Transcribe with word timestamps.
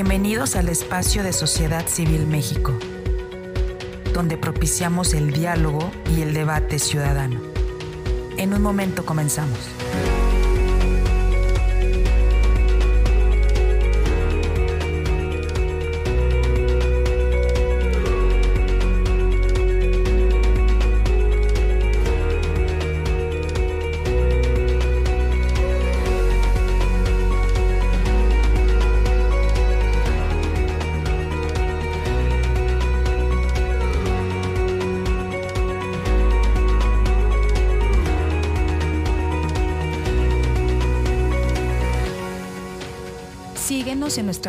Bienvenidos 0.00 0.54
al 0.54 0.68
espacio 0.68 1.24
de 1.24 1.32
Sociedad 1.32 1.88
Civil 1.88 2.24
México, 2.28 2.72
donde 4.14 4.36
propiciamos 4.36 5.12
el 5.12 5.32
diálogo 5.32 5.90
y 6.16 6.22
el 6.22 6.34
debate 6.34 6.78
ciudadano. 6.78 7.40
En 8.36 8.54
un 8.54 8.62
momento 8.62 9.04
comenzamos. 9.04 9.58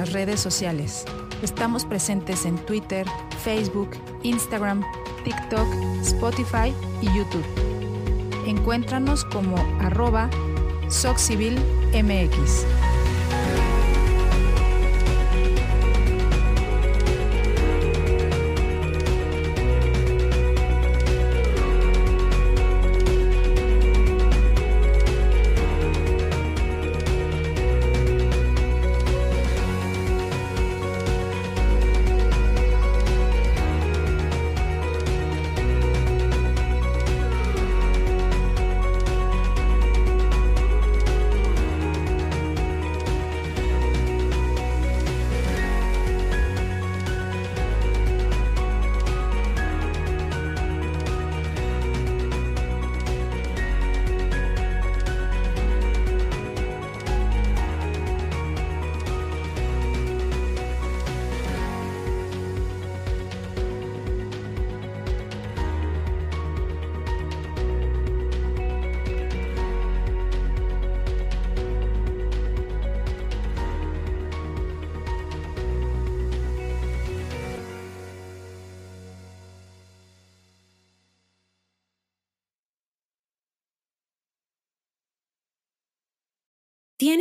Redes 0.05 0.39
sociales. 0.39 1.05
Estamos 1.41 1.85
presentes 1.85 2.45
en 2.45 2.57
Twitter, 2.66 3.05
Facebook, 3.44 3.90
Instagram, 4.23 4.84
TikTok, 5.23 5.67
Spotify 6.02 6.73
y 7.02 7.07
YouTube. 7.07 7.45
Encuéntranos 8.48 9.26
como 9.26 9.57
arroba 9.81 10.30
SocCivilMX. 10.90 12.65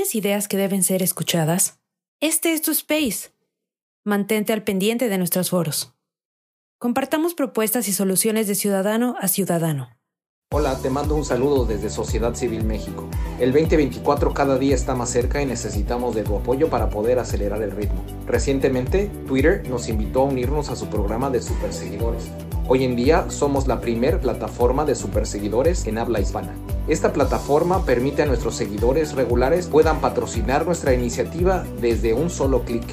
¿Tienes 0.08 0.24
ideas 0.24 0.48
que 0.48 0.56
deben 0.56 0.82
ser 0.82 1.02
escuchadas? 1.02 1.80
Este 2.20 2.54
es 2.54 2.62
tu 2.62 2.70
space. 2.70 3.30
Mantente 4.06 4.54
al 4.54 4.62
pendiente 4.62 5.10
de 5.10 5.18
nuestros 5.18 5.50
foros. 5.50 5.92
Compartamos 6.78 7.34
propuestas 7.34 7.88
y 7.88 7.92
soluciones 7.92 8.46
de 8.46 8.54
ciudadano 8.54 9.16
a 9.20 9.28
ciudadano. 9.28 9.90
Hola, 10.50 10.78
te 10.80 10.88
mando 10.88 11.14
un 11.14 11.26
saludo 11.26 11.66
desde 11.66 11.90
Sociedad 11.90 12.34
Civil 12.34 12.64
México. 12.64 13.06
El 13.38 13.52
2024 13.52 14.32
cada 14.32 14.56
día 14.56 14.74
está 14.74 14.94
más 14.94 15.10
cerca 15.10 15.42
y 15.42 15.46
necesitamos 15.46 16.14
de 16.14 16.22
tu 16.22 16.36
apoyo 16.36 16.70
para 16.70 16.88
poder 16.88 17.18
acelerar 17.18 17.60
el 17.60 17.72
ritmo. 17.72 18.02
Recientemente, 18.26 19.10
Twitter 19.26 19.68
nos 19.68 19.90
invitó 19.90 20.22
a 20.22 20.24
unirnos 20.24 20.70
a 20.70 20.76
su 20.76 20.86
programa 20.86 21.28
de 21.28 21.42
superseguidores. 21.42 22.30
Hoy 22.70 22.84
en 22.84 22.96
día 22.96 23.30
somos 23.30 23.66
la 23.66 23.80
primer 23.80 24.20
plataforma 24.20 24.84
de 24.84 24.94
superseguidores 24.94 25.86
en 25.86 25.96
habla 25.96 26.20
hispana. 26.20 26.54
Esta 26.86 27.14
plataforma 27.14 27.86
permite 27.86 28.22
a 28.22 28.26
nuestros 28.26 28.56
seguidores 28.56 29.14
regulares 29.14 29.68
puedan 29.68 30.02
patrocinar 30.02 30.66
nuestra 30.66 30.92
iniciativa 30.92 31.64
desde 31.80 32.12
un 32.12 32.28
solo 32.28 32.66
clic. 32.66 32.84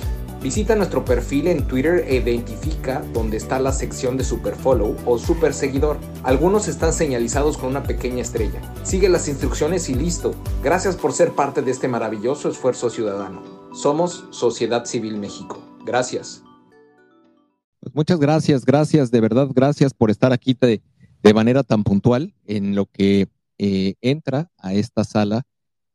Visita 0.41 0.77
nuestro 0.77 1.03
perfil 1.03 1.49
en 1.49 1.67
Twitter 1.67 2.05
e 2.07 2.15
identifica 2.15 3.03
dónde 3.11 3.35
está 3.35 3.59
la 3.59 3.73
sección 3.73 4.15
de 4.15 4.23
Superfollow 4.23 4.95
o 5.05 5.17
Super 5.17 5.53
Seguidor. 5.53 5.97
Algunos 6.23 6.69
están 6.69 6.93
señalizados 6.93 7.57
con 7.57 7.67
una 7.67 7.83
pequeña 7.83 8.21
estrella. 8.21 8.61
Sigue 8.83 9.09
las 9.09 9.27
instrucciones 9.27 9.89
y 9.89 9.95
listo. 9.95 10.35
Gracias 10.63 10.95
por 10.95 11.11
ser 11.11 11.33
parte 11.33 11.61
de 11.61 11.71
este 11.71 11.89
maravilloso 11.89 12.47
esfuerzo 12.47 12.89
ciudadano. 12.89 13.43
Somos 13.73 14.23
Sociedad 14.29 14.85
Civil 14.85 15.17
México. 15.17 15.59
Gracias. 15.83 16.44
Pues 17.85 17.93
muchas 17.93 18.19
gracias, 18.19 18.65
gracias, 18.65 19.11
de 19.11 19.21
verdad, 19.21 19.47
gracias 19.53 19.93
por 19.93 20.09
estar 20.09 20.33
aquí 20.33 20.57
de, 20.59 20.81
de 21.21 21.33
manera 21.35 21.61
tan 21.61 21.83
puntual 21.83 22.33
en 22.47 22.73
lo 22.73 22.87
que 22.87 23.27
eh, 23.59 23.93
entra 24.01 24.49
a 24.57 24.73
esta 24.73 25.03
sala 25.03 25.45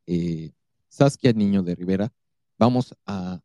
eh, 0.06 0.52
Saskia 0.88 1.32
Niño 1.32 1.64
de 1.64 1.74
Rivera. 1.74 2.12
Vamos 2.58 2.94
a, 3.06 3.40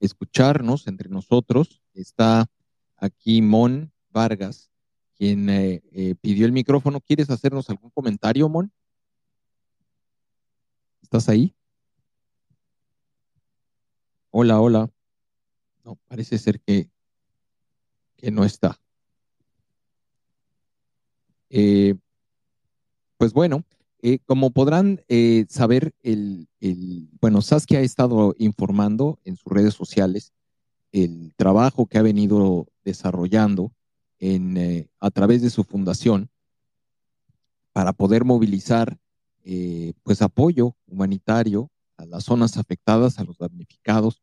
escucharnos 0.00 0.88
entre 0.88 1.08
nosotros. 1.08 1.80
Está 1.94 2.50
aquí 2.96 3.40
Mon 3.40 3.92
Vargas, 4.10 4.68
quien 5.14 5.48
eh, 5.48 5.80
eh, 5.92 6.16
pidió 6.20 6.44
el 6.44 6.50
micrófono. 6.50 7.00
¿Quieres 7.00 7.30
hacernos 7.30 7.70
algún 7.70 7.90
comentario, 7.90 8.48
Mon? 8.48 8.72
¿Estás 11.02 11.28
ahí? 11.28 11.54
Hola, 14.32 14.60
hola. 14.60 14.90
No, 15.84 15.94
parece 16.08 16.36
ser 16.36 16.60
que 16.60 16.90
que 18.16 18.30
no 18.30 18.44
está. 18.44 18.80
Eh, 21.50 21.94
pues 23.18 23.32
bueno, 23.32 23.64
eh, 24.02 24.18
como 24.26 24.50
podrán 24.50 25.02
eh, 25.08 25.46
saber, 25.48 25.94
el, 26.02 26.48
el, 26.60 27.08
bueno, 27.20 27.42
Saskia 27.42 27.78
ha 27.78 27.82
estado 27.82 28.34
informando 28.38 29.18
en 29.24 29.36
sus 29.36 29.52
redes 29.52 29.74
sociales 29.74 30.32
el 30.92 31.34
trabajo 31.36 31.86
que 31.86 31.98
ha 31.98 32.02
venido 32.02 32.68
desarrollando 32.84 33.72
en, 34.18 34.56
eh, 34.58 34.88
a 35.00 35.10
través 35.10 35.42
de 35.42 35.50
su 35.50 35.64
fundación 35.64 36.30
para 37.72 37.92
poder 37.92 38.24
movilizar 38.24 38.98
pues 40.02 40.22
apoyo 40.22 40.74
humanitario 40.88 41.70
a 41.96 42.04
las 42.04 42.24
zonas 42.24 42.56
afectadas, 42.56 43.20
a 43.20 43.24
los 43.24 43.38
damnificados 43.38 44.20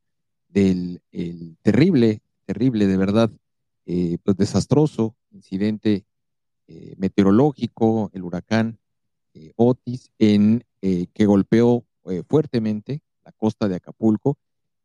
del 0.50 1.02
el 1.12 1.58
terrible, 1.62 2.22
terrible 2.46 2.88
de 2.88 2.98
verdad 2.98 3.32
eh, 3.86 4.18
pues 4.24 4.38
desastroso 4.38 5.16
incidente 5.32 6.06
eh, 6.68 6.96
meteorológico, 6.98 8.10
el 8.14 8.24
huracán 8.24 8.80
eh, 9.34 9.52
Otis, 9.58 10.12
en, 10.18 10.64
eh, 10.82 11.08
que 11.14 11.26
golpeó 11.26 11.86
fuertemente 12.28 13.02
la 13.24 13.32
costa 13.32 13.70
de 13.70 13.76
Acapulco 13.76 14.38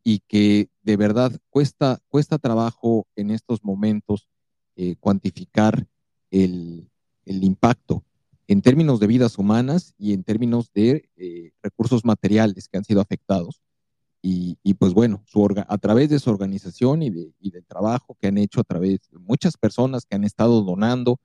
y 0.04 0.20
que 0.20 0.68
de 0.82 0.96
verdad 0.96 1.32
cuesta, 1.50 2.00
cuesta 2.08 2.38
trabajo 2.38 3.08
en 3.16 3.32
estos 3.32 3.64
momentos 3.64 4.28
cuantificar 5.00 5.88
el, 6.30 6.88
el, 7.24 7.42
impacto 7.42 8.04
en 8.46 8.62
términos 8.62 9.00
de 9.00 9.08
vidas 9.08 9.36
humanas 9.36 9.94
y 9.98 10.12
en 10.12 10.22
términos 10.22 10.70
de 10.72 11.10
recursos 11.60 12.04
materiales 12.04 12.68
que 12.68 12.78
han 12.78 12.84
sido 12.84 13.00
afectados. 13.00 13.60
Y, 14.30 14.58
y, 14.62 14.74
pues 14.74 14.92
bueno, 14.92 15.22
su 15.26 15.40
orga, 15.40 15.64
a 15.70 15.78
través 15.78 16.10
de 16.10 16.18
su 16.18 16.28
organización 16.28 17.02
y, 17.02 17.08
de, 17.08 17.32
y, 17.40 17.50
del 17.50 17.64
trabajo 17.64 18.14
que 18.20 18.26
han 18.26 18.36
hecho 18.36 18.60
a 18.60 18.64
través 18.64 19.00
de 19.10 19.18
muchas 19.18 19.56
personas 19.56 20.04
que 20.04 20.16
han 20.16 20.24
estado 20.24 20.60
donando 20.62 21.18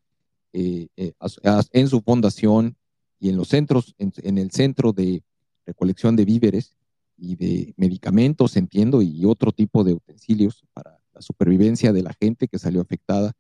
eh, 0.54 0.88
eh, 0.96 1.12
a, 1.20 1.28
a, 1.58 1.64
en 1.74 1.90
su 1.90 2.00
fundación 2.00 2.78
y 3.20 3.28
en 3.28 3.36
los 3.36 3.50
centros, 3.50 3.94
en, 3.98 4.14
en, 4.24 4.38
el 4.38 4.52
centro 4.52 4.94
de 4.94 5.22
recolección 5.66 6.16
de 6.16 6.24
víveres 6.24 6.78
y 7.18 7.36
de 7.36 7.74
medicamentos, 7.76 8.56
entiendo, 8.56 9.02
y 9.02 9.26
otro 9.26 9.52
tipo 9.52 9.84
de 9.84 9.94
utensilios 9.94 10.64
para 10.74 10.98
la 11.14 11.22
supervivencia 11.22 11.92
de 11.92 12.04
la 12.04 12.14
gente 12.14 12.48
que 12.48 12.60
salió 12.60 12.80
afectada. 12.80 13.34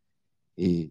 Eh, 0.57 0.89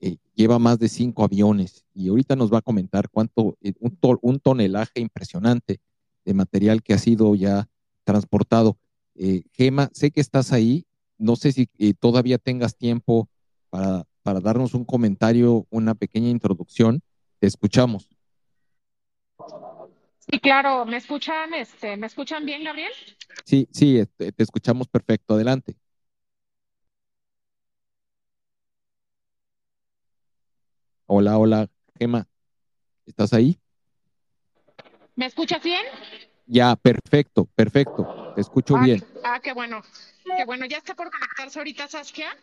eh, 0.00 0.16
lleva 0.34 0.58
más 0.58 0.78
de 0.78 0.88
cinco 0.88 1.24
aviones 1.24 1.84
y 1.92 2.08
ahorita 2.08 2.36
nos 2.36 2.52
va 2.52 2.58
a 2.58 2.62
comentar 2.62 3.08
cuánto, 3.10 3.58
eh, 3.60 3.72
un, 3.80 3.96
to, 3.96 4.18
un 4.22 4.38
tonelaje 4.38 5.00
impresionante 5.00 5.80
de 6.24 6.34
material 6.34 6.82
que 6.82 6.94
ha 6.94 6.98
sido 6.98 7.34
ya 7.34 7.68
transportado. 8.08 8.78
Eh, 9.16 9.42
Gema, 9.52 9.90
sé 9.92 10.10
que 10.10 10.22
estás 10.22 10.50
ahí. 10.52 10.86
No 11.18 11.36
sé 11.36 11.52
si 11.52 11.68
eh, 11.78 11.92
todavía 11.92 12.38
tengas 12.38 12.74
tiempo 12.74 13.28
para, 13.68 14.04
para 14.22 14.40
darnos 14.40 14.72
un 14.72 14.86
comentario, 14.86 15.66
una 15.68 15.94
pequeña 15.94 16.30
introducción. 16.30 17.02
Te 17.38 17.46
escuchamos. 17.46 18.08
Sí, 20.20 20.38
claro. 20.40 20.86
¿Me 20.86 20.96
escuchan, 20.96 21.52
este, 21.52 21.98
¿me 21.98 22.06
escuchan 22.06 22.46
bien, 22.46 22.64
Gabriel? 22.64 22.92
Sí, 23.44 23.68
sí, 23.72 23.98
este, 23.98 24.32
te 24.32 24.42
escuchamos 24.42 24.88
perfecto. 24.88 25.34
Adelante. 25.34 25.76
Hola, 31.04 31.36
hola, 31.36 31.68
Gema. 31.98 32.26
¿Estás 33.04 33.34
ahí? 33.34 33.58
¿Me 35.14 35.26
escuchas 35.26 35.62
bien? 35.62 35.84
Ya, 36.48 36.74
perfecto, 36.76 37.44
perfecto. 37.44 38.32
Te 38.34 38.40
escucho 38.40 38.76
ah, 38.76 38.82
bien. 38.82 39.04
Ah, 39.22 39.38
qué 39.40 39.52
bueno. 39.52 39.82
Qué 40.24 40.44
bueno. 40.46 40.64
Ya 40.64 40.78
está 40.78 40.94
por 40.94 41.10
conectarse 41.10 41.58
ahorita 41.58 41.86
Saskia. 41.88 42.34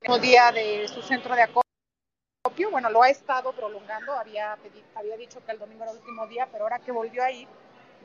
Este 0.00 0.20
día 0.20 0.52
de 0.52 0.86
su 0.86 1.02
centro 1.02 1.34
de 1.34 1.42
acopio. 1.42 2.70
Bueno, 2.70 2.88
lo 2.88 3.02
ha 3.02 3.10
estado 3.10 3.52
prolongando. 3.52 4.12
Había, 4.12 4.56
había 4.94 5.16
dicho 5.16 5.44
que 5.44 5.50
el 5.50 5.58
domingo 5.58 5.82
era 5.82 5.90
el 5.90 5.98
último 5.98 6.26
día, 6.28 6.48
pero 6.52 6.64
ahora 6.64 6.78
que 6.78 6.92
volvió 6.92 7.24
ahí, 7.24 7.48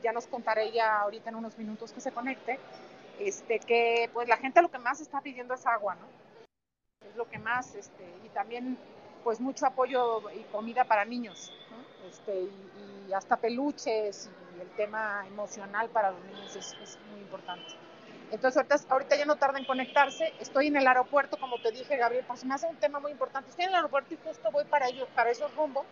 ya 0.02 0.12
nos 0.12 0.26
contaré 0.26 0.72
ya 0.72 0.98
ahorita 0.98 1.30
en 1.30 1.36
unos 1.36 1.56
minutos 1.56 1.92
que 1.92 2.00
se 2.00 2.10
conecte, 2.10 2.58
este, 3.20 3.60
que 3.60 4.10
pues 4.12 4.28
la 4.28 4.36
gente 4.36 4.60
lo 4.60 4.70
que 4.70 4.78
más 4.78 5.00
está 5.00 5.20
pidiendo 5.20 5.54
es 5.54 5.64
agua, 5.66 5.94
¿no? 5.94 7.08
Es 7.08 7.14
lo 7.16 7.28
que 7.28 7.38
más, 7.38 7.74
este, 7.76 8.04
y 8.24 8.28
también 8.30 8.76
pues 9.22 9.40
mucho 9.40 9.66
apoyo 9.66 10.30
y 10.30 10.42
comida 10.52 10.84
para 10.84 11.04
niños, 11.04 11.52
este, 12.08 12.42
y, 12.42 13.12
hasta 13.12 13.36
peluches 13.36 14.28
y 14.28 14.45
tema 14.76 15.24
emocional 15.26 15.88
para 15.90 16.10
los 16.10 16.24
niños 16.24 16.54
es, 16.56 16.98
muy 17.10 17.20
importante. 17.20 17.74
Entonces 18.30 18.56
ahorita, 18.56 18.76
ahorita, 18.88 19.16
ya 19.16 19.24
no 19.24 19.36
tarda 19.36 19.58
en 19.58 19.64
conectarse, 19.64 20.32
estoy 20.40 20.66
en 20.66 20.76
el 20.76 20.86
aeropuerto, 20.86 21.36
como 21.38 21.58
te 21.60 21.70
dije 21.70 21.96
Gabriel, 21.96 22.24
por 22.24 22.36
si 22.36 22.46
me 22.46 22.54
hace 22.54 22.66
un 22.66 22.76
tema 22.76 22.98
muy 22.98 23.12
importante, 23.12 23.50
estoy 23.50 23.66
en 23.66 23.70
el 23.70 23.76
aeropuerto 23.76 24.14
y 24.14 24.18
justo 24.24 24.50
voy 24.50 24.64
para 24.64 24.88
ellos, 24.88 25.08
para 25.14 25.30
esos 25.30 25.54
rumbos, 25.54 25.86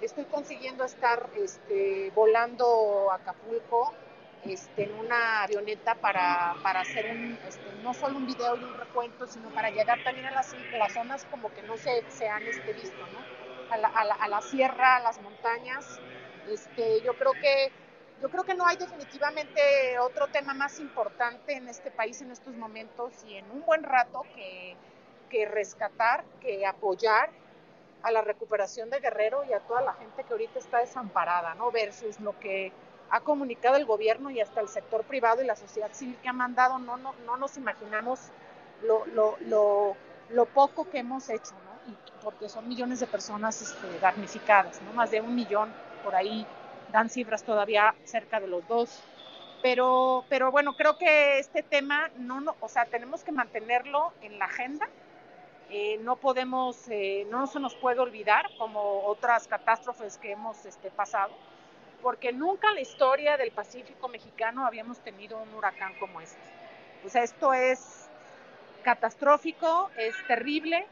estoy 0.00 0.24
consiguiendo 0.24 0.84
estar 0.84 1.28
este, 1.36 2.10
volando 2.14 3.10
a 3.10 3.16
Acapulco 3.16 3.94
este, 4.44 4.84
en 4.84 4.94
una 4.98 5.42
avioneta 5.42 5.94
para, 5.94 6.54
para 6.62 6.80
hacer 6.80 7.10
un, 7.10 7.38
este, 7.46 7.72
no 7.82 7.94
solo 7.94 8.18
un 8.18 8.26
video 8.26 8.56
y 8.56 8.64
un 8.64 8.78
recuento, 8.78 9.26
sino 9.26 9.48
para 9.50 9.70
llegar 9.70 10.02
también 10.04 10.26
a 10.26 10.32
las, 10.32 10.54
las 10.72 10.92
zonas 10.92 11.24
como 11.30 11.52
que 11.54 11.62
no 11.62 11.76
se, 11.76 12.04
se 12.10 12.28
han 12.28 12.42
este, 12.42 12.72
visto, 12.72 12.98
¿no? 13.12 13.72
A 13.72 13.78
la, 13.78 13.88
a, 13.88 14.04
la, 14.04 14.14
a 14.14 14.28
la, 14.28 14.42
sierra, 14.42 14.96
a 14.96 15.00
las 15.00 15.20
montañas. 15.22 15.98
Este, 16.48 17.00
yo 17.02 17.14
creo 17.14 17.32
que 17.32 17.72
yo 18.24 18.30
creo 18.30 18.44
que 18.44 18.54
no 18.54 18.66
hay 18.66 18.78
definitivamente 18.78 19.98
otro 19.98 20.28
tema 20.28 20.54
más 20.54 20.80
importante 20.80 21.52
en 21.52 21.68
este 21.68 21.90
país 21.90 22.22
en 22.22 22.30
estos 22.30 22.54
momentos 22.54 23.12
y 23.28 23.34
en 23.34 23.50
un 23.50 23.60
buen 23.66 23.82
rato 23.82 24.22
que, 24.34 24.74
que 25.28 25.44
rescatar, 25.44 26.24
que 26.40 26.64
apoyar 26.64 27.28
a 28.02 28.10
la 28.10 28.22
recuperación 28.22 28.88
de 28.88 29.00
Guerrero 29.00 29.44
y 29.44 29.52
a 29.52 29.60
toda 29.60 29.82
la 29.82 29.92
gente 29.92 30.24
que 30.24 30.32
ahorita 30.32 30.58
está 30.58 30.78
desamparada, 30.78 31.54
¿no? 31.56 31.70
Versus 31.70 32.18
lo 32.20 32.40
que 32.40 32.72
ha 33.10 33.20
comunicado 33.20 33.76
el 33.76 33.84
gobierno 33.84 34.30
y 34.30 34.40
hasta 34.40 34.62
el 34.62 34.68
sector 34.70 35.04
privado 35.04 35.42
y 35.42 35.46
la 35.46 35.54
sociedad 35.54 35.92
civil 35.92 36.16
que 36.22 36.30
ha 36.30 36.32
mandado, 36.32 36.78
no, 36.78 36.96
no, 36.96 37.14
no 37.26 37.36
nos 37.36 37.58
imaginamos 37.58 38.20
lo, 38.84 39.04
lo, 39.04 39.36
lo, 39.40 39.96
lo, 40.30 40.46
poco 40.46 40.88
que 40.88 41.00
hemos 41.00 41.28
hecho, 41.28 41.52
¿no? 41.52 41.92
Y 41.92 42.22
porque 42.22 42.48
son 42.48 42.66
millones 42.66 43.00
de 43.00 43.06
personas 43.06 43.60
este, 43.60 43.98
damnificadas, 44.00 44.80
¿no? 44.80 44.94
Más 44.94 45.10
de 45.10 45.20
un 45.20 45.34
millón 45.34 45.70
por 46.02 46.14
ahí 46.14 46.46
dan 46.94 47.10
cifras 47.10 47.42
todavía 47.42 47.92
cerca 48.04 48.38
de 48.38 48.46
los 48.46 48.66
dos. 48.68 49.02
Pero, 49.62 50.24
pero 50.28 50.52
bueno, 50.52 50.76
creo 50.76 50.96
que 50.96 51.40
este 51.40 51.64
tema, 51.64 52.08
no, 52.18 52.40
no, 52.40 52.54
o 52.60 52.68
sea, 52.68 52.84
tenemos 52.84 53.24
que 53.24 53.32
mantenerlo 53.32 54.12
en 54.22 54.38
la 54.38 54.44
agenda. 54.44 54.88
Eh, 55.70 55.98
no 56.02 56.14
podemos, 56.16 56.88
eh, 56.88 57.26
no 57.30 57.48
se 57.48 57.58
nos 57.58 57.74
puede 57.74 57.98
olvidar 57.98 58.46
como 58.58 59.06
otras 59.06 59.48
catástrofes 59.48 60.18
que 60.18 60.32
hemos 60.32 60.64
este, 60.66 60.90
pasado 60.90 61.32
porque 62.00 62.34
nunca 62.34 62.68
en 62.68 62.74
la 62.74 62.80
historia 62.82 63.38
del 63.38 63.50
Pacífico 63.50 64.08
mexicano 64.08 64.66
habíamos 64.66 64.98
tenido 64.98 65.38
un 65.38 65.54
huracán 65.54 65.94
como 65.98 66.20
este. 66.20 66.38
O 67.02 67.08
sea, 67.08 67.22
esto 67.22 67.54
es 67.54 68.10
catastrófico, 68.82 69.90
es 69.96 70.14
terrible. 70.28 70.86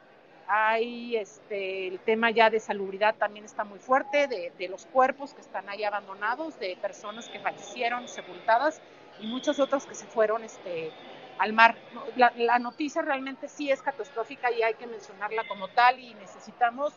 Hay 0.46 1.16
este, 1.16 1.88
el 1.88 1.98
tema 2.00 2.30
ya 2.30 2.50
de 2.50 2.60
salubridad 2.60 3.14
también 3.14 3.44
está 3.44 3.64
muy 3.64 3.78
fuerte, 3.78 4.26
de, 4.26 4.52
de 4.58 4.68
los 4.68 4.86
cuerpos 4.86 5.34
que 5.34 5.40
están 5.40 5.68
ahí 5.68 5.84
abandonados, 5.84 6.58
de 6.58 6.76
personas 6.80 7.28
que 7.28 7.38
fallecieron 7.38 8.08
sepultadas 8.08 8.80
y 9.20 9.26
muchos 9.26 9.58
otros 9.60 9.86
que 9.86 9.94
se 9.94 10.06
fueron 10.06 10.44
este, 10.44 10.90
al 11.38 11.52
mar. 11.52 11.76
La, 12.16 12.32
la 12.36 12.58
noticia 12.58 13.02
realmente 13.02 13.48
sí 13.48 13.70
es 13.70 13.82
catastrófica 13.82 14.50
y 14.50 14.62
hay 14.62 14.74
que 14.74 14.86
mencionarla 14.86 15.44
como 15.48 15.68
tal 15.68 15.98
y 15.98 16.14
necesitamos 16.14 16.92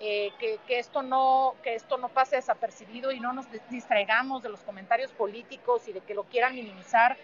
eh, 0.00 0.32
que, 0.38 0.58
que, 0.66 0.78
esto 0.78 1.02
no, 1.02 1.54
que 1.62 1.74
esto 1.74 1.96
no 1.98 2.08
pase 2.08 2.36
desapercibido 2.36 3.12
y 3.12 3.20
no 3.20 3.32
nos 3.32 3.46
distraigamos 3.70 4.42
de 4.42 4.48
los 4.48 4.60
comentarios 4.60 5.12
políticos 5.12 5.86
y 5.86 5.92
de 5.92 6.00
que 6.00 6.14
lo 6.14 6.24
quieran 6.24 6.54
minimizar 6.54 7.16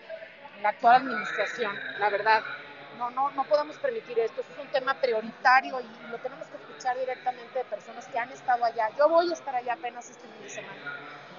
la 0.63 0.71
actual 0.71 1.03
administración, 1.03 1.75
la 1.99 2.11
verdad. 2.11 2.43
No, 3.01 3.09
no, 3.11 3.31
no 3.31 3.45
podemos 3.45 3.79
permitir 3.79 4.19
esto, 4.19 4.43
es 4.43 4.59
un 4.59 4.71
tema 4.71 4.93
prioritario 4.93 5.81
y 5.81 6.11
lo 6.11 6.19
tenemos 6.19 6.47
que 6.49 6.59
escuchar 6.59 6.99
directamente 6.99 7.61
de 7.61 7.65
personas 7.65 8.07
que 8.07 8.19
han 8.19 8.31
estado 8.31 8.63
allá. 8.63 8.91
Yo 8.99 9.09
voy 9.09 9.31
a 9.31 9.33
estar 9.33 9.57
allá 9.57 9.73
apenas 9.73 10.11
este 10.11 10.29
fin 10.29 10.43
de 10.43 10.51
semana. 10.51 10.83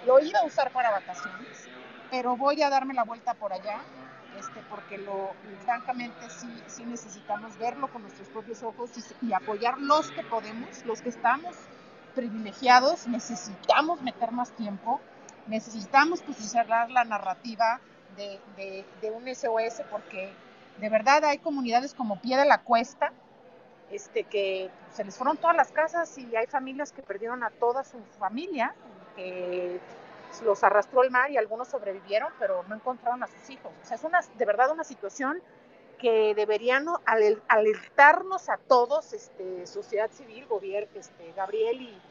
Lo 0.08 0.20
iba 0.20 0.40
a 0.40 0.44
usar 0.44 0.72
para 0.72 0.90
vacaciones, 0.90 1.70
pero 2.10 2.36
voy 2.36 2.64
a 2.64 2.70
darme 2.72 2.96
la 2.96 3.04
vuelta 3.04 3.36
por 3.36 3.54
allá 3.54 3.80
este, 4.40 4.60
porque 4.72 4.98
lo, 4.98 5.36
francamente 5.64 6.28
sí, 6.32 6.48
sí 6.66 6.84
necesitamos 6.84 7.56
verlo 7.60 7.92
con 7.92 8.02
nuestros 8.02 8.28
propios 8.30 8.64
ojos 8.64 8.90
y, 9.22 9.32
apoyar 9.32 9.78
los 9.78 10.10
que 10.10 10.24
podemos, 10.24 10.84
los 10.84 11.04
que 11.04 11.10
estamos 11.10 11.56
privilegiados, 12.16 13.08
necesitamos 13.08 14.02
meter 14.02 14.32
más 14.32 14.50
tiempo, 14.54 15.00
necesitamos 15.46 16.24
posicionar 16.24 16.90
la 16.90 17.04
narrativa 17.04 17.80
de, 18.18 18.40
de, 18.56 18.84
de, 19.00 19.12
un 19.12 19.28
SOS 19.28 19.84
porque 19.92 20.34
de 20.82 20.90
verdad 20.90 21.24
hay 21.24 21.38
comunidades 21.38 21.94
como 21.94 22.20
Pie 22.20 22.38
de 22.38 22.46
la 22.46 22.64
Cuesta, 22.64 23.14
este, 23.92 24.24
que 24.24 24.70
se 24.92 25.04
les 25.04 25.16
fueron 25.16 25.38
todas 25.38 25.56
las 25.56 25.72
casas 25.72 26.18
y 26.18 26.36
hay 26.36 26.48
familias 26.48 26.92
que 26.92 27.04
perdieron 27.04 27.44
a 27.44 27.52
toda 27.52 27.84
su 27.84 28.00
familia, 28.18 28.74
que 29.16 29.80
los 30.44 30.64
arrastró 30.64 31.04
el 31.04 31.12
mar 31.12 31.30
y 31.30 31.38
algunos 31.38 31.68
sobrevivieron, 31.68 32.32
pero 32.40 32.64
no 32.68 32.76
encontraron 32.76 33.22
a 33.22 33.28
sus 33.28 33.50
hijos. 33.52 33.72
O 33.84 33.86
sea, 33.86 33.96
es 33.96 34.04
una, 34.04 34.22
de 34.22 34.46
verdad 34.46 34.72
una 34.72 34.84
situación 34.84 35.40
que 36.00 36.34
deberían 36.34 36.88
alertarnos 37.48 38.50
a 38.50 38.58
todos, 38.58 39.14
este, 39.14 39.68
sociedad 39.68 40.10
civil, 40.10 40.48
gobierno, 40.48 40.90
este, 40.96 41.32
Gabriel 41.34 41.80
y, 41.82 42.02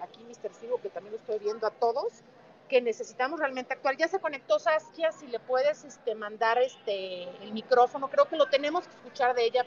aquí 0.00 0.24
Mr. 0.24 0.52
Sigo, 0.54 0.80
que 0.80 0.90
también 0.90 1.12
lo 1.12 1.18
estoy 1.18 1.38
viendo 1.38 1.66
a 1.66 1.70
todos, 1.70 2.22
que 2.70 2.80
necesitamos 2.80 3.40
realmente 3.40 3.74
actuar. 3.74 3.96
Ya 3.96 4.08
se 4.08 4.20
conectó 4.20 4.58
Saskia, 4.58 5.12
si 5.12 5.26
le 5.26 5.40
puedes 5.40 5.84
este, 5.84 6.14
mandar 6.14 6.56
este, 6.58 7.24
el 7.42 7.52
micrófono, 7.52 8.08
creo 8.08 8.26
que 8.26 8.36
lo 8.36 8.46
tenemos 8.46 8.86
que 8.86 8.94
escuchar 8.94 9.34
de 9.34 9.44
ella. 9.44 9.66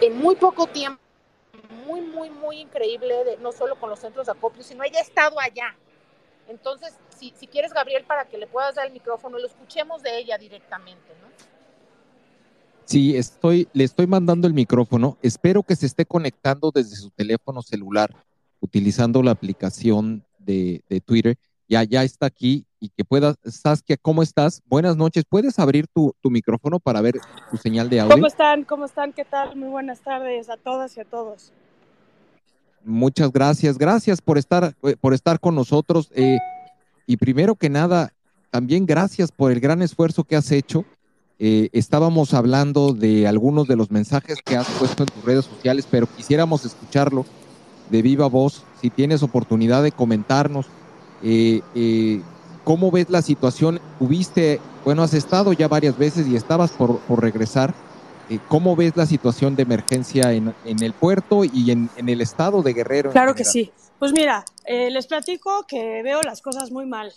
En 0.00 0.18
muy 0.18 0.36
poco 0.36 0.66
tiempo 0.66 1.02
muy, 1.86 2.00
muy, 2.00 2.30
muy 2.30 2.60
increíble, 2.60 3.38
no 3.40 3.52
solo 3.52 3.78
con 3.78 3.90
los 3.90 3.98
centros 3.98 4.26
de 4.26 4.32
acopio, 4.32 4.62
sino 4.62 4.84
ella 4.84 4.98
ha 4.98 5.02
estado 5.02 5.40
allá. 5.40 5.76
Entonces, 6.48 6.94
si, 7.16 7.32
si 7.36 7.46
quieres, 7.46 7.72
Gabriel, 7.72 8.04
para 8.04 8.26
que 8.26 8.36
le 8.36 8.46
puedas 8.46 8.74
dar 8.74 8.86
el 8.86 8.92
micrófono, 8.92 9.38
lo 9.38 9.46
escuchemos 9.46 10.02
de 10.02 10.18
ella 10.18 10.36
directamente, 10.36 11.08
¿no? 11.22 11.28
Sí, 12.84 13.16
estoy, 13.16 13.66
le 13.72 13.84
estoy 13.84 14.06
mandando 14.06 14.46
el 14.46 14.52
micrófono. 14.52 15.16
Espero 15.22 15.62
que 15.62 15.74
se 15.74 15.86
esté 15.86 16.04
conectando 16.04 16.70
desde 16.70 16.96
su 16.96 17.10
teléfono 17.10 17.62
celular, 17.62 18.14
utilizando 18.64 19.22
la 19.22 19.32
aplicación 19.32 20.24
de, 20.38 20.82
de 20.88 21.00
Twitter. 21.00 21.36
Ya, 21.68 21.84
ya 21.84 22.02
está 22.02 22.26
aquí 22.26 22.66
y 22.80 22.88
que 22.88 23.04
puedas. 23.04 23.36
Saskia, 23.44 23.96
¿cómo 24.00 24.22
estás? 24.22 24.62
Buenas 24.66 24.96
noches. 24.96 25.24
¿Puedes 25.28 25.58
abrir 25.58 25.86
tu, 25.86 26.14
tu 26.22 26.30
micrófono 26.30 26.80
para 26.80 27.02
ver 27.02 27.16
tu 27.50 27.56
señal 27.58 27.90
de 27.90 28.00
audio? 28.00 28.14
¿Cómo 28.14 28.26
están? 28.26 28.64
¿Cómo 28.64 28.86
están? 28.86 29.12
¿Qué 29.12 29.24
tal? 29.24 29.54
Muy 29.54 29.68
buenas 29.68 30.00
tardes 30.00 30.48
a 30.48 30.56
todas 30.56 30.96
y 30.96 31.00
a 31.00 31.04
todos. 31.04 31.52
Muchas 32.82 33.32
gracias, 33.32 33.78
gracias 33.78 34.20
por 34.20 34.38
estar, 34.38 34.74
por 35.00 35.14
estar 35.14 35.40
con 35.40 35.54
nosotros. 35.54 36.10
Eh, 36.14 36.38
y 37.06 37.16
primero 37.18 37.54
que 37.54 37.68
nada, 37.68 38.12
también 38.50 38.86
gracias 38.86 39.30
por 39.30 39.52
el 39.52 39.60
gran 39.60 39.82
esfuerzo 39.82 40.24
que 40.24 40.36
has 40.36 40.50
hecho. 40.52 40.84
Eh, 41.38 41.68
estábamos 41.72 42.32
hablando 42.32 42.92
de 42.92 43.26
algunos 43.26 43.68
de 43.68 43.76
los 43.76 43.90
mensajes 43.90 44.38
que 44.42 44.56
has 44.56 44.68
puesto 44.78 45.02
en 45.02 45.08
tus 45.08 45.24
redes 45.24 45.44
sociales, 45.46 45.86
pero 45.90 46.06
quisiéramos 46.06 46.64
escucharlo 46.64 47.24
de 47.90 48.02
viva 48.02 48.26
voz. 48.26 48.64
Si 48.80 48.90
tienes 48.90 49.22
oportunidad 49.22 49.82
de 49.82 49.92
comentarnos, 49.92 50.66
eh, 51.22 51.60
eh, 51.74 52.20
¿cómo 52.64 52.90
ves 52.90 53.10
la 53.10 53.22
situación? 53.22 53.80
Tuviste, 53.98 54.60
bueno, 54.84 55.02
has 55.02 55.14
estado 55.14 55.52
ya 55.52 55.68
varias 55.68 55.96
veces 55.96 56.26
y 56.26 56.36
estabas 56.36 56.70
por, 56.72 56.98
por 57.00 57.22
regresar. 57.22 57.74
Eh, 58.30 58.38
¿Cómo 58.48 58.74
ves 58.74 58.96
la 58.96 59.06
situación 59.06 59.54
de 59.54 59.64
emergencia 59.64 60.32
en, 60.32 60.54
en 60.64 60.82
el 60.82 60.92
puerto 60.94 61.44
y 61.44 61.70
en, 61.70 61.90
en, 61.96 62.08
el 62.08 62.20
estado 62.20 62.62
de 62.62 62.72
Guerrero? 62.72 63.10
Claro 63.10 63.34
que 63.34 63.44
sí. 63.44 63.70
Pues 63.98 64.12
mira, 64.12 64.44
eh, 64.64 64.90
les 64.90 65.06
platico 65.06 65.66
que 65.66 66.02
veo 66.02 66.22
las 66.22 66.40
cosas 66.40 66.70
muy 66.70 66.86
mal. 66.86 67.12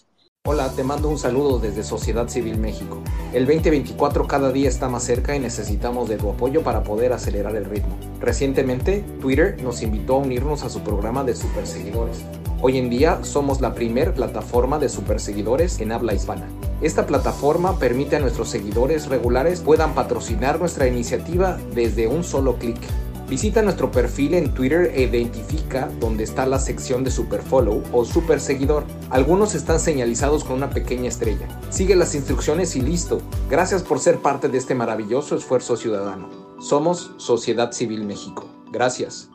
Hola, 0.49 0.71
te 0.71 0.81
mando 0.81 1.09
un 1.09 1.19
saludo 1.19 1.59
desde 1.59 1.83
Sociedad 1.83 2.29
Civil 2.29 2.57
México. 2.57 3.01
El 3.33 3.45
2024 3.45 4.27
cada 4.27 4.49
día 4.53 4.69
está 4.69 4.87
más 4.87 5.03
cerca 5.03 5.35
y 5.35 5.39
necesitamos 5.41 6.07
de 6.07 6.15
tu 6.15 6.29
apoyo 6.29 6.63
para 6.63 6.83
poder 6.83 7.11
acelerar 7.11 7.57
el 7.57 7.65
ritmo. 7.65 7.97
Recientemente, 8.21 9.03
Twitter 9.19 9.61
nos 9.61 9.81
invitó 9.81 10.15
a 10.15 10.19
unirnos 10.19 10.63
a 10.63 10.69
su 10.69 10.79
programa 10.83 11.25
de 11.25 11.35
superseguidores. 11.35 12.23
Hoy 12.61 12.77
en 12.77 12.89
día 12.89 13.25
somos 13.25 13.59
la 13.59 13.75
primer 13.75 14.13
plataforma 14.13 14.79
de 14.79 14.87
superseguidores 14.87 15.81
en 15.81 15.91
habla 15.91 16.13
hispana. 16.13 16.47
Esta 16.81 17.05
plataforma 17.05 17.77
permite 17.77 18.15
a 18.15 18.19
nuestros 18.21 18.47
seguidores 18.47 19.09
regulares 19.09 19.59
puedan 19.59 19.95
patrocinar 19.95 20.61
nuestra 20.61 20.87
iniciativa 20.87 21.57
desde 21.75 22.07
un 22.07 22.23
solo 22.23 22.55
clic. 22.55 22.79
Visita 23.27 23.61
nuestro 23.61 23.91
perfil 23.91 24.35
en 24.35 24.53
Twitter 24.53 24.89
e 24.95 25.01
identifica 25.01 25.89
dónde 25.99 26.23
está 26.23 26.45
la 26.45 26.59
sección 26.59 27.03
de 27.03 27.11
Superfollow 27.11 27.83
o 27.91 28.05
Super 28.05 28.39
Seguidor. 28.39 28.85
Algunos 29.09 29.53
están 29.53 29.81
señalizados 29.81 30.45
con 30.45 30.53
una 30.53 30.69
pequeña 30.69 31.09
estrella. 31.09 31.45
Sigue 31.69 31.97
las 31.97 32.15
instrucciones 32.15 32.77
y 32.77 32.81
listo. 32.81 33.21
Gracias 33.49 33.83
por 33.83 33.99
ser 33.99 34.21
parte 34.21 34.47
de 34.47 34.57
este 34.57 34.75
maravilloso 34.75 35.35
esfuerzo 35.35 35.75
ciudadano. 35.75 36.29
Somos 36.61 37.11
Sociedad 37.17 37.73
Civil 37.73 38.05
México. 38.05 38.49
Gracias. 38.71 39.29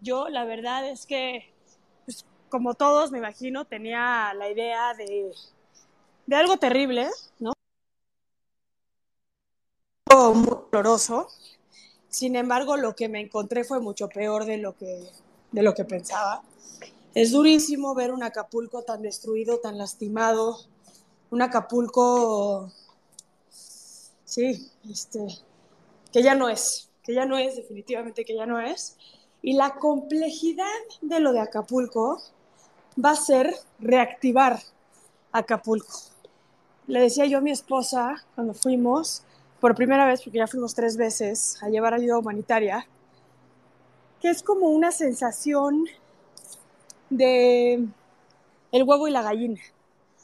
Yo 0.00 0.28
la 0.28 0.44
verdad 0.44 0.86
es 0.86 1.06
que, 1.06 1.50
pues, 2.04 2.26
como 2.50 2.74
todos 2.74 3.10
me 3.10 3.16
imagino, 3.16 3.64
tenía 3.64 4.34
la 4.34 4.50
idea 4.50 4.92
de, 4.92 5.32
de 6.26 6.36
algo 6.36 6.58
terrible, 6.58 7.08
¿no? 7.38 7.54
Muy 10.34 10.58
doloroso 10.70 11.28
sin 12.14 12.36
embargo, 12.36 12.76
lo 12.76 12.94
que 12.94 13.08
me 13.08 13.20
encontré 13.20 13.64
fue 13.64 13.80
mucho 13.80 14.08
peor 14.08 14.44
de 14.44 14.58
lo 14.58 14.76
que, 14.76 15.02
de 15.50 15.62
lo 15.62 15.74
que 15.74 15.84
pensaba. 15.84 16.42
Es 17.12 17.32
durísimo 17.32 17.92
ver 17.92 18.12
un 18.12 18.22
Acapulco 18.22 18.82
tan 18.82 19.02
destruido, 19.02 19.58
tan 19.58 19.78
lastimado, 19.78 20.60
un 21.30 21.42
Acapulco, 21.42 22.70
sí, 24.24 24.70
este, 24.88 25.26
que 26.12 26.22
ya 26.22 26.36
no 26.36 26.48
es, 26.48 26.88
que 27.02 27.14
ya 27.14 27.26
no 27.26 27.36
es, 27.36 27.56
definitivamente 27.56 28.24
que 28.24 28.36
ya 28.36 28.46
no 28.46 28.60
es. 28.60 28.96
Y 29.42 29.54
la 29.54 29.74
complejidad 29.74 30.66
de 31.02 31.18
lo 31.18 31.32
de 31.32 31.40
Acapulco 31.40 32.22
va 33.04 33.10
a 33.10 33.16
ser 33.16 33.52
reactivar 33.80 34.60
Acapulco. 35.32 35.98
Le 36.86 37.00
decía 37.00 37.26
yo 37.26 37.38
a 37.38 37.40
mi 37.40 37.50
esposa 37.50 38.24
cuando 38.36 38.54
fuimos, 38.54 39.24
por 39.64 39.74
primera 39.74 40.04
vez, 40.04 40.20
porque 40.22 40.36
ya 40.36 40.46
fuimos 40.46 40.74
tres 40.74 40.98
veces 40.98 41.56
a 41.62 41.70
llevar 41.70 41.94
ayuda 41.94 42.18
humanitaria, 42.18 42.86
que 44.20 44.28
es 44.28 44.42
como 44.42 44.66
una 44.66 44.92
sensación 44.92 45.86
de 47.08 47.88
el 48.72 48.82
huevo 48.82 49.08
y 49.08 49.10
la 49.10 49.22
gallina. 49.22 49.62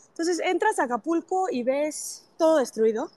Entonces 0.09 0.42
entras 0.44 0.78
a 0.78 0.85
Acapulco 0.85 1.47
y 1.50 1.62
ves 1.62 2.28
todo 2.37 2.59
destruido, 2.59 3.11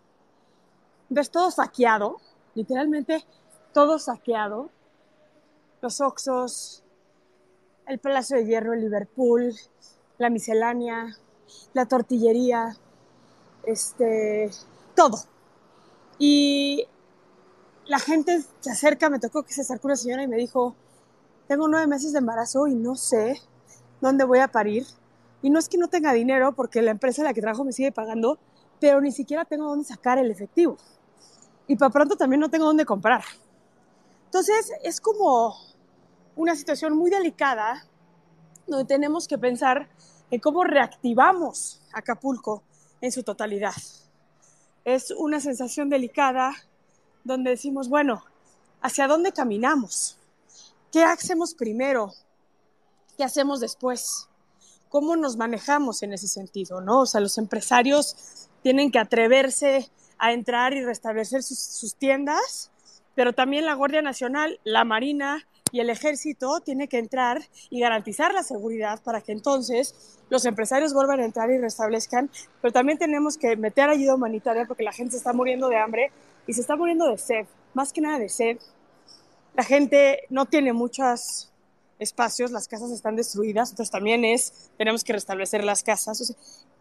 ves 1.09 1.29
todo 1.29 1.51
saqueado, 1.51 2.21
literalmente 2.55 3.25
todo 3.73 3.99
saqueado, 3.99 4.69
los 5.81 5.99
Oxos, 5.99 6.83
el 7.85 7.99
Palacio 7.99 8.37
de 8.37 8.45
Hierro, 8.45 8.71
el 8.71 8.79
Liverpool, 8.79 9.53
la 10.19 10.29
miscelánea, 10.29 11.17
la 11.73 11.85
tortillería, 11.85 12.77
este, 13.65 14.51
todo. 14.95 15.32
Y 16.20 16.88
la 17.86 18.00
gente 18.00 18.43
se 18.60 18.72
acerca, 18.72 19.10
me 19.10 19.20
tocó 19.20 19.43
que 19.43 19.53
se 19.53 19.62
acercó 19.62 19.88
una 19.88 19.96
señora 19.96 20.24
y 20.24 20.27
me 20.27 20.38
dijo, 20.38 20.75
tengo 21.48 21.67
nueve 21.67 21.88
meses 21.88 22.13
de 22.13 22.20
embarazo 22.20 22.67
y 22.67 22.75
no 22.75 22.96
sé 22.96 23.41
dónde 24.01 24.24
voy 24.24 24.39
a 24.39 24.48
parir. 24.48 24.86
Y 25.41 25.50
no 25.50 25.60
es 25.60 25.67
que 25.67 25.77
no 25.77 25.89
tenga 25.89 26.13
dinero, 26.13 26.53
porque 26.53 26.82
la 26.82 26.91
empresa 26.91 27.22
en 27.22 27.27
la 27.27 27.34
que 27.34 27.41
trabajo 27.41 27.65
me 27.65 27.74
sigue 27.74 27.91
pagando, 27.91 28.39
pero 28.79 29.01
ni 29.01 29.12
siquiera 29.12 29.43
tengo 29.43 29.67
dónde 29.67 29.86
sacar 29.86 30.17
el 30.17 30.32
efectivo. 30.32 30.77
Y 31.67 31.75
para 31.75 31.91
pronto 31.91 32.15
también 32.15 32.39
no 32.39 32.50
tengo 32.50 32.65
dónde 32.65 32.86
comprar. 32.86 33.24
Entonces 34.25 34.72
es 34.84 35.01
como 35.01 35.55
una 36.36 36.55
situación 36.55 36.96
muy 36.96 37.12
delicada 37.12 37.86
donde 38.65 38.86
tenemos 38.86 39.27
que 39.27 39.38
pensar 39.38 39.89
en 40.32 40.39
cómo 40.39 40.63
reactivamos 40.63 41.82
Acapulco 41.93 42.63
en 43.01 43.12
su 43.12 43.24
totalidad 43.24 43.74
es 44.85 45.11
una 45.11 45.39
sensación 45.39 45.89
delicada 45.89 46.53
donde 47.23 47.51
decimos, 47.51 47.89
bueno, 47.89 48.23
¿hacia 48.81 49.07
dónde 49.07 49.31
caminamos? 49.31 50.17
¿Qué 50.91 51.03
hacemos 51.03 51.53
primero? 51.53 52.13
¿Qué 53.17 53.23
hacemos 53.23 53.59
después? 53.59 54.27
¿Cómo 54.89 55.15
nos 55.15 55.37
manejamos 55.37 56.03
en 56.03 56.13
ese 56.13 56.27
sentido? 56.27 56.81
¿no? 56.81 57.01
O 57.01 57.05
sea, 57.05 57.21
los 57.21 57.37
empresarios 57.37 58.47
tienen 58.61 58.91
que 58.91 58.99
atreverse 58.99 59.89
a 60.17 60.33
entrar 60.33 60.73
y 60.73 60.83
restablecer 60.83 61.43
sus, 61.43 61.59
sus 61.59 61.95
tiendas, 61.95 62.71
pero 63.15 63.33
también 63.33 63.65
la 63.65 63.73
Guardia 63.73 64.01
Nacional, 64.01 64.59
la 64.63 64.83
Marina, 64.83 65.47
y 65.73 65.79
el 65.79 65.89
ejército 65.89 66.59
tiene 66.59 66.87
que 66.87 66.99
entrar 66.99 67.41
y 67.71 67.79
garantizar 67.79 68.31
la 68.31 68.43
seguridad 68.43 69.01
para 69.01 69.21
que 69.21 69.31
entonces 69.31 70.19
los 70.29 70.45
empresarios 70.45 70.93
vuelvan 70.93 71.19
a 71.19 71.25
entrar 71.25 71.49
y 71.49 71.57
restablezcan, 71.57 72.29
pero 72.61 72.71
también 72.71 72.99
tenemos 72.99 73.39
que 73.39 73.57
meter 73.57 73.89
ayuda 73.89 74.13
humanitaria 74.13 74.65
porque 74.67 74.83
la 74.83 74.91
gente 74.91 75.13
se 75.13 75.17
está 75.17 75.33
muriendo 75.33 75.69
de 75.69 75.77
hambre 75.77 76.11
y 76.45 76.53
se 76.53 76.61
está 76.61 76.75
muriendo 76.75 77.09
de 77.09 77.17
sed, 77.17 77.47
más 77.73 77.91
que 77.91 78.01
nada 78.01 78.19
de 78.19 78.29
sed. 78.29 78.59
La 79.55 79.63
gente 79.63 80.19
no 80.29 80.45
tiene 80.45 80.73
muchos 80.73 81.51
espacios, 81.97 82.51
las 82.51 82.67
casas 82.67 82.91
están 82.91 83.15
destruidas, 83.15 83.71
entonces 83.71 83.91
también 83.91 84.23
es, 84.25 84.69
tenemos 84.77 85.03
que 85.03 85.13
restablecer 85.13 85.63
las 85.63 85.81
casas. 85.81 86.35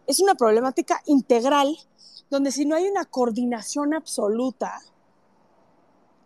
es 0.05 0.19
una 0.19 0.35
problemática 0.35 1.01
integral 1.07 1.75
donde 2.29 2.51
si 2.51 2.63
no 2.63 2.75
hay 2.75 2.87
una 2.87 3.05
coordinación 3.05 3.95
absoluta, 3.95 4.81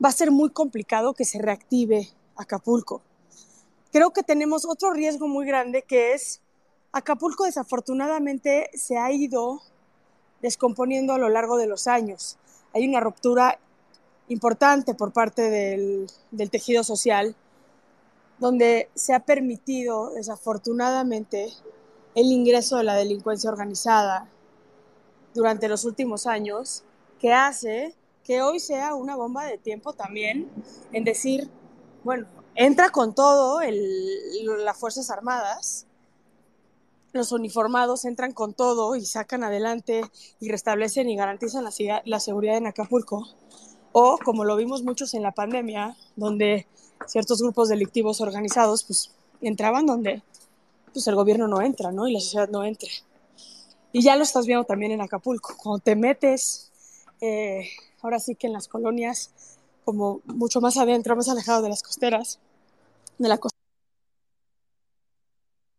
va 0.03 0.09
a 0.09 0.11
ser 0.11 0.31
muy 0.31 0.49
complicado 0.49 1.13
que 1.13 1.23
se 1.23 1.41
reactive 1.41 2.09
Acapulco. 2.37 3.01
Creo 3.91 4.11
que 4.11 4.23
tenemos 4.23 4.65
otro 4.65 4.93
riesgo 4.93 5.27
muy 5.27 5.45
grande 5.45 5.81
que 5.81 6.13
es 6.13 6.41
Acapulco 6.91 7.45
desafortunadamente 7.45 8.69
se 8.73 8.97
ha 8.97 9.11
ido 9.11 9.61
descomponiendo 10.41 11.13
a 11.13 11.17
lo 11.17 11.29
largo 11.29 11.57
de 11.57 11.67
los 11.67 11.87
años. 11.87 12.37
Hay 12.73 12.87
una 12.87 12.99
ruptura 12.99 13.59
importante 14.29 14.93
por 14.93 15.11
parte 15.11 15.49
del, 15.49 16.07
tejido 16.49 16.83
social 16.83 17.35
donde 18.39 18.89
se 18.93 19.13
ha 19.13 19.19
permitido 19.19 20.11
desafortunadamente 20.11 21.49
el 22.15 22.31
ingreso 22.31 22.77
de 22.77 22.83
la 22.83 22.95
delincuencia 22.95 23.49
organizada 23.49 24.29
durante 25.33 25.67
los 25.67 25.85
últimos 25.85 26.27
años, 26.27 26.83
que 27.19 27.33
hace 27.33 27.95
que 28.23 28.41
hoy 28.41 28.59
sea 28.59 28.95
una 28.95 29.15
bomba 29.15 29.45
de 29.45 29.57
tiempo 29.57 29.93
también 29.93 30.49
en 30.93 31.03
decir, 31.03 31.49
bueno, 32.07 32.25
entra 32.55 32.89
con 32.89 33.13
todo 33.13 33.59
las 33.59 34.77
Fuerzas 34.77 35.09
Armadas, 35.09 35.85
los 37.11 37.33
uniformados 37.33 38.05
entran 38.05 38.31
con 38.31 38.53
todo 38.53 38.95
y 38.95 39.05
sacan 39.05 39.43
adelante 39.43 40.03
y 40.39 40.49
restablecen 40.49 41.09
y 41.09 41.17
garantizan 41.17 41.65
la, 41.65 42.01
la 42.05 42.19
seguridad 42.21 42.55
en 42.55 42.67
Acapulco. 42.67 43.27
O 43.91 44.17
como 44.23 44.45
lo 44.45 44.55
vimos 44.55 44.83
muchos 44.83 45.15
en 45.15 45.21
la 45.21 45.33
pandemia, 45.33 45.97
donde 46.15 46.65
ciertos 47.07 47.41
grupos 47.41 47.67
delictivos 47.67 48.21
organizados 48.21 48.85
pues 48.85 49.11
entraban 49.41 49.85
donde 49.85 50.23
pues 50.93 51.05
el 51.07 51.15
gobierno 51.15 51.49
no 51.49 51.61
entra, 51.61 51.91
¿no? 51.91 52.07
Y 52.07 52.13
la 52.13 52.21
sociedad 52.21 52.47
no 52.47 52.63
entra. 52.63 52.89
Y 53.91 54.01
ya 54.01 54.15
lo 54.15 54.23
estás 54.23 54.45
viendo 54.45 54.63
también 54.63 54.93
en 54.93 55.01
Acapulco. 55.01 55.57
Cuando 55.61 55.83
te 55.83 55.97
metes, 55.97 56.71
eh, 57.19 57.67
ahora 58.01 58.21
sí 58.21 58.35
que 58.35 58.47
en 58.47 58.53
las 58.53 58.69
colonias 58.69 59.56
como 59.87 60.19
mucho 60.25 60.59
más 60.59 60.75
adentro, 60.75 61.15
más 61.15 61.29
alejado 61.29 61.61
de 61.61 61.69
las 61.69 61.81
costeras, 61.81 62.41
de 63.17 63.29
la 63.29 63.37
costa. 63.37 63.57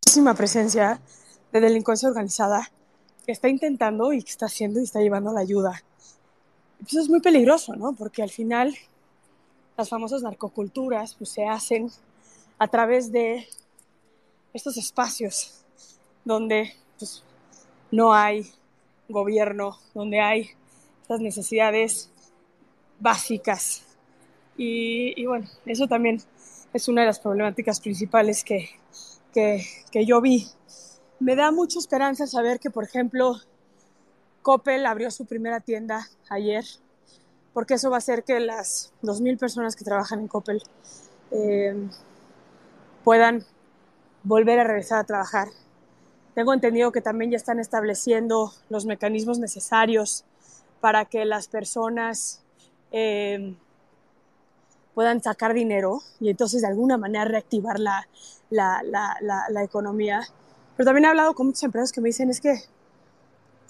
Muchísima 0.03 0.33
presencia 0.33 1.03
de 1.53 1.61
delincuencia 1.61 2.09
organizada 2.09 2.71
que 3.27 3.33
está 3.33 3.51
intentando 3.51 4.15
y 4.15 4.23
que 4.23 4.31
está 4.31 4.47
haciendo 4.47 4.81
y 4.81 4.85
está 4.85 5.01
llevando 5.01 5.31
la 5.35 5.41
ayuda. 5.41 5.83
Eso 6.87 7.03
es 7.03 7.11
muy 7.11 7.21
peligroso, 7.21 7.77
¿no? 7.77 7.93
Porque 7.93 8.23
al 8.23 8.31
final 8.31 8.75
las 9.77 9.91
famosas 9.91 10.23
narcoculturas 10.23 11.15
pues, 11.17 11.29
se 11.29 11.45
hacen 11.45 11.91
a 12.59 12.67
través 12.67 13.13
de 13.13 13.47
estos 14.55 14.79
espacios 14.79 15.67
donde 16.25 16.73
pues, 16.99 17.23
no 17.91 18.15
hay 18.15 18.51
gobierno, 19.07 19.79
donde 19.93 20.19
hay 20.19 20.49
estas 21.03 21.21
necesidades 21.21 22.09
básicas 23.01 23.83
y, 24.59 25.25
bueno, 25.25 25.47
eso 25.67 25.87
también 25.87 26.21
es 26.73 26.89
una 26.89 27.03
de 27.03 27.07
las 27.07 27.21
problemáticas 27.21 27.81
principales 27.81 28.43
que, 28.43 28.69
que, 29.33 29.65
que 29.93 30.05
yo 30.05 30.21
vi. 30.21 30.49
Me 31.21 31.37
da 31.37 31.53
mucha 31.53 31.79
esperanza 31.79 32.27
saber 32.27 32.59
que, 32.59 32.71
por 32.71 32.85
ejemplo, 32.85 33.37
Coppel 34.43 34.85
abrió 34.87 35.11
su 35.11 35.27
primera 35.27 35.61
tienda 35.61 36.09
ayer, 36.29 36.65
porque 37.55 37.75
eso 37.75 37.89
va 37.89 37.97
a 37.97 37.99
hacer 37.99 38.25
que 38.25 38.41
las 38.41 38.93
2.000 39.03 39.39
personas 39.39 39.77
que 39.77 39.85
trabajan 39.85 40.21
en 40.21 40.29
Coppel 40.29 40.63
eh, 41.31 41.89
puedan 43.05 43.45
volver 44.23 44.59
a 44.59 44.65
regresar 44.65 44.99
a 44.99 45.05
trabajar. 45.05 45.49
tengo 46.35 46.53
entendido 46.53 46.93
que 46.93 47.01
también 47.01 47.31
ya 47.31 47.37
están 47.37 47.59
estableciendo 47.59 48.53
los 48.69 48.87
mecanismos 48.87 49.39
necesarios 49.39 50.25
para 50.81 51.05
que 51.05 51.25
las 51.25 51.49
personas 51.49 52.43
eh, 52.93 53.57
puedan 54.99 55.23
sacar 55.23 55.55
dinero 55.55 56.01
y 56.19 56.29
entonces 56.29 56.63
de 56.63 56.67
alguna 56.67 56.99
manera 56.99 57.25
reactivar 57.25 57.79
la, 57.79 58.09
la, 58.51 58.83
la, 58.83 59.45
la, 59.49 59.63
economía. 59.63 60.23
Pero 60.77 60.87
también 60.87 61.05
he 61.05 61.09
hablado 61.09 61.35
con 61.35 61.47
muchas 61.47 61.63
empresas 61.63 61.93
que 61.93 62.01
me 62.01 62.09
dicen 62.09 62.31
es 62.31 62.41
que, 62.41 62.65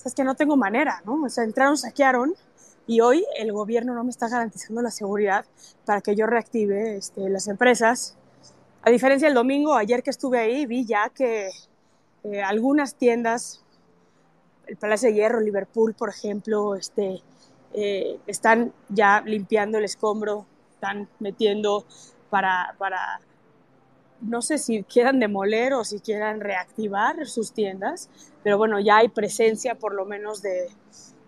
es 0.06 0.14
que 0.14 0.25
no 0.25 0.37
tengo 0.37 0.56
manera, 0.56 1.02
¿no? 1.04 1.23
O 1.23 1.28
sea, 1.28 1.44
entraron, 1.44 1.76
saquearon 1.76 2.32
y 2.87 3.02
hoy 3.02 3.26
el 3.37 3.52
gobierno 3.52 3.92
no 3.92 4.04
me 4.04 4.11
está 4.11 4.30
garantizando 4.30 4.80
la 4.80 4.90
seguridad 4.90 5.44
para 5.85 6.00
que 6.00 6.16
yo 6.16 6.25
reactive 6.26 6.97
este, 6.97 7.28
las 7.28 7.47
empresas. 7.47 8.16
A 8.80 8.88
diferencia 8.88 9.28
del 9.28 9.35
domingo, 9.35 9.75
ayer 9.75 10.02
que 10.02 10.08
estuve 10.08 10.38
ahí, 10.38 10.64
vi 10.64 10.87
ya 10.87 11.11
que 11.11 11.50
eh, 12.25 12.42
algunas 12.42 12.94
tiendas, 12.94 13.62
el 14.66 14.78
Palacio 14.78 15.11
de 15.11 15.14
Hierro, 15.14 15.40
Liverpool, 15.40 15.92
por 15.92 16.08
ejemplo, 16.08 16.75
este, 16.75 17.23
eh, 17.75 18.18
están 18.26 18.73
ya 18.88 19.20
limpiando 19.26 19.76
el 19.76 19.85
escombro, 19.85 20.47
están 20.78 21.08
metiendo 21.18 21.85
para, 22.30 22.76
para, 22.78 23.20
no 24.20 24.42
sé 24.42 24.58
si 24.58 24.85
quieran 24.85 25.18
demoler 25.18 25.75
o 25.75 25.85
si 25.85 25.99
quieran 25.99 26.40
reactivar 26.40 27.26
sus 27.26 27.52
tiendas, 27.52 28.08
pero 28.44 28.58
bueno, 28.58 28.78
ya 28.78 28.99
hay 28.99 29.08
presencia 29.08 29.75
por 29.75 29.92
lo 29.92 30.04
menos 30.04 30.40
de, 30.40 30.68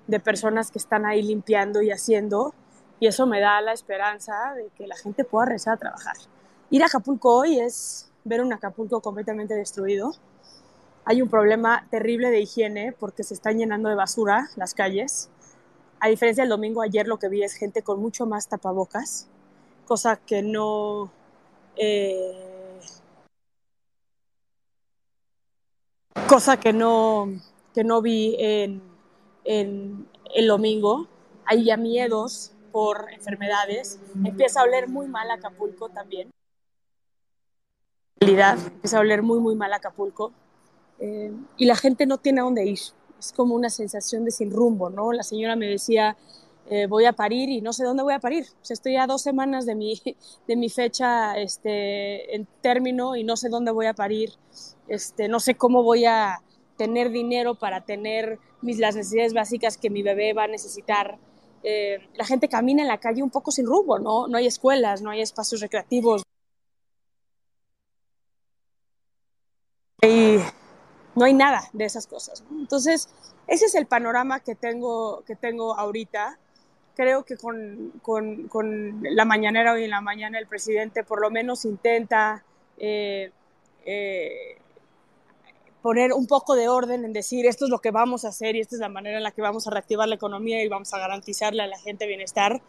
de 0.07 0.21
personas 0.21 0.71
que 0.71 0.79
están 0.79 1.05
ahí 1.05 1.23
limpiando 1.23 1.83
y 1.83 1.91
haciendo, 1.91 2.55
y 3.01 3.07
eso 3.07 3.27
me 3.27 3.41
da 3.41 3.61
la 3.61 3.73
esperanza 3.73 4.55
de 4.55 4.69
que 4.77 4.87
la 4.87 4.97
gente 4.97 5.25
pueda 5.25 5.47
regresar 5.47 5.75
a 5.75 5.79
trabajar. 5.79 6.17
Ir 6.71 6.83
a 6.83 6.87
Acapulco 6.87 7.35
hoy 7.35 7.59
es 7.59 8.11
ver 8.25 8.43
un 8.43 8.53
Acapulco 8.53 9.01
completamente 9.01 9.55
destruido. 9.55 10.13
Hay 11.05 11.23
un 11.23 11.29
problema 11.29 11.87
terrible 11.91 12.31
de 12.31 12.41
higiene 12.41 12.93
porque 12.93 13.25
se 13.25 13.35
están 13.35 13.59
llenando 13.59 13.89
de 13.89 13.95
basura 13.97 14.49
las 14.57 14.75
calles. 14.75 15.31
A 15.99 16.09
diferencia 16.09 16.45
del 16.45 16.51
domingo, 16.51 16.83
ayer 16.83 17.09
lo 17.09 17.19
que 17.19 17.29
vi 17.29 17.43
es 17.43 17.55
gente 17.55 17.83
con 17.83 18.01
mucho 18.01 18.27
más 18.27 18.49
tapabocas, 18.49 19.29
cosa 19.91 20.15
que 20.15 20.41
no... 20.41 21.11
Eh, 21.75 22.79
cosa 26.29 26.61
que 26.61 26.73
no, 26.73 27.27
que 27.75 27.83
no 27.83 28.01
vi 28.01 28.37
en, 28.39 28.81
en 29.43 30.09
el 30.33 30.47
domingo, 30.47 31.09
hay 31.45 31.65
ya 31.65 31.77
miedos 31.77 32.53
por 32.71 33.13
enfermedades, 33.13 33.99
empieza 34.25 34.61
a 34.61 34.63
oler 34.63 34.87
muy 34.87 35.09
mal 35.09 35.29
Acapulco 35.29 35.89
también. 35.89 36.31
Empieza 38.21 38.97
a 38.97 39.01
oler 39.01 39.23
muy, 39.23 39.41
muy 39.41 39.57
mal 39.57 39.73
Acapulco. 39.73 40.31
Eh, 41.01 41.33
y 41.57 41.65
la 41.65 41.75
gente 41.75 42.07
no 42.07 42.19
tiene 42.19 42.43
a 42.43 42.45
dónde 42.45 42.65
ir. 42.65 42.79
Es 43.19 43.33
como 43.35 43.57
una 43.57 43.71
sensación 43.71 44.25
de 44.25 44.31
sin 44.31 44.53
rumbo, 44.53 44.89
¿no? 44.89 45.13
La 45.13 45.25
señora 45.25 45.57
me 45.57 45.67
decía, 45.67 46.17
eh, 46.71 46.87
voy 46.87 47.05
a 47.05 47.13
parir 47.13 47.49
y 47.49 47.61
no 47.61 47.73
sé 47.73 47.83
dónde 47.85 48.05
voy 48.05 48.15
a 48.15 48.21
parir. 48.21 48.47
Estoy 48.69 48.95
a 48.97 49.09
dos 49.09 49.23
semanas 49.23 49.67
de 49.67 49.75
mi, 49.75 50.01
de 50.47 50.57
mi 50.57 50.71
fecha 50.71 51.37
este, 51.37 52.37
en 52.37 52.47
término 52.63 53.17
y 53.17 53.25
no 53.25 53.37
sé 53.37 53.49
dónde 53.49 53.73
voy 53.73 53.87
a 53.87 53.95
parir. 53.95 54.31
Este, 54.87 55.29
no 55.29 55.41
sé 55.41 55.57
cómo 55.57 55.83
voy 55.83 56.05
a 56.05 56.43
tener 56.77 57.11
dinero 57.11 57.57
para 57.57 57.85
tener 57.85 58.39
mis, 58.63 58.79
las 58.79 58.95
necesidades 58.95 59.35
básicas 59.35 59.77
que 59.79 59.91
mi 59.91 60.03
bebé 60.03 60.33
va 60.33 60.45
a 60.45 60.47
necesitar. 60.47 61.19
Eh, 61.65 61.99
la 62.15 62.25
gente 62.25 62.49
camina 62.49 62.83
en 62.83 62.89
la 62.89 62.99
calle 62.99 63.23
un 63.23 63.31
poco 63.31 63.51
sin 63.51 63.67
rumbo, 63.67 63.99
¿no? 63.99 64.29
No 64.29 64.39
hay 64.39 64.47
escuelas, 64.47 65.03
no 65.03 65.11
hay 65.11 65.23
espacios 65.23 65.61
recreativos. 65.61 66.23
Y 70.03 70.37
no 71.17 71.25
hay 71.25 71.35
nada 71.35 71.69
de 71.73 71.85
esas 71.85 72.07
cosas. 72.07 72.45
Entonces, 72.53 73.09
ese 73.49 73.67
es 73.67 73.75
el 73.75 73.87
panorama 73.87 74.39
que 74.39 74.55
tengo, 74.55 75.25
que 75.27 75.35
tengo 75.35 75.77
ahorita. 75.77 76.39
Creo 76.95 77.25
que 77.25 77.37
con, 77.37 77.93
con, 78.03 78.49
con 78.49 79.01
la 79.03 79.25
mañanera 79.25 79.73
hoy 79.73 79.85
en 79.85 79.91
la 79.91 80.01
mañana 80.01 80.39
el 80.39 80.47
presidente 80.47 81.05
por 81.05 81.21
lo 81.21 81.31
menos 81.31 81.65
intenta 81.65 82.45
eh, 82.77 83.31
eh, 83.85 84.57
poner 85.83 86.13
un 86.13 86.27
poco 86.27 86.55
de 86.55 86.69
orden 86.69 87.05
en 87.05 87.13
decir 87.13 87.47
esto 87.47 87.65
es 87.65 87.71
lo 87.71 87.79
que 87.79 87.91
vamos 87.91 88.25
a 88.25 88.29
hacer 88.29 88.57
y 88.57 88.61
esta 88.61 88.77
es 88.77 88.81
la 88.81 88.89
manera 88.89 89.17
en 89.17 89.23
la 89.23 89.31
que 89.31 89.43
vamos 89.43 89.67
a 89.67 89.71
reactivar 89.71 90.09
la 90.09 90.15
economía 90.17 90.63
y 90.63 90.69
vamos 90.69 90.93
a 90.93 90.99
garantizarle 90.99 91.63
a 91.63 91.67
la 91.67 91.79
gente 91.79 92.07
bienestar. 92.07 92.61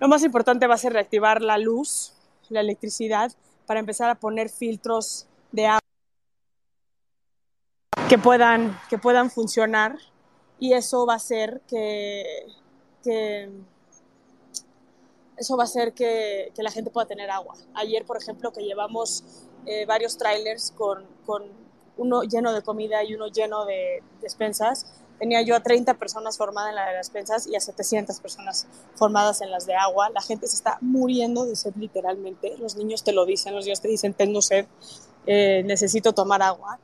Lo 0.00 0.08
más 0.08 0.24
importante 0.24 0.66
va 0.66 0.74
a 0.74 0.78
ser 0.78 0.92
reactivar 0.92 1.42
la 1.42 1.58
luz, 1.58 2.14
la 2.48 2.60
electricidad, 2.60 3.32
para 3.66 3.80
empezar 3.80 4.10
a 4.10 4.14
poner 4.16 4.48
filtros 4.48 5.26
de 5.52 5.66
agua 5.66 5.80
que 8.08 8.18
puedan, 8.18 8.78
que 8.88 8.98
puedan 8.98 9.30
funcionar 9.30 9.98
y 10.58 10.72
eso 10.72 11.06
va 11.06 11.14
a 11.14 11.16
hacer 11.16 11.60
que, 11.68 12.46
que 13.02 13.50
eso 15.36 15.56
va 15.56 15.64
a 15.64 15.66
hacer 15.66 15.92
que, 15.92 16.52
que, 16.54 16.62
la 16.62 16.70
gente 16.70 16.90
pueda 16.90 17.06
tener 17.06 17.30
agua. 17.30 17.54
Ayer, 17.74 18.04
por 18.04 18.16
ejemplo, 18.16 18.52
que 18.52 18.62
llevamos 18.62 19.24
eh, 19.66 19.86
varios 19.86 20.18
trailers 20.18 20.72
con, 20.76 21.04
con 21.24 21.44
uno 21.96 22.22
lleno 22.22 22.52
de 22.52 22.62
comida 22.62 23.04
y 23.04 23.14
uno 23.14 23.28
lleno 23.28 23.66
de 23.66 24.02
despensas. 24.20 24.86
Tenía 25.18 25.42
yo 25.42 25.56
a 25.56 25.60
30 25.60 25.94
personas 25.94 26.38
formadas 26.38 26.70
en 26.70 26.76
la 26.76 26.86
de 26.86 26.92
las 26.94 27.06
despensas 27.08 27.46
y 27.48 27.56
a 27.56 27.60
700 27.60 28.20
personas 28.20 28.66
formadas 28.94 29.40
en 29.42 29.50
las 29.50 29.66
de 29.66 29.74
agua. 29.74 30.10
La 30.10 30.22
gente 30.22 30.46
se 30.46 30.54
está 30.54 30.78
muriendo 30.80 31.44
de 31.44 31.56
sed 31.56 31.74
literalmente. 31.76 32.56
Los 32.58 32.76
niños 32.76 33.02
te 33.02 33.12
lo 33.12 33.26
dicen, 33.26 33.54
los 33.54 33.64
niños 33.64 33.80
te 33.80 33.88
dicen, 33.88 34.14
tengo 34.14 34.40
sed, 34.42 34.66
eh, 35.26 35.62
necesito 35.66 36.12
tomar 36.12 36.40
agua. 36.40 36.78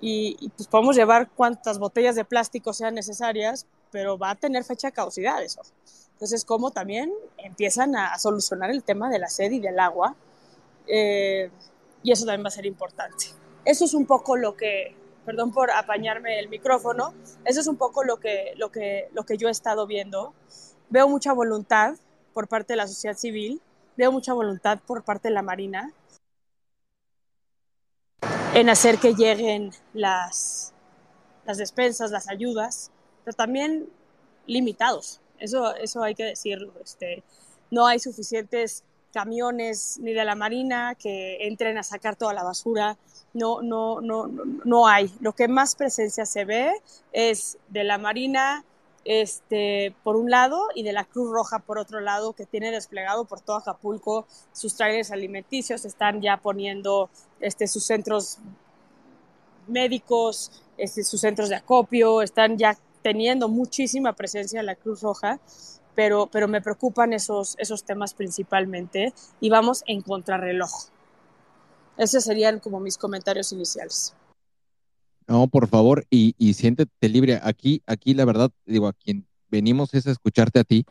Y, 0.00 0.36
y, 0.40 0.50
pues 0.50 0.68
podemos 0.68 0.96
llevar 0.96 1.30
cuantas 1.30 1.78
botellas 1.78 2.14
de 2.14 2.24
plástico 2.24 2.72
sean 2.72 2.94
necesarias, 2.94 3.66
pero 3.90 4.18
va 4.18 4.30
a 4.30 4.34
tener 4.34 4.64
fecha 4.64 4.88
de 4.88 4.92
caducidad 4.92 5.42
eso. 5.42 5.62
Entonces, 6.12 6.44
como 6.44 6.70
también 6.70 7.12
empiezan 7.38 7.96
a, 7.96 8.18
solucionar 8.18 8.70
el 8.70 8.82
tema 8.82 9.08
de 9.08 9.18
la 9.18 9.28
sed 9.28 9.50
y 9.52 9.60
del 9.60 9.80
agua. 9.80 10.14
Eh, 10.86 11.50
y 12.02 12.12
eso 12.12 12.24
también 12.24 12.44
va 12.44 12.48
a 12.48 12.52
ser 12.52 12.66
importante. 12.66 13.26
Eso 13.64 13.84
es 13.84 13.94
un 13.94 14.06
poco 14.06 14.36
lo 14.36 14.56
que, 14.56 14.94
perdón 15.24 15.52
por 15.52 15.70
apañarme 15.70 16.38
el 16.38 16.48
micrófono, 16.48 17.14
eso 17.44 17.60
es 17.60 17.66
un 17.66 17.76
poco 17.76 18.04
lo 18.04 18.18
que, 18.18 18.54
lo 18.56 18.70
que, 18.70 19.08
lo 19.12 19.24
que 19.24 19.36
yo 19.36 19.48
he 19.48 19.50
estado 19.50 19.86
viendo. 19.86 20.34
Veo 20.88 21.08
mucha 21.08 21.32
voluntad 21.32 21.96
por 22.32 22.48
parte 22.48 22.72
de 22.72 22.78
la 22.78 22.86
sociedad 22.86 23.16
civil, 23.16 23.60
veo 23.96 24.12
mucha 24.12 24.32
voluntad 24.32 24.78
por 24.86 25.04
parte 25.04 25.28
de 25.28 25.34
la 25.34 25.42
Marina 25.42 25.92
en 28.54 28.68
hacer 28.68 28.98
que 28.98 29.14
lleguen 29.14 29.70
las, 29.92 30.72
las 31.44 31.58
despensas, 31.58 32.10
las 32.10 32.28
ayudas, 32.28 32.90
pero 33.24 33.36
también 33.36 33.88
limitados. 34.46 35.20
Eso, 35.38 35.74
eso 35.74 36.02
hay 36.02 36.14
que 36.14 36.24
decirlo. 36.24 36.72
Este, 36.82 37.22
no 37.70 37.86
hay 37.86 37.98
suficientes 37.98 38.84
camiones 39.12 39.98
ni 40.00 40.12
de 40.12 40.24
la 40.24 40.34
Marina 40.34 40.94
que 40.94 41.46
entren 41.46 41.78
a 41.78 41.82
sacar 41.82 42.16
toda 42.16 42.32
la 42.34 42.42
basura. 42.42 42.96
No, 43.32 43.62
no, 43.62 44.00
no, 44.00 44.28
no 44.64 44.86
hay. 44.86 45.12
Lo 45.20 45.32
que 45.32 45.48
más 45.48 45.76
presencia 45.76 46.26
se 46.26 46.44
ve 46.44 46.72
es 47.12 47.58
de 47.68 47.84
la 47.84 47.98
Marina, 47.98 48.64
este, 49.04 49.94
por 50.02 50.16
un 50.16 50.30
lado, 50.30 50.68
y 50.74 50.82
de 50.82 50.92
la 50.92 51.04
Cruz 51.04 51.30
Roja 51.30 51.60
por 51.60 51.78
otro 51.78 52.00
lado, 52.00 52.32
que 52.32 52.46
tiene 52.46 52.70
desplegado 52.70 53.24
por 53.24 53.40
todo 53.40 53.56
Acapulco 53.56 54.26
sus 54.52 54.74
trailers 54.74 55.10
alimenticios, 55.10 55.84
están 55.84 56.20
ya 56.20 56.36
poniendo 56.36 57.08
este, 57.40 57.66
sus 57.66 57.84
centros 57.84 58.38
médicos, 59.68 60.62
este, 60.76 61.04
sus 61.04 61.20
centros 61.20 61.48
de 61.48 61.56
acopio, 61.56 62.22
están 62.22 62.58
ya 62.58 62.76
teniendo 63.02 63.48
muchísima 63.48 64.12
presencia 64.14 64.62
la 64.62 64.74
Cruz 64.74 65.00
Roja 65.02 65.40
pero, 65.94 66.28
pero 66.30 66.48
me 66.48 66.60
preocupan 66.60 67.12
esos, 67.12 67.56
esos 67.58 67.84
temas 67.84 68.14
principalmente 68.14 69.12
y 69.40 69.50
vamos 69.50 69.82
en 69.86 70.02
contrarreloj. 70.02 70.70
Esos 71.96 72.24
serían 72.24 72.60
como 72.60 72.80
mis 72.80 72.96
comentarios 72.96 73.52
iniciales. 73.52 74.14
No, 75.26 75.46
por 75.46 75.68
favor, 75.68 76.06
y, 76.10 76.34
y 76.38 76.54
siéntete 76.54 77.08
libre. 77.08 77.38
Aquí, 77.42 77.82
aquí 77.86 78.14
la 78.14 78.24
verdad, 78.24 78.50
digo, 78.64 78.88
a 78.88 78.92
quien 78.92 79.26
venimos 79.50 79.94
es 79.94 80.06
a 80.06 80.10
escucharte 80.10 80.60
a 80.60 80.64
ti 80.64 80.86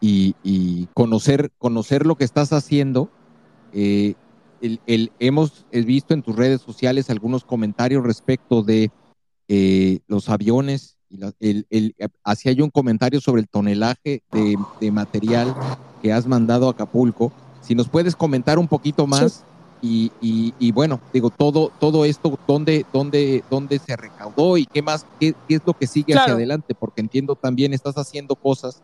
y, 0.00 0.34
y 0.42 0.86
conocer, 0.94 1.50
conocer 1.58 2.06
lo 2.06 2.16
que 2.16 2.24
estás 2.24 2.52
haciendo. 2.52 3.10
Eh, 3.72 4.14
el, 4.60 4.80
el, 4.86 5.12
hemos 5.18 5.66
visto 5.72 6.14
en 6.14 6.22
tus 6.22 6.36
redes 6.36 6.60
sociales 6.60 7.10
algunos 7.10 7.44
comentarios 7.44 8.04
respecto 8.04 8.62
de 8.62 8.92
eh, 9.48 9.98
los 10.06 10.28
aviones 10.28 10.98
el, 11.40 11.66
el, 11.70 11.94
hacía 12.24 12.52
yo 12.52 12.64
un 12.64 12.70
comentario 12.70 13.20
sobre 13.20 13.42
el 13.42 13.48
tonelaje 13.48 14.22
de, 14.32 14.56
de, 14.80 14.90
material 14.90 15.54
que 16.00 16.12
has 16.12 16.26
mandado 16.26 16.68
a 16.68 16.72
Acapulco. 16.72 17.32
Si 17.60 17.74
nos 17.74 17.88
puedes 17.88 18.16
comentar 18.16 18.58
un 18.58 18.68
poquito 18.68 19.06
más 19.06 19.44
sí. 19.80 20.10
y, 20.20 20.26
y, 20.26 20.54
y, 20.58 20.72
bueno, 20.72 21.00
digo, 21.12 21.30
todo, 21.30 21.70
todo 21.78 22.04
esto, 22.04 22.38
¿dónde, 22.46 22.86
dónde, 22.92 23.44
dónde 23.50 23.78
se 23.78 23.96
recaudó 23.96 24.56
y 24.56 24.66
qué 24.66 24.82
más, 24.82 25.06
qué, 25.20 25.34
qué 25.48 25.56
es 25.56 25.62
lo 25.64 25.74
que 25.74 25.86
sigue 25.86 26.12
claro. 26.12 26.22
hacia 26.22 26.34
adelante? 26.34 26.74
Porque 26.74 27.00
entiendo 27.00 27.34
también 27.34 27.72
estás 27.72 27.96
haciendo 27.96 28.34
cosas 28.34 28.82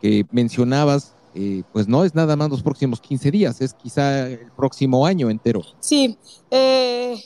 que 0.00 0.26
mencionabas, 0.30 1.14
eh, 1.34 1.62
pues 1.72 1.88
no 1.88 2.04
es 2.04 2.14
nada 2.14 2.36
más 2.36 2.50
los 2.50 2.62
próximos 2.62 3.00
15 3.00 3.30
días, 3.30 3.60
es 3.60 3.74
quizá 3.74 4.28
el 4.28 4.52
próximo 4.56 5.06
año 5.06 5.30
entero. 5.30 5.62
Sí, 5.80 6.18
eh, 6.50 7.18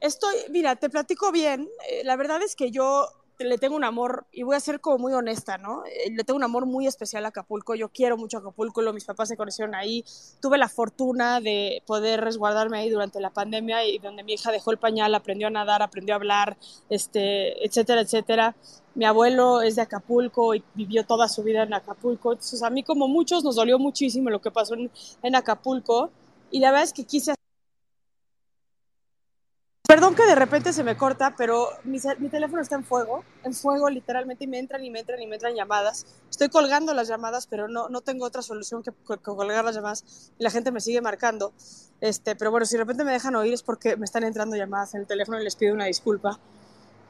Estoy, 0.00 0.34
mira, 0.50 0.76
te 0.76 0.90
platico 0.90 1.32
bien. 1.32 1.68
Eh, 1.90 2.02
la 2.04 2.16
verdad 2.16 2.40
es 2.42 2.54
que 2.54 2.70
yo 2.70 3.08
le 3.38 3.58
tengo 3.58 3.76
un 3.76 3.84
amor, 3.84 4.26
y 4.32 4.42
voy 4.42 4.56
a 4.56 4.60
ser 4.60 4.80
como 4.80 4.98
muy 4.98 5.12
honesta, 5.12 5.58
¿no? 5.58 5.84
Eh, 5.86 6.10
le 6.10 6.24
tengo 6.24 6.36
un 6.36 6.42
amor 6.44 6.66
muy 6.66 6.86
especial 6.86 7.24
a 7.24 7.28
Acapulco. 7.28 7.74
Yo 7.74 7.88
quiero 7.88 8.16
mucho 8.16 8.38
Acapulco, 8.38 8.80
mis 8.92 9.04
papás 9.04 9.28
se 9.28 9.36
conocieron 9.36 9.74
ahí. 9.74 10.04
Tuve 10.40 10.58
la 10.58 10.68
fortuna 10.68 11.40
de 11.40 11.82
poder 11.86 12.20
resguardarme 12.20 12.78
ahí 12.78 12.90
durante 12.90 13.20
la 13.20 13.30
pandemia 13.30 13.84
y 13.86 13.98
donde 13.98 14.24
mi 14.24 14.34
hija 14.34 14.50
dejó 14.52 14.70
el 14.72 14.78
pañal, 14.78 15.14
aprendió 15.14 15.46
a 15.48 15.50
nadar, 15.50 15.82
aprendió 15.82 16.14
a 16.14 16.16
hablar, 16.16 16.56
este, 16.90 17.64
etcétera, 17.64 18.00
etcétera. 18.00 18.56
Mi 18.94 19.04
abuelo 19.04 19.62
es 19.62 19.76
de 19.76 19.82
Acapulco 19.82 20.54
y 20.54 20.64
vivió 20.74 21.04
toda 21.04 21.28
su 21.28 21.42
vida 21.44 21.62
en 21.62 21.74
Acapulco. 21.74 22.32
Entonces, 22.32 22.62
a 22.62 22.70
mí, 22.70 22.82
como 22.82 23.06
muchos, 23.08 23.44
nos 23.44 23.54
dolió 23.56 23.78
muchísimo 23.78 24.30
lo 24.30 24.40
que 24.40 24.50
pasó 24.50 24.74
en, 24.74 24.90
en 25.22 25.34
Acapulco. 25.36 26.10
Y 26.50 26.60
la 26.60 26.70
verdad 26.70 26.84
es 26.84 26.92
que 26.92 27.04
quise 27.04 27.34
Perdón 29.88 30.14
que 30.14 30.26
de 30.26 30.34
repente 30.34 30.74
se 30.74 30.84
me 30.84 30.98
corta, 30.98 31.34
pero 31.34 31.70
mi, 31.84 31.98
teléfono 32.28 32.60
está 32.60 32.74
en 32.74 32.84
fuego, 32.84 33.24
en 33.42 33.54
fuego 33.54 33.88
literalmente, 33.88 34.44
y 34.44 34.46
me 34.46 34.58
entran 34.58 34.84
y 34.84 34.90
me 34.90 35.00
entran 35.00 35.22
y 35.22 35.26
me 35.26 35.36
entran 35.36 35.54
llamadas. 35.54 36.04
Estoy 36.28 36.50
colgando 36.50 36.92
las 36.92 37.08
llamadas, 37.08 37.46
pero 37.46 37.68
no, 37.68 37.88
no 37.88 38.02
tengo 38.02 38.26
otra 38.26 38.42
solución 38.42 38.82
que, 38.82 38.92
colgar 39.22 39.64
las 39.64 39.74
llamadas 39.74 40.30
y 40.38 40.44
la 40.44 40.50
gente 40.50 40.72
me 40.72 40.82
sigue 40.82 41.00
marcando. 41.00 41.54
Este, 42.02 42.36
pero 42.36 42.50
bueno, 42.50 42.66
si 42.66 42.76
de 42.76 42.82
repente 42.82 43.02
me 43.02 43.12
dejan 43.12 43.34
oír 43.34 43.54
es 43.54 43.62
porque 43.62 43.96
me 43.96 44.04
están 44.04 44.24
entrando 44.24 44.56
llamadas 44.56 44.92
en 44.92 45.00
el 45.00 45.06
teléfono 45.06 45.40
y 45.40 45.44
les 45.44 45.56
pido 45.56 45.72
una 45.72 45.86
disculpa. 45.86 46.38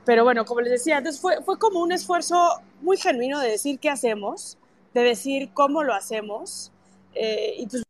Pero 0.04 0.22
bueno, 0.22 0.44
como 0.44 0.60
les 0.60 0.70
decía, 0.70 0.98
entonces 0.98 1.20
fue, 1.20 1.42
fue 1.42 1.58
como 1.58 1.80
un 1.80 1.90
esfuerzo 1.90 2.62
muy 2.80 2.96
genuino 2.96 3.40
de 3.40 3.50
decir 3.50 3.80
qué 3.80 3.90
hacemos, 3.90 4.56
de 4.94 5.02
decir 5.02 5.50
cómo 5.52 5.82
lo 5.82 5.94
hacemos. 5.94 6.70
Eh, 7.12 7.54
y 7.58 7.66
pues 7.66 7.87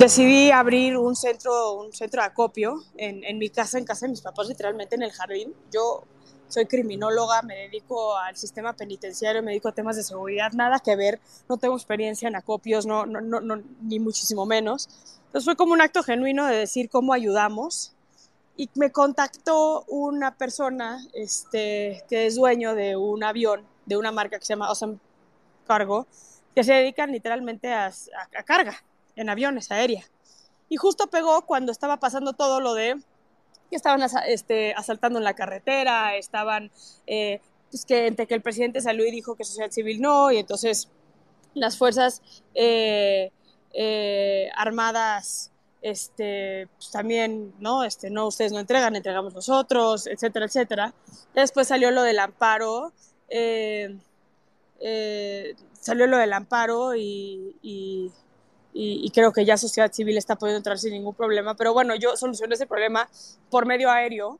Decidí 0.00 0.50
abrir 0.50 0.96
un 0.96 1.14
centro, 1.14 1.74
un 1.74 1.92
centro 1.92 2.22
de 2.22 2.28
acopio 2.28 2.82
en, 2.96 3.22
en, 3.22 3.36
mi 3.36 3.50
casa, 3.50 3.76
en 3.76 3.84
casa 3.84 4.06
de 4.06 4.12
mis 4.12 4.22
papás, 4.22 4.48
literalmente 4.48 4.94
en 4.94 5.02
el 5.02 5.12
jardín. 5.12 5.54
Yo 5.70 6.04
soy 6.48 6.64
criminóloga, 6.64 7.42
me 7.42 7.54
dedico 7.54 8.16
al 8.16 8.34
sistema 8.34 8.72
penitenciario, 8.72 9.42
me 9.42 9.50
dedico 9.50 9.68
a 9.68 9.72
temas 9.72 9.96
de 9.96 10.02
seguridad, 10.02 10.52
nada 10.52 10.78
que 10.78 10.96
ver, 10.96 11.20
no 11.50 11.58
tengo 11.58 11.74
experiencia 11.74 12.28
en 12.28 12.34
acopios, 12.34 12.86
no, 12.86 13.04
no, 13.04 13.20
no, 13.20 13.62
ni 13.82 13.98
muchísimo 13.98 14.46
menos. 14.46 14.88
Entonces 15.26 15.44
fue 15.44 15.54
como 15.54 15.74
un 15.74 15.82
acto 15.82 16.02
genuino 16.02 16.46
de 16.46 16.56
decir 16.56 16.88
cómo 16.88 17.12
ayudamos. 17.12 17.92
Y 18.56 18.70
me 18.76 18.90
contactó 18.92 19.84
una 19.86 20.34
persona 20.34 20.98
este, 21.12 22.04
que 22.08 22.24
es 22.24 22.36
dueño 22.36 22.74
de 22.74 22.96
un 22.96 23.22
avión, 23.22 23.66
de 23.84 23.98
una 23.98 24.12
marca 24.12 24.38
que 24.38 24.46
se 24.46 24.54
llama 24.54 24.68
Awesome 24.68 24.96
Cargo, 25.66 26.06
que 26.54 26.64
se 26.64 26.72
dedican 26.72 27.12
literalmente 27.12 27.70
a, 27.70 27.88
a, 27.88 28.38
a 28.38 28.42
carga 28.44 28.82
en 29.20 29.30
aviones, 29.30 29.70
aérea. 29.70 30.04
Y 30.68 30.76
justo 30.76 31.08
pegó 31.08 31.42
cuando 31.42 31.72
estaba 31.72 31.98
pasando 31.98 32.32
todo 32.32 32.60
lo 32.60 32.74
de 32.74 32.96
que 33.70 33.76
estaban 33.76 34.02
este, 34.26 34.74
asaltando 34.74 35.18
en 35.18 35.24
la 35.24 35.34
carretera, 35.34 36.16
estaban, 36.16 36.70
eh, 37.06 37.40
pues 37.70 37.84
que 37.84 38.06
entre 38.06 38.26
que 38.26 38.34
el 38.34 38.42
presidente 38.42 38.80
salió 38.80 39.06
y 39.06 39.12
dijo 39.12 39.36
que 39.36 39.44
sociedad 39.44 39.70
civil 39.70 40.00
no, 40.00 40.32
y 40.32 40.38
entonces 40.38 40.88
las 41.54 41.78
fuerzas 41.78 42.20
eh, 42.54 43.30
eh, 43.72 44.50
armadas 44.56 45.52
este, 45.82 46.68
pues 46.76 46.90
también, 46.90 47.54
¿no? 47.60 47.84
Este, 47.84 48.10
no, 48.10 48.26
ustedes 48.26 48.52
no 48.52 48.58
entregan, 48.58 48.96
entregamos 48.96 49.34
nosotros, 49.34 50.06
etcétera, 50.06 50.46
etcétera. 50.46 50.94
Después 51.34 51.68
salió 51.68 51.90
lo 51.90 52.02
del 52.02 52.18
amparo, 52.18 52.92
salió 55.80 56.06
lo 56.06 56.18
del 56.18 56.32
amparo 56.32 56.94
y, 56.96 58.12
creo 59.12 59.32
que 59.32 59.44
ya 59.44 59.56
sociedad 59.56 59.92
civil 59.92 60.16
está 60.16 60.36
pudiendo 60.36 60.58
entrar 60.58 60.78
sin 60.78 60.92
ningún 60.92 61.14
problema. 61.14 61.56
Pero 61.56 61.72
bueno, 61.72 61.94
yo 61.94 62.16
solucioné 62.16 62.54
ese 62.54 62.66
problema 62.66 63.08
por 63.50 63.66
medio 63.66 63.90
aéreo. 63.90 64.38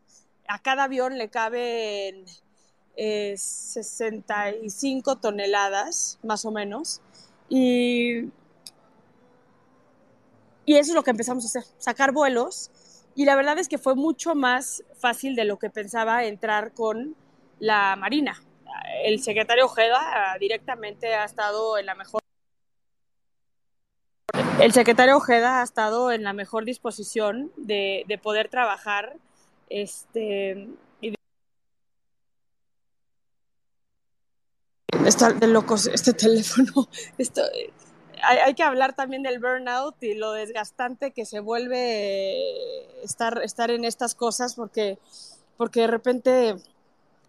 A 0.48 0.60
cada 0.60 0.84
avión 0.84 1.18
le 1.18 1.28
caben 1.28 2.24
65 2.96 5.12
eh, 5.12 5.16
toneladas, 5.20 6.18
más 6.22 6.44
o 6.44 6.50
menos. 6.50 7.00
Y, 7.48 8.30
y 10.64 10.76
eso 10.76 10.92
es 10.92 10.94
lo 10.94 11.02
que 11.02 11.10
empezamos 11.10 11.44
a 11.44 11.48
hacer, 11.48 11.64
sacar 11.78 12.12
vuelos. 12.12 12.70
Y 13.14 13.24
la 13.24 13.34
verdad 13.34 13.58
es 13.58 13.68
que 13.68 13.78
fue 13.78 13.94
mucho 13.94 14.34
más 14.34 14.84
fácil 14.98 15.34
de 15.34 15.44
lo 15.44 15.58
que 15.58 15.70
pensaba 15.70 16.24
entrar 16.24 16.72
con 16.72 17.16
la 17.58 17.96
Marina. 17.96 18.40
El 19.04 19.22
secretario 19.22 19.66
Ojeda 19.66 20.36
directamente 20.38 21.14
ha 21.14 21.24
estado 21.24 21.76
en 21.76 21.86
la 21.86 21.94
mejor 21.94 22.19
el 24.60 24.72
secretario 24.72 25.16
Ojeda 25.16 25.60
ha 25.60 25.62
estado 25.62 26.12
en 26.12 26.22
la 26.22 26.32
mejor 26.32 26.64
disposición 26.64 27.50
de, 27.56 28.04
de 28.08 28.18
poder 28.18 28.48
trabajar 28.48 29.16
este, 29.68 30.68
de 35.40 35.46
locos 35.46 35.86
este 35.86 36.12
teléfono. 36.14 36.88
Esto, 37.18 37.42
hay, 38.22 38.38
hay, 38.38 38.54
que 38.54 38.62
hablar 38.62 38.94
también 38.94 39.22
del 39.22 39.40
burnout 39.40 40.02
y 40.02 40.14
lo 40.14 40.32
desgastante 40.32 41.12
que 41.12 41.24
se 41.24 41.40
vuelve 41.40 43.02
estar, 43.02 43.42
estar 43.42 43.70
en 43.70 43.84
estas 43.84 44.14
cosas 44.14 44.54
porque, 44.54 44.98
porque 45.56 45.80
de 45.80 45.86
repente 45.86 46.56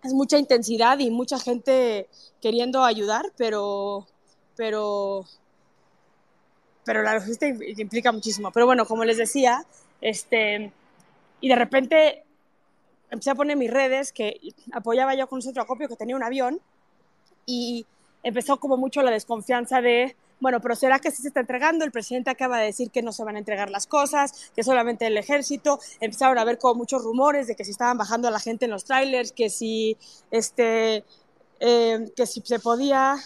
es 0.04 0.14
mucha 0.14 0.38
intensidad 0.38 1.00
y 1.00 1.12
mucha 1.12 1.40
gente 1.40 2.08
queriendo 2.42 2.84
ayudar, 2.84 3.32
pero, 3.38 4.08
pero 4.56 5.26
pero 6.84 7.04
la 7.04 7.16
logística 7.16 7.48
implica 7.78 8.12
muchísimo. 8.12 8.52
Pero 8.52 8.66
bueno, 8.66 8.86
como 8.86 9.06
les 9.06 9.18
decía, 9.18 9.66
este, 10.02 10.72
y 11.40 11.50
de 11.50 11.56
repente 11.56 12.24
empecé 13.10 13.32
a 13.32 13.36
poner 13.36 13.58
mis 13.58 13.72
redes 13.72 14.12
que 14.14 14.40
apoyaba 14.72 15.16
yo 15.16 15.28
con 15.28 15.38
un 15.38 15.42
centro 15.42 15.62
acopio 15.64 15.88
que 15.88 15.96
tenía 15.96 16.16
un 16.16 16.24
avión 16.24 16.60
y 17.46 17.86
empezó 18.24 18.58
como 18.58 18.78
mucho 18.78 19.02
la 19.02 19.12
desconfianza 19.12 19.82
de, 19.82 20.16
bueno, 20.40 20.62
pero 20.62 20.76
¿será 20.76 21.00
que 21.00 21.12
sí 21.12 21.22
se 21.22 21.28
está 21.28 21.42
entregando? 21.42 21.84
El 21.84 21.92
presidente 21.92 22.30
acaba 22.30 22.60
de 22.60 22.66
decir 22.66 22.90
que 22.90 23.02
no 23.02 23.12
se 23.12 23.24
van 23.24 23.36
a 23.36 23.40
entregar 23.40 23.70
las 23.70 23.86
cosas, 23.88 24.52
que 24.56 24.64
solamente 24.64 25.08
el 25.08 25.18
ejército. 25.18 25.80
Empezaron 26.00 26.38
a 26.38 26.42
haber 26.42 26.58
como 26.58 26.76
muchos 26.76 27.04
rumores 27.04 27.48
de 27.48 27.56
que 27.56 27.66
si 27.66 27.72
estaban 27.72 27.98
bajando 27.98 28.28
a 28.28 28.32
la 28.32 28.40
gente 28.40 28.66
en 28.66 28.72
los 28.72 28.86
trailers, 28.86 29.32
que 29.32 29.50
si, 29.50 29.98
este, 30.32 31.04
eh, 31.60 32.12
que 32.16 32.26
si 32.26 32.42
se 32.42 32.60
podía 32.60 33.18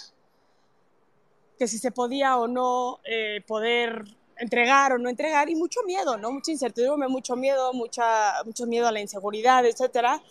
que 1.58 1.68
si 1.68 1.78
se 1.78 1.92
podía 1.92 2.38
o 2.38 2.48
no 2.48 3.00
eh, 3.06 3.42
poder 3.48 4.06
entregar 4.38 4.94
o 4.94 4.98
no 4.98 5.10
entregar 5.10 5.50
y 5.50 5.56
mucho 5.56 5.82
miedo, 5.84 6.18
¿no? 6.18 6.32
Mucha 6.32 6.52
incertidumbre, 6.52 7.08
mucho 7.08 7.36
miedo, 7.36 7.74
mucha, 7.74 8.44
mucho 8.44 8.66
miedo 8.66 8.88
a 8.88 8.92
la 8.92 9.00
inseguridad, 9.00 9.66
etcétera. 9.66 10.22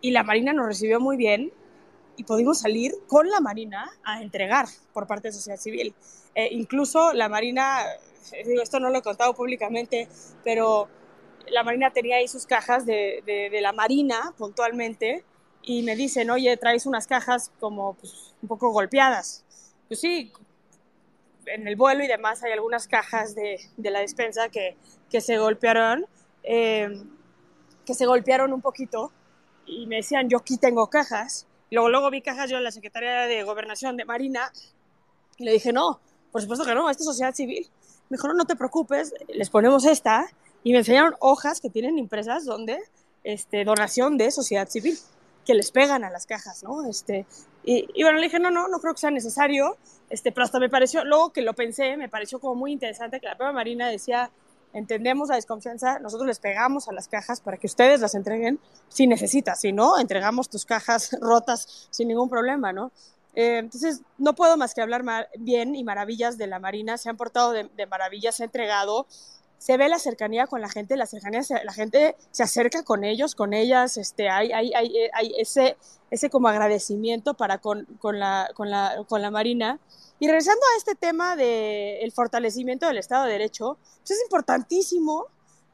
Y 0.00 0.10
la 0.10 0.22
Marina 0.22 0.52
nos 0.52 0.66
recibió 0.66 1.00
muy 1.00 1.16
bien 1.16 1.52
y 2.16 2.24
pudimos 2.24 2.60
salir 2.60 2.94
con 3.06 3.28
la 3.30 3.40
Marina 3.40 3.90
a 4.04 4.22
entregar 4.22 4.66
por 4.92 5.06
parte 5.06 5.28
de 5.28 5.32
sociedad 5.32 5.58
civil. 5.58 5.94
Eh, 6.34 6.48
incluso 6.52 7.12
la 7.12 7.28
Marina, 7.28 7.82
eh, 8.32 8.44
esto 8.62 8.80
no 8.80 8.90
lo 8.90 8.98
he 8.98 9.02
contado 9.02 9.34
públicamente, 9.34 10.08
pero 10.44 10.88
la 11.48 11.62
Marina 11.62 11.90
tenía 11.92 12.16
ahí 12.16 12.28
sus 12.28 12.44
cajas 12.44 12.84
de, 12.84 13.22
de, 13.24 13.60
la 13.60 13.72
Marina 13.72 14.34
puntualmente 14.36 15.24
y 15.62 15.82
me 15.82 15.96
dicen, 15.96 16.30
oye, 16.30 16.56
traes 16.56 16.84
unas 16.86 17.06
cajas 17.06 17.50
como 17.58 17.94
pues, 17.94 18.34
un 18.42 18.48
poco 18.48 18.70
golpeadas 18.70 19.44
pues 19.88 20.00
sí, 20.00 20.32
en 21.46 21.66
el 21.66 21.76
vuelo 21.76 22.04
y 22.04 22.06
demás 22.06 22.42
hay 22.42 22.52
algunas 22.52 22.86
cajas 22.86 23.34
de, 23.34 23.58
de 23.76 23.90
la 23.90 24.00
despensa 24.00 24.48
que, 24.48 24.76
que 25.10 25.20
se 25.20 25.38
golpearon, 25.38 26.06
eh, 26.42 27.02
que 27.84 27.94
se 27.94 28.06
golpearon 28.06 28.52
un 28.52 28.60
poquito 28.60 29.12
y 29.66 29.86
me 29.86 29.96
decían, 29.96 30.28
yo 30.28 30.38
aquí 30.38 30.58
tengo 30.58 30.88
cajas. 30.88 31.46
Luego, 31.70 31.88
luego 31.88 32.10
vi 32.10 32.22
cajas 32.22 32.50
yo 32.50 32.56
en 32.56 32.64
la 32.64 32.70
Secretaría 32.70 33.22
de 33.22 33.42
Gobernación 33.42 33.96
de 33.96 34.04
Marina 34.04 34.52
y 35.36 35.44
le 35.44 35.52
dije, 35.52 35.72
no, 35.72 36.00
por 36.32 36.42
supuesto 36.42 36.64
que 36.64 36.74
no, 36.74 36.88
esta 36.90 37.02
es 37.02 37.06
sociedad 37.06 37.34
civil. 37.34 37.68
Me 38.08 38.16
dijo, 38.16 38.28
no, 38.28 38.34
no 38.34 38.44
te 38.44 38.56
preocupes, 38.56 39.14
les 39.28 39.50
ponemos 39.50 39.84
esta 39.84 40.26
y 40.64 40.72
me 40.72 40.78
enseñaron 40.78 41.14
hojas 41.20 41.60
que 41.60 41.70
tienen 41.70 41.98
impresas 41.98 42.44
donde 42.44 42.78
este, 43.24 43.64
donación 43.64 44.16
de 44.16 44.30
sociedad 44.30 44.68
civil 44.68 44.98
que 45.46 45.54
les 45.54 45.70
pegan 45.70 46.04
a 46.04 46.10
las 46.10 46.26
cajas, 46.26 46.62
¿no? 46.62 46.86
Este, 46.88 47.26
y, 47.70 47.86
y, 47.92 48.02
bueno, 48.02 48.18
le 48.18 48.24
dije, 48.24 48.38
no, 48.38 48.50
no, 48.50 48.66
no 48.66 48.80
creo 48.80 48.94
que 48.94 49.00
sea 49.00 49.10
necesario, 49.10 49.76
este, 50.08 50.32
pero 50.32 50.46
hasta 50.46 50.58
me 50.58 50.70
pareció, 50.70 51.04
luego 51.04 51.34
que 51.34 51.42
lo 51.42 51.52
pensé, 51.52 51.98
me 51.98 52.08
pareció 52.08 52.40
como 52.40 52.54
muy 52.54 52.72
interesante 52.72 53.20
que 53.20 53.26
la 53.26 53.36
propia 53.36 53.52
Marina 53.52 53.90
decía, 53.90 54.30
entendemos 54.72 55.28
la 55.28 55.34
desconfianza, 55.34 55.98
nosotros 55.98 56.26
les 56.26 56.38
pegamos 56.38 56.88
a 56.88 56.94
las 56.94 57.08
cajas 57.08 57.42
para 57.42 57.58
que 57.58 57.66
ustedes 57.66 58.00
las 58.00 58.14
entreguen 58.14 58.58
si 58.88 59.06
necesitas, 59.06 59.60
si 59.60 59.72
no, 59.72 59.98
entregamos 59.98 60.48
tus 60.48 60.64
cajas 60.64 61.10
rotas 61.20 61.88
sin 61.90 62.08
ningún 62.08 62.30
problema, 62.30 62.72
¿no? 62.72 62.90
Eh, 63.34 63.58
entonces, 63.58 64.00
no 64.16 64.34
puedo 64.34 64.56
más 64.56 64.72
que 64.72 64.80
hablar 64.80 65.04
bien 65.38 65.76
y 65.76 65.84
maravillas 65.84 66.38
de 66.38 66.46
la 66.46 66.58
Marina, 66.58 66.96
se 66.96 67.10
han 67.10 67.18
portado 67.18 67.52
de, 67.52 67.64
de 67.64 68.32
se 68.32 68.44
ha 68.44 68.46
entregado, 68.46 69.06
se 69.58 69.76
ve 69.76 69.88
la 69.88 69.98
cercanía 69.98 70.46
con 70.46 70.60
la 70.60 70.68
gente, 70.68 70.96
la 70.96 71.06
cercanía, 71.06 71.42
la 71.64 71.72
gente 71.72 72.16
se 72.30 72.42
acerca 72.42 72.84
con 72.84 73.04
ellos, 73.04 73.34
con 73.34 73.52
ellas, 73.52 73.96
este, 73.96 74.28
hay, 74.28 74.52
hay, 74.52 74.72
hay, 74.74 74.92
hay 75.12 75.34
ese, 75.36 75.76
ese 76.10 76.30
como 76.30 76.48
agradecimiento 76.48 77.34
para 77.34 77.58
con, 77.58 77.84
con, 77.98 78.18
la, 78.18 78.48
con, 78.54 78.70
la, 78.70 79.04
con 79.08 79.20
la 79.20 79.30
Marina. 79.30 79.80
Y 80.20 80.26
regresando 80.26 80.62
a 80.62 80.78
este 80.78 80.94
tema 80.94 81.36
del 81.36 82.10
fortalecimiento 82.12 82.86
del 82.86 82.98
Estado 82.98 83.26
de 83.26 83.32
Derecho, 83.32 83.78
pues 83.98 84.12
es 84.12 84.22
importantísimo 84.22 85.26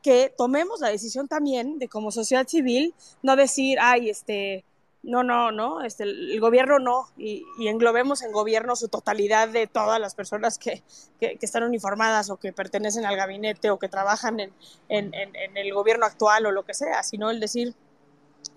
que 0.02 0.32
tomemos 0.36 0.80
la 0.80 0.88
decisión 0.88 1.28
también 1.28 1.78
de 1.78 1.88
como 1.88 2.10
sociedad 2.10 2.46
civil 2.46 2.94
no 3.22 3.36
decir, 3.36 3.78
ay, 3.80 4.10
este, 4.10 4.64
no, 5.04 5.22
no, 5.22 5.52
no, 5.52 5.82
este, 5.82 6.04
el 6.04 6.40
gobierno 6.40 6.78
no, 6.78 7.08
y, 7.16 7.44
englobemos 7.58 8.22
en 8.22 8.32
gobierno 8.32 8.74
su 8.74 8.88
totalidad 8.88 9.48
de 9.48 9.66
todas 9.66 10.00
las 10.00 10.14
personas 10.14 10.58
que, 10.58 10.82
que, 11.20 11.38
están 11.42 11.62
uniformadas 11.62 12.30
o 12.30 12.38
que 12.38 12.52
pertenecen 12.52 13.04
al 13.04 13.16
gabinete 13.16 13.70
o 13.70 13.78
que 13.78 13.88
trabajan 13.88 14.40
en, 14.40 14.52
en, 14.88 15.56
el 15.56 15.74
gobierno 15.74 16.06
actual 16.06 16.46
o 16.46 16.52
lo 16.52 16.64
que 16.64 16.72
sea, 16.72 17.02
sino 17.02 17.30
el 17.30 17.38
decir, 17.38 17.74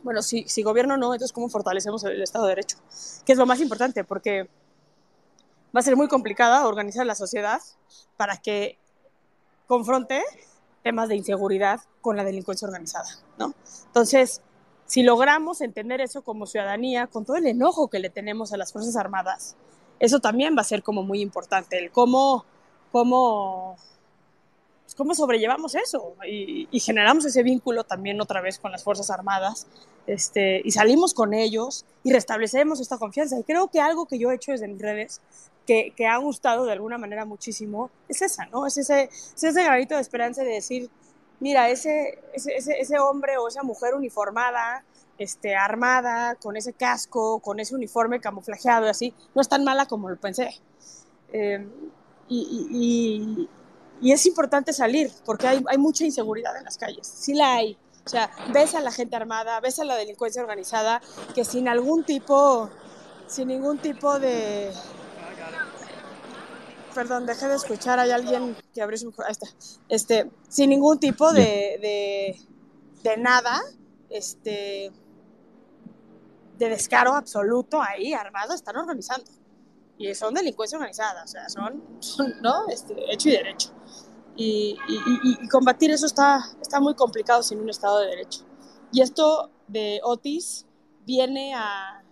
bueno, 0.04 0.22
si, 0.22 0.48
si 0.48 0.64
gobierno 0.64 0.96
no, 0.96 1.14
entonces 1.14 1.34
cómo 1.34 1.50
fortalecemos 1.50 2.04
el 2.06 2.22
Estado 2.22 2.46
de 2.46 2.52
Derecho, 2.52 2.78
que 3.26 3.34
es 3.34 3.38
lo 3.38 3.46
más 3.46 3.60
importante, 3.60 4.06
porque 4.06 4.50
va 5.76 5.82
a 5.82 5.84
ser 5.84 5.98
muy 5.98 6.08
complicada 6.08 6.66
organizar 6.66 7.06
la 7.06 7.16
sociedad 7.16 7.62
para 8.16 8.38
que 8.38 8.80
confronte 9.68 10.24
temas 10.82 11.10
de 11.10 11.18
inseguridad 11.18 11.82
con 12.00 12.16
la 12.16 12.24
delincuencia 12.24 12.66
organizada, 12.66 13.10
¿no? 13.38 13.54
Entonces, 13.88 14.42
si 14.88 15.04
logramos 15.04 15.62
entender 15.62 16.02
eso 16.02 16.24
como 16.24 16.48
ciudadanía, 16.48 17.08
con 17.08 17.26
todo 17.26 17.38
el 17.38 17.46
enojo 17.46 17.90
que 17.90 18.00
le 18.00 18.10
tenemos 18.10 18.54
a 18.54 18.58
las 18.58 18.74
Fuerzas 18.74 18.96
Armadas, 18.96 19.56
eso 20.00 20.20
también 20.20 20.56
va 20.58 20.62
a 20.62 20.66
ser 20.66 20.82
como 20.82 21.04
muy 21.04 21.22
importante, 21.22 21.78
el 21.78 21.92
cómo, 21.92 22.46
cómo, 22.92 23.78
pues, 24.84 24.96
cómo 24.96 25.14
sobrellevamos 25.14 25.76
eso 25.76 26.16
y, 26.26 26.68
y, 26.72 26.80
generamos 26.80 27.26
ese 27.26 27.44
vínculo 27.44 27.84
también 27.84 28.22
otra 28.22 28.42
vez 28.42 28.60
con 28.60 28.72
las 28.72 28.84
Fuerzas 28.84 29.10
Armadas 29.10 29.68
este, 30.08 30.62
y 30.64 30.72
salimos 30.72 31.14
con 31.14 31.34
ellos 31.34 31.86
y 32.04 32.14
restablecemos 32.14 32.80
esta 32.80 32.98
confianza. 32.98 33.38
Y 33.38 33.44
creo 33.44 33.68
que 33.68 33.82
algo 33.82 34.06
que 34.06 34.18
yo 34.18 34.32
he 34.32 34.36
hecho 34.36 34.54
desde 34.54 34.68
mis 34.68 34.82
redes 34.82 35.22
que, 35.68 35.94
que 35.96 36.08
ha 36.08 36.18
gustado 36.18 36.66
de 36.66 36.72
alguna 36.72 36.98
manera 36.98 37.26
muchísimo 37.26 37.92
es 38.08 38.22
esa, 38.22 38.46
¿no? 38.46 38.66
Es 38.66 38.78
ese, 38.78 39.10
es 39.12 39.44
ese 39.44 39.64
granito 39.64 39.96
de 39.96 40.02
esperanza 40.02 40.44
de 40.44 40.52
decir, 40.52 40.90
mira, 41.40 41.70
ese, 41.70 42.20
ese, 42.34 42.56
ese, 42.58 43.00
hombre 43.00 43.38
o 43.38 43.48
esa 43.48 43.64
mujer 43.64 43.96
uniformada, 43.96 44.84
este, 45.18 45.56
armada, 45.56 46.36
con 46.36 46.58
ese 46.58 46.74
casco, 46.74 47.40
con 47.40 47.60
ese 47.60 47.76
uniforme 47.76 48.20
camuflajeado 48.20 48.86
y 48.86 48.90
así, 48.90 49.14
no 49.34 49.42
es 49.42 49.50
tan 49.50 49.64
mala 49.64 49.86
como 49.86 50.10
lo 50.10 50.18
pensé. 50.18 50.60
Em, 51.32 51.70
y, 52.30 53.48
y, 54.02 54.12
es 54.12 54.26
importante 54.26 54.74
salir, 54.74 55.12
porque 55.26 55.48
hay, 55.48 55.64
hay, 55.68 55.78
mucha 55.78 56.06
inseguridad 56.06 56.56
en 56.58 56.66
las 56.66 56.78
calles, 56.78 57.08
sí 57.08 57.34
la 57.34 57.56
hay. 57.56 57.78
O 58.06 58.10
sea, 58.10 58.30
ves 58.54 58.76
a 58.76 58.80
la 58.80 58.92
gente 58.92 59.16
armada, 59.16 59.60
ves 59.60 59.80
a 59.80 59.84
la 59.84 59.96
delincuencia 59.96 60.42
organizada, 60.42 61.02
que 61.36 61.44
sin 61.44 61.68
algún 61.68 62.04
tipo, 62.06 62.70
sin 63.28 63.50
ningún 63.50 63.80
tipo 63.80 64.20
de, 64.20 64.72
perdón, 66.98 67.28
dejé 67.28 67.48
de 67.48 67.58
escuchar, 67.58 68.00
hay 68.00 68.10
alguien 68.10 68.58
que 68.74 68.82
abrió 68.82 68.98
su 68.98 69.14
ahí 69.24 69.32
está, 69.32 69.46
este, 69.88 70.32
sin 70.50 70.72
ningún 70.72 71.00
tipo 71.00 71.32
de, 71.32 72.36
de, 73.04 73.18
nada, 73.18 73.62
este, 74.10 74.92
de 76.58 76.70
descaro 76.70 77.14
absoluto 77.14 77.80
ahí, 77.80 78.14
armado, 78.14 78.56
están 78.56 78.78
organizando. 78.78 79.30
Y 80.00 80.16
son 80.16 80.34
delincuencia 80.34 80.80
organizada, 80.80 81.24
o 81.24 81.28
sea, 81.28 81.48
son, 81.50 81.84
¿no? 82.42 82.68
Este, 82.68 82.96
hecho 83.14 83.30
y 83.30 83.34
derecho. 83.34 83.72
Y, 84.36 84.76
y, 84.88 85.48
combatir 85.50 85.92
eso 85.92 86.08
está, 86.08 86.40
está 86.60 86.80
muy 86.80 86.96
complicado 86.96 87.44
sin 87.44 87.60
un 87.60 87.70
Estado 87.70 88.00
de 88.00 88.08
Derecho. 88.08 88.44
Y 88.92 89.02
esto 89.02 89.52
de 89.68 90.00
Otis 90.02 90.66
viene 91.06 91.54
a 91.54 92.04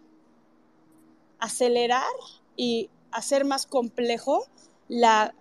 acelerar 1.39 2.13
y 2.55 2.91
hacer 3.11 3.45
más 3.45 3.65
complejo 3.65 4.45
la 4.87 5.33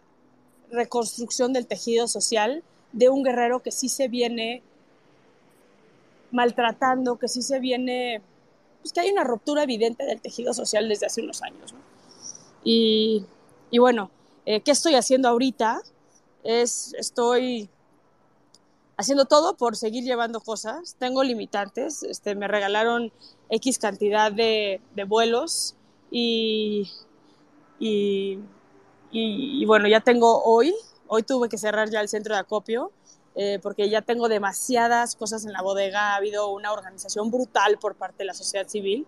reconstrucción 0.70 1.52
del 1.52 1.66
tejido 1.66 2.08
social 2.08 2.62
de 2.92 3.08
un 3.08 3.22
guerrero 3.22 3.62
que 3.62 3.70
sí 3.70 3.88
se 3.88 4.08
viene 4.08 4.62
maltratando, 6.30 7.16
que 7.16 7.28
sí 7.28 7.42
se 7.42 7.60
viene, 7.60 8.20
pues 8.80 8.92
que 8.92 9.00
hay 9.00 9.10
una 9.10 9.24
ruptura 9.24 9.62
evidente 9.62 10.04
del 10.04 10.20
tejido 10.20 10.52
social 10.52 10.88
desde 10.88 11.06
hace 11.06 11.22
unos 11.22 11.42
años. 11.42 11.74
Y, 12.64 13.24
bueno, 13.78 14.10
eh, 14.46 14.60
¿qué 14.62 14.70
estoy 14.70 14.94
haciendo 14.94 15.28
ahorita? 15.28 15.82
Es, 16.42 16.94
estoy 16.98 17.68
haciendo 18.96 19.24
todo 19.26 19.56
por 19.56 19.76
seguir 19.76 20.04
llevando 20.04 20.40
cosas. 20.40 20.96
Tengo 20.98 21.22
limitantes, 21.22 22.02
este, 22.02 22.34
me 22.34 22.48
regalaron 22.48 23.12
X 23.50 23.78
cantidad 23.78 24.32
de, 24.32 24.80
vuelos 25.06 25.74
y 26.10 26.90
y, 27.78 28.38
bueno, 29.66 29.88
ya 29.88 30.00
tengo 30.00 30.42
hoy, 30.44 30.74
hoy 31.06 31.22
tuve 31.22 31.48
que 31.48 31.58
cerrar 31.58 31.90
ya 31.90 32.00
el 32.00 32.08
centro 32.08 32.34
de 32.34 32.40
acopio 32.40 32.92
eh, 33.36 33.58
porque 33.60 33.88
ya 33.90 34.00
tengo 34.02 34.28
demasiadas 34.28 35.16
cosas 35.16 35.44
en 35.44 35.52
la 35.52 35.60
bodega, 35.60 36.12
ha 36.12 36.16
habido 36.16 36.50
una 36.50 36.72
organización 36.72 37.32
brutal 37.32 37.78
por 37.78 37.96
parte 37.96 38.18
de 38.18 38.26
la 38.26 38.34
sociedad 38.34 38.68
civil. 38.68 39.06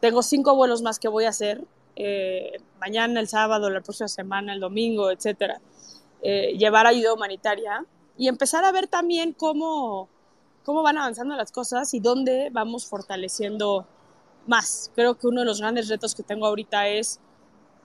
Tengo 0.00 0.22
cinco 0.22 0.54
vuelos 0.54 0.82
más 0.82 1.00
que 1.00 1.08
voy 1.08 1.24
a 1.24 1.30
hacer, 1.30 1.64
eh, 1.96 2.52
mañana, 2.78 3.18
el 3.18 3.26
sábado, 3.26 3.70
la 3.70 3.80
próxima 3.80 4.06
semana, 4.06 4.52
el 4.52 4.60
domingo, 4.60 5.10
etcétera. 5.10 5.60
Eh, 6.22 6.56
llevar 6.56 6.86
ayuda 6.86 7.14
humanitaria 7.14 7.84
y 8.16 8.28
empezar 8.28 8.64
a 8.64 8.70
ver 8.70 8.86
también 8.86 9.32
cómo, 9.32 10.08
cómo 10.64 10.82
van 10.82 10.98
avanzando 10.98 11.34
las 11.34 11.50
cosas 11.50 11.92
y 11.94 12.00
dónde 12.00 12.50
vamos 12.52 12.86
fortaleciendo 12.86 13.86
más. 14.46 14.92
Creo 14.94 15.18
que 15.18 15.26
uno 15.26 15.40
de 15.40 15.46
los 15.46 15.60
grandes 15.60 15.88
retos 15.88 16.14
que 16.14 16.22
tengo 16.22 16.46
ahorita 16.46 16.86
es 16.88 17.18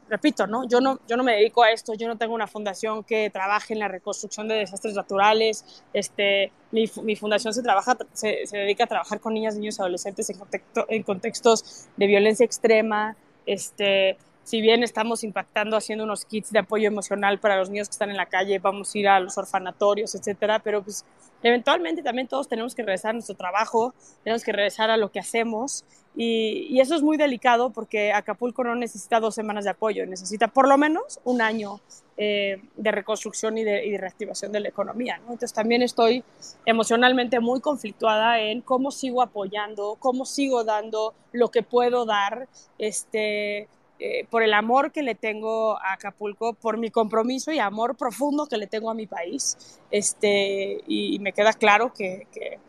repito, 0.09 0.47
¿no? 0.47 0.67
Yo, 0.67 0.81
no, 0.81 0.99
yo 1.07 1.15
no 1.15 1.23
me 1.23 1.33
dedico 1.33 1.63
a 1.63 1.71
esto, 1.71 1.93
yo 1.93 2.07
no 2.07 2.17
tengo 2.17 2.33
una 2.33 2.47
fundación 2.47 3.03
que 3.03 3.29
trabaje 3.29 3.73
en 3.73 3.79
la 3.79 3.87
reconstrucción 3.87 4.47
de 4.47 4.55
desastres 4.55 4.95
naturales, 4.95 5.83
este, 5.93 6.51
mi, 6.71 6.87
fundación 7.15 7.53
se, 7.53 7.61
trabaja, 7.61 7.97
se, 8.13 8.45
se, 8.45 8.57
dedica 8.57 8.85
a 8.85 8.87
trabajar 8.87 9.19
con 9.19 9.33
niñas, 9.33 9.55
niños 9.55 9.77
y 9.77 9.81
adolescentes 9.81 10.29
en, 10.29 10.37
contexto, 10.37 10.85
en 10.89 11.03
contextos 11.03 11.87
de 11.95 12.07
violencia 12.07 12.45
extrema, 12.45 13.15
este, 13.45 14.17
si 14.43 14.61
bien 14.61 14.81
estamos 14.81 15.23
impactando 15.23 15.77
haciendo 15.77 16.05
unos 16.05 16.25
kits 16.25 16.51
de 16.51 16.57
apoyo 16.57 16.87
emocional 16.87 17.39
para 17.39 17.57
los 17.57 17.69
niños 17.69 17.87
que 17.87 17.93
están 17.93 18.09
en 18.09 18.17
la 18.17 18.25
calle, 18.25 18.57
vamos 18.57 18.95
a 18.95 18.97
ir 18.97 19.07
a 19.07 19.19
los 19.19 19.37
orfanatorios, 19.37 20.15
etcétera, 20.15 20.57
pero 20.57 20.81
pues 20.81 21.05
eventualmente 21.43 22.01
también 22.01 22.27
todos 22.27 22.47
tenemos 22.47 22.73
que 22.73 22.81
regresar 22.81 23.11
a 23.11 23.13
nuestro 23.13 23.35
trabajo, 23.35 23.93
tenemos 24.23 24.43
que 24.43 24.51
regresar 24.51 24.89
a 24.89 24.97
lo 24.97 25.11
que 25.11 25.19
hacemos 25.19 25.85
y, 26.15 26.79
eso 26.79 26.95
es 26.95 27.01
muy 27.01 27.17
delicado 27.17 27.69
porque 27.71 28.11
Acapulco 28.11 28.63
no 28.63 28.75
necesita 28.75 29.19
dos 29.19 29.35
semanas 29.35 29.63
de 29.63 29.71
apoyo, 29.71 30.05
necesita 30.05 30.47
por 30.47 30.67
lo 30.67 30.77
menos 30.77 31.19
un 31.23 31.41
año 31.41 31.79
eh, 32.17 32.61
de 32.75 32.91
reconstrucción 32.91 33.57
y 33.57 33.63
de, 33.63 33.95
reactivación 33.97 34.51
de 34.51 34.59
la 34.59 34.69
economía. 34.69 35.17
Entonces 35.17 35.53
también 35.53 35.81
estoy 35.81 36.23
emocionalmente 36.65 37.39
muy 37.39 37.61
conflictuada 37.61 38.39
en 38.39 38.61
cómo 38.61 38.91
sigo 38.91 39.21
apoyando, 39.21 39.97
cómo 39.99 40.25
sigo 40.25 40.63
dando 40.63 41.13
lo 41.31 41.49
que 41.49 41.63
puedo 41.63 42.05
dar, 42.05 42.47
este, 42.77 43.67
eh, 43.99 44.25
por 44.29 44.43
el 44.43 44.53
amor 44.53 44.91
que 44.91 45.03
le 45.03 45.15
tengo 45.15 45.77
a 45.77 45.93
Acapulco, 45.93 46.53
por 46.53 46.77
mi 46.77 46.89
compromiso 46.89 47.51
y 47.51 47.59
amor 47.59 47.95
profundo 47.95 48.47
que 48.47 48.57
le 48.57 48.67
tengo 48.67 48.89
a 48.89 48.93
mi 48.93 49.07
país. 49.07 49.79
Este, 49.91 50.81
y, 50.87 51.19
me 51.19 51.33
queda 51.33 51.53
claro 51.53 51.93
que, 51.93 52.27
que, 52.33 52.59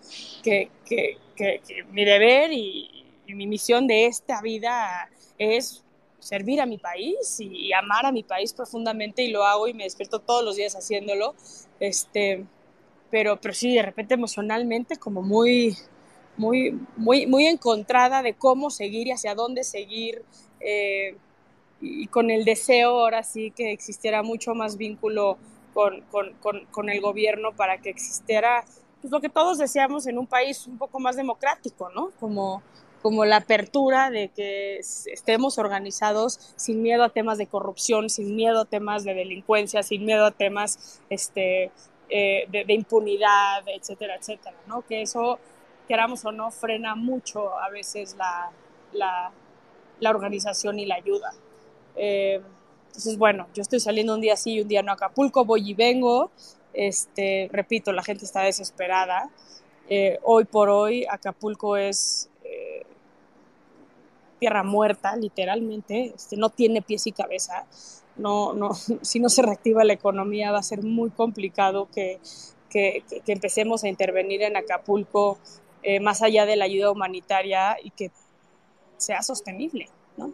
que, 0.44 0.70
que 1.36 1.60
mi 1.90 2.04
deber 2.04 2.52
y, 2.52 2.99
mi 3.34 3.46
misión 3.46 3.86
de 3.86 4.06
esta 4.06 4.40
vida 4.42 5.08
es 5.38 5.84
servir 6.20 6.60
a 6.60 6.66
mi 6.66 6.78
país 6.78 7.38
y, 7.40 7.72
amar 7.72 8.06
a 8.06 8.12
mi 8.12 8.22
país 8.22 8.52
profundamente 8.52 9.22
y 9.22 9.30
lo 9.30 9.44
hago 9.44 9.68
y 9.68 9.74
me 9.74 9.84
despierto 9.84 10.20
todos 10.20 10.44
los 10.44 10.56
días 10.56 10.74
haciéndolo. 10.74 11.34
Este, 11.80 12.44
pero, 13.10 13.40
pero 13.40 13.54
sí, 13.54 13.74
de 13.74 13.82
repente 13.82 14.14
emocionalmente 14.14 14.96
como 14.96 15.22
muy, 15.22 15.76
muy, 16.36 16.78
muy, 16.96 17.26
muy 17.26 17.46
encontrada 17.46 18.22
de 18.22 18.34
cómo 18.34 18.70
seguir 18.70 19.08
y 19.08 19.12
hacia 19.12 19.34
dónde 19.34 19.64
seguir. 19.64 20.22
Eh, 20.60 21.16
y 21.80 22.06
con 22.08 22.30
el 22.30 22.44
deseo 22.44 22.90
ahora 22.90 23.22
sí 23.22 23.50
que 23.52 23.72
existiera 23.72 24.22
mucho 24.22 24.54
más 24.54 24.76
vínculo 24.76 25.38
con, 25.72 26.02
con, 26.10 26.34
con, 26.34 26.66
con, 26.66 26.90
el 26.90 27.00
gobierno 27.00 27.52
para 27.52 27.78
que 27.78 27.88
existiera 27.88 28.64
pues, 29.00 29.10
lo 29.10 29.20
que 29.20 29.30
todos 29.30 29.56
deseamos 29.56 30.06
en 30.06 30.18
un 30.18 30.26
país 30.26 30.66
un 30.66 30.76
poco 30.76 31.00
más 31.00 31.16
democrático, 31.16 31.88
¿no? 31.90 32.10
Como, 32.20 32.62
como 33.02 33.24
la 33.24 33.36
apertura 33.36 34.10
de 34.10 34.28
que 34.28 34.78
estemos 34.78 35.58
organizados 35.58 36.38
sin 36.56 36.82
miedo 36.82 37.02
a 37.04 37.08
temas 37.08 37.38
de 37.38 37.46
corrupción, 37.46 38.10
sin 38.10 38.36
miedo 38.36 38.60
a 38.60 38.64
temas 38.64 39.04
de 39.04 39.14
delincuencia, 39.14 39.82
sin 39.82 40.04
miedo 40.04 40.26
a 40.26 40.30
temas 40.30 41.00
este, 41.08 41.70
eh, 42.08 42.46
de, 42.50 42.64
de, 42.64 42.74
impunidad, 42.74 43.62
etcétera, 43.66 44.16
etcétera, 44.16 44.56
¿no? 44.66 44.82
Que 44.82 45.02
eso, 45.02 45.38
queramos 45.88 46.24
o 46.24 46.32
no, 46.32 46.50
frena 46.50 46.94
mucho 46.94 47.58
a 47.58 47.70
veces 47.70 48.16
la, 48.16 48.50
la, 48.92 49.32
la 50.00 50.10
organización 50.10 50.78
y 50.78 50.86
la 50.86 50.96
ayuda. 50.96 51.32
Eh, 51.96 52.40
entonces, 52.88 53.16
bueno, 53.18 53.46
yo 53.54 53.62
estoy 53.62 53.80
saliendo 53.80 54.14
un 54.14 54.20
día 54.20 54.36
sí 54.36 54.54
y 54.54 54.60
un 54.60 54.68
día 54.68 54.82
no 54.82 54.90
a 54.90 54.94
Acapulco, 54.94 55.44
voy 55.44 55.70
y 55.70 55.74
vengo. 55.74 56.30
Este, 56.74 57.48
repito, 57.52 57.92
la 57.92 58.02
gente 58.02 58.24
está 58.24 58.42
desesperada. 58.42 59.30
Eh, 59.88 60.18
hoy 60.22 60.44
por 60.44 60.68
hoy 60.68 61.06
Acapulco 61.08 61.76
es 61.76 62.29
tierra 64.40 64.64
muerta, 64.64 65.14
literalmente. 65.14 66.12
Este, 66.16 66.36
no 66.36 66.50
tiene 66.50 66.82
pies 66.82 67.06
y 67.06 67.12
cabeza. 67.12 67.66
No, 68.16 68.52
no, 68.54 68.70
si 69.02 69.20
no 69.20 69.28
se 69.28 69.42
reactiva 69.42 69.84
la 69.84 69.92
economía 69.92 70.50
va 70.50 70.58
a 70.58 70.64
ser 70.64 70.82
muy 70.82 71.10
complicado 71.10 71.88
que, 71.94 72.18
que, 72.68 73.04
empecemos 73.26 73.84
a 73.84 73.88
intervenir 73.88 74.42
en 74.42 74.56
Acapulco 74.56 75.38
eh, 75.82 76.00
más 76.00 76.22
allá 76.22 76.46
de 76.46 76.56
la 76.56 76.64
ayuda 76.64 76.90
humanitaria 76.90 77.76
y 77.82 77.90
que 77.90 78.10
sea 78.96 79.22
sostenible, 79.22 79.88
¿no? 80.16 80.32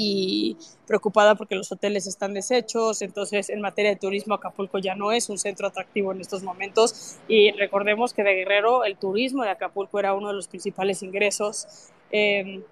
y 0.00 0.56
preocupada 0.86 1.34
porque 1.34 1.56
los 1.56 1.72
hoteles 1.72 2.06
están 2.06 2.32
deshechos, 2.32 3.02
entonces 3.02 3.50
en 3.50 3.60
materia 3.60 3.90
de 3.90 3.96
turismo 3.96 4.34
Acapulco 4.34 4.78
ya 4.78 4.94
no 4.94 5.10
es 5.10 5.28
un 5.28 5.38
centro 5.38 5.66
atractivo 5.66 6.12
en 6.12 6.20
estos 6.20 6.44
momentos 6.44 7.16
y 7.26 7.50
recordemos 7.50 8.14
que 8.14 8.22
de 8.22 8.32
Guerrero 8.34 8.84
el 8.84 8.96
turismo 8.96 9.42
de 9.42 9.50
Acapulco 9.50 9.98
era 9.98 10.14
uno 10.14 10.28
de 10.28 10.34
los 10.34 10.46
principales 10.46 11.02
ingresos, 11.02 11.90
eh, 12.12 12.62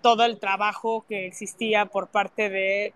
todo 0.00 0.24
el 0.24 0.38
trabajo 0.38 1.04
que 1.08 1.26
existía 1.26 1.86
por 1.86 2.08
parte 2.08 2.48
de 2.48 2.94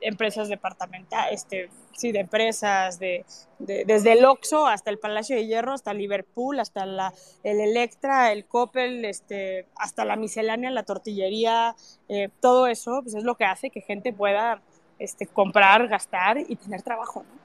empresas 0.00 0.48
departamentales, 0.48 1.42
este, 1.42 1.70
sí, 1.96 2.12
de 2.12 2.20
empresas, 2.20 2.98
de, 2.98 3.24
desde 3.58 4.12
el 4.12 4.24
Oxxo 4.24 4.66
hasta 4.66 4.90
el 4.90 4.98
Palacio 4.98 5.36
de 5.36 5.46
Hierro, 5.46 5.72
hasta 5.72 5.94
Liverpool, 5.94 6.58
hasta 6.60 6.86
la, 6.86 7.14
el 7.42 7.60
Electra, 7.60 8.32
el 8.32 8.44
Coppel, 8.44 9.04
este, 9.04 9.66
hasta 9.76 10.04
la 10.04 10.16
miscelánea, 10.16 10.70
la 10.70 10.82
tortillería, 10.82 11.76
eh, 12.08 12.28
todo 12.40 12.66
eso 12.66 13.00
pues 13.02 13.14
es 13.14 13.24
lo 13.24 13.36
que 13.36 13.44
hace 13.44 13.70
que 13.70 13.80
gente 13.80 14.12
pueda 14.12 14.60
este, 14.98 15.26
comprar, 15.26 15.88
gastar 15.88 16.38
y 16.38 16.56
tener 16.56 16.82
trabajo. 16.82 17.22
¿no? 17.22 17.40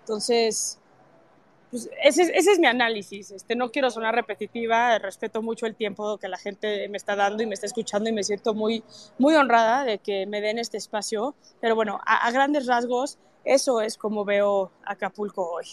Entonces, 0.00 0.80
pues 1.70 1.88
ese, 2.02 2.22
ese, 2.36 2.52
es 2.52 2.58
mi 2.58 2.66
análisis. 2.66 3.30
Este, 3.30 3.54
no 3.54 3.70
quiero 3.70 3.90
sonar 3.90 4.14
repetitiva, 4.14 4.98
respeto 4.98 5.40
mucho 5.40 5.66
el 5.66 5.76
tiempo 5.76 6.18
que 6.18 6.28
la 6.28 6.36
gente 6.36 6.88
me 6.88 6.96
está 6.96 7.14
dando 7.14 7.42
y 7.42 7.46
me 7.46 7.54
está 7.54 7.66
escuchando 7.66 8.10
y 8.10 8.12
me 8.12 8.24
siento 8.24 8.54
muy, 8.54 8.82
muy 9.18 9.34
honrada 9.34 9.84
de 9.84 9.98
que 9.98 10.26
me 10.26 10.40
den 10.40 10.58
este 10.58 10.76
espacio. 10.76 11.34
Pero 11.60 11.76
bueno, 11.76 12.00
a, 12.04 12.30
grandes 12.32 12.66
rasgos, 12.66 13.18
eso 13.44 13.80
es 13.80 13.96
como 13.96 14.24
veo 14.24 14.72
Acapulco 14.84 15.48
hoy. 15.48 15.66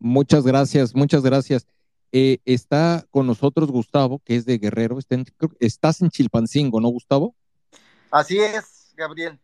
Muchas 0.00 0.44
gracias, 0.44 0.94
muchas 0.94 1.22
gracias. 1.22 1.66
Eh, 2.10 2.38
está 2.44 3.04
con 3.10 3.26
nosotros 3.26 3.70
Gustavo, 3.70 4.20
que 4.24 4.36
es 4.36 4.46
de 4.46 4.58
Guerrero. 4.58 4.98
estás 5.60 6.00
en 6.00 6.10
Chilpancingo, 6.10 6.80
¿no, 6.80 6.88
Gustavo? 6.88 7.34
Así 8.10 8.38
es, 8.38 8.92
Gabriel. 8.96 9.38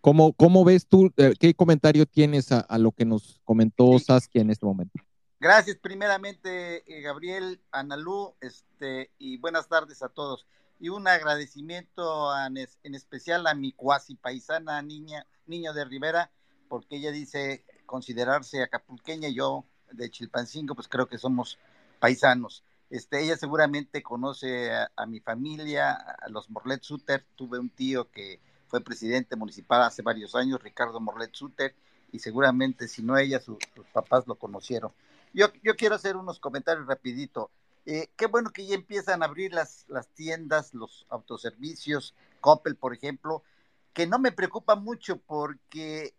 ¿Cómo, 0.00 0.32
cómo 0.34 0.64
ves 0.64 0.86
tú, 0.86 1.12
eh, 1.16 1.34
qué 1.38 1.54
comentario 1.54 2.04
tienes 2.06 2.52
a, 2.52 2.78
lo 2.78 2.92
que 2.92 3.04
nos 3.04 3.40
comentó 3.44 3.98
Saskia 3.98 4.42
en 4.42 4.50
este 4.50 4.66
momento? 4.66 5.00
Gracias 5.40 5.76
primeramente, 5.76 6.84
eh, 6.86 7.00
Gabriel, 7.00 7.60
Analú, 7.72 8.34
este, 8.40 9.10
y 9.18 9.38
buenas 9.38 9.68
tardes 9.68 10.02
a 10.02 10.08
todos. 10.08 10.46
Y 10.78 10.88
un 10.88 11.08
agradecimiento 11.08 12.30
en 12.46 12.94
especial 12.94 13.46
a 13.46 13.54
mi 13.54 13.72
cuasi 13.72 14.14
paisana 14.14 14.82
niña, 14.82 15.26
niño 15.46 15.72
de 15.72 15.84
Rivera, 15.84 16.30
porque 16.68 16.96
ella 16.96 17.12
dice 17.12 17.64
considerarse 17.86 18.62
acapulqueña 18.62 19.28
y 19.28 19.34
yo 19.34 19.64
de 19.92 20.10
Chilpancingo, 20.10 20.74
pues 20.74 20.88
creo 20.88 21.06
que 21.06 21.18
somos 21.18 21.58
paisanos. 22.00 22.64
Este, 22.90 23.22
ella 23.22 23.36
seguramente 23.36 24.02
conoce 24.02 24.72
a, 24.72 24.90
a 24.96 25.06
mi 25.06 25.20
familia, 25.20 25.92
a 25.92 26.28
los 26.28 26.50
Morlet 26.50 26.82
Suter. 26.82 27.24
Tuve 27.36 27.58
un 27.58 27.70
tío 27.70 28.10
que 28.10 28.40
fue 28.72 28.80
presidente 28.80 29.36
municipal 29.36 29.82
hace 29.82 30.00
varios 30.00 30.34
años, 30.34 30.62
Ricardo 30.62 30.98
Morlet 30.98 31.34
Suter, 31.34 31.74
y 32.10 32.20
seguramente 32.20 32.88
si 32.88 33.02
no 33.02 33.18
ella, 33.18 33.38
sus 33.38 33.58
papás 33.92 34.26
lo 34.26 34.36
conocieron. 34.36 34.90
Yo, 35.34 35.48
yo 35.62 35.76
quiero 35.76 35.96
hacer 35.96 36.16
unos 36.16 36.40
comentarios 36.40 36.86
rapidito. 36.86 37.50
Eh, 37.84 38.08
qué 38.16 38.24
bueno 38.28 38.48
que 38.48 38.64
ya 38.64 38.74
empiezan 38.74 39.22
a 39.22 39.26
abrir 39.26 39.52
las, 39.52 39.84
las 39.88 40.08
tiendas, 40.08 40.72
los 40.72 41.04
autoservicios, 41.10 42.14
Coppel, 42.40 42.76
por 42.76 42.94
ejemplo, 42.94 43.42
que 43.92 44.06
no 44.06 44.18
me 44.18 44.32
preocupa 44.32 44.74
mucho 44.74 45.18
porque 45.18 46.14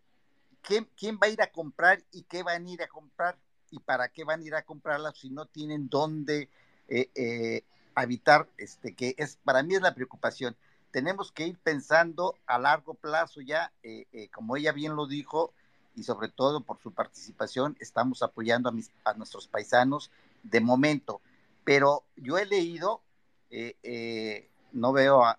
¿quién, 0.62 0.88
¿quién, 0.96 1.16
va 1.20 1.26
a 1.26 1.30
ir 1.30 1.42
a 1.42 1.50
comprar 1.50 2.04
y 2.12 2.22
qué 2.22 2.44
van 2.44 2.66
a 2.66 2.70
ir 2.70 2.82
a 2.84 2.86
comprar 2.86 3.36
y 3.72 3.80
para 3.80 4.10
qué 4.10 4.22
van 4.22 4.42
a 4.42 4.44
ir 4.44 4.54
a 4.54 4.62
comprarlas 4.62 5.18
si 5.18 5.28
no 5.28 5.46
tienen 5.46 5.88
dónde 5.88 6.48
eh, 6.86 7.10
eh, 7.16 7.64
habitar, 7.96 8.48
este, 8.58 8.94
que 8.94 9.16
es 9.18 9.38
para 9.42 9.64
mí 9.64 9.74
es 9.74 9.82
la 9.82 9.96
preocupación 9.96 10.56
tenemos 10.94 11.32
que 11.32 11.48
ir 11.48 11.58
pensando 11.58 12.36
a 12.46 12.56
largo 12.56 12.94
plazo 12.94 13.40
ya, 13.40 13.72
eh, 13.82 14.06
eh, 14.12 14.28
como 14.28 14.56
ella 14.56 14.70
bien 14.70 14.94
lo 14.94 15.08
dijo, 15.08 15.52
y 15.96 16.04
sobre 16.04 16.28
todo 16.28 16.60
por 16.60 16.78
su 16.80 16.92
participación, 16.92 17.76
estamos 17.80 18.22
apoyando 18.22 18.68
a, 18.68 18.72
mis, 18.72 18.92
a 19.04 19.12
nuestros 19.14 19.48
paisanos 19.48 20.12
de 20.44 20.60
momento. 20.60 21.20
Pero 21.64 22.04
yo 22.14 22.38
he 22.38 22.46
leído, 22.46 23.02
eh, 23.50 24.48
no 24.70 24.92
veo 24.92 25.24
a, 25.24 25.36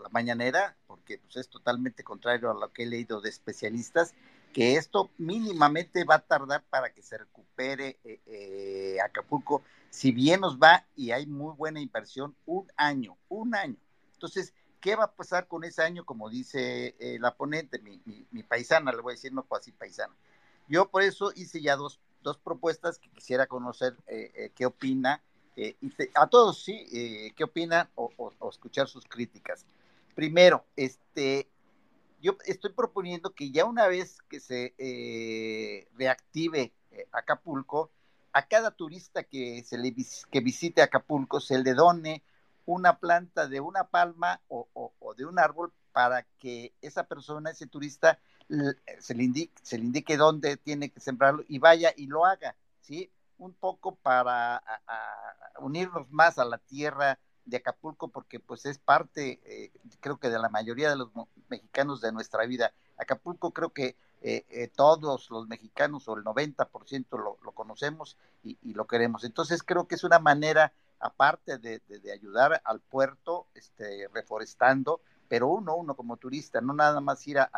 la 0.00 0.08
mañanera, 0.10 0.76
porque 0.86 1.18
pues, 1.18 1.38
es 1.38 1.48
totalmente 1.48 2.04
contrario 2.04 2.48
a 2.48 2.54
lo 2.54 2.72
que 2.72 2.84
he 2.84 2.86
leído 2.86 3.20
de 3.20 3.30
especialistas, 3.30 4.14
que 4.52 4.76
esto 4.76 5.10
mínimamente 5.18 6.04
va 6.04 6.16
a 6.16 6.24
tardar 6.24 6.62
para 6.70 6.92
que 6.92 7.02
se 7.02 7.18
recupere 7.18 7.98
Acapulco, 9.04 9.64
si 9.90 10.12
bien 10.12 10.40
nos 10.40 10.56
va 10.56 10.86
y 10.94 11.10
hay 11.10 11.26
muy 11.26 11.56
buena 11.56 11.80
inversión, 11.80 12.36
un 12.46 12.68
año, 12.76 13.18
un 13.28 13.56
año. 13.56 13.76
Entonces, 14.12 14.52
¿Qué 14.80 14.94
va 14.94 15.04
a 15.04 15.12
pasar 15.12 15.48
con 15.48 15.64
ese 15.64 15.82
año, 15.82 16.04
como 16.04 16.30
dice 16.30 16.94
eh, 17.00 17.18
la 17.20 17.34
ponente, 17.34 17.80
mi, 17.80 18.42
paisana, 18.44 18.92
le 18.92 19.02
voy 19.02 19.12
a 19.12 19.16
decir, 19.16 19.32
no 19.32 19.42
cuasi 19.42 19.72
paisana? 19.72 20.14
Yo 20.68 20.88
por 20.88 21.02
eso 21.02 21.32
hice 21.34 21.60
ya 21.60 21.76
dos, 21.76 22.00
dos 22.22 22.38
propuestas 22.38 22.98
que 22.98 23.10
quisiera 23.10 23.46
conocer 23.46 23.96
eh, 24.06 24.30
eh, 24.34 24.52
qué 24.54 24.66
opina, 24.66 25.22
y 25.56 25.74
a 26.14 26.28
todos, 26.28 26.62
sí, 26.62 26.86
qué 27.34 27.42
opinan 27.42 27.90
o, 27.96 28.32
escuchar 28.48 28.86
sus 28.86 29.04
críticas. 29.04 29.66
Primero, 30.14 30.64
este, 30.76 31.48
yo 32.20 32.36
estoy 32.46 32.72
proponiendo 32.72 33.34
que 33.34 33.50
ya 33.50 33.64
una 33.64 33.88
vez 33.88 34.18
que 34.28 34.38
se 34.38 35.88
reactive 35.96 36.72
Acapulco, 37.10 37.90
a 38.32 38.46
cada 38.46 38.70
turista 38.70 39.24
que, 39.24 39.64
se 39.64 39.78
le, 39.78 39.92
que 40.30 40.40
visite 40.40 40.80
Acapulco 40.80 41.40
se 41.40 41.58
le 41.58 41.74
done 41.74 42.22
una 42.68 42.98
planta 42.98 43.48
de 43.48 43.60
una 43.60 43.84
palma 43.84 44.42
o, 44.48 44.90
de 45.16 45.24
un 45.24 45.38
árbol 45.38 45.72
para 45.92 46.24
que 46.38 46.74
esa 46.82 47.04
persona, 47.04 47.50
ese 47.50 47.66
turista, 47.66 48.18
se 48.98 49.14
le, 49.14 49.24
indique, 49.24 49.54
se 49.62 49.78
le 49.78 49.84
indique 49.84 50.18
dónde 50.18 50.58
tiene 50.58 50.90
que 50.90 51.00
sembrarlo 51.00 51.44
y 51.48 51.58
vaya 51.58 51.94
y 51.96 52.06
lo 52.06 52.26
haga, 52.26 52.56
¿sí? 52.82 53.10
Un 53.38 53.54
poco 53.54 53.94
para 53.96 54.62
unirnos 55.60 56.10
más 56.10 56.38
a 56.38 56.44
la 56.44 56.58
tierra 56.58 57.18
de 57.46 57.56
Acapulco, 57.56 58.08
porque 58.08 58.38
pues 58.38 58.66
es 58.66 58.78
parte, 58.78 59.40
eh, 59.44 59.72
creo 60.00 60.18
que 60.18 60.28
de 60.28 60.38
la 60.38 60.50
mayoría 60.50 60.90
de 60.90 60.96
los 60.96 61.10
mexicanos 61.48 62.02
de 62.02 62.12
nuestra 62.12 62.44
vida. 62.44 62.74
Acapulco 62.98 63.52
creo 63.52 63.70
que 63.70 63.96
eh, 64.20 64.44
eh, 64.50 64.68
todos 64.68 65.30
los 65.30 65.48
mexicanos 65.48 66.06
o 66.06 66.16
el 66.18 66.24
90% 66.24 67.06
lo, 67.12 67.38
lo 67.42 67.52
conocemos 67.52 68.18
y, 68.42 68.58
lo 68.74 68.86
queremos. 68.86 69.24
Entonces 69.24 69.62
creo 69.62 69.88
que 69.88 69.94
es 69.94 70.04
una 70.04 70.18
manera 70.18 70.74
aparte 71.00 71.58
de, 71.58 71.80
ayudar 72.12 72.60
al 72.64 72.80
puerto, 72.80 73.46
este, 73.54 74.08
reforestando, 74.12 75.00
pero 75.28 75.48
uno, 75.48 75.76
uno 75.76 75.94
como 75.94 76.16
turista, 76.16 76.60
no 76.60 76.72
nada 76.72 77.00
más 77.00 77.26
ir 77.26 77.38
a, 77.38 77.50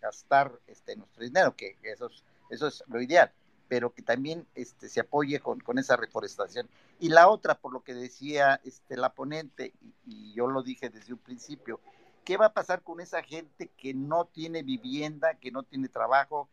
gastar 0.00 0.52
este, 0.66 0.96
nuestro 0.96 1.22
dinero, 1.22 1.54
que 1.54 1.78
eso 1.82 2.06
es, 2.06 2.24
eso 2.50 2.66
es 2.66 2.82
lo 2.88 3.00
ideal, 3.00 3.32
pero 3.68 3.92
que 3.92 4.02
también 4.02 4.46
este, 4.54 4.88
se 4.88 5.00
apoye 5.00 5.40
con, 5.40 5.78
esa 5.78 5.96
reforestación. 5.96 6.68
Y 6.98 7.08
la 7.08 7.28
otra, 7.28 7.54
por 7.54 7.72
lo 7.72 7.82
que 7.82 7.94
decía 7.94 8.60
este, 8.64 8.96
la 8.96 9.14
ponente, 9.14 9.74
y, 9.80 9.94
y 10.04 10.34
yo 10.34 10.46
lo 10.48 10.62
dije 10.62 10.90
desde 10.90 11.12
un 11.12 11.18
principio, 11.18 11.80
¿qué 12.24 12.36
va 12.36 12.46
a 12.46 12.54
pasar 12.54 12.82
con 12.82 13.00
esa 13.00 13.22
gente 13.22 13.68
que 13.76 13.94
no 13.94 14.26
tiene 14.26 14.62
vivienda, 14.62 15.34
que 15.34 15.50
no 15.50 15.62
tiene 15.62 15.88
trabajo? 15.88 16.48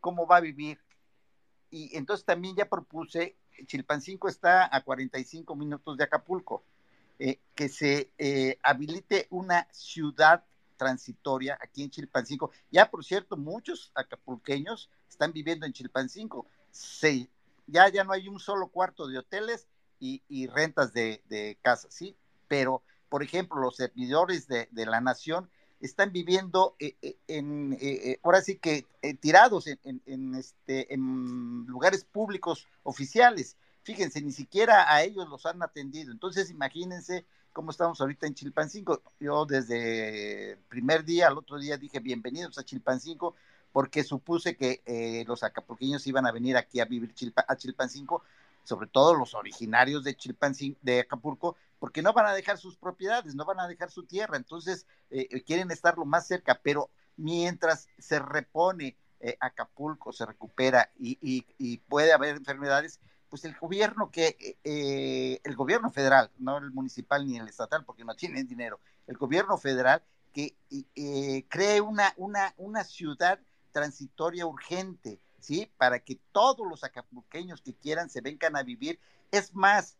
¿Cómo 0.00 0.26
va 0.26 0.36
a 0.36 0.40
vivir? 0.40 0.78
Y 1.70 1.96
entonces 1.96 2.24
también 2.24 2.54
ya 2.54 2.68
propuse 2.68 3.36
Chilpancingo 3.66 4.28
está 4.28 4.74
a 4.74 4.82
45 4.82 5.54
minutos 5.56 5.96
de 5.96 6.04
Acapulco. 6.04 6.64
Eh, 7.20 7.38
que 7.54 7.68
se 7.68 8.10
eh, 8.18 8.58
habilite 8.62 9.28
una 9.30 9.68
ciudad 9.70 10.44
transitoria 10.76 11.56
aquí 11.62 11.84
en 11.84 11.90
Chilpancingo. 11.90 12.50
Ya, 12.72 12.90
por 12.90 13.04
cierto, 13.04 13.36
muchos 13.36 13.92
acapulqueños 13.94 14.90
están 15.08 15.32
viviendo 15.32 15.64
en 15.64 15.72
Chilpancingo. 15.72 16.46
Se, 16.72 17.28
ya, 17.68 17.88
ya 17.88 18.02
no 18.02 18.12
hay 18.12 18.26
un 18.26 18.40
solo 18.40 18.66
cuarto 18.66 19.06
de 19.06 19.18
hoteles 19.18 19.68
y, 20.00 20.48
rentas 20.48 20.92
de, 20.92 21.22
de, 21.28 21.56
casas, 21.62 21.94
¿sí? 21.94 22.14
Pero, 22.48 22.82
por 23.08 23.22
ejemplo, 23.22 23.58
los 23.58 23.76
servidores 23.76 24.48
de, 24.48 24.68
de 24.72 24.84
la 24.84 25.00
nación 25.00 25.48
están 25.84 26.12
viviendo 26.12 26.76
eh, 26.78 26.96
eh, 27.02 27.16
en, 27.28 27.76
eh, 27.80 28.18
ahora 28.22 28.40
sí 28.40 28.56
que 28.56 28.86
tirados 29.20 29.66
en, 29.66 30.34
este, 30.34 30.92
en 30.94 31.66
lugares 31.66 32.04
públicos 32.04 32.66
oficiales. 32.82 33.56
Fíjense, 33.82 34.22
ni 34.22 34.32
siquiera 34.32 34.90
a 34.90 35.02
ellos 35.02 35.28
los 35.28 35.44
han 35.44 35.62
atendido. 35.62 36.10
Entonces, 36.10 36.50
imagínense 36.50 37.26
cómo 37.52 37.70
estamos 37.70 38.00
ahorita 38.00 38.26
en 38.26 38.34
Chilpancingo. 38.34 39.02
Yo 39.20 39.44
desde 39.44 40.52
el 40.52 40.58
primer 40.68 41.04
día 41.04 41.26
al 41.26 41.36
otro 41.36 41.58
día 41.58 41.76
dije 41.76 42.00
bienvenidos 42.00 42.56
a 42.58 42.64
Chilpancingo 42.64 43.34
porque 43.70 44.04
supuse 44.04 44.56
que 44.56 45.24
los 45.26 45.42
acapulqueños 45.42 46.06
iban 46.06 46.26
a 46.26 46.32
venir 46.32 46.56
aquí 46.56 46.80
a 46.80 46.86
vivir 46.86 47.12
a 47.46 47.56
Chilpancingo, 47.56 48.22
sobre 48.62 48.86
todo 48.86 49.14
los 49.14 49.34
originarios 49.34 50.02
de 50.04 50.14
Chilpancingo, 50.14 50.78
de 50.80 51.00
Acapulco, 51.00 51.56
porque 51.78 52.02
no 52.02 52.12
van 52.12 52.26
a 52.26 52.34
dejar 52.34 52.58
sus 52.58 52.76
propiedades, 52.76 53.34
no 53.34 53.44
van 53.44 53.60
a 53.60 53.68
dejar 53.68 53.90
su 53.90 54.04
tierra, 54.04 54.36
entonces 54.36 54.86
eh, 55.10 55.28
eh, 55.30 55.42
quieren 55.42 55.70
estar 55.70 55.96
lo 55.98 56.04
más 56.04 56.26
cerca, 56.26 56.60
pero 56.62 56.90
mientras 57.16 57.88
se 57.98 58.18
repone 58.18 58.96
eh, 59.26 59.38
Acapulco 59.40 60.12
se 60.12 60.26
recupera 60.26 60.90
y, 60.98 61.78
puede 61.88 62.12
haber 62.12 62.36
enfermedades, 62.36 63.00
pues 63.30 63.46
el 63.46 63.56
gobierno 63.56 64.10
que, 64.10 64.58
eh, 64.62 65.40
el 65.42 65.56
gobierno 65.56 65.90
federal, 65.90 66.30
no 66.38 66.58
el 66.58 66.70
municipal 66.72 67.26
ni 67.26 67.38
el 67.38 67.48
estatal, 67.48 67.86
porque 67.86 68.04
no 68.04 68.14
tienen 68.14 68.46
dinero, 68.46 68.80
el 69.06 69.16
gobierno 69.16 69.56
federal 69.56 70.02
que 70.34 70.54
eh, 70.94 71.46
cree 71.48 71.80
una, 71.80 72.12
una, 72.18 72.52
una 72.58 72.84
ciudad 72.84 73.40
transitoria 73.72 74.44
urgente, 74.44 75.20
¿sí? 75.38 75.72
Para 75.78 76.00
que 76.00 76.20
todos 76.30 76.68
los 76.68 76.84
acapulqueños 76.84 77.62
que 77.62 77.72
quieran 77.72 78.10
se 78.10 78.20
vengan 78.20 78.56
a 78.56 78.62
vivir. 78.62 79.00
Es 79.30 79.54
más, 79.54 79.96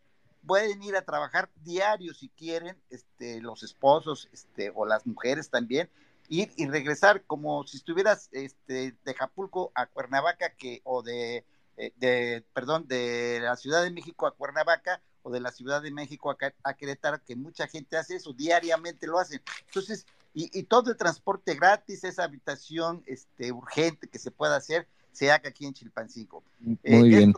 pueden 0.46 0.82
ir 0.82 0.96
a 0.96 1.04
trabajar 1.04 1.50
diario 1.62 2.14
si 2.14 2.28
quieren, 2.30 2.76
este, 2.90 3.40
los 3.40 3.62
esposos 3.62 4.28
este, 4.32 4.72
o 4.74 4.86
las 4.86 5.06
mujeres 5.06 5.50
también, 5.50 5.90
ir 6.28 6.52
y 6.56 6.66
regresar 6.66 7.24
como 7.24 7.66
si 7.66 7.76
estuvieras 7.76 8.28
este, 8.32 8.96
de 9.04 9.10
Acapulco 9.10 9.72
a 9.74 9.86
Cuernavaca 9.86 10.50
que, 10.50 10.80
o 10.84 11.02
de, 11.02 11.44
eh, 11.76 11.92
de, 11.96 12.44
perdón, 12.52 12.86
de 12.86 13.40
la 13.42 13.56
Ciudad 13.56 13.82
de 13.82 13.90
México 13.90 14.26
a 14.26 14.34
Cuernavaca 14.34 15.02
o 15.22 15.30
de 15.30 15.40
la 15.40 15.52
Ciudad 15.52 15.82
de 15.82 15.90
México 15.90 16.30
a, 16.30 16.36
a 16.62 16.74
Querétaro, 16.74 17.22
que 17.24 17.36
mucha 17.36 17.66
gente 17.66 17.96
hace 17.96 18.16
eso, 18.16 18.32
diariamente 18.32 19.06
lo 19.06 19.18
hacen. 19.18 19.42
Entonces, 19.66 20.06
y, 20.34 20.50
y, 20.58 20.64
todo 20.64 20.90
el 20.90 20.96
transporte 20.96 21.54
gratis, 21.54 22.02
esa 22.04 22.24
habitación 22.24 23.02
este, 23.06 23.52
urgente 23.52 24.08
que 24.08 24.18
se 24.18 24.32
pueda 24.32 24.56
hacer, 24.56 24.88
se 25.12 25.30
haga 25.30 25.48
aquí 25.48 25.64
en 25.64 25.74
Chilpancingo. 25.74 26.42
Muy 26.58 26.78
eh, 26.82 27.02
bien. 27.02 27.34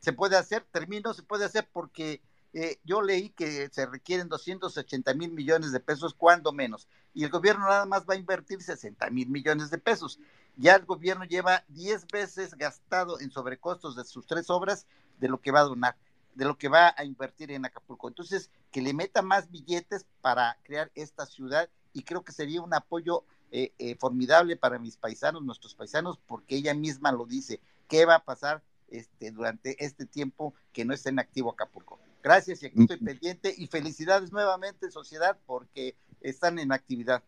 Se 0.00 0.12
puede 0.12 0.36
hacer, 0.36 0.64
termino, 0.72 1.12
se 1.12 1.22
puede 1.22 1.44
hacer 1.44 1.68
porque 1.72 2.22
eh, 2.54 2.78
yo 2.84 3.02
leí 3.02 3.30
que 3.30 3.68
se 3.68 3.86
requieren 3.86 4.28
280 4.28 5.14
mil 5.14 5.32
millones 5.32 5.72
de 5.72 5.80
pesos, 5.80 6.14
cuando 6.14 6.52
menos, 6.52 6.88
y 7.14 7.24
el 7.24 7.30
gobierno 7.30 7.66
nada 7.66 7.86
más 7.86 8.06
va 8.08 8.14
a 8.14 8.18
invertir 8.18 8.62
60 8.62 9.10
mil 9.10 9.28
millones 9.28 9.70
de 9.70 9.78
pesos. 9.78 10.18
Ya 10.56 10.74
el 10.74 10.86
gobierno 10.86 11.24
lleva 11.24 11.64
10 11.68 12.06
veces 12.08 12.54
gastado 12.54 13.20
en 13.20 13.30
sobrecostos 13.30 13.96
de 13.96 14.04
sus 14.04 14.26
tres 14.26 14.50
obras 14.50 14.86
de 15.20 15.28
lo 15.28 15.40
que 15.40 15.52
va 15.52 15.60
a 15.60 15.64
donar, 15.64 15.96
de 16.34 16.44
lo 16.44 16.56
que 16.56 16.68
va 16.68 16.94
a 16.96 17.04
invertir 17.04 17.50
en 17.52 17.64
Acapulco. 17.64 18.08
Entonces, 18.08 18.50
que 18.70 18.82
le 18.82 18.94
meta 18.94 19.22
más 19.22 19.50
billetes 19.50 20.06
para 20.20 20.56
crear 20.64 20.90
esta 20.94 21.26
ciudad 21.26 21.68
y 21.92 22.02
creo 22.02 22.24
que 22.24 22.32
sería 22.32 22.62
un 22.62 22.74
apoyo 22.74 23.24
eh, 23.50 23.72
eh, 23.78 23.94
formidable 23.96 24.56
para 24.56 24.78
mis 24.78 24.96
paisanos, 24.96 25.42
nuestros 25.42 25.74
paisanos, 25.74 26.18
porque 26.26 26.56
ella 26.56 26.74
misma 26.74 27.12
lo 27.12 27.24
dice, 27.24 27.60
¿qué 27.88 28.04
va 28.04 28.16
a 28.16 28.24
pasar 28.24 28.62
este, 28.88 29.30
durante 29.30 29.84
este 29.84 30.06
tiempo 30.06 30.54
que 30.72 30.84
no 30.84 30.92
esté 30.92 31.10
en 31.10 31.18
activo 31.18 31.50
Acapulco? 31.50 31.98
Gracias 32.22 32.62
y 32.62 32.66
aquí 32.66 32.80
estoy 32.82 32.98
pendiente 32.98 33.54
y 33.56 33.66
felicidades 33.66 34.32
nuevamente 34.32 34.90
sociedad 34.90 35.38
porque 35.46 35.96
están 36.20 36.58
en 36.58 36.72
actividad. 36.72 37.22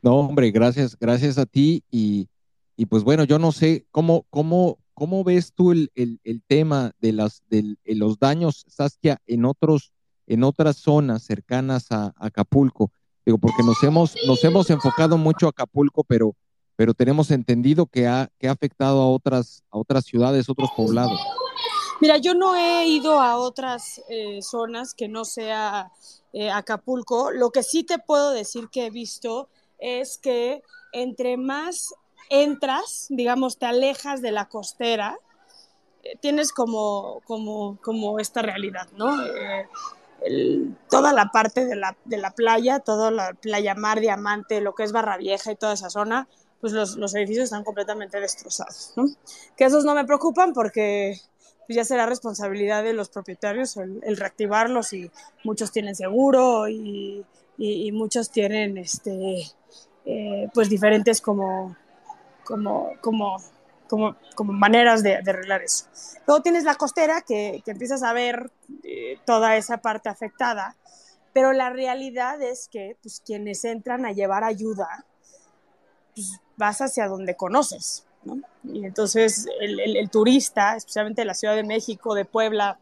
No, 0.00 0.16
hombre, 0.16 0.50
gracias, 0.50 0.98
gracias 0.98 1.38
a 1.38 1.46
ti 1.46 1.84
y, 1.90 2.28
y 2.76 2.86
pues 2.86 3.04
bueno, 3.04 3.24
yo 3.24 3.38
no 3.38 3.52
sé 3.52 3.86
cómo, 3.90 4.26
cómo, 4.30 4.78
cómo 4.94 5.22
ves 5.22 5.52
tú 5.52 5.72
el, 5.72 5.90
el, 5.94 6.20
el 6.24 6.42
tema 6.42 6.92
de, 7.00 7.12
las, 7.12 7.42
de 7.48 7.76
los 7.86 8.18
daños, 8.18 8.64
Saskia, 8.68 9.20
en 9.26 9.44
otros, 9.44 9.92
en 10.26 10.42
otras 10.42 10.76
zonas 10.76 11.22
cercanas 11.22 11.86
a, 11.90 12.12
Acapulco. 12.16 12.90
Digo, 13.24 13.38
porque 13.38 13.62
nos 13.62 13.80
hemos, 13.84 14.16
nos 14.26 14.42
hemos 14.42 14.68
enfocado 14.70 15.16
mucho 15.16 15.46
a 15.46 15.50
Acapulco, 15.50 16.02
pero, 16.02 16.34
pero 16.74 16.94
tenemos 16.94 17.30
entendido 17.30 17.86
que 17.86 18.08
ha, 18.08 18.28
que 18.38 18.48
ha 18.48 18.52
afectado 18.52 19.00
a 19.00 19.08
otras, 19.08 19.62
a 19.70 19.78
otras 19.78 20.04
ciudades, 20.04 20.48
otros 20.48 20.70
poblados. 20.76 21.20
Mira, 22.00 22.16
yo 22.18 22.34
no 22.34 22.56
he 22.56 22.86
ido 22.86 23.20
a 23.20 23.36
otras 23.36 24.02
eh, 24.08 24.40
zonas 24.42 24.94
que 24.94 25.08
no 25.08 25.24
sea 25.24 25.90
eh, 26.32 26.50
Acapulco. 26.50 27.30
Lo 27.30 27.50
que 27.50 27.62
sí 27.62 27.84
te 27.84 27.98
puedo 27.98 28.30
decir 28.30 28.68
que 28.70 28.86
he 28.86 28.90
visto 28.90 29.48
es 29.78 30.18
que 30.18 30.62
entre 30.92 31.36
más 31.36 31.94
entras, 32.30 33.06
digamos, 33.08 33.58
te 33.58 33.66
alejas 33.66 34.22
de 34.22 34.32
la 34.32 34.48
costera, 34.48 35.18
eh, 36.02 36.16
tienes 36.20 36.52
como, 36.52 37.20
como, 37.26 37.78
como 37.82 38.18
esta 38.18 38.42
realidad, 38.42 38.88
¿no? 38.96 39.16
toda 40.88 41.12
la 41.12 41.32
parte 41.32 41.66
de 41.66 41.74
la, 41.74 41.96
de 42.04 42.16
la, 42.16 42.30
playa, 42.30 42.78
toda 42.78 43.10
la 43.10 43.34
playa 43.34 43.74
Mar 43.74 43.98
Diamante, 43.98 44.60
lo 44.60 44.72
que 44.72 44.84
es 44.84 44.92
Barra 44.92 45.16
Vieja 45.16 45.50
y 45.50 45.56
toda 45.56 45.72
esa 45.72 45.90
zona, 45.90 46.28
pues 46.60 46.72
los, 46.72 46.94
los 46.94 47.12
edificios 47.16 47.44
están 47.46 47.64
completamente 47.64 48.20
destrozados, 48.20 48.92
¿no? 48.94 49.06
Que 49.56 49.64
esos 49.64 49.84
no 49.84 49.96
me 49.96 50.04
preocupan 50.04 50.52
porque 50.52 51.20
pues 51.66 51.76
ya 51.76 51.84
será 51.84 52.06
responsabilidad 52.06 52.82
de 52.82 52.92
los 52.92 53.08
propietarios 53.08 53.76
el, 53.76 54.16
reactivarlos 54.16 54.92
y 54.92 55.10
muchos 55.44 55.72
tienen 55.72 55.94
seguro 55.94 56.68
y, 56.68 57.24
y, 57.58 57.92
muchos 57.92 58.30
tienen 58.30 58.78
este, 58.78 59.42
eh, 60.04 60.48
pues 60.52 60.68
diferentes 60.68 61.20
como, 61.20 61.76
como, 62.44 62.90
como, 63.00 63.36
como, 63.88 64.16
como 64.34 64.52
maneras 64.52 65.02
de, 65.02 65.16
arreglar 65.16 65.62
eso. 65.62 65.86
Luego 66.26 66.42
tienes 66.42 66.64
la 66.64 66.74
costera 66.74 67.20
que, 67.20 67.62
que 67.64 67.70
empiezas 67.70 68.02
a 68.02 68.12
ver 68.12 68.50
eh, 68.82 69.18
toda 69.24 69.56
esa 69.56 69.78
parte 69.78 70.08
afectada, 70.08 70.76
pero 71.32 71.52
la 71.52 71.70
realidad 71.70 72.40
es 72.42 72.68
que 72.68 72.96
pues, 73.02 73.22
quienes 73.24 73.64
entran 73.64 74.04
a 74.04 74.12
llevar 74.12 74.44
ayuda, 74.44 75.06
pues, 76.14 76.40
vas 76.56 76.80
hacia 76.80 77.08
donde 77.08 77.36
conoces. 77.36 78.04
Y 78.64 78.84
entonces 78.84 79.46
el, 79.60 80.10
turista, 80.10 80.76
especialmente 80.76 81.22
de 81.22 81.26
la 81.26 81.34
Ciudad 81.34 81.56
de 81.56 81.64
México, 81.64 82.14
de 82.14 82.24
Puebla, 82.24 82.78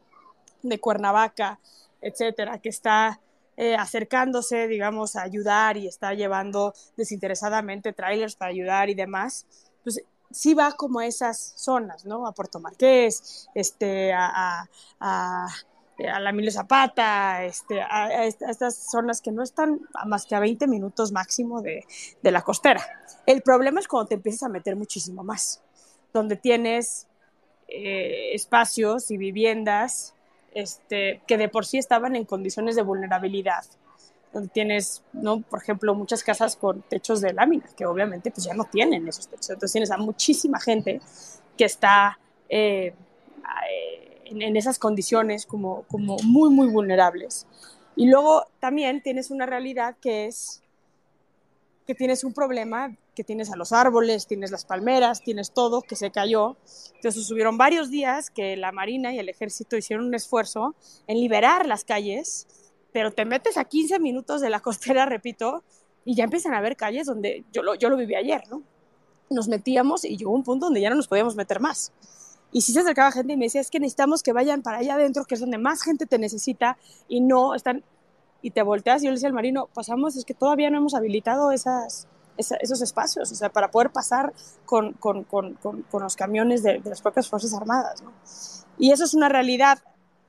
de 0.62 0.78
Cuernavaca, 0.78 1.58
etcétera, 2.00 2.58
que 2.58 2.68
está 2.68 3.20
eh, 3.56 3.74
acercándose, 3.74 4.68
digamos, 4.68 5.16
a 5.16 5.22
ayudar 5.22 5.76
y 5.76 5.86
está 5.86 6.14
llevando 6.14 6.74
desinteresadamente 6.96 7.92
trailers 7.92 8.36
para 8.36 8.50
ayudar 8.50 8.90
y 8.90 8.94
demás, 8.94 9.46
pues 9.82 10.02
sí 10.30 10.54
va 10.54 10.72
como 10.72 11.00
a 11.00 11.06
esas 11.06 11.54
zonas, 11.56 12.04
¿no? 12.04 12.26
A 12.26 12.32
Puerto 12.32 12.60
Marqués, 12.60 13.48
este, 13.54 14.12
a, 14.12 14.68
a 15.00 15.48
la 16.02 16.30
Emilio 16.30 16.50
Zapata, 16.50 17.44
este, 17.44 17.80
a, 17.80 18.24
estas 18.24 18.76
zonas 18.90 19.20
que 19.20 19.32
no 19.32 19.42
están 19.42 19.80
más 20.06 20.26
que 20.26 20.34
a 20.34 20.40
20 20.40 20.66
minutos 20.66 21.12
máximo 21.12 21.62
de, 21.62 21.84
de, 22.22 22.30
la 22.30 22.42
costera. 22.42 22.84
El 23.26 23.42
problema 23.42 23.80
es 23.80 23.88
cuando 23.88 24.08
te 24.08 24.14
empiezas 24.14 24.44
a 24.44 24.48
meter 24.48 24.76
muchísimo 24.76 25.22
más, 25.22 25.62
donde 26.12 26.36
tienes 26.36 27.06
eh, 27.68 28.34
espacios 28.34 29.10
y 29.10 29.16
viviendas 29.16 30.14
este, 30.52 31.20
que 31.26 31.36
de 31.36 31.48
por 31.48 31.66
sí 31.66 31.78
estaban 31.78 32.16
en 32.16 32.24
condiciones 32.24 32.76
de 32.76 32.82
vulnerabilidad, 32.82 33.64
donde 34.32 34.48
tienes, 34.48 35.02
¿no? 35.12 35.42
por 35.42 35.62
ejemplo, 35.62 35.94
muchas 35.94 36.24
casas 36.24 36.56
con 36.56 36.82
techos 36.82 37.20
de 37.20 37.32
lámina, 37.32 37.66
que 37.76 37.86
obviamente 37.86 38.30
pues 38.30 38.44
ya 38.44 38.54
no 38.54 38.64
tienen 38.64 39.06
esos 39.06 39.28
techos. 39.28 39.50
Entonces 39.50 39.72
tienes 39.72 39.90
a 39.90 39.98
muchísima 39.98 40.60
gente 40.60 41.00
que 41.56 41.64
está... 41.64 42.18
Eh, 42.48 42.94
eh, 43.70 43.99
en, 44.30 44.56
esas 44.56 44.78
condiciones 44.78 45.46
como, 45.46 45.82
como 45.88 46.16
muy, 46.24 46.50
muy 46.50 46.68
vulnerables. 46.68 47.46
Y 47.96 48.06
luego 48.06 48.44
también 48.60 49.02
tienes 49.02 49.30
una 49.30 49.46
realidad 49.46 49.96
que 50.00 50.26
es 50.26 50.62
que 51.86 51.94
tienes 51.96 52.22
un 52.22 52.32
problema, 52.32 52.96
que 53.16 53.24
tienes 53.24 53.50
a 53.50 53.56
los 53.56 53.72
árboles, 53.72 54.28
tienes 54.28 54.52
las 54.52 54.64
palmeras, 54.64 55.22
tienes 55.24 55.50
todo 55.50 55.82
que 55.82 55.96
se 55.96 56.12
cayó. 56.12 56.56
Entonces 56.94 57.26
subieron 57.26 57.58
varios 57.58 57.90
días 57.90 58.30
que 58.30 58.56
la 58.56 58.70
Marina 58.70 59.12
y 59.12 59.18
el 59.18 59.28
Ejército 59.28 59.76
hicieron 59.76 60.06
un 60.06 60.14
esfuerzo 60.14 60.76
en 61.08 61.18
liberar 61.18 61.66
las 61.66 61.84
calles, 61.84 62.46
pero 62.92 63.10
te 63.10 63.24
metes 63.24 63.56
a 63.56 63.64
15 63.64 63.98
minutos 63.98 64.40
de 64.40 64.50
la 64.50 64.60
costera, 64.68 65.04
repito, 65.04 65.64
y 66.04 66.14
ya 66.14 66.22
empiezan 66.24 66.54
a 66.54 66.58
haber 66.58 66.76
calles 66.76 67.06
donde 67.06 67.44
yo 67.52 67.64
lo, 67.64 67.74
yo 67.74 67.90
lo 67.90 67.96
viví 67.96 68.14
ayer, 68.14 68.42
¿no? 68.48 68.62
Nos 69.28 69.48
metíamos 69.48 70.04
y 70.04 70.16
llegó 70.16 70.30
un 70.30 70.44
punto 70.44 70.66
donde 70.66 70.80
ya 70.80 70.90
no 70.90 70.96
nos 70.96 71.08
podíamos 71.08 71.34
meter 71.34 71.58
más. 71.58 71.92
Y 72.52 72.62
si 72.62 72.72
se 72.72 72.80
acercaba 72.80 73.12
gente 73.12 73.32
y 73.32 73.36
me 73.36 73.46
decía, 73.46 73.60
es 73.60 73.70
que 73.70 73.80
necesitamos 73.80 74.22
que 74.22 74.32
vayan 74.32 74.62
para 74.62 74.78
allá 74.78 74.94
adentro, 74.94 75.24
que 75.24 75.34
es 75.34 75.40
donde 75.40 75.58
más 75.58 75.82
gente 75.82 76.06
te 76.06 76.18
necesita 76.18 76.76
y 77.08 77.20
no 77.20 77.54
están... 77.54 77.84
Y 78.42 78.52
te 78.52 78.62
volteas 78.62 79.02
y 79.02 79.06
yo 79.06 79.10
le 79.10 79.16
decía 79.16 79.28
al 79.28 79.34
marino, 79.34 79.68
pasamos, 79.74 80.16
es 80.16 80.24
que 80.24 80.32
todavía 80.32 80.70
no 80.70 80.78
hemos 80.78 80.94
habilitado 80.94 81.52
esas, 81.52 82.08
esos 82.38 82.80
espacios, 82.80 83.30
o 83.30 83.34
sea, 83.34 83.50
para 83.50 83.70
poder 83.70 83.90
pasar 83.90 84.32
con, 84.64 84.94
con, 84.94 85.24
con, 85.24 85.54
con 85.54 86.02
los 86.02 86.16
camiones 86.16 86.62
de, 86.62 86.80
las 86.84 87.02
propias 87.02 87.28
Fuerzas 87.28 87.52
Armadas. 87.54 88.02
¿no? 88.02 88.12
Y 88.78 88.92
eso 88.92 89.04
es 89.04 89.14
una 89.14 89.28
realidad. 89.28 89.78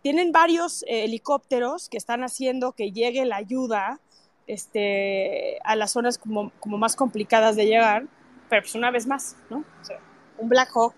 Tienen 0.01 0.31
varios 0.31 0.83
eh, 0.83 1.05
helicópteros 1.05 1.87
que 1.87 1.97
están 1.97 2.23
haciendo 2.23 2.73
que 2.73 2.91
llegue 2.91 3.23
la 3.25 3.37
ayuda 3.37 3.99
este, 4.47 5.59
a 5.63 5.75
las 5.75 5.91
zonas 5.91 6.17
como, 6.17 6.51
como 6.59 6.77
más 6.77 6.95
complicadas 6.95 7.55
de 7.55 7.65
llegar, 7.65 8.07
pero 8.49 8.63
pues 8.63 8.75
una 8.75 8.91
vez 8.91 9.07
más, 9.07 9.37
¿no? 9.49 9.59
O 9.59 9.85
sea, 9.85 9.99
un 10.37 10.49
Black 10.49 10.71
Hawk 10.75 10.95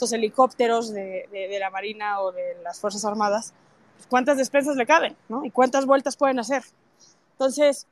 estos 0.00 0.14
helicópteros 0.14 0.94
de, 0.94 1.28
de, 1.30 1.58
la 1.58 1.68
Marina 1.68 2.22
o 2.22 2.32
de 2.32 2.56
las 2.62 2.80
Fuerzas 2.80 3.04
Armadas, 3.04 3.52
pues, 3.96 4.06
cuántas 4.06 4.38
despensas 4.38 4.74
le 4.76 4.86
caben, 4.86 5.14
¿no? 5.28 5.44
Y 5.44 5.50
cuántas 5.50 5.84
vueltas 5.84 6.16
pueden 6.16 6.38
hacer. 6.38 6.64
Entonces, 7.32 7.86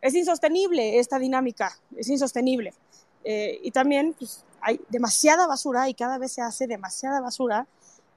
es 0.00 0.14
insostenible 0.16 0.98
esta 0.98 1.20
dinámica, 1.20 1.78
es 1.96 2.08
insostenible. 2.08 2.74
Eh, 3.22 3.60
y 3.62 3.70
también 3.70 4.12
pues, 4.18 4.44
hay 4.60 4.80
demasiada 4.88 5.46
basura 5.46 5.88
y 5.88 5.94
cada 5.94 6.18
vez 6.18 6.32
se 6.32 6.42
hace 6.42 6.66
demasiada 6.66 7.20
basura. 7.20 7.68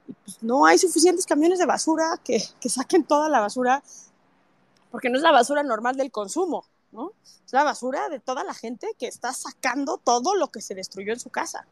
Y 0.08 0.12
pues, 0.24 0.42
no 0.42 0.66
hay 0.66 0.78
suficientes 0.78 1.24
camiones 1.24 1.60
de 1.60 1.66
basura 1.66 2.20
que, 2.24 2.42
que 2.60 2.68
saquen 2.68 3.04
toda 3.04 3.28
la 3.28 3.38
basura, 3.38 3.80
porque 4.90 5.08
no 5.08 5.18
es 5.18 5.22
la 5.22 5.30
basura 5.30 5.62
normal 5.62 5.96
del 5.96 6.10
consumo, 6.10 6.64
¿no? 6.90 7.12
Es 7.46 7.52
la 7.52 7.62
basura 7.62 8.08
de 8.08 8.18
toda 8.18 8.42
la 8.42 8.54
gente 8.54 8.88
que 8.98 9.06
está 9.06 9.32
sacando 9.32 9.98
todo 9.98 10.34
lo 10.34 10.48
que 10.48 10.60
se 10.60 10.74
destruyó 10.74 11.12
en 11.12 11.20
su 11.20 11.30
casa. 11.30 11.64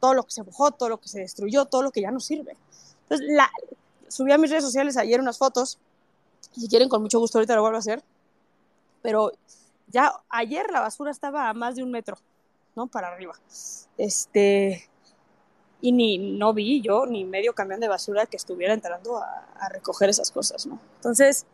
Todo 0.00 0.14
lo 0.14 0.22
que 0.22 0.30
se 0.30 0.42
mojó, 0.42 0.70
todo 0.70 0.88
lo 0.88 0.98
que 0.98 1.08
se 1.08 1.20
destruyó, 1.20 1.64
todo 1.64 1.82
lo 1.82 1.90
que 1.90 2.00
ya 2.00 2.10
no 2.10 2.20
sirve. 2.20 2.56
Entonces, 3.02 3.28
la, 3.30 3.50
subí 4.08 4.32
a 4.32 4.38
mis 4.38 4.50
redes 4.50 4.64
sociales 4.64 4.96
ayer 4.96 5.20
unas 5.20 5.38
fotos, 5.38 5.78
si 6.52 6.68
quieren 6.68 6.88
con 6.88 7.02
mucho 7.02 7.18
gusto 7.18 7.38
ahorita 7.38 7.54
lo 7.54 7.62
vuelvo 7.62 7.76
a 7.76 7.80
hacer, 7.80 8.02
pero 9.02 9.32
ya 9.88 10.12
ayer 10.28 10.70
la 10.70 10.80
basura 10.80 11.10
estaba 11.10 11.48
a 11.48 11.54
más 11.54 11.76
de 11.76 11.82
un 11.82 11.90
metro, 11.90 12.18
¿no? 12.76 12.86
Para 12.86 13.08
arriba. 13.08 13.34
Este, 13.96 14.88
y 15.80 15.92
ni 15.92 16.18
no 16.18 16.52
vi 16.52 16.80
yo 16.80 17.06
ni 17.06 17.24
medio 17.24 17.54
camión 17.54 17.80
de 17.80 17.88
basura 17.88 18.26
que 18.26 18.36
estuviera 18.36 18.74
entrando 18.74 19.18
a, 19.18 19.46
a 19.58 19.68
recoger 19.68 20.08
esas 20.08 20.30
cosas, 20.30 20.66
¿no? 20.66 20.78
Entonces, 20.96 21.46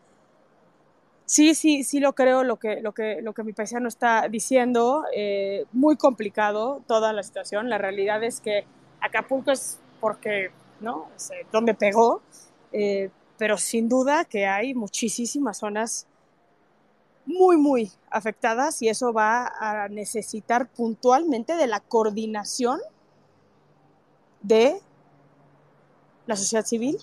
sí, 1.25 1.55
sí, 1.55 1.83
sí 1.83 1.99
lo 1.99 2.13
creo 2.13 2.43
lo 2.43 2.57
que, 2.57 2.81
lo 2.81 2.93
que, 2.93 3.21
lo 3.21 3.33
que 3.33 3.43
mi 3.43 3.53
paisano 3.53 3.87
está 3.87 4.27
diciendo. 4.29 5.03
Eh, 5.13 5.65
muy 5.71 5.97
complicado 5.97 6.81
toda 6.87 7.13
la 7.13 7.23
situación. 7.23 7.69
La 7.69 7.77
realidad 7.77 8.23
es 8.23 8.39
que 8.39 8.65
Acapulco 9.01 9.51
es 9.51 9.79
porque, 9.99 10.51
¿no? 10.79 11.07
Es 11.15 11.31
eh, 11.31 11.45
donde 11.51 11.73
pegó. 11.73 12.21
Eh, 12.71 13.09
pero 13.37 13.57
sin 13.57 13.89
duda 13.89 14.25
que 14.25 14.45
hay 14.45 14.73
muchísimas 14.73 15.57
zonas 15.57 16.07
muy, 17.25 17.57
muy 17.57 17.91
afectadas 18.09 18.81
y 18.81 18.87
eso 18.87 19.11
va 19.11 19.51
a 19.59 19.89
necesitar 19.89 20.69
puntualmente 20.69 21.55
de 21.55 21.67
la 21.67 21.79
coordinación 21.79 22.79
de 24.41 24.79
la 26.27 26.35
sociedad 26.35 26.65
civil 26.65 26.97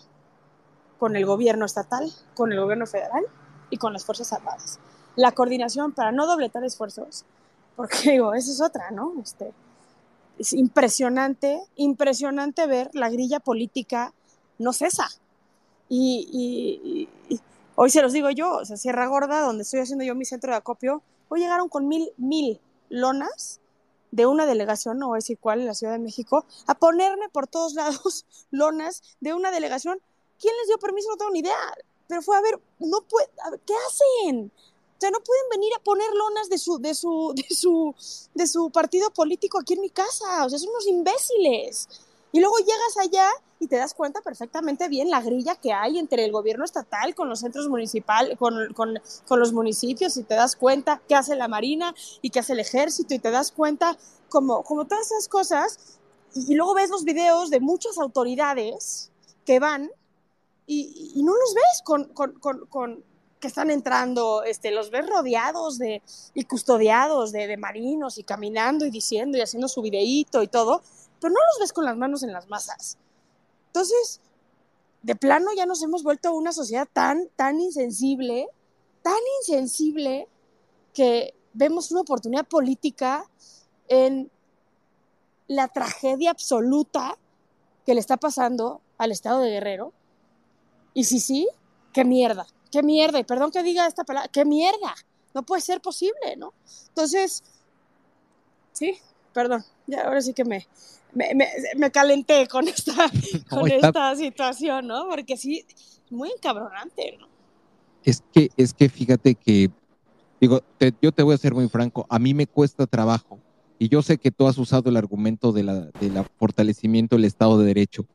con 0.99 1.17
el 1.17 1.27
gobierno 1.27 1.67
estatal, 1.67 2.09
con 2.35 2.53
el 2.53 2.61
gobierno 2.61 2.87
federal 2.87 3.27
y 3.73 3.79
con 3.79 3.93
las 3.93 4.05
Fuerzas 4.05 4.33
Armadas. 4.33 4.79
La 5.17 5.33
coordinación 5.33 5.93
para 5.93 6.13
no 6.13 6.27
dobletar 6.27 6.63
esfuerzos, 6.63 7.25
porque 7.75 7.97
digo, 8.13 8.35
esa 8.35 8.53
es 8.53 8.61
otra, 8.61 8.93
¿no? 8.93 9.15
Este, 9.21 9.53
es 10.39 10.53
impresionante, 10.53 11.61
impresionante 11.77 12.67
ver 12.67 12.91
la 12.93 13.11
grilla 13.11 13.41
política 13.41 14.13
no 14.59 14.73
cesa. 14.73 15.09
Y, 15.89 17.09
y, 17.29 17.35
y, 17.35 17.41
hoy 17.75 17.91
se 17.91 18.03
los 18.03 18.13
digo 18.13 18.31
yo, 18.31 18.59
o 18.59 18.65
sea, 18.65 18.77
Sierra 18.77 19.07
Gorda, 19.07 19.41
donde 19.41 19.63
estoy 19.63 19.81
haciendo 19.81 20.05
yo 20.05 20.15
mi 20.15 20.25
centro 20.25 20.53
de 20.53 20.59
acopio, 20.59 21.03
hoy 21.29 21.41
llegaron 21.41 21.69
con 21.69 21.89
mil, 21.89 22.13
mil 22.19 22.61
lonas 22.91 23.61
de 24.11 24.27
una 24.27 24.45
delegación, 24.45 24.99
no 24.99 25.09
voy 25.09 25.17
a 25.17 25.19
decir 25.19 25.39
cuál, 25.39 25.61
en 25.61 25.67
la 25.67 25.75
Ciudad 25.75 25.95
de 25.95 25.99
México, 25.99 26.45
a 26.67 26.75
ponerme 26.75 27.31
por 27.31 27.47
todos 27.47 27.73
lados 27.75 28.27
lonas 28.51 29.03
de 29.21 29.33
una 29.33 29.51
delegación. 29.51 29.99
¿Quién 30.39 30.55
les 30.59 30.69
dio 30.69 30.79
permiso? 30.79 31.09
No 31.09 31.17
tengo 31.17 31.31
ni 31.31 31.39
idea 31.39 31.57
pero 32.09 32.23
fue 32.23 32.37
a 32.37 32.41
ver, 32.41 32.61
no 32.79 33.01
puede, 33.03 33.29
¿qué 33.67 33.75
hacen? 33.89 34.53
O 34.53 35.01
sea, 35.01 35.11
no 35.11 35.21
pueden 35.21 35.49
venir 35.51 35.73
a 35.77 35.83
poner 35.83 36.09
lonas 36.15 36.49
de 36.49 36.59
su, 36.59 36.79
de 36.79 36.95
su, 36.95 37.33
de 37.37 37.55
su, 37.55 37.95
de 38.35 38.47
su 38.47 38.71
partido 38.71 39.11
político 39.11 39.59
aquí 39.59 39.75
en 39.75 39.81
mi 39.81 39.91
casa. 39.91 40.45
O 40.45 40.51
sea, 40.51 40.59
son 40.59 40.71
unos 40.71 40.87
imbéciles. 40.87 41.89
Y 42.33 42.41
luego 42.41 42.57
llegas 42.59 42.97
allá 43.01 43.29
y 43.61 43.69
te 43.69 43.77
das 43.77 43.95
cuenta 43.95 44.23
perfectamente 44.23 44.89
bien 44.89 45.11
la 45.11 45.21
grilla 45.21 45.55
que 45.55 45.73
hay 45.73 45.99
entre 45.99 46.25
el 46.25 46.33
gobierno 46.33 46.65
estatal 46.65 47.15
con 47.15 47.29
los 47.29 47.41
centros 47.41 47.69
municipales, 47.69 48.39
con, 48.39 48.73
con, 48.75 48.99
con, 49.27 49.39
los 49.39 49.53
municipios, 49.53 50.17
y 50.17 50.25
te 50.25 50.35
das 50.35 50.57
cuenta 50.57 51.03
qué 51.07 51.15
hace 51.15 51.37
la 51.37 51.47
Marina 51.47 51.95
y 52.23 52.31
qué 52.31 52.41
hace 52.41 52.55
el 52.55 52.61
ejército, 52.61 53.15
y 53.15 53.19
te 53.19 53.31
das 53.31 53.53
cuenta 53.53 53.97
como, 54.29 54.65
como 54.65 54.87
todas 54.87 55.07
esas 55.13 55.29
cosas. 55.29 55.99
Y 56.35 56.55
luego 56.55 56.75
ves 56.75 56.91
los 56.91 57.05
videos 57.05 57.51
de 57.51 57.61
muchas 57.61 57.99
autoridades 57.99 59.13
que 59.45 59.61
van 59.61 59.91
y, 61.15 61.23
no 61.23 61.33
los 61.33 61.55
ves 61.55 61.83
con, 62.71 63.05
que 63.41 63.49
están 63.49 63.71
entrando, 63.71 64.45
este, 64.45 64.71
los 64.71 64.91
ves 64.91 65.07
rodeados 65.09 65.79
de, 65.79 66.03
y 66.35 66.45
custodiados 66.45 67.33
de, 67.33 67.57
marinos 67.57 68.19
y 68.19 68.25
caminando 68.25 68.87
y 68.87 68.91
diciendo 68.91 69.37
y 69.37 69.41
haciendo 69.41 69.69
su 69.69 69.83
videíto 69.83 70.43
y 70.43 70.49
todo, 70.49 70.83
pero 71.21 71.33
no 71.33 71.41
los 71.41 71.61
ves 71.61 71.73
con 71.73 71.85
las 71.85 71.97
manos 71.97 72.23
en 72.23 72.33
las 72.33 72.49
masas. 72.49 72.99
Entonces, 73.67 74.21
de 75.03 75.17
plano 75.17 75.51
ya 75.57 75.67
nos 75.67 75.83
hemos 75.83 76.03
vuelto 76.03 76.33
una 76.33 76.53
sociedad 76.53 76.89
tan, 76.93 77.29
tan 77.37 77.61
insensible, 77.61 78.49
tan 79.03 79.19
insensible, 79.41 80.29
que 80.95 81.35
vemos 81.55 81.91
una 81.91 82.03
oportunidad 82.03 82.47
política 82.47 83.29
en 83.89 84.31
la 85.49 85.69
tragedia 85.69 86.31
absoluta 86.31 87.19
que 87.85 87.95
le 87.95 88.01
está 88.01 88.17
pasando 88.17 88.81
al 88.99 89.11
Estado 89.11 89.41
de 89.41 89.51
Guerrero 89.51 89.93
y 90.95 91.05
sí, 91.05 91.21
sí, 91.21 91.49
qué 91.93 92.05
mierda, 92.05 92.47
qué 92.71 92.83
mierda, 92.83 93.19
y 93.19 93.25
perdón 93.25 93.51
que 93.51 93.63
diga 93.63 93.87
esta 93.87 94.05
palabra, 94.05 94.29
qué 94.33 94.45
mierda, 94.45 94.95
no 95.35 95.43
puede 95.43 95.63
ser 95.63 95.81
posible, 95.81 96.37
¿no? 96.37 96.53
Entonces, 96.89 97.43
sí, 98.73 98.99
perdón, 99.33 99.65
ya 99.87 100.03
ahora 100.03 100.21
sí 100.21 100.35
que 100.35 100.45
me, 100.45 100.67
me, 101.13 101.35
me, 101.35 101.49
me 101.77 101.91
calenté 101.91 102.47
con 102.49 102.69
esta, 102.69 103.11
con 103.51 103.71
esta 103.71 104.15
situación, 104.17 104.87
¿no? 104.87 105.09
Porque 105.09 105.37
sí, 105.37 105.65
muy 106.11 106.31
encabronante, 106.31 107.17
¿no? 107.19 107.27
Es 108.05 108.23
que, 108.33 108.51
es 108.57 108.75
que 108.75 108.89
fíjate 108.89 109.35
que, 109.35 109.71
digo, 110.41 110.61
te, 110.79 110.93
yo 111.01 111.13
te 111.13 111.23
voy 111.23 111.35
a 111.35 111.39
ser 111.39 111.55
muy 111.55 111.69
franco, 111.69 112.07
a 112.09 112.19
mí 112.19 112.35
me 112.35 112.47
cuesta 112.47 112.87
trabajo, 112.87 113.39
y 113.79 113.89
yo 113.89 114.03
sé 114.03 114.19
que 114.19 114.31
tú 114.31 114.47
has 114.47 114.59
usado 114.59 114.91
el 114.91 114.97
argumento 114.97 115.53
de 115.53 115.63
la, 115.65 115.81
de 115.81 116.11
la 116.11 116.25
fortalecimiento 116.25 117.17
del 117.17 117.25
Estado 117.25 117.59
de 117.59 117.67
Derecho, 117.67 118.07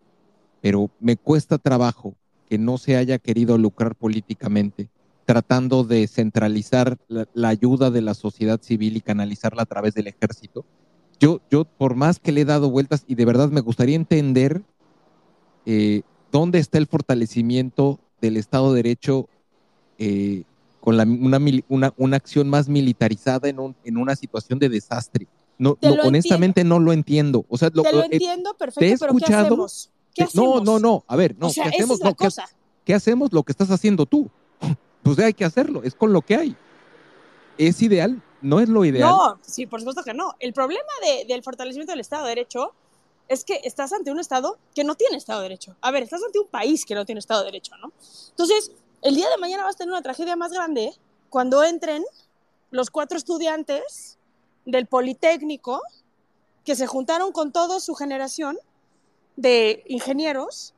pero 0.61 0.89
me 0.99 1.17
cuesta 1.17 1.57
trabajo 1.57 2.15
que 2.47 2.57
no 2.57 2.77
se 2.77 2.95
haya 2.95 3.17
querido 3.17 3.57
lucrar 3.57 3.95
políticamente, 3.95 4.89
tratando 5.25 5.83
de 5.83 6.07
centralizar 6.07 6.97
la, 7.07 7.27
la, 7.33 7.49
ayuda 7.49 7.91
de 7.91 8.01
la 8.01 8.13
sociedad 8.13 8.61
civil 8.61 8.97
y 8.97 9.01
canalizarla 9.01 9.63
a 9.63 9.65
través 9.65 9.93
del 9.93 10.07
ejército. 10.07 10.65
Yo, 11.19 11.41
yo, 11.49 11.65
por 11.65 11.95
más 11.95 12.19
que 12.19 12.31
le 12.31 12.41
he 12.41 12.45
dado 12.45 12.69
vueltas, 12.69 13.03
y 13.07 13.15
de 13.15 13.25
verdad 13.25 13.49
me 13.49 13.61
gustaría 13.61 13.95
entender 13.95 14.61
eh, 15.65 16.03
dónde 16.31 16.59
está 16.59 16.77
el 16.77 16.87
fortalecimiento 16.87 17.99
del 18.21 18.37
Estado 18.37 18.73
de 18.73 18.83
Derecho 18.83 19.27
eh, 19.97 20.43
con 20.79 20.95
la, 20.95 21.03
una, 21.03 21.39
una, 21.67 21.93
una, 21.97 22.15
acción 22.15 22.49
más 22.49 22.69
militarizada 22.69 23.49
en, 23.49 23.59
un, 23.59 23.75
en 23.83 23.97
una 23.97 24.15
situación 24.15 24.59
de 24.59 24.69
desastre. 24.69 25.27
No, 25.57 25.77
no 25.81 25.93
honestamente 26.03 26.61
entiendo. 26.61 26.79
no 26.79 26.85
lo 26.85 26.93
entiendo. 26.93 27.45
O 27.49 27.57
sea, 27.57 27.69
lo, 27.73 27.83
Te 27.83 27.91
lo 27.91 28.03
entiendo 28.05 28.55
perfecto, 28.55 28.79
te 28.79 28.89
he 28.89 28.93
escuchado, 28.93 29.17
pero 29.17 29.25
¿qué 29.25 29.33
hacemos? 29.33 29.91
¿Qué 30.17 30.27
no, 30.33 30.61
no, 30.61 30.79
no, 30.79 31.03
a 31.07 31.15
ver, 31.15 31.35
no, 31.37 31.47
o 31.47 31.49
sea, 31.49 31.65
¿qué 31.65 31.77
hacemos? 31.77 31.99
No, 32.01 32.15
¿qué, 32.15 32.27
¿qué, 32.83 32.93
hacemos? 32.93 33.31
Lo 33.31 33.43
que 33.43 33.51
estás 33.51 33.69
haciendo 33.69 34.05
tú. 34.05 34.29
Pues 35.03 35.19
hay 35.19 35.33
que 35.33 35.45
hacerlo, 35.45 35.83
es 35.83 35.93
con 35.95 36.11
lo 36.11 36.21
que 36.21 36.35
hay. 36.35 36.55
¿Es 37.57 37.81
ideal? 37.81 38.21
No 38.41 38.59
es 38.59 38.67
lo 38.67 38.83
ideal. 38.83 39.09
No, 39.09 39.39
sí, 39.41 39.65
por 39.65 39.79
supuesto 39.79 40.03
que 40.03 40.13
no. 40.13 40.33
El 40.39 40.53
problema 40.53 40.89
de, 41.01 41.25
del 41.25 41.43
fortalecimiento 41.43 41.91
del 41.91 42.01
Estado 42.01 42.23
de 42.23 42.29
Derecho 42.29 42.73
es 43.27 43.43
que 43.43 43.61
estás 43.63 43.93
ante 43.93 44.11
un 44.11 44.19
Estado 44.19 44.57
que 44.73 44.83
no 44.83 44.95
tiene 44.95 45.17
Estado 45.17 45.41
de 45.41 45.49
Derecho. 45.49 45.75
A 45.81 45.91
ver, 45.91 46.03
estás 46.03 46.21
ante 46.23 46.39
un 46.39 46.47
país 46.47 46.85
que 46.85 46.95
no 46.95 47.05
tiene 47.05 47.19
Estado 47.19 47.41
de 47.41 47.47
Derecho, 47.47 47.75
¿no? 47.77 47.91
Entonces, 48.29 48.71
el 49.01 49.15
día 49.15 49.29
de 49.29 49.37
mañana 49.37 49.63
vas 49.63 49.75
a 49.75 49.77
tener 49.77 49.91
una 49.91 50.01
tragedia 50.01 50.35
más 50.35 50.51
grande 50.51 50.93
cuando 51.29 51.63
entren 51.63 52.03
los 52.71 52.89
cuatro 52.89 53.17
estudiantes 53.17 54.17
del 54.65 54.87
Politécnico 54.87 55.81
que 56.65 56.75
se 56.75 56.87
juntaron 56.87 57.31
con 57.31 57.51
toda 57.51 57.79
su 57.79 57.95
generación 57.95 58.57
de 59.37 59.83
ingenieros 59.87 60.73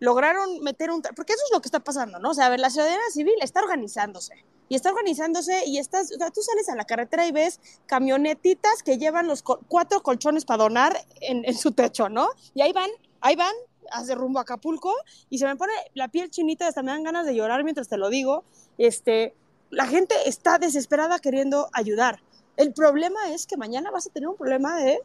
lograron 0.00 0.60
meter 0.60 0.90
un... 0.90 1.00
Porque 1.00 1.32
eso 1.32 1.42
es 1.46 1.52
lo 1.52 1.60
que 1.60 1.68
está 1.68 1.80
pasando, 1.80 2.18
¿no? 2.18 2.30
O 2.30 2.34
sea, 2.34 2.46
a 2.46 2.50
ver, 2.50 2.60
la 2.60 2.68
ciudadanía 2.68 3.00
civil 3.10 3.34
está 3.40 3.60
organizándose. 3.60 4.34
Y 4.68 4.76
está 4.76 4.90
organizándose 4.90 5.66
y 5.66 5.78
estás, 5.78 6.10
o 6.12 6.18
sea, 6.18 6.30
tú 6.30 6.42
sales 6.42 6.68
a 6.68 6.76
la 6.76 6.84
carretera 6.84 7.26
y 7.26 7.32
ves 7.32 7.60
camionetitas 7.86 8.82
que 8.82 8.98
llevan 8.98 9.26
los 9.26 9.42
co 9.42 9.60
cuatro 9.68 10.02
colchones 10.02 10.44
para 10.44 10.64
donar 10.64 10.96
en, 11.20 11.44
en, 11.44 11.54
su 11.54 11.72
techo, 11.72 12.08
¿no? 12.08 12.28
Y 12.54 12.62
ahí 12.62 12.72
van, 12.72 12.90
ahí 13.20 13.36
van, 13.36 13.54
hace 13.92 14.14
rumbo 14.14 14.38
a 14.38 14.42
Acapulco 14.42 14.94
y 15.28 15.38
se 15.38 15.46
me 15.46 15.56
pone 15.56 15.72
la 15.92 16.08
piel 16.08 16.30
chinita, 16.30 16.66
hasta 16.66 16.82
me 16.82 16.92
dan 16.92 17.02
ganas 17.02 17.26
de 17.26 17.34
llorar 17.34 17.62
mientras 17.62 17.88
te 17.88 17.98
lo 17.98 18.08
digo. 18.08 18.44
Este, 18.78 19.34
la 19.70 19.86
gente 19.86 20.14
está 20.26 20.58
desesperada 20.58 21.18
queriendo 21.18 21.68
ayudar. 21.72 22.20
El 22.56 22.72
problema 22.72 23.30
es 23.32 23.46
que 23.46 23.56
mañana 23.56 23.90
vas 23.90 24.06
a 24.06 24.10
tener 24.10 24.28
un 24.28 24.36
problema 24.36 24.76
de 24.78 25.00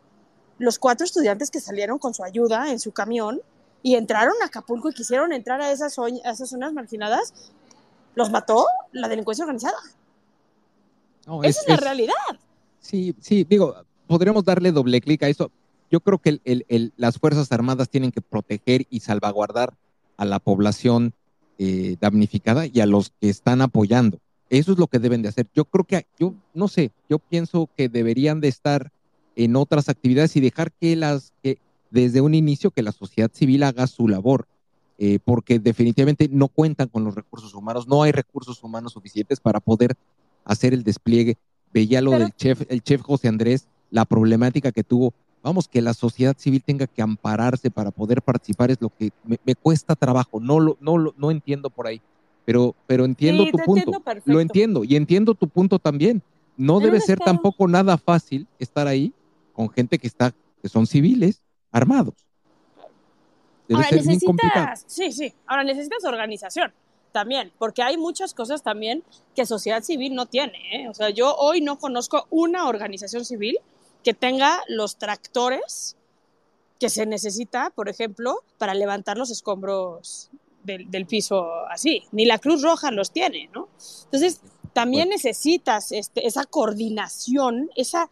los 0.59 0.77
cuatro 0.77 1.05
estudiantes 1.05 1.49
que 1.49 1.59
salieron 1.59 1.97
con 1.97 2.13
su 2.13 2.23
ayuda 2.23 2.71
en 2.71 2.79
su 2.79 2.91
camión 2.91 3.41
y 3.81 3.95
entraron 3.95 4.33
a 4.43 4.47
Acapulco 4.47 4.89
y 4.89 4.93
quisieron 4.93 5.31
entrar 5.33 5.61
a 5.61 5.71
esas, 5.71 5.97
a 5.97 6.31
esas 6.31 6.49
zonas 6.49 6.73
marginadas, 6.73 7.33
los 8.13 8.29
mató 8.29 8.67
la 8.91 9.07
delincuencia 9.07 9.45
organizada. 9.45 9.77
No, 11.25 11.43
Esa 11.43 11.49
es, 11.49 11.57
es 11.61 11.67
la 11.67 11.75
es, 11.75 11.81
realidad. 11.81 12.13
Sí, 12.81 13.15
sí, 13.19 13.45
digo, 13.49 13.75
podríamos 14.05 14.43
darle 14.43 14.71
doble 14.71 15.01
clic 15.01 15.23
a 15.23 15.29
eso. 15.29 15.51
Yo 15.89 16.01
creo 16.01 16.19
que 16.19 16.29
el, 16.29 16.41
el, 16.43 16.65
el, 16.67 16.93
las 16.97 17.17
Fuerzas 17.17 17.51
Armadas 17.51 17.89
tienen 17.89 18.11
que 18.11 18.21
proteger 18.21 18.85
y 18.89 18.99
salvaguardar 18.99 19.73
a 20.17 20.25
la 20.25 20.39
población 20.39 21.13
eh, 21.57 21.95
damnificada 21.99 22.65
y 22.67 22.79
a 22.81 22.85
los 22.85 23.11
que 23.19 23.29
están 23.29 23.61
apoyando. 23.61 24.19
Eso 24.49 24.71
es 24.71 24.77
lo 24.77 24.87
que 24.87 24.99
deben 24.99 25.21
de 25.21 25.29
hacer. 25.29 25.47
Yo 25.53 25.65
creo 25.65 25.85
que, 25.85 26.05
yo 26.19 26.33
no 26.53 26.67
sé, 26.67 26.91
yo 27.09 27.19
pienso 27.19 27.69
que 27.75 27.89
deberían 27.89 28.41
de 28.41 28.47
estar 28.47 28.91
en 29.39 29.55
otras 29.55 29.87
actividades 29.87 30.35
y 30.35 30.41
dejar 30.41 30.69
que 30.73 30.97
las, 30.97 31.31
que 31.41 31.59
desde 31.91 32.19
un 32.19 32.33
inicio, 32.33 32.71
que 32.71 32.83
la 32.83 32.91
sociedad 32.91 33.31
civil 33.33 33.63
haga 33.63 33.87
su 33.87 34.09
labor, 34.09 34.47
eh, 34.97 35.19
porque 35.23 35.59
definitivamente 35.59 36.27
no 36.29 36.49
cuentan 36.49 36.89
con 36.89 37.05
los 37.05 37.15
recursos 37.15 37.53
humanos, 37.53 37.87
no 37.87 38.03
hay 38.03 38.11
recursos 38.11 38.61
humanos 38.61 38.91
suficientes 38.91 39.39
para 39.39 39.61
poder 39.61 39.95
hacer 40.43 40.73
el 40.73 40.83
despliegue. 40.83 41.37
Veía 41.73 42.01
lo 42.01 42.11
Pero, 42.11 42.23
del 42.25 42.35
chef, 42.35 42.63
el 42.67 42.83
chef 42.83 43.01
José 43.01 43.29
Andrés, 43.29 43.69
la 43.91 44.03
problemática 44.03 44.73
que 44.73 44.83
tuvo. 44.83 45.13
vamos, 45.41 45.69
que 45.69 45.81
la 45.81 45.93
sociedad 45.93 46.35
civil 46.37 46.61
tenga 46.61 46.85
que 46.85 47.01
ampararse 47.01 47.71
para 47.71 47.91
poder 47.91 48.21
participar 48.21 48.71
es 48.71 48.81
lo 48.81 48.89
que 48.89 49.11
me, 49.23 49.55
cuesta 49.55 49.95
trabajo, 49.95 50.41
no 50.41 50.59
lo, 50.59 50.77
no 50.81 50.97
lo, 50.97 51.13
no 51.17 51.31
entiendo 51.31 51.69
por 51.69 51.87
ahí, 51.87 52.01
pero, 52.43 52.75
pero 52.87 53.05
entiendo 53.05 53.45
tu 53.49 53.57
punto, 53.59 54.03
lo 54.25 54.41
entiendo 54.41 54.83
y 54.83 54.97
entiendo 54.97 55.33
tu 55.33 55.47
punto 55.47 55.79
también. 55.79 56.21
No 56.57 56.81
debe 56.81 56.99
ser 56.99 57.19
tampoco 57.19 57.69
nada 57.69 57.97
fácil 57.97 58.45
estar 58.59 58.85
ahí 58.85 59.13
con 59.59 59.69
gente 59.69 59.99
que 59.99 60.07
está, 60.07 60.33
que 60.61 60.69
son 60.69 60.87
civiles, 60.87 61.43
armados. 61.69 62.13
Debe 63.67 63.83
Ahora 63.83 63.91
necesitas, 63.91 64.85
sí, 64.87 65.11
sí, 65.11 65.33
ahora 65.45 65.65
necesitas 65.65 66.05
organización 66.05 66.71
también, 67.11 67.51
porque 67.59 67.83
hay 67.83 67.97
muchas 67.97 68.33
cosas 68.33 68.63
también 68.63 69.03
que 69.35 69.45
sociedad 69.45 69.83
civil 69.83 70.15
no 70.15 70.27
tiene. 70.27 70.53
¿eh? 70.71 70.87
O 70.87 70.93
sea, 70.93 71.09
yo 71.09 71.35
hoy 71.35 71.59
no 71.59 71.77
conozco 71.77 72.25
una 72.29 72.69
organización 72.69 73.25
civil 73.25 73.57
que 74.01 74.13
tenga 74.13 74.61
los 74.69 74.95
tractores 74.95 75.97
que 76.79 76.89
se 76.89 77.05
necesita, 77.05 77.69
por 77.71 77.89
ejemplo, 77.89 78.37
para 78.57 78.73
levantar 78.73 79.17
los 79.17 79.29
escombros 79.29 80.29
del, 80.63 81.05
piso 81.05 81.67
así. 81.69 82.05
Ni 82.13 82.23
la 82.23 82.39
Cruz 82.39 82.61
Roja 82.61 82.91
los 82.91 83.11
tiene, 83.11 83.49
¿no? 83.53 83.67
Entonces, 84.05 84.39
también 84.71 85.09
necesitas 85.09 85.91
este, 85.91 86.25
esa 86.25 86.45
coordinación, 86.45 87.69
esa... 87.75 88.09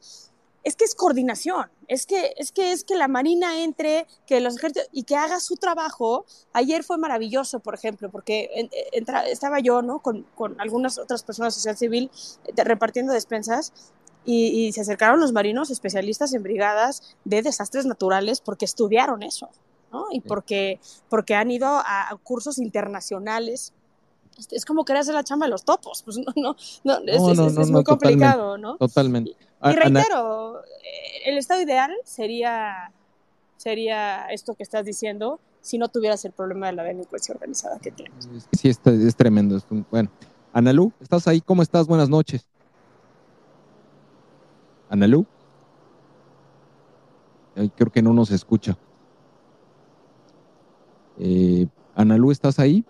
Es 0.68 0.76
que 0.76 0.84
es 0.84 0.95
coordinación, 0.95 1.70
es 1.88 2.05
que, 2.05 2.34
es 2.36 2.51
que 2.51 2.74
es 2.74 2.84
que 2.84 2.95
la 2.95 3.07
Marina 3.07 3.63
entre, 3.63 4.05
que 4.26 4.41
los 4.41 4.57
ejércitos 4.57 4.89
y 4.91 5.03
que 5.03 5.15
haga 5.15 5.39
su 5.39 5.55
trabajo. 5.55 6.26
Ayer 6.51 6.84
fue 6.84 6.97
maravilloso, 6.97 7.61
por 7.61 7.74
ejemplo, 7.74 8.09
porque 8.11 8.70
estaba 9.28 9.61
yo, 9.61 9.82
¿no? 9.82 9.99
Con, 9.99 10.24
con 10.36 10.59
algunas 10.59 10.97
otras 10.97 11.24
personas 11.24 11.53
de 11.53 11.59
sociedad 11.59 11.78
civil 11.78 12.11
repartiendo 12.57 13.13
despensas 13.13 13.72
y, 14.26 14.74
se 14.74 14.82
acercaron 14.82 15.22
los 15.22 15.32
marinos 15.32 15.70
especialistas 15.70 16.34
en 16.34 16.43
brigadas 16.43 17.15
de 17.24 17.41
desastres 17.41 17.86
naturales 17.86 18.41
porque 18.41 18.65
estudiaron 18.65 19.24
eso, 19.24 19.49
¿no? 19.93 20.07
Y 20.11 20.20
porque, 20.20 20.82
porque 21.07 21.34
han 21.34 21.49
ido 21.49 21.68
a, 21.68 22.09
cursos 22.24 22.57
internacionales 22.57 23.74
es 24.51 24.65
como 24.65 24.84
querer 24.84 24.99
hacer 24.99 25.15
la 25.15 25.24
chamba 25.24 25.45
de 25.45 25.51
los 25.51 25.63
topos, 25.63 26.03
pues 26.03 26.18
no, 26.18 26.26
no, 26.36 26.55
no, 26.84 26.99
es, 27.07 27.70
muy 27.72 27.86
complicado, 27.86 28.57
¿no? 28.57 28.76
Totalmente. 28.76 29.47
Y, 29.64 29.72
reitero, 29.72 30.64
eh, 30.64 31.22
el 31.26 31.38
estado 31.38 31.62
ideal 31.62 31.91
sería, 32.03 32.91
sería 33.58 34.28
esto 34.28 34.53
que 34.53 34.64
estás 34.64 34.86
diciendo 34.86 35.39
si 35.62 35.78
no 35.78 35.89
tuvieras 35.89 36.24
el 36.26 36.32
problema 36.32 36.68
de 36.68 36.74
la 36.74 36.84
delincuencia 36.84 37.34
organizada 37.34 37.80
que 37.80 37.91
tienes. 37.91 38.30
Sí, 38.51 38.70
es, 38.70 38.80
es 38.86 39.16
tremendo. 39.16 39.60
Bueno, 39.91 40.10
Analú, 40.53 40.91
¿estás 41.01 41.28
ahí? 41.28 41.41
¿Cómo 41.41 41.62
estás? 41.62 41.88
Buenas 41.88 42.10
noches. 42.10 42.47
Analú. 44.89 45.26
creo 47.76 47.91
que 47.91 48.01
no 48.01 48.14
nos 48.14 48.32
escucha. 48.32 48.78
Eh, 51.20 51.68
Analú, 51.95 52.32
¿estás 52.32 52.60
ahí? 52.60 52.86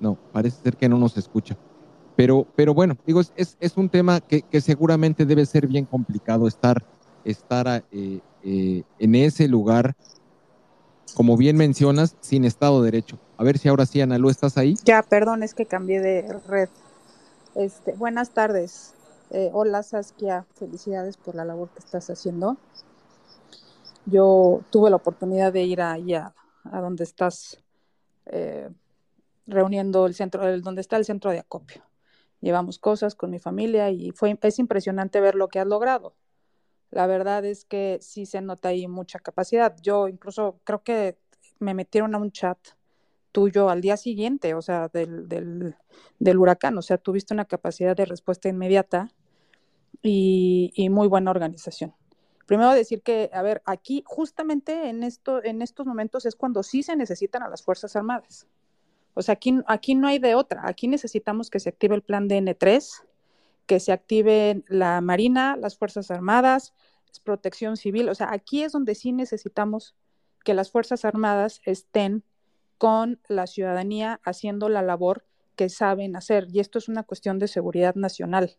No, 0.00 0.16
parece 0.32 0.62
ser 0.62 0.76
que 0.76 0.88
no 0.88 0.98
nos 0.98 1.16
escucha. 1.16 1.56
Pero, 2.20 2.46
pero 2.54 2.74
bueno, 2.74 2.98
digo, 3.06 3.22
es, 3.34 3.76
un 3.76 3.88
tema 3.88 4.20
que, 4.20 4.44
seguramente 4.60 5.24
debe 5.24 5.46
ser 5.46 5.66
bien 5.66 5.86
complicado 5.86 6.46
estar, 6.46 6.84
eh, 7.24 8.20
eh, 8.42 8.82
en 8.98 9.14
ese 9.14 9.48
lugar, 9.48 9.96
como 11.14 11.38
bien 11.38 11.56
mencionas, 11.56 12.16
sin 12.20 12.44
Estado 12.44 12.82
de 12.82 12.90
Derecho. 12.90 13.18
A 13.38 13.42
ver 13.42 13.56
si 13.56 13.70
ahora 13.70 13.86
sí, 13.86 14.02
Analú, 14.02 14.28
¿estás 14.28 14.58
ahí? 14.58 14.74
Ya, 14.84 15.02
perdón, 15.02 15.42
es 15.42 15.54
que 15.54 15.64
cambié 15.64 16.02
de 16.02 16.38
red. 16.46 16.68
Este, 17.54 17.94
buenas 17.94 18.28
tardes. 18.28 18.92
Eh, 19.30 19.48
hola 19.54 19.82
Saskia, 19.82 20.44
felicidades 20.56 21.16
por 21.16 21.34
la 21.34 21.46
labor 21.46 21.70
que 21.70 21.78
estás 21.78 22.10
haciendo. 22.10 22.58
Yo 24.04 24.60
tuve 24.68 24.90
la 24.90 24.96
oportunidad 24.96 25.54
de 25.54 25.62
ir 25.62 25.80
ahí 25.80 26.12
a, 26.12 26.34
donde 26.70 27.04
estás 27.04 27.56
reuniendo 29.46 30.04
el 30.04 30.14
centro, 30.14 30.60
donde 30.60 30.82
está 30.82 30.98
el 30.98 31.06
centro 31.06 31.30
de 31.30 31.38
acopio. 31.38 31.82
Llevamos 32.40 32.78
cosas 32.78 33.14
con 33.14 33.30
mi 33.30 33.38
familia 33.38 33.90
y 33.90 34.10
fue, 34.12 34.36
es 34.40 34.58
impresionante 34.58 35.20
ver 35.20 35.34
lo 35.34 35.48
que 35.48 35.60
has 35.60 35.66
logrado. 35.66 36.14
La 36.90 37.06
verdad 37.06 37.44
es 37.44 37.64
que 37.64 37.98
sí 38.00 38.26
se 38.26 38.40
nota 38.40 38.70
ahí 38.70 38.88
mucha 38.88 39.18
capacidad. 39.18 39.76
Yo 39.82 40.08
incluso 40.08 40.60
creo 40.64 40.82
que 40.82 41.18
me 41.58 41.74
metieron 41.74 42.14
a 42.14 42.18
un 42.18 42.32
chat 42.32 42.58
tuyo 43.32 43.68
al 43.68 43.80
día 43.80 43.96
siguiente, 43.96 44.54
o 44.54 44.62
sea, 44.62 44.88
del, 44.88 45.28
del, 45.28 46.38
huracán, 46.38 46.76
o 46.78 46.82
sea, 46.82 46.98
tuviste 46.98 47.34
una 47.34 47.44
capacidad 47.44 47.96
de 47.96 48.04
respuesta 48.04 48.48
inmediata 48.48 49.12
y, 50.02 50.88
muy 50.90 51.06
buena 51.08 51.30
organización. 51.30 51.94
Primero 52.46 52.72
decir 52.72 53.02
que, 53.02 53.30
a 53.32 53.42
ver, 53.42 53.62
aquí 53.64 54.02
justamente 54.04 54.88
en, 54.88 55.04
esto, 55.04 55.44
en 55.44 55.62
estos 55.62 55.86
momentos 55.86 56.26
es 56.26 56.34
cuando 56.34 56.64
sí 56.64 56.82
se 56.82 56.96
necesitan 56.96 57.44
a 57.44 57.48
las 57.48 57.62
Fuerzas 57.62 57.94
Armadas. 57.94 58.48
O 59.14 59.22
sea, 59.22 59.34
aquí, 59.34 59.58
aquí 59.66 59.94
no 59.94 60.08
hay 60.08 60.18
de 60.18 60.34
otra. 60.34 60.62
Aquí 60.64 60.88
necesitamos 60.88 61.50
que 61.50 61.60
se 61.60 61.68
active 61.68 61.94
el 61.94 62.02
plan 62.02 62.28
DN3, 62.28 63.02
que 63.66 63.80
se 63.80 63.92
active 63.92 64.62
la 64.68 65.00
Marina, 65.00 65.56
las 65.56 65.76
Fuerzas 65.76 66.10
Armadas, 66.10 66.74
protección 67.18 67.76
civil. 67.76 68.08
O 68.08 68.14
sea, 68.14 68.32
aquí 68.32 68.62
es 68.62 68.72
donde 68.72 68.94
sí 68.94 69.12
necesitamos 69.12 69.96
que 70.44 70.54
las 70.54 70.70
Fuerzas 70.70 71.04
Armadas 71.04 71.60
estén 71.64 72.24
con 72.78 73.20
la 73.28 73.46
ciudadanía 73.46 74.20
haciendo 74.24 74.68
la 74.68 74.82
labor 74.82 75.26
que 75.56 75.68
saben 75.68 76.16
hacer. 76.16 76.46
Y 76.50 76.60
esto 76.60 76.78
es 76.78 76.88
una 76.88 77.02
cuestión 77.02 77.38
de 77.38 77.48
seguridad 77.48 77.94
nacional. 77.94 78.56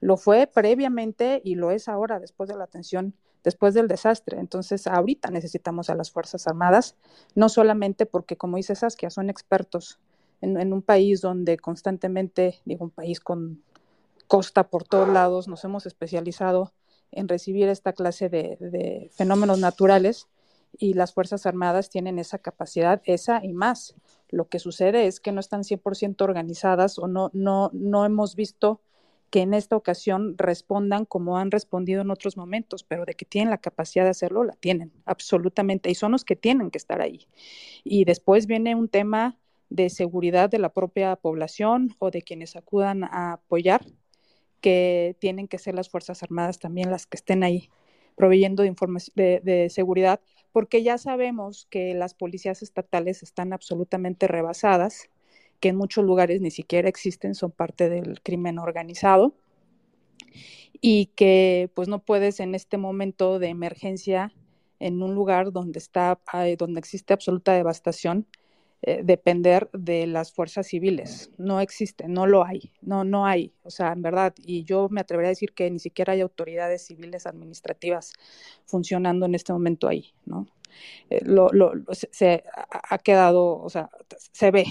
Lo 0.00 0.16
fue 0.16 0.46
previamente 0.46 1.40
y 1.44 1.54
lo 1.54 1.70
es 1.70 1.88
ahora 1.88 2.20
después 2.20 2.48
de 2.48 2.56
la 2.56 2.64
atención, 2.64 3.14
después 3.44 3.74
del 3.74 3.86
desastre. 3.86 4.40
Entonces, 4.40 4.86
ahorita 4.86 5.30
necesitamos 5.30 5.90
a 5.90 5.94
las 5.94 6.10
Fuerzas 6.10 6.46
Armadas, 6.48 6.96
no 7.34 7.48
solamente 7.48 8.06
porque, 8.06 8.36
como 8.36 8.56
dice 8.56 8.74
Saskia, 8.74 9.10
son 9.10 9.30
expertos 9.30 10.00
en, 10.40 10.72
un 10.72 10.82
país 10.82 11.20
donde 11.20 11.56
constantemente, 11.58 12.60
digo, 12.64 12.84
un 12.84 12.90
país 12.90 13.20
con 13.20 13.62
costa 14.26 14.68
por 14.68 14.84
todos 14.84 15.08
lados, 15.08 15.48
nos 15.48 15.64
hemos 15.64 15.86
especializado 15.86 16.72
en 17.12 17.28
recibir 17.28 17.68
esta 17.68 17.92
clase 17.92 18.28
de, 18.28 18.56
de 18.58 19.10
fenómenos 19.14 19.58
naturales 19.58 20.26
y 20.76 20.94
las 20.94 21.14
Fuerzas 21.14 21.46
Armadas 21.46 21.88
tienen 21.88 22.18
esa 22.18 22.38
capacidad, 22.38 23.00
esa 23.04 23.44
y 23.44 23.52
más. 23.52 23.94
Lo 24.30 24.48
que 24.48 24.58
sucede 24.58 25.06
es 25.06 25.20
que 25.20 25.32
no 25.32 25.40
están 25.40 25.62
100% 25.62 26.22
organizadas 26.22 26.98
o 26.98 27.06
no, 27.06 27.30
no, 27.32 27.70
no 27.72 28.04
hemos 28.04 28.34
visto 28.34 28.80
que 29.34 29.40
en 29.40 29.52
esta 29.52 29.74
ocasión 29.74 30.38
respondan 30.38 31.06
como 31.06 31.38
han 31.38 31.50
respondido 31.50 32.02
en 32.02 32.12
otros 32.12 32.36
momentos, 32.36 32.84
pero 32.84 33.04
de 33.04 33.14
que 33.14 33.24
tienen 33.24 33.50
la 33.50 33.58
capacidad 33.58 34.04
de 34.04 34.10
hacerlo, 34.10 34.44
la 34.44 34.54
tienen, 34.54 34.92
absolutamente, 35.06 35.90
y 35.90 35.96
son 35.96 36.12
los 36.12 36.24
que 36.24 36.36
tienen 36.36 36.70
que 36.70 36.78
estar 36.78 37.00
ahí. 37.00 37.26
Y 37.82 38.04
después 38.04 38.46
viene 38.46 38.76
un 38.76 38.88
tema 38.88 39.36
de 39.70 39.90
seguridad 39.90 40.50
de 40.50 40.60
la 40.60 40.68
propia 40.68 41.16
población 41.16 41.96
o 41.98 42.12
de 42.12 42.22
quienes 42.22 42.54
acudan 42.54 43.02
a 43.02 43.32
apoyar, 43.32 43.84
que 44.60 45.16
tienen 45.18 45.48
que 45.48 45.58
ser 45.58 45.74
las 45.74 45.88
Fuerzas 45.88 46.22
Armadas 46.22 46.60
también 46.60 46.92
las 46.92 47.08
que 47.08 47.16
estén 47.16 47.42
ahí 47.42 47.70
proveyendo 48.14 48.62
de, 48.62 48.72
de, 49.16 49.40
de 49.42 49.68
seguridad, 49.68 50.20
porque 50.52 50.84
ya 50.84 50.96
sabemos 50.96 51.66
que 51.70 51.92
las 51.94 52.14
policías 52.14 52.62
estatales 52.62 53.24
están 53.24 53.52
absolutamente 53.52 54.28
rebasadas 54.28 55.10
que 55.60 55.70
en 55.70 55.76
muchos 55.76 56.04
lugares 56.04 56.40
ni 56.40 56.50
siquiera 56.50 56.88
existen, 56.88 57.34
son 57.34 57.50
parte 57.50 57.88
del 57.88 58.20
crimen 58.22 58.58
organizado 58.58 59.34
y 60.80 61.06
que 61.16 61.70
pues 61.74 61.88
no 61.88 62.00
puedes 62.00 62.40
en 62.40 62.54
este 62.54 62.76
momento 62.76 63.38
de 63.38 63.48
emergencia 63.48 64.32
en 64.80 65.02
un 65.02 65.14
lugar 65.14 65.52
donde 65.52 65.78
está 65.78 66.20
donde 66.58 66.78
existe 66.78 67.14
absoluta 67.14 67.54
devastación 67.54 68.26
eh, 68.82 69.00
depender 69.02 69.70
de 69.72 70.06
las 70.06 70.30
fuerzas 70.30 70.66
civiles. 70.66 71.30
No 71.38 71.60
existe 71.60 72.06
no 72.06 72.26
lo 72.26 72.44
hay 72.44 72.72
no 72.82 73.02
no 73.02 73.24
hay. 73.26 73.54
O 73.62 73.70
sea 73.70 73.92
en 73.92 74.02
verdad 74.02 74.34
y 74.36 74.64
yo 74.64 74.88
me 74.90 75.00
atrevería 75.00 75.28
a 75.28 75.30
decir 75.30 75.52
que 75.54 75.70
ni 75.70 75.78
siquiera 75.78 76.12
hay 76.12 76.20
autoridades 76.20 76.86
civiles 76.86 77.26
administrativas 77.26 78.12
funcionando 78.66 79.24
en 79.24 79.34
este 79.34 79.54
momento 79.54 79.88
ahí 79.88 80.12
no 80.26 80.46
eh, 81.08 81.22
lo, 81.24 81.48
lo, 81.50 81.72
se 81.92 82.44
ha 82.68 82.98
quedado 82.98 83.58
o 83.58 83.70
sea 83.70 83.88
se 84.32 84.50
ve 84.50 84.66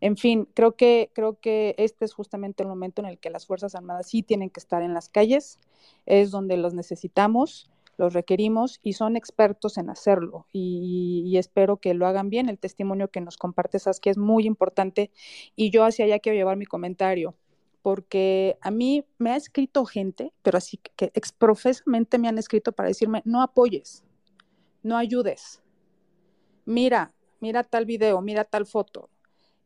en 0.00 0.16
fin, 0.16 0.48
creo 0.54 0.76
que, 0.76 1.10
creo 1.12 1.40
que 1.40 1.74
este 1.78 2.04
es 2.04 2.14
justamente 2.14 2.62
el 2.62 2.68
momento 2.68 3.02
en 3.02 3.08
el 3.08 3.18
que 3.18 3.30
las 3.30 3.46
Fuerzas 3.46 3.74
Armadas 3.74 4.08
sí 4.08 4.22
tienen 4.22 4.50
que 4.50 4.60
estar 4.60 4.82
en 4.82 4.94
las 4.94 5.08
calles, 5.08 5.58
es 6.06 6.30
donde 6.30 6.56
los 6.56 6.74
necesitamos, 6.74 7.70
los 7.96 8.12
requerimos 8.12 8.78
y 8.82 8.92
son 8.92 9.16
expertos 9.16 9.76
en 9.76 9.90
hacerlo 9.90 10.46
y, 10.52 11.36
espero 11.36 11.76
que 11.76 11.94
lo 11.94 12.06
hagan 12.06 12.30
bien. 12.30 12.48
El 12.48 12.58
testimonio 12.58 13.08
que 13.08 13.20
nos 13.20 13.36
compartes, 13.36 13.84
que 14.00 14.10
es 14.10 14.18
muy 14.18 14.46
importante 14.46 15.10
y 15.56 15.70
yo 15.70 15.84
hacia 15.84 16.04
allá 16.04 16.18
quiero 16.20 16.36
llevar 16.36 16.56
mi 16.56 16.66
comentario 16.66 17.34
porque 17.82 18.56
a 18.60 18.70
mí 18.70 19.04
me 19.18 19.30
ha 19.30 19.36
escrito 19.36 19.84
gente, 19.84 20.32
pero 20.42 20.58
así 20.58 20.78
que 20.96 21.10
exprofesamente 21.14 22.18
me 22.18 22.28
han 22.28 22.38
escrito 22.38 22.72
para 22.72 22.88
decirme, 22.88 23.22
no 23.24 23.40
apoyes, 23.40 24.04
no 24.82 24.96
ayudes, 24.96 25.62
mira, 26.64 27.14
mira 27.40 27.62
tal 27.62 27.86
video, 27.86 28.20
mira 28.20 28.44
tal 28.44 28.66
foto, 28.66 29.08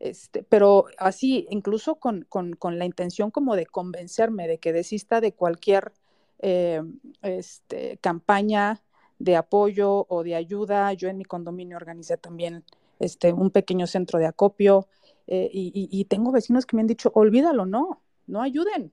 este, 0.03 0.43
pero 0.43 0.87
así, 0.97 1.47
incluso 1.49 1.95
con, 1.95 2.27
la 2.61 2.85
intención 2.85 3.31
como 3.31 3.55
de 3.55 3.65
convencerme 3.65 4.49
de 4.49 4.57
que 4.57 4.73
desista 4.73 5.21
de 5.21 5.31
cualquier 5.31 5.93
eh, 6.39 6.81
este, 7.21 7.97
campaña 7.99 8.83
de 9.19 9.37
apoyo 9.37 10.05
o 10.09 10.23
de 10.25 10.35
ayuda. 10.35 10.91
Yo 10.91 11.07
en 11.07 11.17
mi 11.17 11.23
condominio 11.23 11.77
organicé 11.77 12.17
también 12.17 12.65
este, 12.99 13.31
un 13.31 13.49
pequeño 13.49 13.87
centro 13.87 14.19
de 14.19 14.25
acopio 14.25 14.89
eh, 15.27 15.49
y, 15.53 16.03
tengo 16.09 16.33
vecinos 16.33 16.65
que 16.65 16.75
me 16.75 16.81
han 16.81 16.87
dicho, 16.87 17.09
olvídalo, 17.15 17.65
no, 17.65 18.01
no 18.27 18.41
ayuden. 18.41 18.91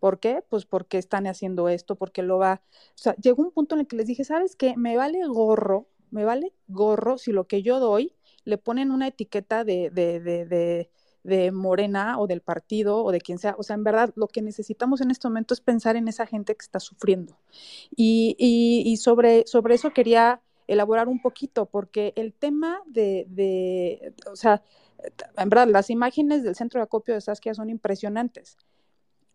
¿Por 0.00 0.20
qué? 0.20 0.44
Pues 0.46 0.66
porque 0.66 0.98
están 0.98 1.26
haciendo 1.26 1.70
esto, 1.70 1.96
porque 1.96 2.22
lo 2.22 2.36
va. 2.36 2.60
O 2.88 2.98
sea, 2.98 3.16
llegó 3.16 3.42
un 3.42 3.52
punto 3.52 3.74
en 3.74 3.80
el 3.80 3.86
que 3.86 3.96
les 3.96 4.06
dije, 4.06 4.24
¿sabes 4.24 4.54
qué? 4.54 4.76
Me 4.76 4.98
vale 4.98 5.26
gorro, 5.28 5.88
me 6.10 6.26
vale 6.26 6.52
gorro 6.68 7.16
si 7.16 7.32
lo 7.32 7.46
que 7.46 7.62
yo 7.62 7.80
doy 7.80 8.14
le 8.44 8.58
ponen 8.58 8.90
una 8.90 9.08
etiqueta 9.08 9.64
de, 9.64 9.90
de, 9.90 10.20
de, 10.20 10.90
de, 11.22 11.52
Morena 11.52 12.18
o 12.18 12.26
del 12.26 12.40
partido 12.40 13.04
o 13.04 13.12
de 13.12 13.20
quien 13.20 13.38
sea. 13.38 13.54
O 13.58 13.62
sea, 13.62 13.74
en 13.74 13.84
verdad, 13.84 14.12
lo 14.16 14.28
que 14.28 14.42
necesitamos 14.42 15.00
en 15.00 15.10
este 15.10 15.28
momento 15.28 15.54
es 15.54 15.60
pensar 15.60 15.96
en 15.96 16.08
esa 16.08 16.26
gente 16.26 16.54
que 16.54 16.62
está 16.62 16.80
sufriendo. 16.80 17.38
Y, 17.94 18.36
y, 18.38 18.96
sobre, 18.96 19.46
sobre 19.46 19.74
eso 19.74 19.92
quería 19.92 20.40
elaborar 20.66 21.08
un 21.08 21.20
poquito, 21.20 21.66
porque 21.66 22.12
el 22.16 22.32
tema 22.32 22.80
de, 22.86 23.26
de, 23.28 24.14
o 24.30 24.36
sea, 24.36 24.62
en 25.36 25.48
verdad, 25.48 25.68
las 25.68 25.90
imágenes 25.90 26.42
del 26.42 26.54
centro 26.54 26.80
de 26.80 26.84
acopio 26.84 27.14
de 27.14 27.20
Saskia 27.20 27.54
son 27.54 27.70
impresionantes 27.70 28.56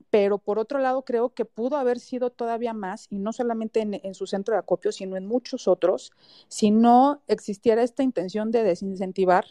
pero 0.10 0.38
por 0.38 0.60
otro 0.60 0.80
lado 0.80 1.03
creo 1.03 1.30
que 1.30 1.45
pudo 1.45 1.78
haber 1.78 1.99
sido 1.99 2.30
todavía 2.30 2.74
más, 2.74 3.08
y 3.10 3.20
no 3.20 3.34
solamente 3.34 3.82
en, 3.82 4.16
su 4.16 4.28
centro 4.28 4.53
de 4.53 4.60
acopio, 4.60 4.91
sino 4.91 5.18
en 5.18 5.26
muchos 5.26 5.68
otros, 5.68 6.12
si 6.47 6.72
no 6.72 7.22
existiera 7.28 7.84
esta 7.84 8.03
intención 8.03 8.51
de 8.51 8.64
desincentivar 8.64 9.45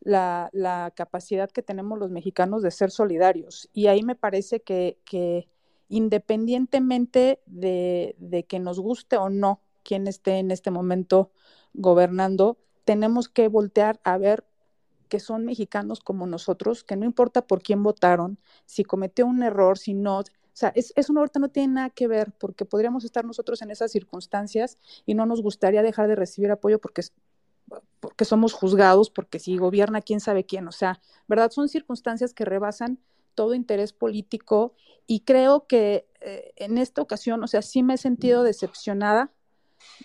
la, 0.00 0.92
capacidad 0.94 1.50
que 1.50 1.62
tenemos 1.62 1.98
los 1.98 2.10
mexicanos 2.10 2.62
de 2.62 2.70
ser 2.70 2.90
solidarios. 2.90 3.68
Y 3.72 3.86
ahí 3.86 4.02
me 4.02 4.14
parece 4.14 4.60
que, 4.60 5.48
independientemente 5.88 7.40
de, 7.46 8.16
de 8.18 8.44
que 8.44 8.58
nos 8.58 8.78
guste 8.78 9.16
o 9.16 9.30
no 9.30 9.60
quien 9.82 10.06
esté 10.08 10.38
en 10.38 10.50
este 10.50 10.70
momento 10.70 11.30
gobernando, 11.74 12.58
tenemos 12.84 13.28
que 13.28 13.48
voltear 13.48 14.00
a 14.04 14.18
ver 14.18 14.44
que 15.06 15.20
son 15.20 15.44
mexicanos 15.44 16.00
como 16.00 16.26
nosotros, 16.26 16.84
que 16.84 16.96
no 16.96 17.04
importa 17.04 17.46
por 17.46 17.62
quién 17.62 17.82
votaron, 17.82 18.38
si 18.64 18.84
cometió 18.84 19.26
un 19.26 19.42
error, 19.42 19.78
si 19.78 19.94
no, 19.94 20.18
o 20.56 20.58
sea, 20.58 20.72
es, 20.74 20.92
es 20.96 21.10
una 21.10 21.20
ahorita 21.20 21.38
no 21.38 21.50
tiene 21.50 21.74
nada 21.74 21.90
que 21.90 22.08
ver, 22.08 22.32
porque 22.38 22.64
podríamos 22.64 23.04
estar 23.04 23.24
nosotros 23.24 23.60
en 23.62 23.70
esas 23.70 23.92
circunstancias 23.92 24.78
y 25.04 25.14
no 25.14 25.26
nos 25.26 25.42
gustaría 25.42 25.82
dejar 25.82 26.08
de 26.08 26.16
recibir 26.16 26.50
apoyo 26.50 26.78
porque, 26.78 27.02
porque 28.00 28.24
somos 28.24 28.54
juzgados, 28.54 29.10
porque 29.10 29.38
si 29.38 29.58
gobierna 29.58 30.00
quién 30.00 30.20
sabe 30.20 30.44
quién, 30.44 30.66
o 30.66 30.72
sea, 30.72 31.00
¿verdad? 31.28 31.50
Son 31.50 31.68
circunstancias 31.68 32.32
que 32.32 32.46
rebasan 32.46 32.98
todo 33.34 33.54
interés 33.54 33.92
político 33.92 34.74
y 35.06 35.20
creo 35.20 35.66
que 35.66 36.08
eh, 36.20 36.52
en 36.56 36.78
esta 36.78 37.02
ocasión, 37.02 37.44
o 37.44 37.46
sea, 37.46 37.62
sí 37.62 37.82
me 37.82 37.94
he 37.94 37.98
sentido 37.98 38.42
decepcionada 38.42 39.30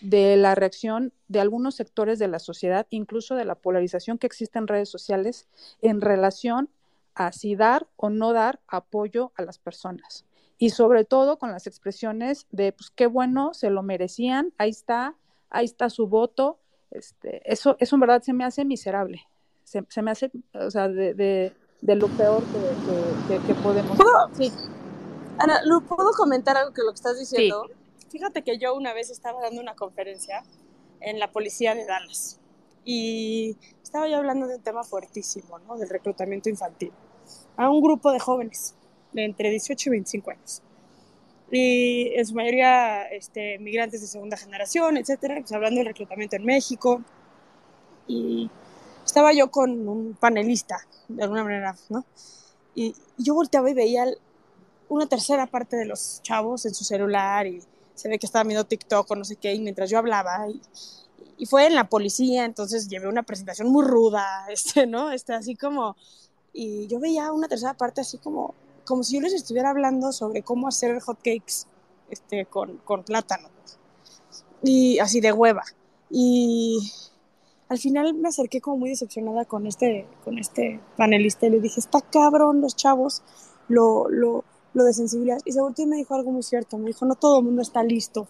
de 0.02 0.38
la 0.38 0.56
reacción 0.56 1.14
de 1.28 1.40
algunos 1.40 1.76
sectores 1.76 2.20
de 2.20 2.28
la 2.28 2.40
sociedad, 2.40 2.88
incluso 2.90 3.36
de 3.36 3.46
la 3.46 3.56
polarización 3.56 4.18
que 4.18 4.28
existe 4.28 4.60
en 4.60 4.68
redes 4.68 4.90
sociales 4.90 5.48
en 5.82 6.02
relación 6.02 6.70
a 7.16 7.32
si 7.32 7.56
dar 7.56 7.88
o 7.98 8.10
no 8.10 8.34
dar 8.34 8.60
apoyo 8.68 9.32
a 9.36 9.44
las 9.44 9.60
personas. 9.60 10.26
Y 10.58 10.70
sobre 10.70 11.06
todo 11.06 11.38
con 11.40 11.52
las 11.52 11.68
expresiones 11.68 12.48
de, 12.52 12.72
pues 12.72 12.92
qué 12.92 13.08
bueno, 13.08 13.54
se 13.54 13.70
lo 13.70 13.82
merecían, 13.82 14.54
ahí 14.58 14.70
está, 14.70 15.16
ahí 15.50 15.66
está 15.66 15.90
su 15.90 16.08
voto. 16.08 16.60
Este, 16.92 17.42
eso, 17.52 17.76
eso 17.80 17.96
en 17.96 18.00
verdad 18.00 18.22
se 18.22 18.34
me 18.34 18.44
hace 18.44 18.64
miserable. 18.64 19.22
Se, 19.64 20.02
me 20.02 20.12
hace, 20.12 20.30
o 20.54 20.70
sea, 20.70 20.90
de, 20.90 21.14
de, 21.14 21.96
lo 21.96 22.08
peor 22.10 22.44
que, 23.28 23.40
que, 23.48 23.56
podemos. 23.56 23.98
¿Puedo? 23.98 24.30
Sí. 24.34 24.52
Ana, 25.38 25.62
¿puedo 25.88 26.12
comentar 26.12 26.58
algo 26.58 26.74
que 26.74 26.82
lo 26.82 26.90
que 26.90 26.96
estás 26.96 27.18
diciendo? 27.18 27.68
Fíjate 28.12 28.42
que 28.42 28.58
yo 28.58 28.76
una 28.76 28.94
vez 28.94 29.10
estaba 29.10 29.42
dando 29.42 29.62
una 29.62 29.74
conferencia 29.74 30.44
en 31.00 31.18
la 31.18 31.32
policía 31.32 31.74
de 31.76 31.86
Dallas 31.86 32.42
y 32.84 33.56
estaba 33.82 34.10
yo 34.10 34.18
hablando 34.18 34.48
de 34.48 34.58
un 34.58 34.62
tema 34.62 34.84
fuertísimo, 34.84 35.60
¿no? 35.60 35.78
Del 35.78 35.88
reclutamiento 35.88 36.50
infantil 36.50 36.92
a 37.56 37.70
un 37.70 37.82
grupo 37.82 38.12
de 38.12 38.20
jóvenes 38.20 38.76
de 39.14 39.24
entre 39.24 39.50
18 39.50 39.88
y 39.88 39.92
25 39.92 40.32
años. 40.32 40.62
Y 41.52 42.14
en 42.16 42.26
su 42.26 42.36
mayoría 42.36 43.08
este, 43.08 43.58
migrantes 43.60 44.02
de 44.02 44.08
segunda 44.08 44.36
generación, 44.36 44.98
etcétera, 44.98 45.36
pues 45.40 45.52
hablando 45.54 45.80
del 45.80 45.88
reclutamiento 45.88 46.36
en 46.36 46.46
México. 46.46 47.02
Y 48.08 48.50
estaba 49.06 49.32
yo 49.32 49.52
con 49.52 49.88
un 49.88 50.18
panelista, 50.20 50.86
de 51.08 51.24
alguna 51.24 51.46
manera, 51.46 51.76
¿no? 51.90 52.06
Y 52.76 52.94
yo 53.18 53.36
volteaba 53.36 53.70
y 53.70 53.74
veía 53.74 54.06
una 54.90 55.08
tercera 55.08 55.48
parte 55.48 55.78
de 55.78 55.86
los 55.86 56.22
chavos 56.22 56.66
en 56.66 56.74
su 56.74 56.84
celular 56.84 57.48
y 57.48 57.62
se 58.02 58.10
ve 58.10 58.18
que 58.18 58.26
estaba 58.26 58.44
viendo 58.44 58.66
TikTok 58.66 59.12
o 59.12 59.16
no 59.16 59.24
sé 59.24 59.36
qué, 59.36 59.54
y 59.54 59.62
mientras 59.62 59.92
yo 59.92 60.00
hablaba, 60.00 60.50
y, 60.50 60.60
y 61.38 61.46
fue 61.46 61.68
en 61.68 61.76
la 61.76 61.88
policía, 61.88 62.46
entonces 62.46 62.88
llevé 62.88 63.08
una 63.08 63.22
presentación 63.22 63.70
muy 63.70 63.86
ruda, 63.86 64.26
este, 64.50 64.88
¿no? 64.88 65.12
Este, 65.12 65.34
así 65.34 65.56
como, 65.56 65.96
y 66.52 66.88
yo 66.88 67.00
veía 67.00 67.32
una 67.32 67.48
tercera 67.48 67.76
parte 67.76 68.02
así 68.02 68.18
como, 68.18 68.56
como 68.86 69.04
si 69.04 69.16
yo 69.16 69.22
les 69.22 69.34
estuviera 69.34 69.70
hablando 69.70 70.12
sobre 70.12 70.42
cómo 70.42 70.68
hacer 70.68 71.00
hotcakes 71.00 71.68
este, 72.10 72.48
con, 72.48 72.78
con 72.78 73.04
plátano, 73.04 73.50
y 74.64 74.98
así 74.98 75.22
de 75.22 75.32
hueva, 75.32 75.64
y 76.10 76.80
al 77.70 77.78
final 77.78 78.16
me 78.16 78.30
acerqué 78.30 78.62
como 78.62 78.78
muy 78.78 78.90
decepcionada 78.90 79.46
con 79.46 79.68
este, 79.68 80.08
con 80.26 80.40
este 80.40 80.80
panelista 80.98 81.46
y 81.46 81.52
le 81.52 81.60
dije, 81.60 81.80
está 81.80 82.02
cabrón 82.02 82.62
los 82.62 82.76
chavos, 82.76 83.22
lo, 83.68 84.10
lo, 84.10 84.44
lo 84.74 84.84
de 84.84 84.94
sensibilidad. 84.94 85.40
Y 85.46 85.52
se 85.52 85.62
volteó 85.62 85.86
y 85.86 85.88
me 85.88 85.98
dijo 85.98 86.16
algo 86.16 86.32
muy 86.32 86.44
cierto. 86.44 86.78
Me 86.78 86.88
dijo, 86.88 87.06
no 87.06 87.16
todo 87.16 87.40
el 87.40 87.46
mundo 87.46 87.62
está 87.62 87.84
listo 87.84 88.28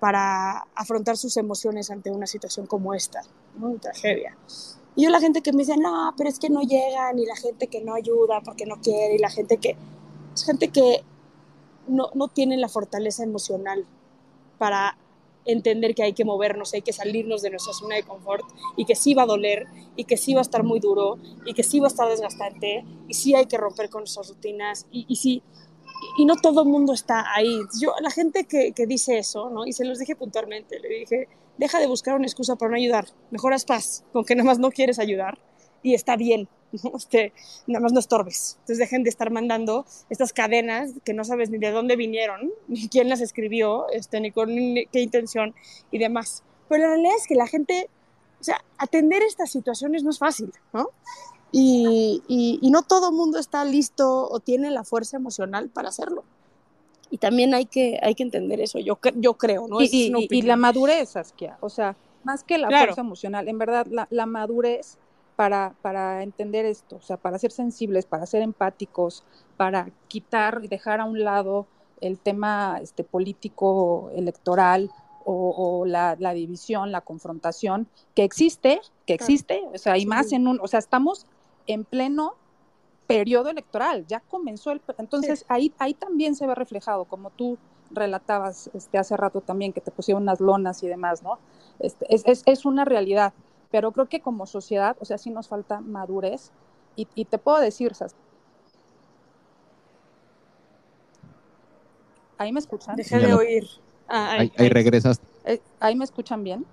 para 0.00 0.66
afrontar 0.74 1.16
sus 1.16 1.36
emociones 1.36 1.90
ante 1.90 2.10
una 2.10 2.26
situación 2.26 2.66
como 2.66 2.94
esta, 2.94 3.22
¿no? 3.58 3.68
Una 3.68 3.80
tragedia. 3.80 4.36
Y 4.94 5.04
yo 5.04 5.10
la 5.10 5.20
gente 5.20 5.42
que 5.42 5.52
me 5.52 5.58
dice, 5.58 5.76
no, 5.76 6.14
pero 6.16 6.28
es 6.28 6.38
que 6.38 6.50
no 6.50 6.62
llegan, 6.62 7.18
y 7.18 7.26
la 7.26 7.36
gente 7.36 7.68
que 7.68 7.82
no 7.82 7.94
ayuda 7.94 8.40
porque 8.44 8.66
no 8.66 8.80
quiere, 8.80 9.16
y 9.16 9.18
la 9.18 9.30
gente 9.30 9.58
que... 9.58 9.76
Es 10.34 10.44
gente 10.44 10.68
que 10.68 11.02
no, 11.88 12.10
no 12.14 12.28
tiene 12.28 12.56
la 12.56 12.68
fortaleza 12.68 13.24
emocional 13.24 13.86
para 14.58 14.96
entender 15.48 15.94
que 15.94 16.02
hay 16.02 16.12
que 16.12 16.24
movernos, 16.24 16.74
hay 16.74 16.82
que 16.82 16.92
salirnos 16.92 17.42
de 17.42 17.50
nuestra 17.50 17.72
zona 17.72 17.96
de 17.96 18.04
confort 18.04 18.44
y 18.76 18.84
que 18.84 18.94
sí 18.94 19.14
va 19.14 19.22
a 19.22 19.26
doler 19.26 19.66
y 19.96 20.04
que 20.04 20.16
sí 20.16 20.34
va 20.34 20.40
a 20.40 20.42
estar 20.42 20.62
muy 20.62 20.78
duro 20.78 21.18
y 21.44 21.54
que 21.54 21.62
sí 21.62 21.80
va 21.80 21.86
a 21.86 21.88
estar 21.88 22.08
desgastante 22.08 22.84
y 23.08 23.14
sí 23.14 23.34
hay 23.34 23.46
que 23.46 23.56
romper 23.56 23.88
con 23.88 24.02
nuestras 24.02 24.28
rutinas 24.28 24.86
y, 24.92 25.16
sí, 25.16 25.42
y 26.18 26.26
no 26.26 26.36
todo 26.36 26.62
el 26.62 26.68
mundo 26.68 26.92
está 26.92 27.34
ahí. 27.34 27.60
Yo, 27.80 27.94
la 28.00 28.10
gente 28.10 28.44
que, 28.44 28.72
que, 28.72 28.86
dice 28.86 29.18
eso, 29.18 29.50
¿no? 29.50 29.66
Y 29.66 29.72
se 29.72 29.84
los 29.84 29.98
dije 29.98 30.14
puntualmente, 30.14 30.78
le 30.78 30.88
dije, 30.88 31.28
deja 31.56 31.80
de 31.80 31.86
buscar 31.86 32.14
una 32.14 32.26
excusa 32.26 32.56
para 32.56 32.70
no 32.70 32.76
ayudar, 32.76 33.06
mejoras 33.30 33.64
paz 33.64 34.04
con 34.12 34.24
que 34.24 34.34
nada 34.34 34.46
más 34.46 34.58
no 34.58 34.70
quieres 34.70 34.98
ayudar 34.98 35.38
y 35.82 35.94
está 35.94 36.16
bien, 36.16 36.48
Este, 36.96 37.32
nada 37.66 37.82
más 37.82 37.92
no 37.92 38.00
estorbes. 38.00 38.56
Entonces 38.60 38.78
dejen 38.78 39.02
de 39.02 39.10
estar 39.10 39.30
mandando 39.30 39.86
estas 40.10 40.32
cadenas 40.32 40.90
que 41.04 41.14
no 41.14 41.24
sabes 41.24 41.50
ni 41.50 41.58
de 41.58 41.70
dónde 41.70 41.96
vinieron, 41.96 42.50
ni 42.68 42.88
quién 42.88 43.08
las 43.08 43.20
escribió, 43.20 43.88
este, 43.90 44.20
ni 44.20 44.30
con 44.30 44.48
qué 44.48 45.00
intención 45.00 45.54
y 45.90 45.98
demás. 45.98 46.42
Pero 46.68 46.82
la 46.82 46.88
realidad 46.90 47.14
es 47.16 47.26
que 47.26 47.34
la 47.34 47.46
gente, 47.46 47.88
o 48.40 48.44
sea, 48.44 48.62
atender 48.76 49.22
estas 49.22 49.50
situaciones 49.50 50.02
no 50.02 50.10
es 50.10 50.18
fácil, 50.18 50.52
¿no? 50.72 50.90
Y, 51.50 52.22
y, 52.28 52.70
no 52.70 52.82
todo 52.82 53.08
el 53.08 53.14
mundo 53.14 53.38
está 53.38 53.64
listo 53.64 54.28
o 54.28 54.38
tiene 54.38 54.70
la 54.70 54.84
fuerza 54.84 55.16
emocional 55.16 55.70
para 55.70 55.88
hacerlo. 55.88 56.24
Y 57.10 57.16
también 57.16 57.54
hay 57.54 57.64
que, 57.64 57.98
hay 58.02 58.14
que 58.14 58.22
entender 58.22 58.60
eso, 58.60 58.78
yo, 58.78 58.98
yo 59.14 59.32
creo, 59.32 59.66
¿no? 59.66 59.80
Y, 59.80 60.12
y 60.30 60.42
la 60.42 60.56
madurez, 60.56 61.16
Askia, 61.16 61.56
o 61.60 61.70
sea, 61.70 61.96
más 62.22 62.44
que 62.44 62.58
la 62.58 62.68
fuerza 62.68 63.00
emocional, 63.00 63.48
en 63.48 63.56
verdad, 63.56 63.86
la, 63.86 64.06
la 64.10 64.26
madurez 64.26 64.98
para, 65.38 65.76
para 65.82 66.24
entender 66.24 66.66
esto, 66.66 66.96
o 66.96 67.00
sea, 67.00 67.16
para 67.16 67.38
ser 67.38 67.52
sensibles, 67.52 68.06
para 68.06 68.26
ser 68.26 68.42
empáticos, 68.42 69.22
para 69.56 69.88
quitar 70.08 70.62
y 70.64 70.66
dejar 70.66 70.98
a 70.98 71.04
un 71.04 71.22
lado 71.22 71.68
el 72.00 72.18
tema 72.18 72.80
este, 72.82 73.04
político, 73.04 74.10
electoral 74.16 74.90
o, 75.24 75.84
la, 75.86 76.16
la, 76.18 76.32
división, 76.32 76.90
la 76.90 77.02
confrontación 77.02 77.86
que 78.16 78.24
existe, 78.24 78.80
que 79.06 79.14
existe, 79.14 79.62
o 79.72 79.78
sea, 79.78 79.96
y 79.96 80.06
más 80.06 80.32
en 80.32 80.48
un, 80.48 80.58
o 80.60 80.66
sea, 80.66 80.80
estamos 80.80 81.24
en 81.68 81.84
pleno 81.84 82.34
periodo 83.06 83.50
electoral, 83.50 84.06
ya 84.08 84.18
comenzó 84.18 84.72
el, 84.72 84.82
entonces 84.98 85.44
ahí, 85.46 85.72
ahí 85.78 85.94
también 85.94 86.34
se 86.34 86.48
ve 86.48 86.56
reflejado, 86.56 87.04
como 87.04 87.30
tú 87.30 87.58
relatabas 87.92 88.70
este, 88.74 88.98
hace 88.98 89.16
rato 89.16 89.40
también, 89.40 89.72
que 89.72 89.80
te 89.80 89.92
pusieron 89.92 90.24
unas 90.24 90.40
lonas 90.40 90.82
y 90.82 90.88
demás, 90.88 91.22
¿no? 91.22 91.38
Este, 91.78 92.12
es, 92.12 92.24
es, 92.26 92.42
es 92.44 92.64
una 92.64 92.84
realidad. 92.84 93.32
Pero 93.70 93.92
creo 93.92 94.08
que 94.08 94.20
como 94.20 94.46
sociedad, 94.46 94.96
o 95.00 95.04
sea, 95.04 95.18
sí 95.18 95.30
nos 95.30 95.48
falta 95.48 95.80
madurez. 95.80 96.50
Y, 96.96 97.26
te 97.26 97.38
puedo 97.38 97.60
decir, 97.60 97.94
¿sabes? 97.94 98.16
¿Ahí 102.38 102.52
me 102.52 102.58
escuchan? 102.58 102.96
Dejé 102.96 103.20
de 103.20 103.34
oír. 103.34 103.68
Ah, 104.08 104.32
ahí, 104.32 104.52
ahí, 104.56 104.68
regresas. 104.68 105.20
Eh, 105.44 105.60
¿Ahí 105.78 105.94
me 105.94 106.04
escuchan 106.04 106.42
bien? 106.42 106.66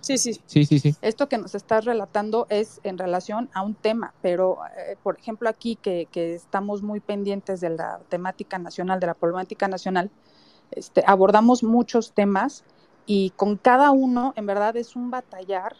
Sí, 0.00 0.18
sí. 0.18 0.40
Sí, 0.46 0.64
sí, 0.64 0.78
sí. 0.78 0.94
Esto 1.02 1.28
que 1.28 1.36
nos 1.36 1.56
estás 1.56 1.84
relatando 1.84 2.46
es 2.48 2.80
en 2.84 2.96
relación 2.96 3.50
a 3.54 3.62
un 3.62 3.74
tema, 3.74 4.14
pero 4.22 4.58
eh, 4.76 4.96
por 5.02 5.18
ejemplo 5.18 5.48
aquí 5.48 5.74
que, 5.76 6.06
que, 6.12 6.34
estamos 6.34 6.82
muy 6.82 7.00
pendientes 7.00 7.60
de 7.60 7.70
la 7.70 8.00
temática 8.08 8.58
nacional, 8.58 9.00
de 9.00 9.08
la 9.08 9.14
problemática 9.14 9.66
nacional, 9.66 10.10
este, 10.70 11.02
abordamos 11.06 11.62
muchos 11.62 12.12
temas 12.12 12.64
y 13.08 13.30
con 13.30 13.56
cada 13.56 13.90
uno 13.90 14.34
en 14.36 14.44
verdad 14.44 14.76
es 14.76 14.94
un 14.94 15.10
batallar 15.10 15.74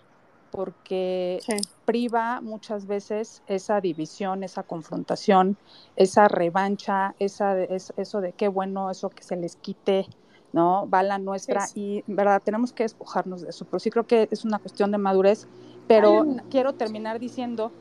porque 0.51 1.41
priva 1.85 2.41
muchas 2.41 2.87
veces 2.87 3.43
esa 3.47 3.83
división, 3.83 4.43
esa 4.43 4.63
confrontación, 4.63 5.59
esa 5.95 6.27
revancha, 6.27 7.15
esa, 7.19 7.63
eso 7.63 8.21
de 8.23 8.33
qué 8.33 8.49
bueno, 8.49 8.91
eso 8.91 9.11
que 9.11 9.23
se 9.23 9.37
les 9.37 9.57
quite, 9.57 10.07
¿no? 10.55 10.89
Va 10.89 11.03
la 11.03 11.19
nuestra 11.19 11.67
y, 11.75 12.03
¿verdad? 12.07 12.41
Tenemos 12.43 12.73
que 12.73 12.85
despojarnos 12.85 13.43
de 13.43 13.51
eso, 13.51 13.67
pero 13.67 13.79
sí 13.79 13.91
creo 13.91 14.07
que 14.07 14.29
es 14.31 14.47
una 14.47 14.59
cuestión 14.59 14.91
de 14.91 14.97
madurez, 14.97 15.47
pero 15.87 16.25
quiero 16.49 16.77
terminar 16.77 17.19
diciendo 17.19 17.73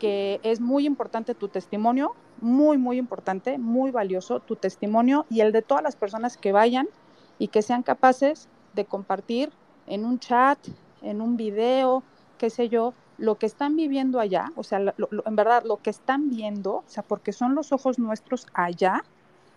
que 0.00 0.40
es 0.42 0.60
muy 0.60 0.84
importante 0.84 1.36
tu 1.36 1.46
testimonio, 1.46 2.16
muy, 2.40 2.76
muy 2.76 2.98
importante, 2.98 3.56
muy 3.56 3.92
valioso 3.92 4.40
tu 4.40 4.56
testimonio 4.56 5.26
y 5.30 5.42
el 5.42 5.52
de 5.52 5.62
todas 5.62 5.84
las 5.84 5.94
personas 5.94 6.36
que 6.36 6.50
vayan 6.50 6.88
y 7.38 7.48
que 7.48 7.62
sean 7.62 7.84
capaces 7.84 8.48
de 8.74 8.84
compartir 8.84 9.50
en 9.86 10.04
un 10.04 10.18
chat, 10.18 10.58
en 11.02 11.20
un 11.20 11.36
video, 11.36 12.02
qué 12.38 12.50
sé 12.50 12.68
yo, 12.68 12.94
lo 13.18 13.36
que 13.36 13.46
están 13.46 13.76
viviendo 13.76 14.18
allá, 14.18 14.50
o 14.56 14.62
sea, 14.62 14.78
en 14.78 15.36
verdad, 15.36 15.62
lo 15.64 15.76
que 15.76 15.90
están 15.90 16.30
viendo, 16.30 16.76
o 16.76 16.84
sea, 16.86 17.02
porque 17.02 17.32
son 17.32 17.54
los 17.54 17.72
ojos 17.72 17.98
nuestros 17.98 18.46
allá, 18.54 19.04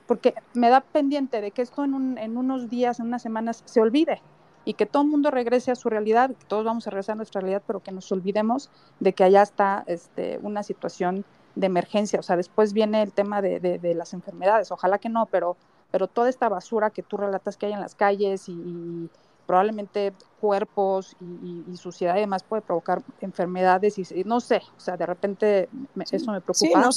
porque 0.05 0.33
me 0.53 0.69
da 0.69 0.81
pendiente 0.81 1.39
de 1.39 1.51
que 1.51 1.61
esto 1.61 1.85
en, 1.85 2.17
en 2.17 2.37
unos 2.37 2.69
días, 2.69 2.99
en 2.99 3.07
unas 3.07 3.21
semanas, 3.21 3.63
se 3.65 3.79
olvide 3.79 4.21
y 4.65 4.73
que 4.73 4.85
todo 4.85 5.03
el 5.03 5.09
mundo 5.09 5.31
regrese 5.31 5.71
a 5.71 5.75
su 5.75 5.89
realidad, 5.89 6.31
todos 6.47 6.65
vamos 6.65 6.87
a 6.87 6.89
regresar 6.89 7.13
a 7.13 7.17
nuestra 7.17 7.41
realidad, 7.41 7.63
pero 7.65 7.81
que 7.81 7.91
nos 7.91 8.11
olvidemos 8.11 8.69
de 8.99 9.13
que 9.13 9.23
allá 9.23 9.41
está 9.41 9.83
este, 9.87 10.39
una 10.41 10.63
situación 10.63 11.25
de 11.55 11.67
emergencia. 11.67 12.19
O 12.19 12.23
sea, 12.23 12.37
después 12.37 12.73
viene 12.73 13.01
el 13.01 13.11
tema 13.11 13.41
de, 13.41 13.59
de, 13.59 13.93
las 13.93 14.13
enfermedades, 14.13 14.71
ojalá 14.71 14.97
que 14.99 15.09
no, 15.09 15.25
pero, 15.27 15.57
pero 15.93 16.07
toda 16.07 16.27
esta 16.27 16.49
basura 16.49 16.89
que 16.89 17.03
tú 17.03 17.17
relatas 17.17 17.55
que 17.55 17.67
hay 17.67 17.73
en 17.73 17.79
las 17.79 17.93
calles 17.93 18.49
y 18.49 19.11
probablemente 19.45 20.11
cuerpos 20.41 21.15
y, 21.21 21.77
suciedad 21.77 22.15
y 22.17 22.21
demás 22.21 22.41
puede 22.41 22.63
provocar 22.63 23.03
enfermedades 23.21 23.99
y, 23.99 24.23
no 24.23 24.39
sé, 24.39 24.63
o 24.75 24.79
sea, 24.79 24.97
de 24.97 25.05
repente 25.05 25.69
eso 26.09 26.31
me 26.31 26.41
preocupa, 26.41 26.89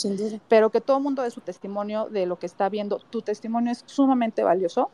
pero 0.48 0.70
que 0.70 0.80
todo 0.80 0.96
el 0.96 1.02
mundo 1.02 1.20
dé 1.20 1.30
su 1.30 1.42
testimonio 1.42 2.08
de 2.08 2.24
lo 2.24 2.38
que 2.38 2.46
está 2.46 2.70
viendo. 2.70 3.00
Tu 3.10 3.20
testimonio 3.20 3.70
es 3.70 3.82
sumamente 3.84 4.42
valioso, 4.42 4.90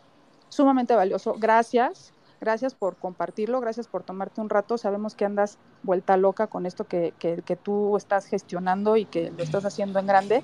sumamente 0.49 0.97
valioso. 0.97 1.37
Gracias, 1.39 2.13
gracias 2.41 2.75
por 2.75 2.97
compartirlo, 2.97 3.61
gracias 3.61 3.87
por 3.87 4.03
tomarte 4.03 4.41
un 4.41 4.51
rato. 4.51 4.79
Sabemos 4.79 5.15
que 5.15 5.27
andas 5.27 5.59
vuelta 5.85 6.17
loca 6.17 6.49
con 6.49 6.67
esto 6.67 6.89
que, 6.89 7.15
que, 7.21 7.41
que 7.43 7.55
tú 7.55 7.97
estás 7.97 8.27
gestionando 8.27 8.97
y 8.97 9.05
que 9.05 9.31
lo 9.31 9.45
estás 9.45 9.65
haciendo 9.65 10.01
en 10.01 10.09
grande 10.09 10.43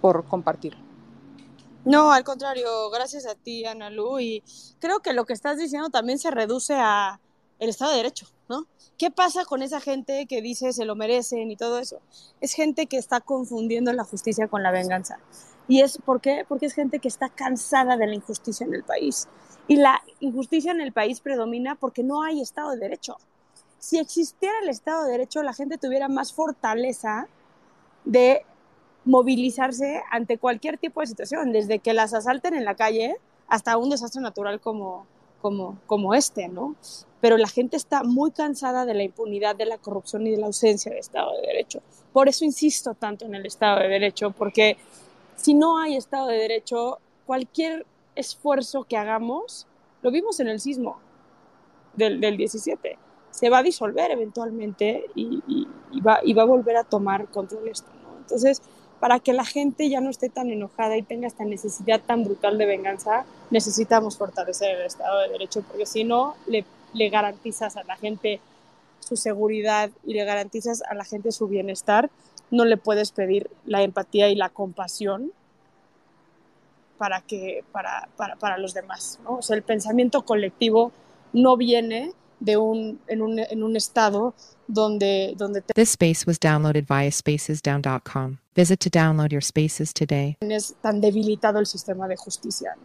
por 0.00 0.22
compartirlo. 0.26 0.91
No, 1.84 2.12
al 2.12 2.22
contrario, 2.22 2.90
gracias 2.90 3.26
a 3.26 3.34
ti, 3.34 3.64
Ana 3.64 3.90
Lu, 3.90 4.20
y 4.20 4.44
creo 4.78 5.00
que 5.00 5.12
lo 5.12 5.24
que 5.24 5.32
estás 5.32 5.58
diciendo 5.58 5.90
también 5.90 6.18
se 6.18 6.30
reduce 6.30 6.74
a 6.74 7.20
el 7.58 7.68
Estado 7.68 7.90
de 7.90 7.96
Derecho, 7.98 8.26
¿no? 8.48 8.66
¿Qué 8.98 9.10
pasa 9.10 9.44
con 9.44 9.62
esa 9.62 9.80
gente 9.80 10.26
que 10.26 10.42
dice 10.42 10.72
se 10.72 10.84
lo 10.84 10.94
merecen 10.94 11.50
y 11.50 11.56
todo 11.56 11.78
eso? 11.78 12.00
Es 12.40 12.54
gente 12.54 12.86
que 12.86 12.98
está 12.98 13.20
confundiendo 13.20 13.92
la 13.92 14.04
justicia 14.04 14.46
con 14.46 14.62
la 14.62 14.70
venganza. 14.70 15.18
¿Y 15.66 15.80
es 15.80 15.98
por 15.98 16.20
qué? 16.20 16.44
Porque 16.48 16.66
es 16.66 16.74
gente 16.74 17.00
que 17.00 17.08
está 17.08 17.28
cansada 17.28 17.96
de 17.96 18.06
la 18.06 18.14
injusticia 18.14 18.64
en 18.64 18.74
el 18.74 18.84
país. 18.84 19.26
Y 19.66 19.76
la 19.76 20.02
injusticia 20.20 20.70
en 20.70 20.80
el 20.80 20.92
país 20.92 21.20
predomina 21.20 21.74
porque 21.74 22.04
no 22.04 22.22
hay 22.22 22.40
Estado 22.40 22.70
de 22.72 22.78
Derecho. 22.78 23.16
Si 23.78 23.98
existiera 23.98 24.54
el 24.62 24.68
Estado 24.68 25.04
de 25.04 25.12
Derecho, 25.12 25.42
la 25.42 25.52
gente 25.52 25.78
tuviera 25.78 26.08
más 26.08 26.32
fortaleza 26.32 27.26
de 28.04 28.44
movilizarse 29.04 30.02
ante 30.10 30.38
cualquier 30.38 30.78
tipo 30.78 31.00
de 31.00 31.06
situación, 31.06 31.52
desde 31.52 31.78
que 31.78 31.92
las 31.92 32.14
asalten 32.14 32.54
en 32.54 32.64
la 32.64 32.74
calle 32.74 33.16
hasta 33.48 33.76
un 33.76 33.90
desastre 33.90 34.22
natural 34.22 34.60
como, 34.60 35.06
como, 35.40 35.78
como 35.86 36.14
este, 36.14 36.48
¿no? 36.48 36.76
Pero 37.20 37.36
la 37.36 37.48
gente 37.48 37.76
está 37.76 38.02
muy 38.02 38.30
cansada 38.30 38.84
de 38.84 38.94
la 38.94 39.02
impunidad, 39.02 39.54
de 39.56 39.66
la 39.66 39.78
corrupción 39.78 40.26
y 40.26 40.30
de 40.30 40.38
la 40.38 40.46
ausencia 40.46 40.92
de 40.92 40.98
Estado 40.98 41.32
de 41.40 41.46
Derecho. 41.46 41.80
Por 42.12 42.28
eso 42.28 42.44
insisto 42.44 42.94
tanto 42.94 43.24
en 43.24 43.34
el 43.34 43.46
Estado 43.46 43.80
de 43.80 43.88
Derecho, 43.88 44.30
porque 44.30 44.76
si 45.36 45.54
no 45.54 45.78
hay 45.78 45.96
Estado 45.96 46.28
de 46.28 46.36
Derecho, 46.36 46.98
cualquier 47.26 47.86
esfuerzo 48.14 48.84
que 48.84 48.96
hagamos, 48.96 49.66
lo 50.02 50.10
vimos 50.10 50.40
en 50.40 50.48
el 50.48 50.60
sismo 50.60 50.98
del, 51.94 52.20
del 52.20 52.36
17, 52.36 52.98
se 53.30 53.50
va 53.50 53.58
a 53.58 53.62
disolver 53.62 54.10
eventualmente 54.10 55.06
y, 55.14 55.42
y, 55.90 56.00
va, 56.00 56.20
y 56.22 56.34
va 56.34 56.42
a 56.42 56.46
volver 56.46 56.76
a 56.76 56.84
tomar 56.84 57.28
control 57.28 57.68
esto, 57.68 57.90
¿no? 58.02 58.18
Entonces, 58.18 58.62
para 59.02 59.18
que 59.18 59.32
la 59.32 59.44
gente 59.44 59.88
ya 59.88 60.00
no 60.00 60.10
esté 60.10 60.28
tan 60.28 60.48
enojada 60.48 60.96
y 60.96 61.02
tenga 61.02 61.26
esta 61.26 61.44
necesidad 61.44 62.00
tan 62.00 62.22
brutal 62.22 62.56
de 62.56 62.66
venganza, 62.66 63.24
necesitamos 63.50 64.16
fortalecer 64.16 64.76
el 64.76 64.86
Estado 64.86 65.22
de 65.22 65.30
Derecho, 65.30 65.62
porque 65.62 65.86
si 65.86 66.04
no, 66.04 66.36
le, 66.46 66.64
garantizas 67.08 67.76
a 67.76 67.82
la 67.82 67.96
gente 67.96 68.38
su 69.00 69.16
seguridad 69.16 69.90
y 70.04 70.14
le 70.14 70.24
garantizas 70.24 70.82
a 70.82 70.94
la 70.94 71.04
gente 71.04 71.32
su 71.32 71.48
bienestar, 71.48 72.10
no 72.52 72.64
le 72.64 72.76
puedes 72.76 73.10
pedir 73.10 73.50
la 73.66 73.82
empatía 73.82 74.28
y 74.28 74.36
la 74.36 74.50
compasión 74.50 75.32
para, 76.96 77.22
que, 77.22 77.64
para, 77.72 78.08
para, 78.16 78.36
para 78.36 78.56
los 78.56 78.72
demás. 78.72 79.18
O 79.26 79.42
sea, 79.42 79.56
el 79.56 79.64
pensamiento 79.64 80.24
colectivo 80.24 80.92
no 81.32 81.56
viene 81.56 82.12
de 82.42 82.56
un, 82.56 83.00
en, 83.06 83.22
un, 83.22 83.38
en 83.38 83.62
un 83.62 83.76
estado 83.76 84.34
donde, 84.66 85.34
donde 85.36 85.62
This 85.74 85.90
space 85.90 86.26
was 86.26 86.38
downloaded 86.38 86.86
via 86.86 87.10
spacesdown.com. 87.10 88.38
Visit 88.54 88.80
to 88.80 88.90
download 88.90 89.30
your 89.30 89.42
spaces 89.42 89.92
today. 89.92 90.36
Es 90.40 90.74
tan 90.82 91.00
debilitado 91.00 91.58
el 91.58 91.66
sistema 91.66 92.08
de 92.08 92.16
justicia. 92.16 92.76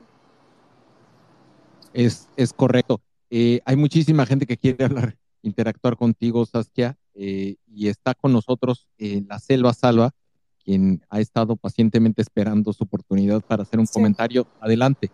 Es, 1.93 2.27
es 2.35 2.53
correcto. 2.53 3.01
Eh, 3.29 3.59
hay 3.65 3.75
muchísima 3.75 4.25
gente 4.25 4.45
que 4.45 4.57
quiere 4.57 4.85
hablar, 4.85 5.17
interactuar 5.41 5.97
contigo, 5.97 6.45
Saskia, 6.45 6.95
eh, 7.15 7.55
y 7.65 7.87
está 7.87 8.13
con 8.13 8.31
nosotros 8.31 8.87
eh, 8.99 9.23
la 9.27 9.39
Selva 9.39 9.73
Salva, 9.73 10.11
quien 10.63 11.03
ha 11.09 11.19
estado 11.19 11.55
pacientemente 11.55 12.21
esperando 12.21 12.71
su 12.73 12.83
oportunidad 12.83 13.41
para 13.41 13.63
hacer 13.63 13.79
un 13.79 13.87
sí. 13.87 13.93
comentario. 13.93 14.45
Adelante. 14.61 15.09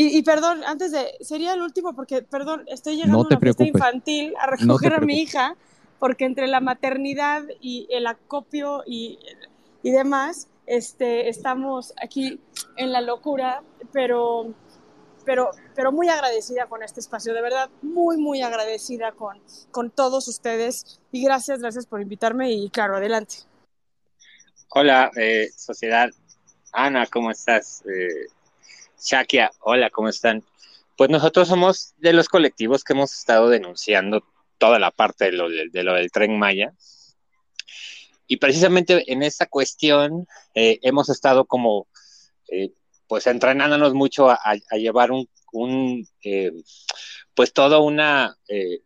Y, 0.00 0.16
y, 0.16 0.22
perdón, 0.22 0.64
antes 0.64 0.92
de, 0.92 1.14
sería 1.20 1.52
el 1.52 1.60
último 1.60 1.94
porque, 1.94 2.22
perdón, 2.22 2.64
estoy 2.68 2.96
llegando 2.96 3.18
no 3.18 3.24
a 3.24 3.26
una 3.26 3.38
fiesta 3.38 3.64
infantil 3.64 4.34
a 4.40 4.46
recoger 4.46 4.92
no 4.92 4.96
a 4.96 5.00
mi 5.00 5.20
hija, 5.20 5.56
porque 5.98 6.24
entre 6.24 6.46
la 6.46 6.60
maternidad 6.60 7.42
y 7.60 7.86
el 7.90 8.06
acopio 8.06 8.82
y, 8.86 9.18
y 9.82 9.90
demás, 9.90 10.48
este, 10.64 11.28
estamos 11.28 11.92
aquí 12.02 12.40
en 12.78 12.92
la 12.92 13.02
locura, 13.02 13.62
pero, 13.92 14.54
pero, 15.26 15.50
pero 15.74 15.92
muy 15.92 16.08
agradecida 16.08 16.64
con 16.64 16.82
este 16.82 17.00
espacio, 17.00 17.34
de 17.34 17.42
verdad, 17.42 17.68
muy, 17.82 18.16
muy 18.16 18.40
agradecida 18.40 19.12
con, 19.12 19.38
con 19.70 19.90
todos 19.90 20.28
ustedes 20.28 20.98
y 21.12 21.22
gracias, 21.22 21.60
gracias 21.60 21.84
por 21.84 22.00
invitarme 22.00 22.50
y 22.50 22.70
claro, 22.70 22.96
adelante. 22.96 23.34
Hola, 24.70 25.10
eh, 25.14 25.50
sociedad. 25.54 26.08
Ana, 26.72 27.04
¿cómo 27.04 27.30
estás? 27.30 27.82
Eh, 27.84 28.28
Shakia, 29.00 29.50
hola, 29.60 29.88
¿cómo 29.90 30.08
están? 30.08 30.44
Pues 30.96 31.08
nosotros 31.08 31.48
somos 31.48 31.94
de 31.96 32.12
los 32.12 32.28
colectivos 32.28 32.84
que 32.84 32.92
hemos 32.92 33.12
estado 33.12 33.48
denunciando 33.48 34.22
toda 34.58 34.78
la 34.78 34.90
parte 34.90 35.26
de 35.26 35.32
lo, 35.32 35.48
de, 35.48 35.68
de 35.70 35.82
lo 35.82 35.94
del 35.94 36.10
tren 36.12 36.38
Maya. 36.38 36.74
Y 38.26 38.36
precisamente 38.36 39.10
en 39.10 39.22
esta 39.22 39.46
cuestión 39.46 40.26
eh, 40.54 40.78
hemos 40.82 41.08
estado 41.08 41.46
como, 41.46 41.88
eh, 42.48 42.72
pues 43.08 43.26
entrenándonos 43.26 43.94
mucho 43.94 44.28
a, 44.30 44.38
llevar 44.72 45.10
un, 45.10 46.06
eh, 46.22 46.52
pues 47.34 47.54
toda 47.54 47.78
una, 47.78 48.36
eh, 48.48 48.80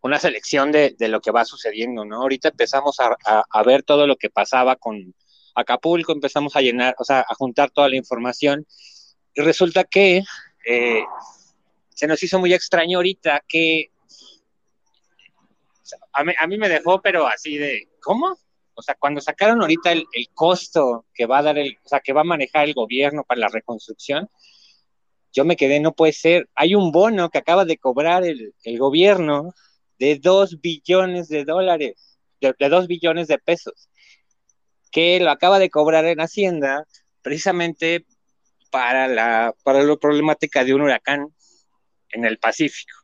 una 0.00 0.18
selección 0.18 0.72
de, 0.72 0.96
de, 0.98 1.08
lo 1.08 1.20
que 1.20 1.30
va 1.30 1.44
sucediendo, 1.44 2.06
¿no? 2.06 2.22
Ahorita 2.22 2.48
empezamos 2.48 2.98
a, 3.00 3.16
a, 3.26 3.44
a 3.48 3.62
ver 3.62 3.82
todo 3.82 4.06
lo 4.06 4.16
que 4.16 4.30
pasaba 4.30 4.76
con 4.76 5.14
Acapulco, 5.54 6.12
empezamos 6.12 6.56
a 6.56 6.62
llenar, 6.62 6.94
o 6.98 7.04
sea, 7.04 7.20
a 7.20 7.34
juntar 7.34 7.70
toda 7.70 7.88
la 7.90 7.96
información 7.96 8.66
y 9.34 9.40
resulta 9.40 9.84
que 9.84 10.22
eh, 10.66 11.04
se 11.90 12.06
nos 12.06 12.22
hizo 12.22 12.38
muy 12.38 12.52
extraño 12.52 12.98
ahorita 12.98 13.42
que 13.48 13.90
a, 16.12 16.46
mí, 16.46 16.58
me 16.58 16.68
dejó, 16.68 17.00
pero 17.00 17.26
así 17.26 17.58
de, 17.58 17.88
¿cómo? 18.00 18.38
O 18.74 18.82
sea, 18.82 18.94
cuando 18.98 19.20
sacaron 19.20 19.60
ahorita 19.60 19.92
el, 19.92 20.06
el, 20.12 20.28
costo 20.32 21.06
que 21.14 21.26
va 21.26 21.38
a 21.38 21.42
dar 21.42 21.58
el, 21.58 21.78
o 21.84 21.88
sea, 21.88 22.00
que 22.00 22.12
va 22.12 22.22
a 22.22 22.24
manejar 22.24 22.66
el 22.66 22.74
gobierno 22.74 23.24
para 23.24 23.40
la 23.40 23.48
reconstrucción, 23.48 24.28
yo 25.32 25.44
me 25.44 25.56
quedé, 25.56 25.80
no 25.80 25.92
puede 25.92 26.12
ser. 26.12 26.48
Hay 26.54 26.74
un 26.74 26.92
bono 26.92 27.30
que 27.30 27.38
acaba 27.38 27.64
de 27.64 27.78
cobrar 27.78 28.24
el, 28.24 28.54
el 28.64 28.78
gobierno 28.78 29.54
de 29.98 30.16
dos 30.16 30.60
billones 30.60 31.28
de 31.28 31.44
dólares, 31.44 32.18
de, 32.40 32.54
de 32.58 32.68
dos 32.68 32.86
billones 32.86 33.28
de 33.28 33.38
pesos, 33.38 33.88
que 34.90 35.20
lo 35.20 35.30
acaba 35.30 35.58
de 35.58 35.70
cobrar 35.70 36.04
en 36.06 36.20
Hacienda 36.20 36.86
precisamente 37.22 38.04
para 38.72 39.06
la, 39.06 39.54
para 39.62 39.84
la 39.84 39.96
problemática 39.96 40.64
de 40.64 40.74
un 40.74 40.80
huracán 40.80 41.28
en 42.08 42.24
el 42.24 42.38
Pacífico. 42.38 42.96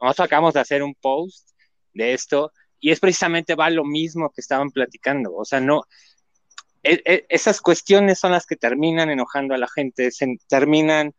Nosotros 0.00 0.26
acabamos 0.26 0.54
de 0.54 0.60
hacer 0.60 0.84
un 0.84 0.94
post 0.94 1.48
de 1.92 2.12
esto 2.12 2.52
y 2.78 2.92
es 2.92 3.00
precisamente 3.00 3.56
va 3.56 3.70
lo 3.70 3.84
mismo 3.84 4.30
que 4.30 4.40
estaban 4.40 4.70
platicando. 4.70 5.34
O 5.34 5.44
sea, 5.44 5.60
no, 5.60 5.82
e, 6.84 7.02
e, 7.04 7.26
esas 7.28 7.60
cuestiones 7.60 8.20
son 8.20 8.30
las 8.30 8.46
que 8.46 8.56
terminan 8.56 9.10
enojando 9.10 9.54
a 9.54 9.58
la 9.58 9.68
gente, 9.68 10.12
se 10.12 10.36
terminan 10.48 11.14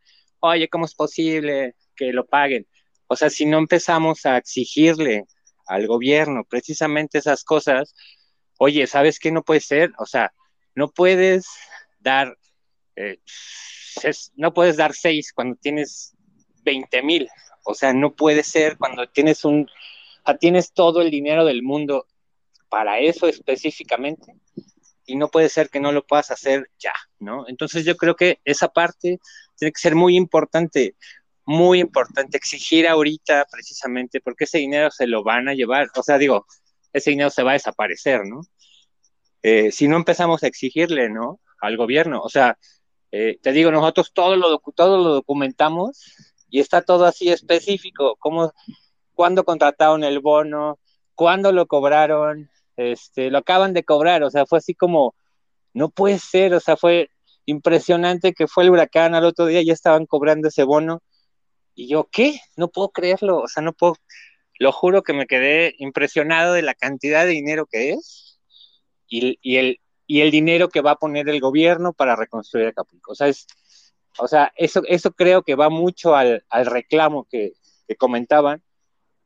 oye, 0.49 0.67
¿cómo 0.69 0.85
es 0.85 0.93
posible 0.95 1.75
que 1.95 2.11
lo 2.11 2.25
paguen? 2.25 2.67
O 3.07 3.15
sea, 3.15 3.29
si 3.29 3.45
no 3.45 3.57
empezamos 3.57 4.25
a 4.25 4.37
exigirle 4.37 5.25
al 5.67 5.87
gobierno 5.87 6.43
precisamente 6.43 7.19
esas 7.19 7.43
cosas, 7.43 7.95
oye, 8.57 8.85
¿sabes 8.87 9.19
qué 9.19 9.31
no 9.31 9.43
puede 9.43 9.61
ser? 9.61 9.91
O 9.97 10.05
sea, 10.05 10.33
no 10.75 10.89
puedes 10.89 11.47
dar, 11.99 12.37
eh, 12.95 13.19
no 14.35 14.53
puedes 14.53 14.77
dar 14.77 14.93
seis 14.93 15.31
cuando 15.33 15.55
tienes 15.55 16.15
20 16.63 17.01
mil. 17.03 17.29
O 17.65 17.73
sea, 17.73 17.93
no 17.93 18.13
puede 18.15 18.43
ser 18.43 18.77
cuando 18.77 19.07
tienes 19.07 19.45
un, 19.45 19.69
tienes 20.39 20.73
todo 20.73 21.01
el 21.01 21.11
dinero 21.11 21.45
del 21.45 21.63
mundo 21.63 22.07
para 22.69 22.99
eso 22.99 23.27
específicamente 23.27 24.35
y 25.05 25.15
no 25.15 25.29
puede 25.29 25.49
ser 25.49 25.69
que 25.69 25.79
no 25.79 25.91
lo 25.91 26.05
puedas 26.05 26.31
hacer 26.31 26.69
ya, 26.79 26.93
¿no? 27.19 27.45
Entonces 27.47 27.85
yo 27.85 27.97
creo 27.97 28.15
que 28.15 28.39
esa 28.45 28.69
parte 28.69 29.19
tiene 29.57 29.71
que 29.71 29.79
ser 29.79 29.95
muy 29.95 30.15
importante, 30.15 30.95
muy 31.45 31.79
importante, 31.79 32.37
exigir 32.37 32.87
ahorita 32.87 33.45
precisamente 33.51 34.21
porque 34.21 34.45
ese 34.45 34.59
dinero 34.59 34.91
se 34.91 35.07
lo 35.07 35.23
van 35.23 35.49
a 35.49 35.53
llevar, 35.53 35.89
o 35.95 36.03
sea, 36.03 36.17
digo, 36.17 36.45
ese 36.93 37.09
dinero 37.11 37.29
se 37.29 37.43
va 37.43 37.51
a 37.51 37.53
desaparecer, 37.53 38.25
¿no? 38.25 38.41
Eh, 39.41 39.71
si 39.71 39.87
no 39.87 39.97
empezamos 39.97 40.43
a 40.43 40.47
exigirle, 40.47 41.09
¿no? 41.09 41.41
Al 41.59 41.75
gobierno, 41.75 42.21
o 42.21 42.29
sea, 42.29 42.57
eh, 43.15 43.37
te 43.39 43.51
digo, 43.51 43.69
nosotros 43.69 44.11
todo 44.11 44.35
lo, 44.35 44.57
todo 44.75 44.97
lo 44.97 45.13
documentamos 45.13 46.03
y 46.49 46.59
está 46.59 46.81
todo 46.81 47.05
así 47.05 47.29
específico, 47.29 48.15
cómo, 48.17 48.51
cuándo 49.13 49.43
contrataron 49.43 50.03
el 50.03 50.19
bono, 50.19 50.79
cuándo 51.13 51.51
lo 51.51 51.67
cobraron, 51.67 52.49
este, 52.75 53.29
lo 53.29 53.37
acaban 53.37 53.73
de 53.73 53.83
cobrar, 53.83 54.23
o 54.23 54.31
sea, 54.31 54.47
fue 54.47 54.57
así 54.57 54.73
como, 54.73 55.13
no 55.73 55.89
puede 55.89 56.17
ser, 56.17 56.55
o 56.55 56.59
sea, 56.59 56.75
fue 56.75 57.11
impresionante 57.45 58.33
que 58.33 58.47
fue 58.47 58.63
el 58.63 58.71
huracán 58.71 59.13
al 59.13 59.25
otro 59.25 59.45
día, 59.45 59.61
ya 59.61 59.73
estaban 59.73 60.07
cobrando 60.07 60.47
ese 60.47 60.63
bono, 60.63 61.03
y 61.75 61.87
yo, 61.89 62.09
¿qué? 62.11 62.39
No 62.57 62.69
puedo 62.69 62.89
creerlo, 62.89 63.41
o 63.41 63.47
sea, 63.47 63.61
no 63.61 63.73
puedo, 63.73 63.95
lo 64.57 64.71
juro 64.71 65.03
que 65.03 65.13
me 65.13 65.27
quedé 65.27 65.75
impresionado 65.77 66.53
de 66.53 66.63
la 66.63 66.73
cantidad 66.73 67.25
de 67.25 67.31
dinero 67.31 67.67
que 67.67 67.91
es 67.91 68.39
y, 69.07 69.57
el, 69.57 69.79
y 70.05 70.21
el 70.21 70.31
dinero 70.31 70.69
que 70.69 70.81
va 70.81 70.91
a 70.91 70.97
poner 70.97 71.29
el 71.29 71.39
gobierno 71.39 71.93
para 71.93 72.15
reconstruir 72.15 72.67
Acapulco. 72.67 73.11
O 73.11 73.15
sea, 73.15 73.27
es, 73.27 73.47
o 74.17 74.27
sea 74.27 74.51
eso, 74.55 74.81
eso 74.87 75.11
creo 75.11 75.43
que 75.43 75.55
va 75.55 75.69
mucho 75.69 76.15
al, 76.15 76.45
al 76.49 76.65
reclamo 76.65 77.27
que, 77.29 77.53
comentaban, 77.97 78.63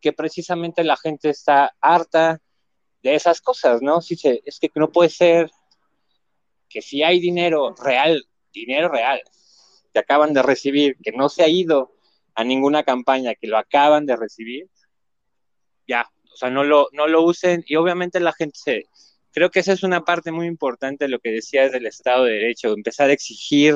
que 0.01 0.11
precisamente 0.11 0.83
la 0.83 0.97
gente 0.97 1.29
está 1.29 1.73
harta 1.79 2.41
de 3.01 3.15
esas 3.15 3.39
cosas, 3.39 3.81
¿no? 3.81 4.01
Si 4.01 4.17
se, 4.17 4.41
es 4.45 4.59
que 4.59 4.69
no 4.75 4.91
puede 4.91 5.09
ser 5.09 5.49
que 6.67 6.81
si 6.81 7.01
hay 7.01 7.21
dinero 7.21 7.73
real, 7.81 8.27
dinero 8.51 8.89
real, 8.89 9.21
que 9.93 9.99
acaban 9.99 10.33
de 10.33 10.43
recibir, 10.43 10.97
que 11.01 11.13
no 11.13 11.29
se 11.29 11.43
ha 11.43 11.47
ido 11.47 11.93
a 12.35 12.43
ninguna 12.43 12.83
campaña, 12.83 13.35
que 13.35 13.47
lo 13.47 13.57
acaban 13.57 14.05
de 14.05 14.17
recibir, 14.17 14.69
ya, 15.87 16.09
o 16.33 16.35
sea, 16.35 16.49
no 16.49 16.63
lo, 16.63 16.89
no 16.91 17.07
lo 17.07 17.23
usen 17.23 17.63
y 17.65 17.75
obviamente 17.77 18.19
la 18.19 18.33
gente 18.33 18.59
se... 18.59 18.85
Creo 19.37 19.51
que 19.51 19.59
esa 19.59 19.73
es 19.73 19.83
una 19.83 20.03
parte 20.03 20.31
muy 20.31 20.47
importante 20.47 21.05
de 21.05 21.09
lo 21.09 21.19
que 21.19 21.29
decías 21.29 21.71
del 21.71 21.85
Estado 21.85 22.23
de 22.23 22.33
Derecho, 22.33 22.73
empezar 22.73 23.11
a 23.11 23.13
exigir 23.13 23.75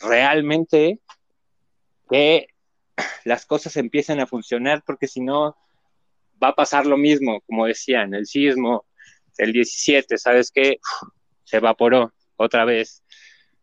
realmente 0.00 1.00
que 2.10 2.48
las 3.24 3.46
cosas 3.46 3.78
empiecen 3.78 4.20
a 4.20 4.26
funcionar, 4.26 4.82
porque 4.84 5.08
si 5.08 5.22
no, 5.22 5.56
va 6.42 6.48
a 6.48 6.54
pasar 6.54 6.84
lo 6.84 6.98
mismo, 6.98 7.40
como 7.46 7.64
decían, 7.64 8.12
el 8.12 8.26
sismo, 8.26 8.84
el 9.38 9.54
17, 9.54 10.18
¿sabes 10.18 10.50
qué? 10.50 10.76
Se 11.44 11.56
evaporó 11.56 12.12
otra 12.36 12.66
vez. 12.66 13.02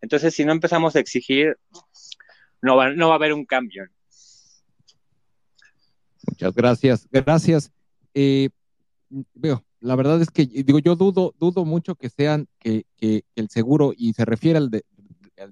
Entonces, 0.02 0.34
si 0.34 0.44
no 0.46 0.52
empezamos 0.52 0.96
a 0.96 1.00
exigir, 1.00 1.60
no 2.60 2.76
va, 2.76 2.86
a 2.88 3.14
haber 3.14 3.34
un 3.34 3.46
cambio. 3.46 3.88
Muchas 6.28 6.56
gracias. 6.56 7.08
Gracias. 7.12 7.72
Eh, 8.16 8.50
veo, 9.36 9.64
la 9.82 9.96
verdad 9.96 10.22
es 10.22 10.30
que 10.30 10.46
digo, 10.46 10.80
yo 10.80 10.96
dudo, 10.96 11.34
dudo 11.40 11.66
mucho 11.66 11.96
que 11.96 12.10
sean 12.10 12.48
que, 12.60 12.86
que, 12.98 13.24
el 13.36 13.50
seguro, 13.50 13.94
y 13.96 14.14
se 14.14 14.26
refiere 14.26 14.58
al, 14.58 14.84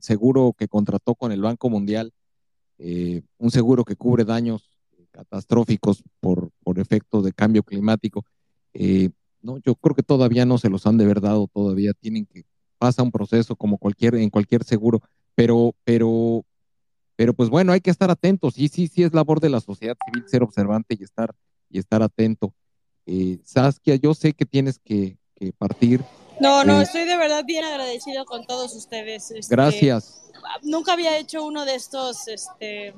seguro 0.02 0.54
que 0.58 0.68
contrató 0.68 1.16
con 1.16 1.32
el 1.32 1.42
Banco 1.42 1.70
Mundial, 1.70 2.14
eh, 2.78 3.22
un 3.38 3.52
seguro 3.52 3.86
que 3.86 3.96
cubre 3.96 4.26
daños 4.26 4.72
catastróficos 5.12 6.04
por, 6.20 6.52
por 6.64 6.80
efecto 6.80 7.22
de 7.22 7.34
cambio 7.34 7.64
climático. 7.64 8.26
Eh, 8.74 9.10
no, 9.42 9.58
yo 9.60 9.76
creo 9.76 9.96
que 9.96 10.04
todavía 10.04 10.46
no 10.46 10.58
se 10.58 10.70
los 10.70 10.86
han 10.86 10.98
de 10.98 11.06
ver 11.06 11.22
dado, 11.22 11.48
todavía 11.52 11.94
tienen 11.94 12.26
que 12.26 12.44
pasa 12.78 13.02
un 13.02 13.12
proceso 13.12 13.56
como 13.56 13.78
cualquier 13.78 14.16
en 14.16 14.30
cualquier 14.30 14.64
seguro, 14.64 15.02
pero 15.36 15.74
pero 15.84 16.46
pero 17.16 17.34
pues 17.34 17.50
bueno, 17.50 17.72
hay 17.72 17.82
que 17.82 17.90
estar 17.90 18.12
atentos. 18.12 18.54
Sí, 18.54 18.68
sí, 18.68 18.88
sí 18.88 19.04
es 19.04 19.14
labor 19.14 19.40
de 19.40 19.50
la 19.50 19.60
sociedad 19.60 19.98
civil 20.06 20.28
ser 20.28 20.44
observante 20.44 20.96
y 21.00 21.04
estar 21.04 21.34
y 21.70 21.80
estar 21.80 22.04
atento. 22.04 22.54
Eh, 23.08 23.40
Saskia, 23.44 23.96
yo 23.96 24.14
sé 24.14 24.34
que 24.34 24.46
tienes 24.46 24.80
que, 24.80 25.18
que 25.36 25.54
partir. 25.54 26.04
No, 26.40 26.64
no, 26.64 26.80
eh, 26.80 26.84
estoy 26.84 27.06
de 27.06 27.18
verdad 27.18 27.44
bien 27.46 27.64
agradecido 27.64 28.26
con 28.26 28.46
todos 28.46 28.76
ustedes. 28.76 29.32
Este, 29.32 29.56
gracias. 29.56 30.22
Nunca 30.62 30.94
había 30.94 31.18
hecho 31.18 31.44
uno 31.44 31.66
de 31.66 31.76
estos 31.76 32.28
este, 32.28 32.94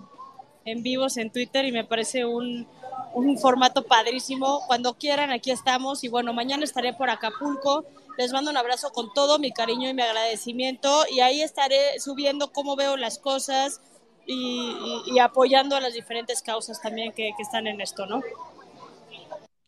en 0.65 0.83
vivos 0.83 1.17
en 1.17 1.31
Twitter 1.31 1.65
y 1.65 1.71
me 1.71 1.83
parece 1.83 2.25
un, 2.25 2.67
un 3.13 3.37
formato 3.37 3.85
padrísimo. 3.85 4.61
Cuando 4.67 4.95
quieran, 4.95 5.31
aquí 5.31 5.51
estamos. 5.51 6.03
Y 6.03 6.09
bueno, 6.09 6.33
mañana 6.33 6.63
estaré 6.63 6.93
por 6.93 7.09
Acapulco. 7.09 7.85
Les 8.17 8.33
mando 8.33 8.51
un 8.51 8.57
abrazo 8.57 8.91
con 8.91 9.13
todo 9.13 9.39
mi 9.39 9.51
cariño 9.51 9.89
y 9.89 9.93
mi 9.93 10.01
agradecimiento. 10.01 11.05
Y 11.09 11.21
ahí 11.21 11.41
estaré 11.41 11.99
subiendo 11.99 12.51
cómo 12.51 12.75
veo 12.75 12.97
las 12.97 13.19
cosas 13.19 13.79
y, 14.25 15.01
y, 15.07 15.19
apoyando 15.19 15.75
a 15.75 15.81
las 15.81 15.93
diferentes 15.93 16.43
causas 16.43 16.79
también 16.81 17.11
que, 17.13 17.31
que, 17.35 17.41
están 17.41 17.65
en 17.65 17.81
esto, 17.81 18.05
¿no? 18.05 18.21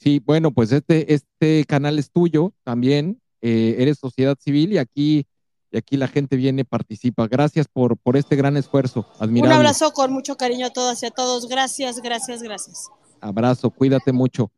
Sí, 0.01 0.19
bueno, 0.25 0.51
pues 0.51 0.71
este, 0.71 1.13
este 1.13 1.63
canal 1.65 1.99
es 1.99 2.09
tuyo 2.09 2.53
también. 2.63 3.21
Eh, 3.41 3.75
eres 3.77 3.99
sociedad 3.99 4.35
civil 4.39 4.73
y 4.73 4.77
aquí 4.79 5.27
y 5.71 5.77
aquí 5.77 5.95
la 5.95 6.07
gente 6.07 6.35
viene, 6.35 6.65
participa. 6.65 7.27
Gracias 7.27 7.67
por, 7.67 7.95
por 7.97 8.17
este 8.17 8.35
gran 8.35 8.57
esfuerzo. 8.57 9.07
Admirable. 9.19 9.55
Un 9.55 9.59
abrazo 9.61 9.91
con 9.91 10.11
mucho 10.11 10.35
cariño 10.35 10.65
a 10.67 10.69
todas 10.69 11.01
y 11.01 11.05
a 11.05 11.11
todos. 11.11 11.47
Gracias, 11.47 12.01
gracias, 12.01 12.43
gracias. 12.43 12.89
Abrazo, 13.21 13.69
cuídate 13.69 14.11
mucho. 14.11 14.51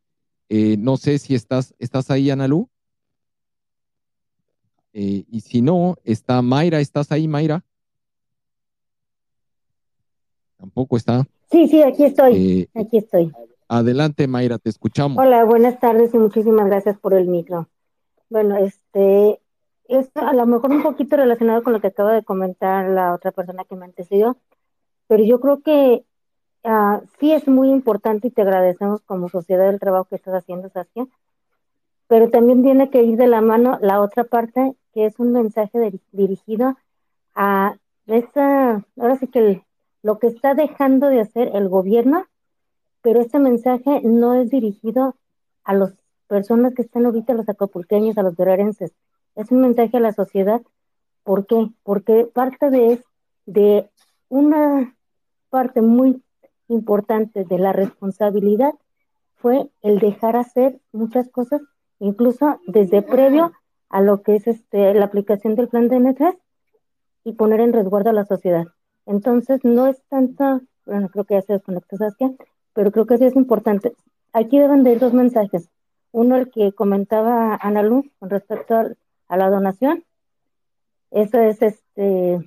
Eh, 0.48 0.76
no 0.78 0.96
sé 0.96 1.18
si 1.18 1.34
estás, 1.34 1.72
¿estás 1.78 2.10
ahí, 2.10 2.30
Analú? 2.30 2.68
Eh, 4.92 5.24
y 5.30 5.40
si 5.40 5.62
no, 5.62 5.96
está 6.04 6.42
Mayra, 6.42 6.80
¿estás 6.80 7.12
ahí, 7.12 7.28
Mayra? 7.28 7.64
Tampoco 10.56 10.96
está. 10.96 11.26
Sí, 11.50 11.68
sí, 11.68 11.82
aquí 11.82 12.04
estoy. 12.04 12.34
Eh, 12.34 12.68
aquí 12.74 12.98
estoy. 12.98 13.30
Adelante, 13.74 14.28
Mayra, 14.28 14.58
te 14.58 14.70
escuchamos. 14.70 15.18
Hola, 15.18 15.44
buenas 15.44 15.80
tardes 15.80 16.14
y 16.14 16.18
muchísimas 16.18 16.66
gracias 16.66 16.96
por 16.96 17.12
el 17.12 17.26
micro. 17.26 17.68
Bueno, 18.30 18.56
este, 18.56 19.40
es 19.88 20.08
a 20.14 20.32
lo 20.32 20.46
mejor 20.46 20.70
un 20.70 20.84
poquito 20.84 21.16
relacionado 21.16 21.64
con 21.64 21.72
lo 21.72 21.80
que 21.80 21.88
acaba 21.88 22.12
de 22.12 22.22
comentar 22.22 22.88
la 22.88 23.12
otra 23.12 23.32
persona 23.32 23.64
que 23.64 23.74
me 23.74 23.86
antecedió, 23.86 24.36
pero 25.08 25.24
yo 25.24 25.40
creo 25.40 25.60
que 25.62 26.04
uh, 26.62 27.00
sí 27.18 27.32
es 27.32 27.48
muy 27.48 27.70
importante 27.70 28.28
y 28.28 28.30
te 28.30 28.42
agradecemos 28.42 29.02
como 29.02 29.28
sociedad 29.28 29.68
el 29.68 29.80
trabajo 29.80 30.04
que 30.04 30.16
estás 30.16 30.34
haciendo, 30.34 30.68
Saskia, 30.68 31.08
pero 32.06 32.30
también 32.30 32.62
tiene 32.62 32.90
que 32.90 33.02
ir 33.02 33.18
de 33.18 33.26
la 33.26 33.40
mano 33.40 33.78
la 33.82 34.00
otra 34.00 34.22
parte, 34.22 34.76
que 34.92 35.06
es 35.06 35.18
un 35.18 35.32
mensaje 35.32 35.76
de, 35.80 35.98
dirigido 36.12 36.76
a 37.34 37.74
esa, 38.06 38.84
ahora 38.96 39.16
sí 39.18 39.26
que 39.26 39.64
lo 40.02 40.20
que 40.20 40.28
está 40.28 40.54
dejando 40.54 41.08
de 41.08 41.22
hacer 41.22 41.50
el 41.54 41.68
gobierno, 41.68 42.24
pero 43.04 43.20
este 43.20 43.38
mensaje 43.38 44.00
no 44.02 44.32
es 44.32 44.48
dirigido 44.48 45.14
a 45.62 45.74
las 45.74 45.92
personas 46.26 46.72
que 46.72 46.80
están 46.80 47.04
ahorita, 47.04 47.34
los 47.34 47.50
acapulqueños, 47.50 48.16
a 48.16 48.22
los 48.22 48.34
guerrerenses, 48.34 48.94
es 49.36 49.50
un 49.50 49.60
mensaje 49.60 49.98
a 49.98 50.00
la 50.00 50.14
sociedad. 50.14 50.62
¿Por 51.22 51.46
qué? 51.46 51.68
Porque 51.82 52.24
parte 52.32 52.70
de, 52.70 53.04
de 53.44 53.90
una 54.30 54.96
parte 55.50 55.82
muy 55.82 56.22
importante 56.68 57.44
de 57.44 57.58
la 57.58 57.74
responsabilidad 57.74 58.72
fue 59.34 59.68
el 59.82 59.98
dejar 59.98 60.36
hacer 60.36 60.80
muchas 60.90 61.28
cosas, 61.28 61.60
incluso 61.98 62.58
desde 62.66 63.02
previo 63.02 63.52
a 63.90 64.00
lo 64.00 64.22
que 64.22 64.36
es 64.36 64.46
este, 64.46 64.94
la 64.94 65.04
aplicación 65.04 65.56
del 65.56 65.68
plan 65.68 65.88
de 65.88 65.98
N3 65.98 66.38
y 67.24 67.34
poner 67.34 67.60
en 67.60 67.74
resguardo 67.74 68.08
a 68.08 68.14
la 68.14 68.24
sociedad. 68.24 68.64
Entonces, 69.04 69.60
no 69.62 69.88
es 69.88 70.02
tanto, 70.08 70.62
bueno, 70.86 71.10
creo 71.10 71.24
que 71.24 71.34
ya 71.34 71.42
se 71.42 71.52
desconectó 71.52 71.98
Saskia, 71.98 72.32
pero 72.74 72.92
creo 72.92 73.06
que 73.06 73.18
sí 73.18 73.24
es 73.24 73.36
importante. 73.36 73.94
Aquí 74.32 74.58
deben 74.58 74.84
de 74.84 74.92
ir 74.92 74.98
dos 74.98 75.14
mensajes. 75.14 75.70
Uno, 76.12 76.36
el 76.36 76.50
que 76.50 76.72
comentaba 76.72 77.56
Ana 77.60 77.82
Luz 77.82 78.04
con 78.18 78.30
respecto 78.30 78.74
a 79.28 79.36
la 79.36 79.48
donación. 79.48 80.04
Eso 81.10 81.38
es 81.38 81.62
este 81.62 82.40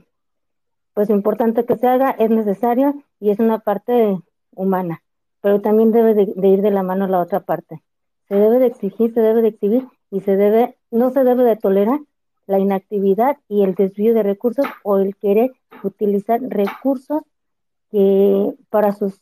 pues 0.97 1.11
importante 1.11 1.63
que 1.63 1.77
se 1.77 1.87
haga, 1.87 2.09
es 2.09 2.31
necesario 2.31 2.95
y 3.19 3.29
es 3.29 3.37
una 3.37 3.59
parte 3.59 4.19
humana, 4.55 5.03
pero 5.41 5.61
también 5.61 5.91
debe 5.91 6.15
de, 6.15 6.23
ir 6.47 6.63
de 6.63 6.71
la 6.71 6.81
mano 6.81 7.05
la 7.05 7.19
otra 7.19 7.41
parte. 7.41 7.83
Se 8.27 8.33
debe 8.33 8.57
de 8.57 8.65
exigir, 8.65 9.13
se 9.13 9.21
debe 9.21 9.43
de 9.43 9.49
exhibir 9.49 9.87
y 10.09 10.21
se 10.21 10.35
debe, 10.35 10.75
no 10.89 11.11
se 11.11 11.23
debe 11.23 11.43
de 11.43 11.55
tolerar 11.55 11.99
la 12.47 12.57
inactividad 12.57 13.37
y 13.47 13.61
el 13.61 13.75
desvío 13.75 14.15
de 14.15 14.23
recursos 14.23 14.65
o 14.83 14.97
el 14.97 15.15
querer 15.15 15.51
utilizar 15.83 16.41
recursos 16.41 17.21
que 17.91 18.55
para 18.71 18.91
sus, 18.91 19.21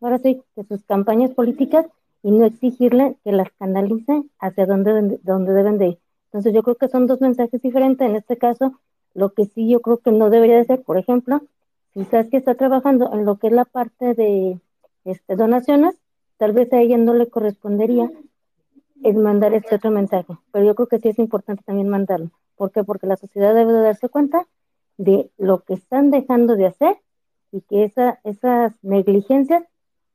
ahora 0.00 0.18
sí, 0.18 0.42
que 0.54 0.64
sus 0.64 0.82
campañas 0.84 1.30
políticas 1.32 1.86
y 2.22 2.30
no 2.30 2.46
exigirle 2.46 3.16
que 3.24 3.32
las 3.32 3.50
canalice 3.58 4.22
hacia 4.38 4.66
donde, 4.66 5.18
donde 5.22 5.52
deben 5.52 5.78
de 5.78 5.88
ir. 5.88 5.98
Entonces 6.26 6.52
yo 6.52 6.62
creo 6.62 6.76
que 6.76 6.88
son 6.88 7.06
dos 7.06 7.20
mensajes 7.20 7.60
diferentes. 7.60 8.08
En 8.08 8.16
este 8.16 8.36
caso, 8.36 8.80
lo 9.14 9.32
que 9.34 9.46
sí 9.46 9.68
yo 9.68 9.80
creo 9.80 9.98
que 9.98 10.10
no 10.10 10.30
debería 10.30 10.56
de 10.56 10.64
ser, 10.64 10.82
por 10.82 10.96
ejemplo, 10.98 11.42
sabes 12.10 12.28
que 12.28 12.38
está 12.38 12.54
trabajando 12.54 13.12
en 13.12 13.24
lo 13.24 13.36
que 13.36 13.46
es 13.46 13.52
la 13.52 13.64
parte 13.64 14.14
de 14.14 14.58
este, 15.04 15.36
donaciones, 15.36 15.94
tal 16.38 16.52
vez 16.52 16.72
a 16.72 16.80
ella 16.80 16.98
no 16.98 17.14
le 17.14 17.28
correspondería 17.28 18.10
el 19.04 19.16
mandar 19.16 19.54
este 19.54 19.76
otro 19.76 19.90
mensaje, 19.90 20.34
pero 20.50 20.64
yo 20.64 20.74
creo 20.74 20.88
que 20.88 20.98
sí 20.98 21.08
es 21.10 21.18
importante 21.18 21.62
también 21.64 21.88
mandarlo. 21.88 22.30
¿Por 22.56 22.72
qué? 22.72 22.84
Porque 22.84 23.06
la 23.06 23.16
sociedad 23.16 23.54
debe 23.54 23.72
de 23.72 23.80
darse 23.80 24.08
cuenta 24.08 24.46
de 24.96 25.30
lo 25.36 25.60
que 25.60 25.74
están 25.74 26.10
dejando 26.10 26.56
de 26.56 26.66
hacer 26.66 26.96
y 27.52 27.60
que 27.60 27.84
esa, 27.84 28.20
esas 28.24 28.72
negligencias 28.82 29.64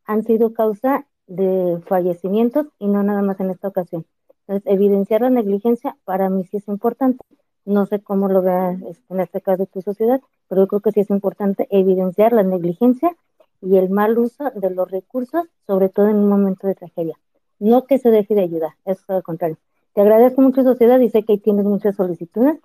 han 0.10 0.24
sido 0.24 0.54
causa 0.54 1.06
de 1.28 1.80
fallecimientos 1.86 2.66
y 2.80 2.88
no 2.88 3.04
nada 3.04 3.22
más 3.22 3.40
en 3.40 3.52
esta 3.52 3.68
ocasión. 3.68 4.08
Entonces, 4.48 4.64
evidenciar 4.66 5.22
la 5.22 5.30
negligencia 5.30 5.96
para 6.04 6.32
mí 6.32 6.44
sí 6.46 6.58
es 6.58 6.68
importante. 6.68 7.24
No 7.64 7.86
sé 7.86 8.00
cómo 8.00 8.28
lo 8.28 8.42
veas 8.42 8.82
este, 8.82 9.14
en 9.14 9.20
este 9.20 9.40
caso 9.40 9.68
tu 9.68 9.84
sociedad, 9.84 10.20
pero 10.48 10.64
yo 10.64 10.68
creo 10.68 10.82
que 10.82 10.92
sí 10.94 11.02
es 11.02 11.12
importante 11.12 11.68
evidenciar 11.70 12.34
la 12.34 12.42
negligencia 12.42 13.16
y 13.62 13.78
el 13.78 13.92
mal 13.92 14.18
uso 14.18 14.50
de 14.56 14.72
los 14.72 14.90
recursos, 14.90 15.46
sobre 15.68 15.90
todo 15.90 16.08
en 16.08 16.16
un 16.16 16.28
momento 16.28 16.66
de 16.66 16.74
tragedia. 16.74 17.16
No 17.60 17.86
que 17.86 18.00
se 18.00 18.10
deje 18.10 18.34
de 18.34 18.42
ayudar, 18.42 18.72
es 18.86 19.08
al 19.10 19.22
contrario. 19.22 19.58
Te 19.94 20.02
agradezco 20.02 20.42
mucho, 20.42 20.64
sociedad, 20.64 21.00
y 21.02 21.12
sé 21.12 21.22
que 21.22 21.38
tienes 21.38 21.66
muchas 21.66 21.96
solicitudes. 21.96 22.58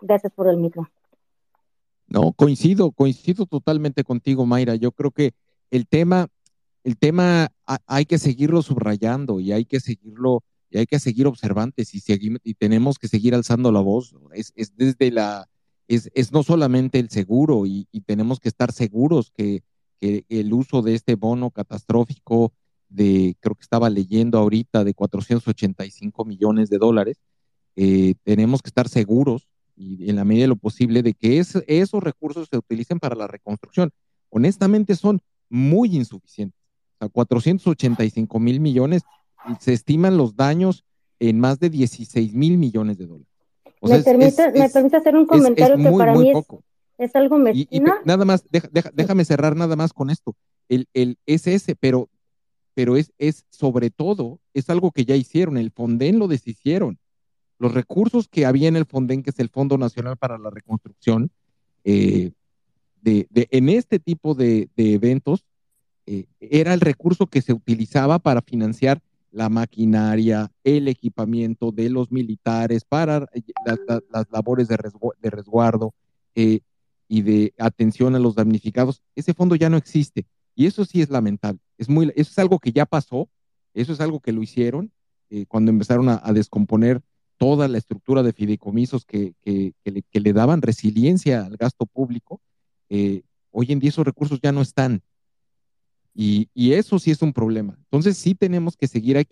Gracias 0.00 0.32
por 0.32 0.46
el 0.46 0.58
micro. 0.58 0.88
No, 2.06 2.30
coincido, 2.30 2.92
coincido 2.92 3.46
totalmente 3.46 4.04
contigo, 4.04 4.46
Mayra. 4.46 4.76
Yo 4.76 4.92
creo 4.92 5.10
que 5.10 5.32
el 5.72 5.88
tema, 5.88 6.28
el 6.84 6.96
tema 6.98 7.52
hay 7.86 8.06
que 8.06 8.18
seguirlo 8.18 8.62
subrayando 8.62 9.40
y 9.40 9.52
hay 9.52 9.64
que 9.64 9.80
seguirlo, 9.80 10.42
y 10.70 10.78
hay 10.78 10.86
que 10.86 10.98
seguir 10.98 11.26
observantes 11.26 11.94
y, 11.94 12.00
seguir, 12.00 12.40
y 12.42 12.54
tenemos 12.54 12.98
que 12.98 13.08
seguir 13.08 13.34
alzando 13.34 13.70
la 13.70 13.80
voz. 13.80 14.14
Es, 14.32 14.52
es 14.56 14.74
desde 14.76 15.10
la, 15.10 15.48
es, 15.88 16.10
es, 16.14 16.32
no 16.32 16.42
solamente 16.42 16.98
el 16.98 17.10
seguro 17.10 17.66
y, 17.66 17.86
tenemos 18.06 18.40
que 18.40 18.48
estar 18.48 18.72
seguros 18.72 19.30
que, 19.30 19.62
que, 20.00 20.24
el 20.28 20.52
uso 20.52 20.82
de 20.82 20.94
este 20.94 21.14
bono 21.14 21.50
catastrófico 21.50 22.52
de, 22.88 23.36
creo 23.40 23.54
que 23.54 23.62
estaba 23.62 23.88
leyendo 23.88 24.38
ahorita, 24.38 24.84
de 24.84 24.94
485 24.94 26.24
millones 26.24 26.68
de 26.68 26.78
dólares, 26.78 27.18
eh, 27.76 28.14
tenemos 28.22 28.60
que 28.60 28.68
estar 28.68 28.88
seguros 28.88 29.48
y 29.74 30.10
en 30.10 30.16
la 30.16 30.24
medida 30.24 30.44
de 30.44 30.48
lo 30.48 30.56
posible 30.56 31.02
de 31.02 31.14
que 31.14 31.38
esos 31.38 32.02
recursos 32.02 32.48
se 32.50 32.58
utilicen 32.58 32.98
para 32.98 33.16
la 33.16 33.26
reconstrucción. 33.26 33.90
Honestamente 34.28 34.94
son 34.96 35.20
muy 35.48 35.96
insuficientes. 35.96 36.61
O 37.02 37.06
sea, 37.06 37.08
485 37.08 38.38
mil 38.38 38.60
millones, 38.60 39.02
se 39.60 39.72
estiman 39.72 40.16
los 40.16 40.36
daños 40.36 40.84
en 41.18 41.40
más 41.40 41.58
de 41.58 41.70
16 41.70 42.34
mil 42.34 42.58
millones 42.58 42.98
de 42.98 43.06
dólares. 43.06 43.28
¿Me, 43.80 44.00
permite, 44.02 44.52
¿Me, 44.52 44.68
permite, 44.68 44.96
hacer 44.96 45.16
un 45.16 45.26
comentario 45.26 45.76
que 45.76 45.96
para 45.96 46.14
mí 46.14 46.32
es, 46.98 47.16
algo 47.16 47.38
mezquino? 47.38 47.94
Y, 48.02 48.06
nada 48.06 48.24
más, 48.24 48.44
déjame 48.94 49.24
cerrar 49.24 49.56
nada 49.56 49.74
más 49.74 49.92
con 49.92 50.10
esto. 50.10 50.36
El, 50.68 50.86
el 50.94 51.18
SS, 51.26 51.74
pero, 51.74 52.08
pero 52.74 52.96
es, 52.96 53.12
es 53.18 53.44
sobre 53.50 53.90
todo, 53.90 54.38
es 54.54 54.70
algo 54.70 54.92
que 54.92 55.04
ya 55.04 55.16
hicieron, 55.16 55.56
el 55.56 55.72
Fonden 55.72 56.20
lo 56.20 56.28
deshicieron 56.28 56.98
los 57.62 57.74
recursos 57.74 58.26
que 58.26 58.44
había 58.44 58.66
en 58.66 58.74
el 58.74 58.86
Fonden, 58.86 59.22
que 59.22 59.30
es 59.30 59.38
el 59.38 59.48
Fondo 59.48 59.78
Nacional 59.78 60.16
para 60.16 60.36
la 60.36 60.50
Reconstrucción, 60.50 61.30
eh, 61.84 62.32
de, 63.00 63.28
en 63.30 63.68
este 63.68 64.00
tipo 64.00 64.34
de, 64.34 64.68
eventos, 64.76 65.44
eh, 66.06 66.26
era 66.40 66.74
el 66.74 66.80
recurso 66.80 67.26
que 67.26 67.42
se 67.42 67.52
utilizaba 67.52 68.18
para 68.18 68.42
financiar 68.42 69.00
la 69.30 69.48
maquinaria, 69.48 70.50
el 70.62 70.88
equipamiento 70.88 71.72
de 71.72 71.88
los 71.88 72.10
militares 72.10 72.84
para 72.84 73.26
eh, 73.32 73.42
las 74.10 74.26
labores 74.30 74.68
de, 74.68 74.76
resguardo 75.30 75.94
y 76.34 77.22
de 77.22 77.54
atención 77.58 78.14
a 78.14 78.18
los 78.18 78.34
damnificados. 78.34 79.02
Ese 79.14 79.32
fondo 79.32 79.56
ya 79.56 79.70
no 79.70 79.76
existe 79.76 80.26
y 80.54 80.66
eso 80.66 80.84
sí 80.84 81.00
es 81.00 81.10
lamentable. 81.10 81.60
Es 81.78 81.88
muy, 81.88 82.12
eso 82.14 82.30
es 82.30 82.38
algo 82.38 82.58
que 82.58 82.72
ya 82.72 82.84
pasó, 82.84 83.28
eso 83.74 83.92
es 83.92 84.00
algo 84.00 84.20
que 84.20 84.32
lo 84.32 84.42
hicieron 84.42 84.92
cuando 85.48 85.70
empezaron 85.70 86.10
a 86.10 86.32
descomponer 86.34 87.02
toda 87.42 87.66
la 87.66 87.78
estructura 87.78 88.22
de 88.22 88.32
fideicomisos 88.32 89.04
que, 89.04 89.34
le, 89.44 90.32
daban 90.32 90.62
resiliencia 90.62 91.44
al 91.44 91.56
gasto 91.56 91.86
público, 91.86 92.40
eh, 92.88 93.22
hoy 93.50 93.72
en 93.72 93.80
día 93.80 93.90
esos 93.90 94.06
recursos 94.06 94.38
ya 94.40 94.52
no 94.52 94.60
están. 94.60 95.02
Y, 96.14 96.48
eso 96.54 96.98
sí 96.98 97.10
es 97.10 97.22
un 97.22 97.32
problema. 97.32 97.74
Entonces 97.84 98.18
sí 98.18 98.34
tenemos 98.34 98.76
que 98.76 98.86
seguir, 98.86 99.16
hay 99.16 99.26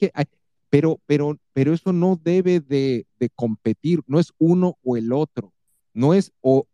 pero, 0.70 1.01
pero, 1.07 1.37
pero 1.53 1.74
eso 1.74 1.93
no 1.93 2.18
debe 2.22 2.61
de, 2.61 3.07
competir, 3.35 4.01
no 4.07 4.20
es 4.20 4.33
uno 4.39 4.78
o 4.85 4.97
el 4.97 5.12
otro, 5.12 5.53
no 5.93 6.14
es 6.14 6.33
o, 6.41 6.64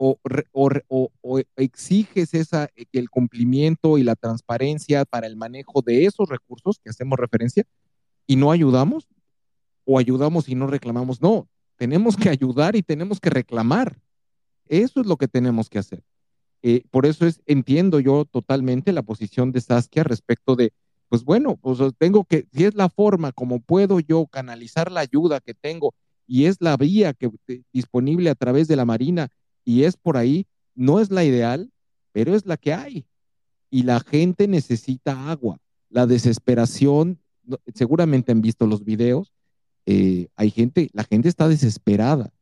exiges 1.56 2.34
esa, 2.34 2.68
el 2.92 3.10
cumplimiento 3.10 3.96
y 3.96 4.04
la 4.04 4.14
transparencia 4.14 5.06
para 5.06 5.26
el 5.26 5.36
manejo 5.36 5.80
de 5.82 6.04
esos 6.04 6.28
recursos 6.28 6.78
que 6.78 6.90
hacemos 6.90 7.18
referencia 7.18 7.64
y 8.26 8.36
no 8.36 8.52
ayudamos, 8.52 9.08
o 9.86 9.98
ayudamos 9.98 10.48
y 10.48 10.54
no 10.54 10.66
reclamamos. 10.66 11.22
No, 11.22 11.48
tenemos 11.76 12.16
que 12.16 12.28
ayudar 12.28 12.76
y 12.76 12.82
tenemos 12.82 13.18
que 13.18 13.30
reclamar. 13.30 13.98
Eso 14.68 15.00
es 15.00 15.06
lo 15.06 15.16
que 15.16 15.28
tenemos 15.28 15.70
que 15.70 15.78
hacer. 15.78 16.02
Eh, 16.62 16.82
por 16.90 17.06
eso 17.06 17.26
es, 17.26 17.42
entiendo 17.46 18.00
yo 18.00 18.24
totalmente 18.24 18.92
la 18.92 19.02
posición 19.02 19.52
de 19.52 19.60
Saskia 19.60 20.04
respecto 20.04 20.56
de, 20.56 20.72
pues 21.08 21.24
bueno, 21.24 21.56
pues 21.56 21.78
tengo 21.98 22.24
que, 22.24 22.46
si 22.52 22.64
es 22.64 22.74
la 22.74 22.88
forma 22.88 23.32
como 23.32 23.60
puedo 23.60 24.00
yo 24.00 24.26
canalizar 24.26 24.90
la 24.90 25.00
ayuda 25.00 25.40
que 25.40 25.54
tengo 25.54 25.94
y 26.26 26.46
es 26.46 26.56
la 26.60 26.76
vía 26.76 27.12
que 27.12 27.30
eh, 27.48 27.62
disponible 27.72 28.30
a 28.30 28.34
través 28.34 28.68
de 28.68 28.76
la 28.76 28.84
Marina 28.84 29.28
y 29.64 29.84
es 29.84 29.96
por 29.96 30.16
ahí, 30.16 30.46
no 30.74 31.00
es 31.00 31.10
la 31.10 31.24
ideal, 31.24 31.70
pero 32.12 32.34
es 32.34 32.46
la 32.46 32.56
que 32.56 32.72
hay. 32.72 33.06
Y 33.70 33.82
la 33.82 34.00
gente 34.00 34.48
necesita 34.48 35.30
agua. 35.30 35.58
La 35.90 36.06
desesperación, 36.06 37.20
seguramente 37.74 38.32
han 38.32 38.40
visto 38.40 38.66
los 38.66 38.84
videos, 38.84 39.32
eh, 39.86 40.28
hay 40.34 40.50
gente, 40.50 40.90
la 40.92 41.04
gente 41.04 41.28
está 41.28 41.48
desesperada 41.48 42.32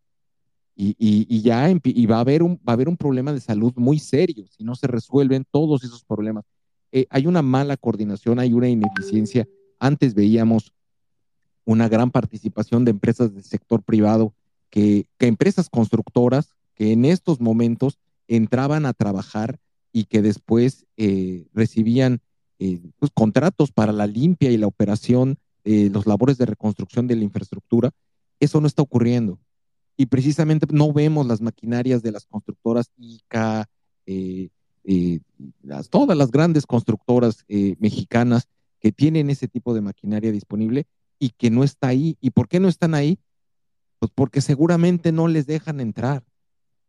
y, 0.76 1.40
ya 1.42 1.70
y 1.70 2.06
va, 2.06 2.16
a 2.16 2.20
haber 2.20 2.42
un, 2.42 2.56
va 2.56 2.72
a 2.72 2.72
haber 2.72 2.88
un 2.88 2.96
problema 2.96 3.32
de 3.32 3.40
salud 3.40 3.72
muy 3.76 3.98
serio 3.98 4.46
si 4.48 4.64
no 4.64 4.74
se 4.74 4.86
resuelven 4.86 5.46
todos 5.50 5.84
esos 5.84 6.04
problemas. 6.04 6.44
Eh, 6.90 7.06
hay 7.10 7.26
una 7.26 7.42
mala 7.42 7.76
coordinación, 7.76 8.38
hay 8.38 8.52
una 8.52 8.68
ineficiencia. 8.68 9.48
Antes 9.78 10.14
veíamos 10.14 10.72
una 11.64 11.88
gran 11.88 12.10
participación 12.10 12.84
de 12.84 12.90
empresas 12.90 13.32
del 13.32 13.44
sector 13.44 13.82
privado, 13.82 14.34
que, 14.70 15.06
empresas 15.20 15.68
constructoras 15.68 16.54
que 16.74 16.92
en 16.92 17.04
estos 17.04 17.40
momentos 17.40 17.98
entraban 18.26 18.84
a 18.86 18.92
trabajar 18.92 19.58
y 19.92 20.04
que 20.04 20.22
después 20.22 20.86
eh, 20.96 21.46
recibían 21.54 22.20
pues, 22.98 23.12
contratos 23.14 23.70
para 23.70 23.92
la 23.92 24.06
limpia 24.06 24.50
y 24.50 24.56
la 24.56 24.66
operación 24.66 25.38
eh, 25.66 25.88
los 25.90 26.06
labores 26.06 26.36
de 26.36 26.44
reconstrucción 26.44 27.06
de 27.06 27.16
la 27.16 27.24
infraestructura, 27.24 27.90
eso 28.38 28.60
no 28.60 28.66
está 28.66 28.82
ocurriendo. 28.82 29.38
Y 29.96 30.06
precisamente 30.06 30.66
no 30.70 30.92
vemos 30.92 31.26
las 31.26 31.40
maquinarias 31.40 32.02
de 32.02 32.12
las 32.12 32.26
constructoras 32.26 32.90
ICA, 32.96 33.68
eh, 34.06 34.48
eh, 34.84 35.20
todas 35.90 36.16
las 36.16 36.30
grandes 36.30 36.66
constructoras 36.66 37.44
mexicanas 37.78 38.48
que 38.80 38.92
tienen 38.92 39.30
ese 39.30 39.48
tipo 39.48 39.72
de 39.72 39.80
maquinaria 39.80 40.32
disponible 40.32 40.86
y 41.18 41.30
que 41.30 41.50
no 41.50 41.64
está 41.64 41.88
ahí. 41.88 42.18
¿Y 42.20 42.30
por 42.30 42.48
qué 42.48 42.60
no 42.60 42.68
están 42.68 42.94
ahí? 42.94 43.18
Pues 43.98 44.10
porque 44.14 44.40
seguramente 44.40 45.12
no 45.12 45.28
les 45.28 45.46
dejan 45.46 45.80
entrar. 45.80 46.24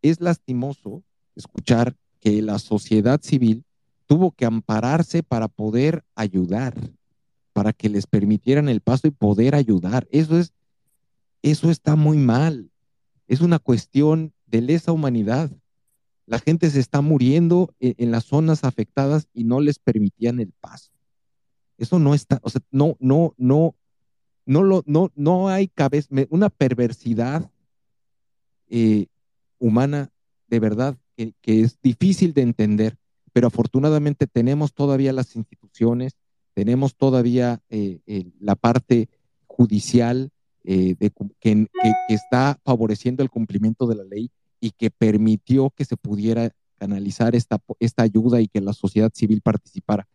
Es 0.02 0.20
lastimoso 0.20 1.02
escuchar 1.36 1.96
que 2.20 2.42
la 2.42 2.58
sociedad 2.58 3.20
civil 3.22 3.64
tuvo 4.06 4.32
que 4.32 4.44
ampararse 4.44 5.22
para 5.22 5.48
poder 5.48 6.04
ayudar 6.14 6.74
para 7.56 7.72
que 7.72 7.88
les 7.88 8.06
permitieran 8.06 8.68
el 8.68 8.82
paso 8.82 9.08
y 9.08 9.10
poder 9.10 9.54
ayudar. 9.54 10.06
Eso 10.10 10.38
es, 10.38 10.52
eso 11.40 11.70
está 11.70 11.96
muy 11.96 12.18
mal. 12.18 12.70
Es 13.26 13.40
una 13.40 13.58
cuestión 13.58 14.32
de 14.46 14.60
lesa 14.60 14.92
humanidad. 14.92 15.50
La 16.26 16.38
gente 16.38 16.70
se 16.70 16.80
está 16.80 17.00
muriendo 17.00 17.74
en, 17.80 18.10
las 18.10 18.24
zonas 18.24 18.64
afectadas 18.64 19.28
y 19.32 19.44
no 19.44 19.60
les 19.60 19.78
permitían 19.78 20.40
el 20.40 20.52
paso. 20.52 20.90
Eso 21.78 21.98
no 21.98 22.14
está, 22.14 22.40
o 22.42 22.50
sea, 22.50 22.60
no, 22.70 22.96
no, 23.00 23.34
no, 23.36 23.74
no 24.44 24.62
lo, 24.62 24.82
no, 24.86 25.12
no 25.14 25.48
hay 25.48 25.68
cabeza, 25.68 26.08
una 26.30 26.48
perversidad 26.48 27.50
eh, 28.68 29.06
humana 29.58 30.10
de 30.48 30.60
verdad 30.60 30.96
que, 31.16 31.34
que 31.42 31.60
es 31.60 31.78
difícil 31.82 32.32
de 32.32 32.42
entender, 32.42 32.96
pero 33.32 33.48
afortunadamente 33.48 34.26
tenemos 34.26 34.72
todavía 34.72 35.12
las 35.12 35.36
instituciones, 35.36 36.16
tenemos 36.54 36.96
todavía 36.96 37.60
eh, 37.68 38.00
la 38.40 38.54
parte 38.54 39.10
judicial 39.46 40.30
eh, 40.66 40.96
que, 41.40 41.66
está 42.08 42.58
favoreciendo 42.64 43.22
el 43.22 43.30
cumplimiento 43.30 43.86
de 43.86 43.94
la 43.94 44.04
ley 44.04 44.30
y 44.60 44.72
que 44.72 44.90
permitió 44.90 45.70
que 45.70 45.84
se 45.84 45.96
pudiera 45.96 46.50
canalizar 46.78 47.34
esta, 47.34 47.58
esta 47.78 48.02
ayuda 48.02 48.40
y 48.40 48.48
que 48.48 48.60
la 48.60 48.72
sociedad 48.72 49.10
civil 49.14 49.40
participara. 49.40 50.08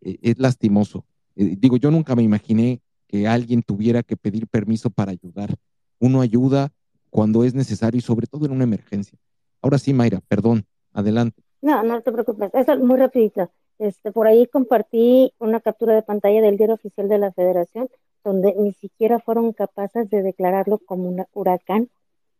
Eh, 0.00 0.18
es 0.20 0.38
lastimoso. 0.38 1.04
Eh, 1.36 1.56
digo, 1.58 1.76
yo 1.76 1.90
nunca 1.90 2.14
me 2.16 2.22
imaginé 2.22 2.80
que 3.06 3.28
alguien 3.28 3.62
tuviera 3.62 4.02
que 4.02 4.16
pedir 4.16 4.48
permiso 4.48 4.90
para 4.90 5.12
ayudar. 5.12 5.54
Uno 6.00 6.20
ayuda 6.20 6.72
cuando 7.10 7.44
es 7.44 7.54
necesario 7.54 7.98
y 7.98 8.02
sobre 8.02 8.26
todo 8.26 8.46
en 8.46 8.52
una 8.52 8.64
emergencia. 8.64 9.18
Ahora 9.62 9.78
sí, 9.78 9.94
Mayra, 9.94 10.20
perdón, 10.26 10.66
adelante. 10.92 11.40
No, 11.62 11.82
no 11.84 12.02
te 12.02 12.12
preocupes, 12.12 12.50
eso 12.52 12.72
es 12.72 12.80
muy 12.80 12.98
rapidito. 12.98 13.50
Este, 13.78 14.12
por 14.12 14.26
ahí 14.26 14.46
compartí 14.46 15.32
una 15.38 15.60
captura 15.60 15.94
de 15.94 16.02
pantalla 16.02 16.40
del 16.42 16.56
diario 16.56 16.74
oficial 16.74 17.08
de 17.08 17.18
la 17.18 17.32
Federación, 17.32 17.88
donde 18.24 18.54
ni 18.56 18.72
siquiera 18.72 19.20
fueron 19.20 19.52
capaces 19.52 20.08
de 20.10 20.22
declararlo 20.22 20.78
como 20.78 21.08
un 21.08 21.24
huracán 21.34 21.90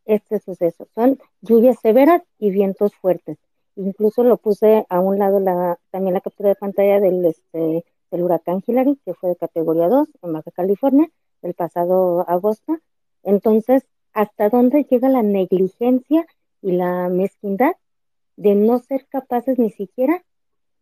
este 0.06 0.40
suceso. 0.40 0.88
Son 0.94 1.18
lluvias 1.42 1.78
severas 1.80 2.22
y 2.38 2.50
vientos 2.50 2.94
fuertes. 2.94 3.38
Incluso 3.76 4.24
lo 4.24 4.38
puse 4.38 4.86
a 4.88 5.00
un 5.00 5.18
lado 5.18 5.40
la, 5.40 5.78
también 5.90 6.14
la 6.14 6.20
captura 6.20 6.48
de 6.48 6.54
pantalla 6.56 7.00
del, 7.00 7.24
este, 7.26 7.84
del 8.10 8.22
huracán 8.22 8.62
Hillary, 8.66 8.98
que 9.04 9.14
fue 9.14 9.30
de 9.30 9.36
categoría 9.36 9.88
2 9.88 10.08
en 10.22 10.32
Baja 10.32 10.50
California 10.50 11.08
el 11.42 11.54
pasado 11.54 12.28
agosto. 12.28 12.78
Entonces, 13.22 13.84
¿hasta 14.12 14.48
dónde 14.48 14.84
llega 14.84 15.08
la 15.08 15.22
negligencia 15.22 16.26
y 16.62 16.72
la 16.72 17.08
mezquindad 17.10 17.72
de 18.36 18.54
no 18.54 18.78
ser 18.78 19.06
capaces 19.08 19.58
ni 19.58 19.70
siquiera 19.70 20.24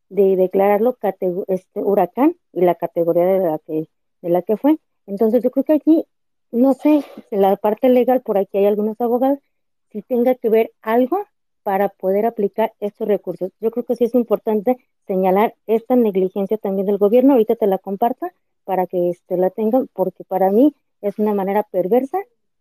de 0.08 0.36
declararlo 0.36 0.96
este, 1.48 1.80
huracán 1.80 2.36
y 2.52 2.60
la 2.60 2.74
categoría 2.74 3.24
de 3.24 3.38
la 3.38 3.58
que 3.58 3.88
de 4.22 4.30
la 4.30 4.42
que 4.42 4.56
fue. 4.56 4.78
Entonces 5.06 5.42
yo 5.42 5.50
creo 5.50 5.64
que 5.64 5.74
aquí, 5.74 6.04
no 6.50 6.74
sé, 6.74 7.04
en 7.30 7.40
la 7.40 7.56
parte 7.56 7.88
legal, 7.88 8.22
por 8.22 8.38
aquí 8.38 8.58
hay 8.58 8.66
algunos 8.66 9.00
abogados, 9.00 9.38
si 9.90 10.02
tenga 10.02 10.34
que 10.34 10.48
ver 10.48 10.72
algo 10.80 11.18
para 11.62 11.88
poder 11.88 12.26
aplicar 12.26 12.72
estos 12.80 13.06
recursos. 13.06 13.50
Yo 13.60 13.70
creo 13.70 13.84
que 13.84 13.96
sí 13.96 14.04
es 14.04 14.14
importante 14.14 14.78
señalar 15.06 15.54
esta 15.66 15.96
negligencia 15.96 16.58
también 16.58 16.86
del 16.86 16.98
gobierno, 16.98 17.32
ahorita 17.32 17.56
te 17.56 17.66
la 17.66 17.78
comparto 17.78 18.26
para 18.64 18.86
que 18.86 19.10
este, 19.10 19.36
la 19.36 19.50
tengan, 19.50 19.88
porque 19.92 20.24
para 20.24 20.50
mí 20.50 20.74
es 21.00 21.18
una 21.18 21.34
manera 21.34 21.62
perversa 21.64 22.18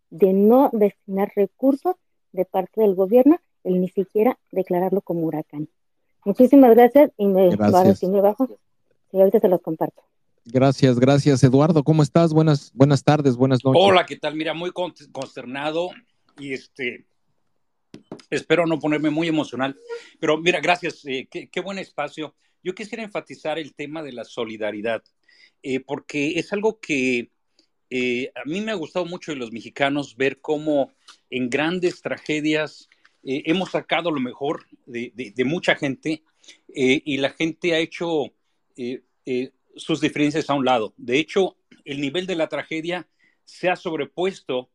de 0.10 0.34
no 0.34 0.70
destinar 0.74 1.32
recursos 1.36 1.96
de 2.32 2.46
parte 2.46 2.82
del 2.82 2.96
gobierno, 2.96 3.40
el 3.64 3.80
ni 3.80 3.90
siquiera 3.90 4.38
declararlo 4.52 5.02
como 5.02 5.28
huracán. 5.28 5.70
Muchísimas 6.26 6.72
gracias 6.76 7.12
y 7.18 7.28
me, 7.28 7.50
gracias. 7.50 8.04
me 8.04 8.22
bajo 8.22 8.48
y 9.12 9.20
ahorita 9.20 9.40
se 9.40 9.48
los 9.48 9.62
comparto. 9.62 10.04
Gracias, 10.46 11.00
gracias. 11.00 11.44
Eduardo, 11.44 11.84
¿cómo 11.84 12.02
estás? 12.02 12.34
Buenas, 12.34 12.72
buenas 12.74 13.04
tardes, 13.04 13.36
buenas 13.36 13.64
noches. 13.64 13.82
Hola, 13.84 14.06
¿qué 14.06 14.16
tal? 14.16 14.36
Mira, 14.36 14.54
muy 14.54 14.72
consternado 14.72 15.90
y 16.40 16.54
este 16.54 17.06
espero 18.30 18.66
no 18.66 18.80
ponerme 18.80 19.10
muy 19.10 19.28
emocional, 19.28 19.78
pero 20.20 20.38
mira, 20.38 20.60
gracias, 20.60 21.06
eh, 21.06 21.28
qué, 21.30 21.60
buen 21.62 21.78
espacio. 21.78 22.36
Yo 22.64 22.74
quisiera 22.74 23.04
enfatizar 23.04 23.60
el 23.60 23.74
tema 23.74 24.02
de 24.02 24.14
la 24.14 24.24
solidaridad, 24.24 25.04
eh, 25.62 25.80
porque 25.80 26.40
es 26.40 26.54
algo 26.54 26.80
que 26.80 27.30
eh, 27.90 28.32
a 28.36 28.48
mí 28.48 28.62
me 28.62 28.72
ha 28.72 28.76
gustado 28.76 29.06
mucho 29.06 29.32
de 29.32 29.38
los 29.38 29.52
mexicanos 29.52 30.16
ver 30.16 30.40
cómo 30.40 30.94
en 31.30 31.50
grandes 31.50 32.02
tragedias 32.02 32.90
hemos 33.24 33.72
sacado 33.72 34.10
lo 34.10 34.20
mejor 34.20 34.66
de, 34.88 35.12
de 35.14 35.46
mucha 35.46 35.76
gente 35.76 36.24
y 36.68 37.18
la 37.18 37.30
gente 37.30 37.76
ha 37.76 37.78
hecho 37.78 38.34
sus 39.76 40.02
diferencias 40.02 40.50
a 40.50 40.54
un 40.54 40.66
lado. 40.66 40.94
De 40.98 41.18
hecho, 41.18 41.58
el 41.86 42.02
nivel 42.02 42.26
de 42.28 42.36
la 42.36 42.48
tragedia 42.48 43.08
se 43.46 43.70
ha 43.70 43.76
sobrepuesto 43.76 44.70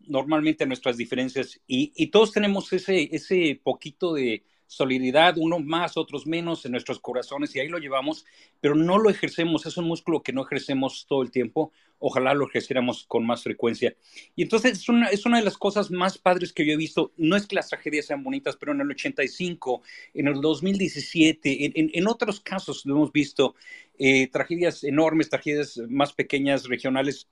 normalmente 0.00 0.64
a 0.64 0.66
nuestras 0.66 0.96
diferencias 0.96 1.60
y, 1.66 2.06
todos 2.08 2.32
tenemos 2.32 2.72
ese, 2.72 3.08
ese 3.14 3.60
poquito 3.62 4.14
de 4.14 4.44
solidaridad, 4.68 5.38
unos 5.38 5.64
más, 5.64 5.96
otros 5.96 6.26
menos 6.26 6.64
en 6.64 6.72
nuestros 6.72 7.00
corazones 7.00 7.56
y 7.56 7.60
ahí 7.60 7.68
lo 7.68 7.78
llevamos, 7.78 8.26
pero 8.60 8.74
no 8.74 8.98
lo 8.98 9.08
ejercemos, 9.08 9.64
es 9.64 9.78
un 9.78 9.86
músculo 9.86 10.22
que 10.22 10.32
no 10.32 10.42
ejercemos 10.44 11.06
todo 11.08 11.22
el 11.22 11.30
tiempo, 11.30 11.72
ojalá 11.98 12.34
lo 12.34 12.46
ejerciéramos 12.46 13.04
con 13.04 13.26
más 13.26 13.42
frecuencia. 13.42 13.96
Y 14.36 14.42
entonces 14.42 14.72
es 14.78 14.88
una, 14.88 15.38
de 15.38 15.44
las 15.44 15.56
cosas 15.56 15.90
más 15.90 16.18
padres 16.18 16.52
que 16.52 16.66
yo 16.66 16.74
he 16.74 16.76
visto, 16.76 17.12
no 17.16 17.34
es 17.34 17.46
que 17.46 17.56
las 17.56 17.68
tragedias 17.68 18.06
sean 18.06 18.22
bonitas, 18.22 18.56
pero 18.56 18.72
en 18.72 18.82
el 18.82 18.90
85, 18.90 19.82
en 20.12 20.28
el 20.28 20.40
2017, 20.40 21.72
en, 21.98 22.06
otros 22.06 22.40
casos 22.40 22.84
hemos 22.84 23.10
visto, 23.10 23.54
eh, 23.98 24.28
tragedias 24.28 24.84
enormes, 24.84 25.30
tragedias 25.30 25.78
más 25.88 26.12
pequeñas, 26.12 26.68
regionales, 26.68 27.26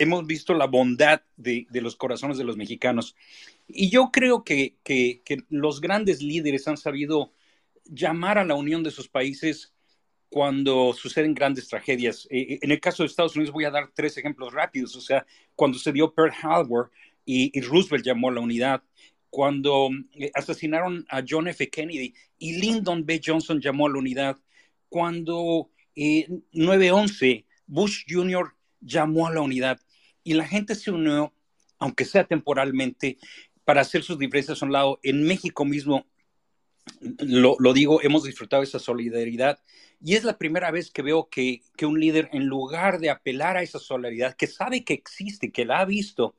hemos 0.00 0.26
visto 0.26 0.54
la 0.54 0.66
bondad 0.66 1.20
de, 1.36 1.66
los 1.72 1.94
corazones 1.94 2.38
de 2.38 2.44
los 2.44 2.56
mexicanos. 2.56 3.14
Y 3.74 3.90
yo 3.90 4.10
creo 4.12 4.44
que, 4.44 4.76
los 5.48 5.80
grandes 5.80 6.22
líderes 6.22 6.68
han 6.68 6.76
sabido 6.76 7.32
llamar 7.84 8.38
a 8.38 8.44
la 8.44 8.54
unión 8.54 8.82
de 8.82 8.90
sus 8.90 9.08
países 9.08 9.74
cuando 10.28 10.92
suceden 10.92 11.34
grandes 11.34 11.68
tragedias. 11.68 12.26
Eh, 12.30 12.40
eh, 12.40 12.58
en 12.62 12.70
el 12.70 12.80
caso 12.80 13.02
de 13.02 13.08
Estados 13.08 13.34
Unidos 13.34 13.52
voy 13.52 13.64
a 13.64 13.70
dar 13.70 13.90
tres 13.92 14.16
ejemplos 14.16 14.52
rápidos. 14.52 14.94
O 14.94 15.00
sea, 15.00 15.26
cuando 15.56 15.78
se 15.78 15.92
dio 15.92 16.14
Pearl 16.14 16.32
Harbor 16.42 16.90
y, 17.24 17.60
Roosevelt 17.60 18.04
llamó 18.04 18.28
a 18.28 18.32
la 18.32 18.40
unidad, 18.40 18.82
cuando 19.28 19.90
eh, 20.14 20.30
asesinaron 20.34 21.04
a 21.08 21.22
John 21.28 21.48
F. 21.48 21.68
Kennedy 21.68 22.14
y 22.38 22.60
Lyndon 22.60 23.04
B. 23.04 23.20
Johnson 23.24 23.60
llamó 23.60 23.86
a 23.86 23.90
la 23.90 23.98
unidad, 23.98 24.38
cuando 24.88 25.70
9-11 25.96 27.44
Bush 27.66 28.04
Jr. 28.08 28.54
llamó 28.80 29.26
a 29.26 29.32
la 29.32 29.40
unidad 29.40 29.80
y 30.24 30.34
la 30.34 30.46
gente 30.46 30.74
se 30.74 30.90
unió, 30.90 31.32
aunque 31.78 32.04
sea 32.04 32.24
temporalmente, 32.24 33.18
para 33.70 33.82
hacer 33.82 34.02
sus 34.02 34.18
diferencias 34.18 34.60
a 34.60 34.66
un 34.66 34.72
lado. 34.72 34.98
En 35.04 35.22
México 35.22 35.64
mismo, 35.64 36.04
lo, 37.20 37.72
digo, 37.72 38.02
hemos 38.02 38.24
disfrutado 38.24 38.64
esa 38.64 38.80
solidaridad 38.80 39.60
y 40.02 40.16
es 40.16 40.24
la 40.24 40.38
primera 40.38 40.72
vez 40.72 40.90
que 40.90 41.02
veo 41.02 41.28
que, 41.28 41.62
que, 41.76 41.86
un 41.86 42.00
líder, 42.00 42.28
en 42.32 42.46
lugar 42.46 42.98
de 42.98 43.10
apelar 43.10 43.56
a 43.56 43.62
esa 43.62 43.78
solidaridad, 43.78 44.34
que 44.34 44.48
sabe 44.48 44.82
que 44.82 44.94
existe, 44.94 45.52
que 45.52 45.64
la 45.64 45.78
ha 45.78 45.84
visto, 45.84 46.34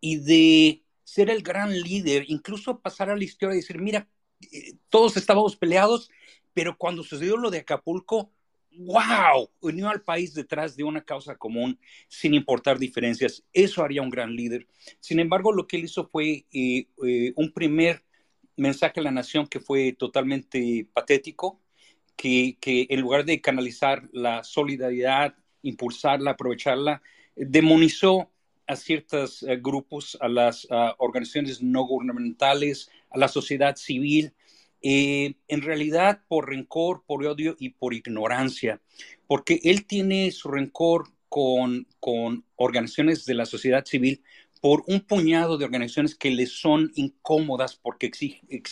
y 0.00 0.20
de 0.20 0.82
ser 1.04 1.28
el 1.28 1.42
gran 1.42 1.78
líder, 1.78 2.24
incluso 2.28 2.80
pasar 2.80 3.10
a 3.10 3.16
la 3.18 3.24
historia 3.24 3.56
y 3.56 3.60
decir, 3.60 3.78
mira, 3.78 4.08
eh, 4.50 4.72
todos 4.88 5.18
estábamos 5.18 5.56
peleados, 5.56 6.10
pero 6.54 6.78
cuando 6.78 7.02
sucedió 7.02 7.36
lo 7.36 7.50
de 7.50 7.58
Acapulco, 7.58 8.30
wow, 8.78 9.48
unió 9.60 9.88
al 9.88 10.02
país 10.02 10.34
detrás 10.34 10.76
de 10.76 10.84
una 10.84 11.02
causa 11.02 11.36
común 11.36 11.78
sin 12.08 12.34
importar 12.34 12.78
diferencias. 12.78 13.42
Eso 13.52 13.82
haría 13.82 14.02
un 14.02 14.10
gran 14.10 14.34
líder. 14.34 14.66
Sin 15.00 15.20
embargo, 15.20 15.52
lo 15.52 15.66
que 15.66 15.76
él 15.76 15.84
hizo 15.84 16.08
fue 16.08 16.46
eh, 16.52 16.88
eh, 17.04 17.32
un 17.36 17.52
primer 17.52 18.04
mensaje 18.56 19.00
a 19.00 19.02
la 19.02 19.10
nación 19.10 19.46
que 19.46 19.60
fue 19.60 19.92
totalmente 19.92 20.88
patético, 20.92 21.60
que, 22.16 22.56
en 22.62 23.00
lugar 23.00 23.24
de 23.24 23.40
canalizar 23.40 24.08
la 24.12 24.44
solidaridad, 24.44 25.34
impulsarla, 25.62 26.32
aprovecharla, 26.32 27.02
demonizó 27.34 28.30
a 28.66 28.76
ciertos 28.76 29.42
eh, 29.42 29.58
grupos, 29.60 30.16
a 30.20 30.28
las 30.28 30.66
organizaciones 30.98 31.62
no 31.62 31.84
gubernamentales, 31.84 32.90
a 33.10 33.18
la 33.18 33.28
sociedad 33.28 33.76
civil, 33.76 34.32
eh, 34.86 35.36
en 35.48 35.62
realidad 35.62 36.20
por 36.28 36.50
rencor, 36.50 37.04
por 37.06 37.24
odio 37.24 37.56
y 37.58 37.70
por 37.70 37.94
ignorancia, 37.94 38.82
porque 39.26 39.58
él 39.64 39.86
tiene 39.86 40.30
su 40.30 40.50
rencor 40.50 41.08
con, 41.30 41.86
con 42.00 42.44
organizaciones 42.56 43.24
de 43.24 43.32
la 43.32 43.46
sociedad 43.46 43.86
civil 43.86 44.22
por 44.60 44.84
un 44.86 45.00
puñado 45.00 45.56
de 45.56 45.64
organizaciones 45.64 46.14
que 46.14 46.30
le 46.30 46.44
son 46.44 46.92
incómodas 46.96 47.76
porque 47.76 48.10
eh, 48.20 48.62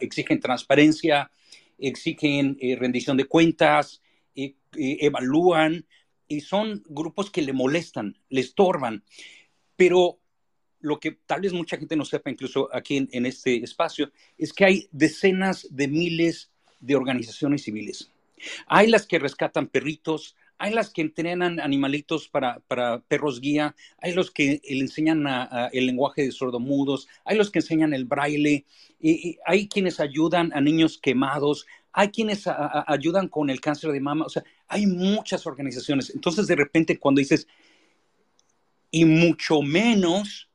exigen 0.00 0.40
transparencia, 0.40 1.30
exigen 1.78 2.56
eh, 2.60 2.74
rendición 2.74 3.16
de 3.16 3.26
cuentas, 3.26 4.02
evalúan 4.72 5.86
y 6.26 6.40
son 6.40 6.82
grupos 6.88 7.30
que 7.30 7.42
le 7.42 7.52
molestan, 7.52 8.16
le 8.28 8.40
estorban. 8.40 9.04
Pero 9.76 10.19
lo 10.80 10.98
que 10.98 11.18
tal 11.26 11.40
vez 11.42 11.52
mucha 11.52 11.76
gente 11.76 11.96
no 11.96 12.04
sepa, 12.04 12.30
incluso 12.30 12.68
aquí 12.74 13.08
en, 13.10 13.26
este 13.26 13.62
espacio, 13.62 14.10
es 14.38 14.52
que 14.52 14.64
hay 14.64 14.88
decenas 14.90 15.66
de 15.70 15.88
miles 15.88 16.50
de 16.80 16.96
organizaciones 16.96 17.62
civiles. 17.62 18.10
Hay 18.66 18.88
las 18.88 19.06
que 19.06 19.18
rescatan 19.18 19.66
perritos, 19.66 20.36
hay 20.58 20.72
las 20.72 20.90
que 20.90 21.02
entrenan 21.02 21.60
animalitos 21.60 22.28
para, 22.28 22.60
perros 23.08 23.40
guía, 23.40 23.74
hay 23.98 24.14
los 24.14 24.30
que 24.30 24.60
le 24.68 24.80
enseñan 24.80 25.24
el 25.72 25.86
lenguaje 25.86 26.22
de 26.22 26.32
sordomudos, 26.32 27.08
hay 27.24 27.36
los 27.36 27.50
que 27.50 27.60
enseñan 27.60 27.94
el 27.94 28.04
braille, 28.04 28.64
y, 29.00 29.38
hay 29.46 29.68
quienes 29.68 30.00
ayudan 30.00 30.52
a 30.54 30.60
niños 30.60 30.98
quemados, 30.98 31.66
hay 31.92 32.08
quienes 32.08 32.44
ayudan 32.46 33.28
con 33.28 33.50
el 33.50 33.60
cáncer 33.60 33.92
de 33.92 34.00
mama, 34.00 34.26
o 34.26 34.28
sea, 34.28 34.44
hay 34.68 34.86
muchas 34.86 35.46
organizaciones. 35.46 36.10
Entonces, 36.14 36.46
de 36.46 36.56
repente, 36.56 36.98
cuando 36.98 37.18
dices, 37.18 37.46
y 38.90 39.04
mucho 39.04 39.62
menos 39.62 40.49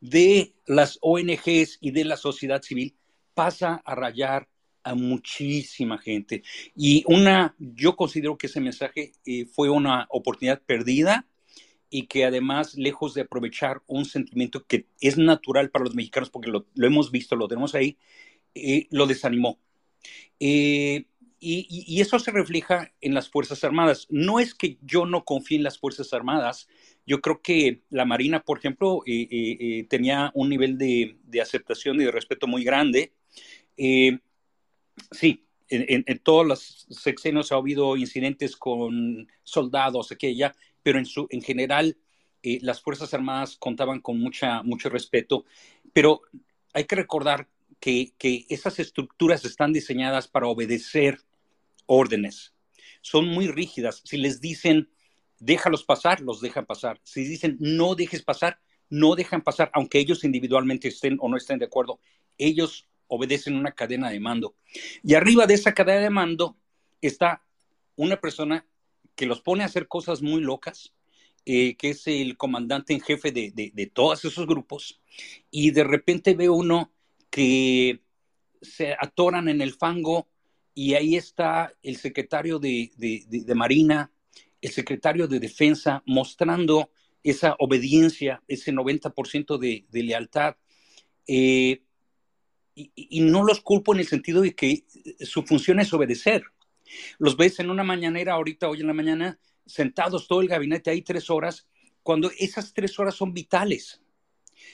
de 0.00 0.54
las 0.66 0.98
ONGs 1.02 1.78
y 1.80 1.90
de 1.90 2.04
la 2.04 2.16
sociedad 2.16 2.62
civil 2.62 2.96
pasa 3.34 3.82
a 3.84 3.94
rayar 3.94 4.48
a 4.82 4.94
muchísima 4.94 5.98
gente. 5.98 6.42
Y 6.74 7.04
una, 7.06 7.54
yo 7.58 7.96
considero 7.96 8.38
que 8.38 8.46
ese 8.46 8.60
mensaje 8.60 9.12
eh, 9.26 9.46
fue 9.46 9.68
una 9.68 10.06
oportunidad 10.10 10.62
perdida 10.62 11.26
y 11.90 12.06
que 12.06 12.24
además, 12.24 12.74
lejos 12.76 13.14
de 13.14 13.22
aprovechar 13.22 13.82
un 13.86 14.04
sentimiento 14.04 14.64
que 14.64 14.86
es 15.00 15.18
natural 15.18 15.70
para 15.70 15.84
los 15.84 15.94
mexicanos, 15.94 16.30
porque 16.30 16.50
lo, 16.50 16.66
hemos 16.76 17.10
visto, 17.10 17.34
lo 17.34 17.48
tenemos 17.48 17.74
ahí, 17.74 17.98
eh, 18.54 18.86
lo 18.90 19.06
desanimó. 19.06 19.58
Eh, 20.38 21.06
y, 21.42 22.00
eso 22.00 22.18
se 22.18 22.30
refleja 22.30 22.92
en 23.00 23.14
las 23.14 23.30
Fuerzas 23.30 23.64
Armadas. 23.64 24.06
No 24.10 24.40
es 24.40 24.54
que 24.54 24.78
yo 24.82 25.06
no 25.06 25.24
confíe 25.24 25.56
en 25.56 25.64
las 25.64 25.78
Fuerzas 25.78 26.12
Armadas. 26.12 26.68
Yo 27.06 27.20
creo 27.20 27.40
que 27.42 27.82
la 27.90 28.04
Marina, 28.04 28.42
por 28.42 28.58
ejemplo, 28.58 29.02
eh, 29.06 29.26
eh, 29.30 29.86
tenía 29.88 30.30
un 30.34 30.48
nivel 30.48 30.78
de, 30.78 31.16
aceptación 31.40 32.00
y 32.00 32.04
de 32.04 32.12
respeto 32.12 32.46
muy 32.46 32.64
grande. 32.64 33.12
sí, 35.10 35.44
en, 35.68 36.18
todos 36.18 36.46
los 36.46 36.86
sexenios 36.90 37.52
ha 37.52 37.56
habido 37.56 37.96
incidentes 37.96 38.56
con 38.56 39.28
soldados, 39.42 40.12
aquella, 40.12 40.54
pero 40.82 40.98
en, 40.98 41.06
su, 41.06 41.26
en 41.30 41.42
general 41.42 41.96
las 42.42 42.80
Fuerzas 42.80 43.14
Armadas 43.14 43.56
contaban 43.56 44.00
con 44.00 44.18
mucha, 44.18 44.62
mucho 44.62 44.88
respeto. 44.88 45.44
Pero 45.92 46.22
hay 46.72 46.84
que 46.84 46.96
recordar 46.96 47.48
que, 47.78 48.12
que 48.18 48.46
esas 48.48 48.78
estructuras 48.78 49.44
están 49.44 49.72
diseñadas 49.72 50.28
para 50.28 50.48
obedecer 50.48 51.20
órdenes. 51.86 52.54
Son 53.02 53.26
muy 53.26 53.48
rígidas. 53.48 54.02
Si 54.04 54.16
les 54.16 54.40
dicen, 54.40 54.88
déjalos 55.40 55.82
pasar, 55.82 56.20
los 56.20 56.40
dejan 56.40 56.66
pasar. 56.66 57.00
Si 57.02 57.24
dicen, 57.24 57.56
no 57.58 57.96
dejes 57.96 58.22
pasar, 58.22 58.60
no 58.88 59.16
dejan 59.16 59.42
pasar, 59.42 59.70
aunque 59.74 59.98
ellos 59.98 60.22
individualmente 60.22 60.88
estén 60.88 61.16
o 61.20 61.28
no 61.28 61.36
estén 61.36 61.58
de 61.58 61.64
acuerdo. 61.64 61.98
Ellos 62.38 62.86
obedecen 63.08 63.56
una 63.56 63.72
cadena 63.72 64.10
de 64.10 64.20
mando. 64.20 64.54
Y 65.02 65.14
arriba 65.14 65.46
de 65.46 65.54
esa 65.54 65.74
cadena 65.74 66.02
de 66.02 66.10
mando 66.10 66.56
está 67.00 67.42
una 67.96 68.20
persona 68.20 68.66
que 69.16 69.26
los 69.26 69.40
pone 69.40 69.62
a 69.62 69.66
hacer 69.66 69.88
cosas 69.88 70.22
muy 70.22 70.40
locas, 70.40 70.94
eh, 71.44 71.74
que 71.76 71.90
es 71.90 72.06
el 72.06 72.36
comandante 72.36 72.92
en 72.92 73.00
jefe 73.00 73.32
de, 73.32 73.50
de, 73.52 73.86
todos 73.86 74.24
esos 74.24 74.46
grupos, 74.46 75.00
y 75.50 75.70
de 75.70 75.84
repente 75.84 76.34
ve 76.34 76.48
uno 76.48 76.92
que 77.30 78.00
se 78.60 78.92
atoran 78.92 79.48
en 79.48 79.60
el 79.60 79.72
fango 79.72 80.28
y 80.74 80.94
ahí 80.94 81.16
está 81.16 81.74
el 81.82 81.96
secretario 81.96 82.58
de, 82.58 82.90
Marina, 83.54 84.10
el 84.60 84.70
secretario 84.70 85.26
de 85.26 85.40
Defensa, 85.40 86.02
mostrando 86.06 86.90
esa 87.22 87.54
obediencia, 87.58 88.42
ese 88.48 88.72
90% 88.72 89.58
de, 89.58 89.84
lealtad. 89.92 90.56
Eh, 91.26 91.82
y, 92.74 93.20
no 93.20 93.44
los 93.44 93.60
culpo 93.60 93.92
en 93.92 94.00
el 94.00 94.06
sentido 94.06 94.42
de 94.42 94.54
que 94.54 94.84
su 95.20 95.42
función 95.42 95.80
es 95.80 95.92
obedecer. 95.92 96.44
Los 97.18 97.36
ves 97.36 97.60
en 97.60 97.70
una 97.70 97.84
mañanera 97.84 98.34
ahorita, 98.34 98.68
hoy 98.68 98.80
en 98.80 98.86
la 98.86 98.94
mañana, 98.94 99.38
sentados 99.66 100.26
todo 100.26 100.40
el 100.40 100.48
gabinete 100.48 100.90
ahí 100.90 101.02
tres 101.02 101.30
horas, 101.30 101.68
cuando 102.02 102.30
esas 102.38 102.72
tres 102.72 102.98
horas 102.98 103.14
son 103.14 103.32
vitales. 103.32 104.00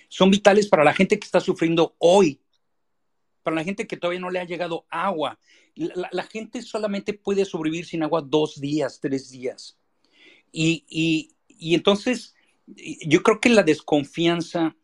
Son 0.09 0.31
vitales 0.31 0.69
para 0.69 0.85
la 0.85 0.95
gente 0.95 1.19
que 1.19 1.27
está 1.27 1.41
sufriendo 1.41 1.97
hoy, 1.99 2.41
para 3.47 3.55
la 3.55 3.65
gente 3.65 3.87
que 3.87 3.97
todavía 3.97 4.19
no 4.19 4.31
le 4.31 4.41
ha 4.41 4.45
llegado 4.45 4.87
agua. 4.91 5.39
La, 5.77 6.25
gente 6.25 6.63
solamente 6.63 7.15
puede 7.15 7.45
sobrevivir 7.45 7.87
sin 7.87 8.03
agua 8.03 8.21
dos 8.21 8.61
días, 8.61 8.99
tres 9.01 9.31
días. 9.31 9.79
Y, 10.51 11.31
entonces, 11.61 12.35
yo 12.67 13.23
creo 13.23 13.41
que 13.41 13.51
la 13.51 13.63
desconfianza 13.63 14.75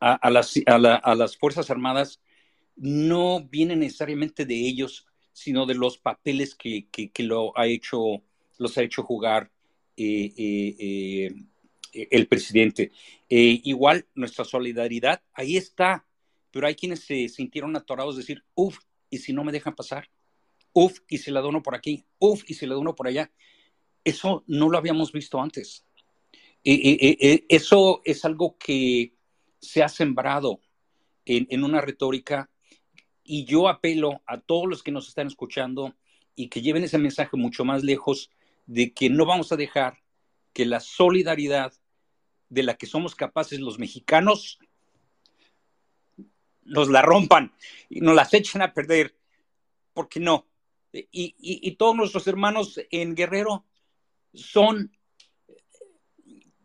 a, 0.00 0.30
las, 0.30 1.36
Fuerzas 1.36 1.68
Armadas 1.68 2.22
no 2.76 3.44
viene 3.44 3.76
necesariamente 3.76 4.46
de 4.46 4.54
ellos, 4.54 5.06
sino 5.34 5.66
de 5.66 5.74
los 5.74 5.98
papeles 5.98 6.54
que, 6.54 6.88
lo 7.18 7.52
ha 7.58 7.66
hecho, 7.66 8.22
los 8.56 8.78
ha 8.78 8.82
hecho 8.82 9.02
jugar 9.02 9.50
eh, 9.98 10.32
eh, 10.34 11.34
eh, 11.92 12.08
el 12.10 12.26
presidente. 12.26 12.90
igual, 13.28 14.06
nuestra 14.14 14.46
solidaridad, 14.46 15.20
ahí 15.34 15.58
está 15.58 16.06
pero 16.54 16.68
hay 16.68 16.76
quienes 16.76 17.00
se 17.00 17.28
sintieron 17.28 17.74
atorados, 17.74 18.16
decir, 18.16 18.44
uff, 18.54 18.78
¿y 19.10 19.18
si 19.18 19.32
no 19.32 19.42
me 19.42 19.50
dejan 19.50 19.74
pasar? 19.74 20.08
Uf, 20.72 21.00
y 21.08 21.18
si 21.18 21.32
la 21.32 21.40
dono 21.40 21.64
por 21.64 21.74
aquí, 21.74 22.04
uf, 22.20 22.44
y 22.46 22.54
si 22.54 22.64
la 22.64 22.76
dono 22.76 22.94
por 22.94 23.08
allá. 23.08 23.32
Eso 24.04 24.44
no 24.46 24.70
lo 24.70 24.78
habíamos 24.78 25.10
visto 25.10 25.40
antes. 25.42 25.84
eso 26.62 28.02
es 28.04 28.24
algo 28.24 28.56
que 28.56 29.14
se 29.58 29.82
ha 29.82 29.88
sembrado 29.88 30.60
en, 31.24 31.64
una 31.64 31.80
retórica 31.80 32.48
y 33.24 33.44
yo 33.46 33.68
apelo 33.68 34.22
a 34.24 34.38
todos 34.40 34.68
los 34.68 34.84
que 34.84 34.92
nos 34.92 35.08
están 35.08 35.26
escuchando 35.26 35.96
y 36.36 36.50
que 36.50 36.62
lleven 36.62 36.84
ese 36.84 36.98
mensaje 36.98 37.36
mucho 37.36 37.64
más 37.64 37.82
lejos 37.82 38.30
de 38.66 38.94
que 38.94 39.10
no 39.10 39.26
vamos 39.26 39.50
a 39.50 39.56
dejar 39.56 39.98
que 40.52 40.66
la 40.66 40.78
solidaridad 40.78 41.72
de 42.48 42.62
la 42.62 42.76
que 42.76 42.86
somos 42.86 43.16
capaces 43.16 43.58
los 43.58 43.80
mexicanos 43.80 44.60
nos 46.64 46.88
la 46.88 47.02
rompan 47.02 47.52
y 47.88 48.00
nos 48.00 48.14
las 48.14 48.32
echen 48.34 48.62
a 48.62 48.72
perder, 48.72 49.14
porque 49.92 50.20
no. 50.20 50.46
Y, 50.92 51.72
todos 51.72 51.96
nuestros 51.96 52.26
hermanos 52.28 52.80
en 52.90 53.14
Guerrero 53.14 53.64
son 54.32 54.92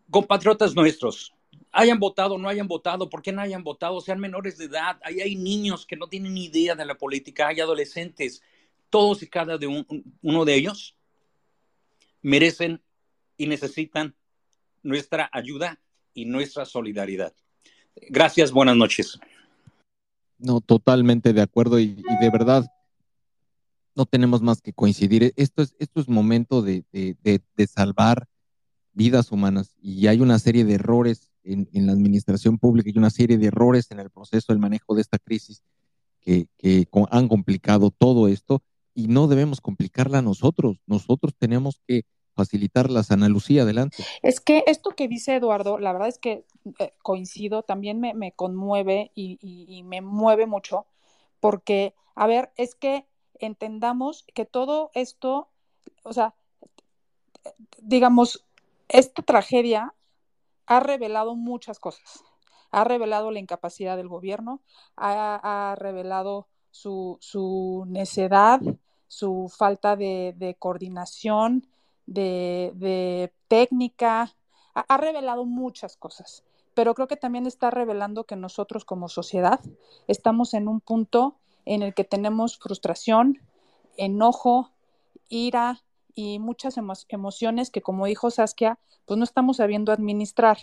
compatriotas 0.10 0.76
nuestros. 0.76 1.34
Hayan 1.72 2.00
votado 2.00 2.38
no 2.38 2.50
hayan 2.50 2.68
votado, 2.68 3.10
¿por 3.10 3.22
qué 3.22 3.32
no 3.32 3.42
hayan 3.42 3.64
votado? 3.64 4.02
Sean 4.02 4.20
menores 4.20 4.58
de 4.58 4.66
edad. 4.66 5.00
Ahí 5.04 5.22
hay 5.22 5.36
niños 5.36 5.86
que 5.86 5.96
no 5.96 6.08
tienen 6.08 6.38
idea 6.38 6.76
de 6.76 6.86
la 6.86 6.96
política, 6.96 7.48
hay 7.48 7.60
adolescentes. 7.60 8.42
Todos 8.90 9.22
y 9.22 9.28
cada 9.28 9.58
de 9.58 9.86
uno 10.22 10.46
de 10.46 10.56
ellos 10.56 10.96
merecen 12.22 12.82
y 13.38 13.48
necesitan 13.48 14.16
nuestra 14.84 15.30
ayuda 15.32 15.80
y 16.14 16.26
nuestra 16.26 16.66
solidaridad. 16.66 17.34
Gracias, 17.96 18.52
buenas 18.52 18.76
noches. 18.76 19.20
No, 20.40 20.62
totalmente 20.62 21.34
de 21.34 21.42
acuerdo 21.42 21.80
y, 21.80 21.96
de 21.96 22.30
verdad 22.32 22.66
no 23.96 24.06
tenemos 24.06 24.42
más 24.42 24.62
que 24.62 24.72
coincidir. 24.72 25.34
Esto 25.36 25.62
es, 25.62 25.76
esto 25.78 26.00
es 26.00 26.08
momento 26.08 26.62
de, 26.62 26.86
salvar 27.68 28.28
vidas 28.94 29.32
humanas 29.32 29.76
y 29.82 30.08
hay 30.08 30.22
una 30.22 30.40
serie 30.40 30.64
de 30.64 30.76
errores 30.76 31.32
en, 31.44 31.68
la 31.74 31.92
administración 31.92 32.58
pública 32.58 32.90
y 32.90 32.98
una 32.98 33.10
serie 33.10 33.38
de 33.38 33.48
errores 33.48 33.92
en 33.92 34.00
el 34.00 34.10
proceso 34.10 34.54
del 34.54 34.60
manejo 34.60 34.96
de 34.96 35.02
esta 35.02 35.20
crisis 35.20 35.64
que, 36.22 36.48
que 36.58 36.88
han 37.12 37.28
complicado 37.28 37.92
todo 37.92 38.30
esto 38.30 38.64
y 38.94 39.08
no 39.08 39.28
debemos 39.28 39.60
complicarla 39.60 40.22
nosotros. 40.22 40.78
Nosotros 40.86 41.34
tenemos 41.38 41.82
que 41.86 42.04
facilitarlas. 42.40 43.12
Ana 43.12 43.28
Lucía, 43.28 43.64
adelante. 43.64 44.06
Es 44.22 44.40
que 44.40 44.64
esto 44.66 44.92
que 44.92 45.10
dice 45.10 45.36
Eduardo, 45.36 45.78
la 45.78 45.92
verdad 45.92 46.08
es 46.08 46.18
que 46.18 46.46
eh, 46.80 46.94
coincido, 47.02 47.64
también 47.64 48.00
me, 48.00 48.32
conmueve 48.32 49.12
y, 49.14 49.84
me 49.84 50.02
mueve 50.02 50.46
mucho, 50.46 50.86
porque, 51.42 51.94
a 52.16 52.28
ver, 52.28 52.52
es 52.56 52.76
que 52.76 53.06
entendamos 53.40 54.26
que 54.34 54.46
todo 54.46 54.90
esto, 54.94 55.50
o 56.04 56.14
sea, 56.14 56.34
digamos, 57.82 58.46
esta 58.88 59.22
tragedia 59.22 59.94
ha 60.66 60.80
revelado 60.80 61.36
muchas 61.36 61.80
cosas. 61.80 62.24
Ha 62.72 62.86
revelado 62.86 63.32
la 63.32 63.40
incapacidad 63.40 63.98
del 63.98 64.08
gobierno, 64.08 64.62
ha, 64.96 65.76
revelado 65.78 66.48
su, 66.72 67.84
necedad, 67.88 68.62
su 69.08 69.52
falta 69.54 69.98
de 69.98 70.56
coordinación, 70.58 71.68
de, 72.10 73.32
técnica, 73.48 74.36
ha, 74.74 74.98
revelado 74.98 75.46
muchas 75.46 75.96
cosas, 75.98 76.44
pero 76.74 76.94
creo 76.96 77.08
que 77.08 77.18
también 77.18 77.46
está 77.46 77.70
revelando 77.72 78.26
que 78.26 78.36
nosotros 78.36 78.86
como 78.86 79.10
sociedad 79.10 79.60
estamos 80.08 80.54
en 80.54 80.68
un 80.68 80.82
punto 80.82 81.38
en 81.66 81.84
el 81.84 81.94
que 81.94 82.04
tenemos 82.04 82.58
frustración, 82.58 83.40
enojo, 83.98 84.72
ira 85.28 85.84
y 86.16 86.40
muchas 86.40 86.78
emociones 87.10 87.70
que, 87.70 87.82
como 87.82 88.06
dijo 88.06 88.32
Saskia, 88.32 88.80
pues 89.06 89.18
no 89.18 89.24
estamos 89.24 89.58
sabiendo 89.58 89.92
administrar, 89.92 90.58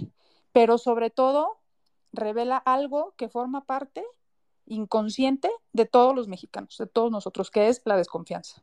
pero 0.52 0.78
sobre 0.78 1.10
todo 1.10 1.58
revela 2.12 2.56
algo 2.56 3.14
que 3.16 3.28
forma 3.28 3.64
parte 3.64 4.04
inconsciente 4.66 5.50
de 5.72 5.86
todos 5.86 6.14
los 6.14 6.28
mexicanos, 6.28 6.76
de 6.78 6.86
todos 6.86 7.12
nosotros, 7.12 7.50
que 7.50 7.68
es 7.68 7.82
la 7.84 7.96
desconfianza. 7.96 8.62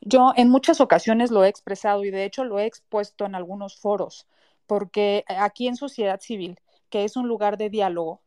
Yo 0.00 0.32
en 0.36 0.48
muchas 0.48 0.80
ocasiones 0.80 1.30
lo 1.30 1.44
he 1.44 1.48
expresado 1.48 2.04
y 2.04 2.10
de 2.10 2.24
hecho 2.24 2.44
lo 2.44 2.58
he 2.58 2.66
expuesto 2.66 3.24
en 3.24 3.34
algunos 3.34 3.76
foros, 3.76 4.26
porque 4.66 5.24
aquí 5.28 5.66
en 5.68 5.76
sociedad 5.76 6.20
civil, 6.20 6.60
que 6.90 7.04
es 7.04 7.16
un 7.16 7.28
lugar 7.28 7.58
de 7.58 7.70
diálogo, 7.70 8.22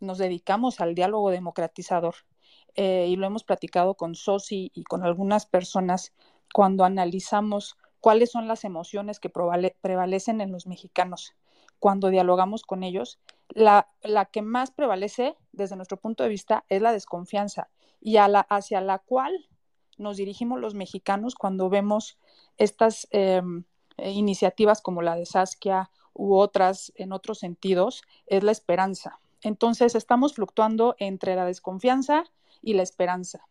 nos 0.00 0.18
dedicamos 0.18 0.80
al 0.80 0.94
diálogo 0.94 1.30
democratizador 1.30 2.14
eh, 2.74 3.06
y 3.08 3.16
lo 3.16 3.26
hemos 3.26 3.44
platicado 3.44 3.94
con 3.94 4.14
Sosi 4.14 4.70
y 4.74 4.84
con 4.84 5.02
algunas 5.02 5.46
personas 5.46 6.12
cuando 6.52 6.84
analizamos 6.84 7.76
cuáles 8.00 8.30
son 8.30 8.46
las 8.46 8.64
emociones 8.64 9.18
que 9.18 9.30
prevalecen 9.30 10.40
en 10.40 10.52
los 10.52 10.66
mexicanos. 10.66 11.34
Cuando 11.80 12.08
dialogamos 12.08 12.62
con 12.62 12.82
ellos, 12.82 13.18
la, 13.48 13.88
la, 14.02 14.26
que 14.26 14.42
más 14.42 14.70
prevalece 14.70 15.36
desde 15.52 15.76
nuestro 15.76 15.96
punto 15.96 16.22
de 16.22 16.28
vista 16.28 16.64
es 16.68 16.82
la 16.82 16.92
desconfianza 16.92 17.70
y 18.00 18.16
a 18.16 18.28
la, 18.28 18.40
hacia 18.40 18.80
la 18.80 18.98
cual 18.98 19.48
nos 19.98 20.16
dirigimos 20.16 20.60
los 20.60 20.74
mexicanos 20.74 21.34
cuando 21.34 21.68
vemos 21.68 22.18
estas 22.56 23.06
em, 23.10 23.64
eh, 23.96 24.10
iniciativas 24.12 24.80
como 24.80 25.02
la 25.02 25.16
de 25.16 25.26
Saskia 25.26 25.90
u 26.14 26.36
otras 26.36 26.92
en 26.96 27.12
otros 27.12 27.38
sentidos, 27.38 28.02
es 28.26 28.42
la 28.42 28.52
esperanza. 28.52 29.20
Entonces 29.42 29.94
estamos 29.94 30.34
fluctuando 30.34 30.96
entre 30.98 31.36
la 31.36 31.44
desconfianza 31.44 32.24
y 32.60 32.74
la 32.74 32.82
esperanza. 32.82 33.46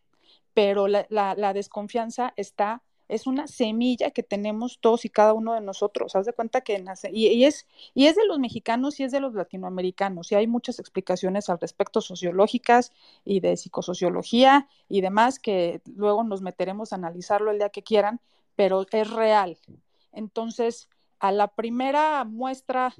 Pero 0.52 0.88
la, 0.88 1.06
la 1.08 1.52
desconfianza 1.52 2.34
está 2.36 2.82
es 3.08 3.26
una 3.26 3.46
semilla 3.46 4.10
que 4.10 4.22
tenemos 4.22 4.78
todos 4.80 5.04
y 5.04 5.08
cada 5.08 5.32
uno 5.32 5.54
de 5.54 5.60
nosotros. 5.60 6.14
Haz 6.14 6.26
de 6.26 6.32
cuenta 6.32 6.60
que 6.60 6.78
nace, 6.78 7.10
y, 7.12 7.44
es, 7.44 7.66
y 7.94 8.06
es 8.06 8.16
de 8.16 8.26
los 8.26 8.38
mexicanos 8.38 9.00
y 9.00 9.04
es 9.04 9.12
de 9.12 9.20
los 9.20 9.34
latinoamericanos, 9.34 10.30
y 10.30 10.34
hay 10.34 10.46
muchas 10.46 10.78
explicaciones 10.78 11.48
al 11.48 11.58
respecto 11.58 12.00
sociológicas 12.00 12.92
y 13.24 13.40
de 13.40 13.56
psicosociología 13.56 14.68
y 14.88 15.00
demás 15.00 15.38
que 15.38 15.80
luego 15.96 16.22
nos 16.24 16.42
meteremos 16.42 16.92
a 16.92 16.96
analizarlo 16.96 17.50
el 17.50 17.58
día 17.58 17.70
que 17.70 17.82
quieran, 17.82 18.20
pero 18.56 18.86
es 18.90 19.10
real. 19.10 19.58
Entonces, 20.12 20.88
a 21.18 21.32
la 21.32 21.48
primera 21.48 22.24
muestra 22.24 22.94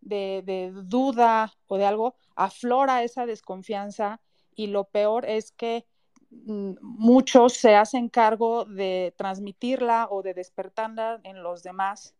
de, 0.00 0.72
duda 0.84 1.52
o 1.66 1.78
de 1.78 1.84
algo, 1.84 2.14
aflora 2.34 3.02
esa 3.02 3.26
desconfianza 3.26 4.20
y 4.54 4.68
lo 4.68 4.84
peor 4.84 5.26
es 5.26 5.52
que 5.52 5.86
muchos 6.30 7.54
se 7.54 7.74
hacen 7.74 8.08
cargo 8.08 8.64
de 8.64 9.14
transmitirla 9.16 10.08
o 10.10 10.22
de 10.22 10.34
despertarla 10.34 11.20
en 11.24 11.42
los 11.42 11.62
demás. 11.62 12.14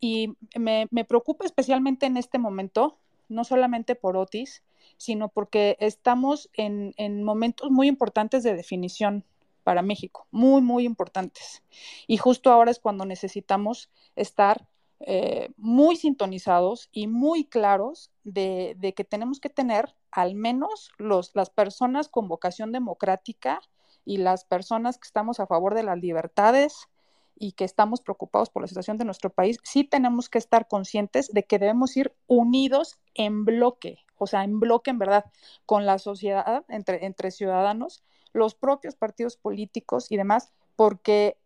Y 0.00 0.34
me, 0.58 0.88
preocupa 1.06 1.44
especialmente 1.44 2.06
en 2.06 2.16
este 2.16 2.38
momento, 2.38 2.98
no 3.28 3.44
solamente 3.44 3.94
por 3.94 4.16
Otis, 4.16 4.62
sino 4.96 5.28
porque 5.28 5.76
estamos 5.80 6.50
en, 6.54 7.22
momentos 7.24 7.70
muy 7.70 7.88
importantes 7.88 8.42
de 8.42 8.54
definición 8.54 9.24
para 9.64 9.82
México, 9.82 10.26
muy, 10.30 10.60
muy 10.60 10.84
importantes. 10.84 11.62
Y 12.06 12.16
justo 12.16 12.50
ahora 12.50 12.70
es 12.70 12.80
cuando 12.80 13.04
necesitamos 13.04 13.90
estar 14.16 14.66
eh, 15.00 15.50
muy 15.56 15.96
sintonizados 15.96 16.88
y 16.92 17.06
muy 17.06 17.44
claros 17.44 18.10
de, 18.24 18.76
que 18.96 19.04
tenemos 19.04 19.40
que 19.40 19.48
tener 19.48 19.94
al 20.12 20.34
menos 20.34 20.92
los, 20.98 21.34
las 21.34 21.50
personas 21.50 22.08
con 22.08 22.28
vocación 22.28 22.70
democrática 22.70 23.60
y 24.04 24.18
las 24.18 24.44
personas 24.44 24.98
que 24.98 25.06
estamos 25.06 25.40
a 25.40 25.46
favor 25.46 25.74
de 25.74 25.82
las 25.82 25.98
libertades 25.98 26.88
y 27.34 27.52
que 27.52 27.64
estamos 27.64 28.02
preocupados 28.02 28.50
por 28.50 28.62
la 28.62 28.68
situación 28.68 28.98
de 28.98 29.04
nuestro 29.04 29.30
país, 29.30 29.58
sí 29.64 29.84
tenemos 29.84 30.28
que 30.28 30.38
estar 30.38 30.68
conscientes 30.68 31.32
de 31.32 31.44
que 31.44 31.58
debemos 31.58 31.96
ir 31.96 32.14
unidos 32.26 33.00
en 33.14 33.44
bloque, 33.44 33.98
o 34.18 34.26
sea, 34.26 34.44
en 34.44 34.60
bloque 34.60 34.90
en 34.90 34.98
verdad, 34.98 35.24
con 35.66 35.86
la 35.86 35.98
sociedad, 35.98 36.64
entre, 36.68 37.06
entre 37.06 37.30
ciudadanos, 37.30 38.04
los 38.32 38.54
propios 38.54 38.96
partidos 38.96 39.36
políticos 39.36 40.06
y 40.10 40.16
demás, 40.16 40.52
porque 40.76 41.38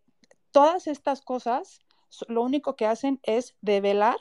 todas 0.51 0.87
estas 0.87 1.21
cosas 1.21 1.81
lo 2.29 2.43
único 2.43 2.77
que 2.77 2.87
hacen 2.87 3.21
es 3.23 3.55
develar 3.61 4.19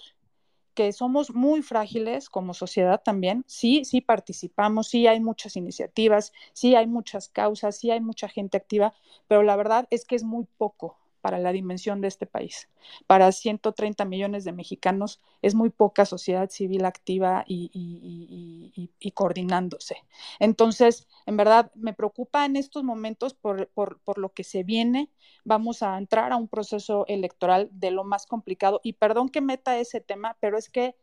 que 0.75 0.91
somos 0.93 1.33
muy 1.33 1.61
frágiles 1.63 2.29
como 2.29 2.53
sociedad 2.53 3.01
también. 3.03 3.43
Sí, 3.47 3.85
sí 3.85 4.01
participamos, 4.01 4.89
sí 4.89 5.07
hay 5.07 5.19
muchas 5.19 5.55
iniciativas, 5.55 6.33
sí 6.53 6.75
hay 6.75 6.87
muchas 6.87 7.29
causas, 7.29 7.77
sí 7.77 7.91
hay 7.91 8.01
mucha 8.01 8.27
gente 8.29 8.57
activa, 8.57 8.93
pero 9.27 9.43
la 9.43 9.55
verdad 9.55 9.87
es 9.89 10.05
que 10.05 10.15
es 10.15 10.23
muy 10.23 10.45
poco 10.57 10.97
para 11.25 11.39
la 11.39 11.51
dimensión 11.51 12.01
de 12.01 12.07
este 12.07 12.27
país. 12.27 12.69
Para 13.07 13.31
130 13.31 14.05
millones 14.05 14.43
de 14.43 14.51
mexicanos 14.51 15.23
es 15.41 15.55
muy 15.55 15.71
poca 15.71 16.05
sociedad 16.05 16.51
civil 16.51 16.85
activa 16.85 17.43
y, 17.47 18.91
coordinándose. 19.15 20.03
Entonces, 20.39 21.07
en 21.25 21.35
verdad, 21.35 21.71
me 21.73 21.93
preocupa 21.93 22.45
en 22.45 22.57
estos 22.57 22.83
momentos 22.83 23.33
por, 23.33 23.71
lo 24.17 24.33
que 24.33 24.43
se 24.43 24.61
viene. 24.61 25.09
Vamos 25.43 25.81
a 25.81 25.97
entrar 25.97 26.31
a 26.31 26.35
un 26.35 26.47
proceso 26.47 27.05
electoral 27.07 27.69
de 27.71 27.89
lo 27.89 28.03
más 28.03 28.27
complicado. 28.27 28.79
Y 28.83 28.93
perdón 28.93 29.29
que 29.29 29.41
meta 29.41 29.79
ese 29.79 30.01
tema, 30.01 30.37
pero 30.39 30.59
es 30.59 30.69
que 30.69 30.95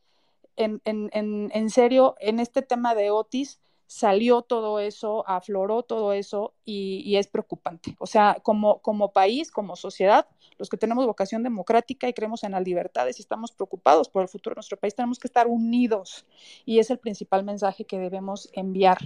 en, 0.54 0.80
en 0.84 1.70
serio, 1.70 2.14
en 2.20 2.38
este 2.38 2.62
tema 2.62 2.94
de 2.94 3.10
Otis, 3.10 3.58
salió 3.92 4.40
todo 4.40 4.80
eso, 4.80 5.22
afloró 5.28 5.82
todo 5.82 6.14
eso 6.14 6.54
y, 6.64 7.14
es 7.16 7.26
preocupante. 7.26 7.94
O 7.98 8.06
sea, 8.06 8.38
como, 8.42 8.78
como 8.78 9.12
país, 9.12 9.50
como 9.50 9.76
sociedad, 9.76 10.26
los 10.56 10.70
que 10.70 10.78
tenemos 10.78 11.04
vocación 11.04 11.42
democrática 11.42 12.08
y 12.08 12.14
creemos 12.14 12.42
en 12.42 12.52
las 12.52 12.64
libertades 12.64 13.18
y 13.18 13.22
estamos 13.22 13.52
preocupados 13.52 14.08
por 14.08 14.22
el 14.22 14.28
futuro 14.28 14.54
de 14.54 14.60
nuestro 14.60 14.78
país, 14.78 14.94
tenemos 14.94 15.18
que 15.18 15.28
estar 15.28 15.46
unidos 15.46 16.24
y 16.64 16.78
es 16.78 16.90
el 16.90 16.98
principal 16.98 17.44
mensaje 17.44 17.84
que 17.84 17.98
debemos 17.98 18.48
enviar. 18.54 18.96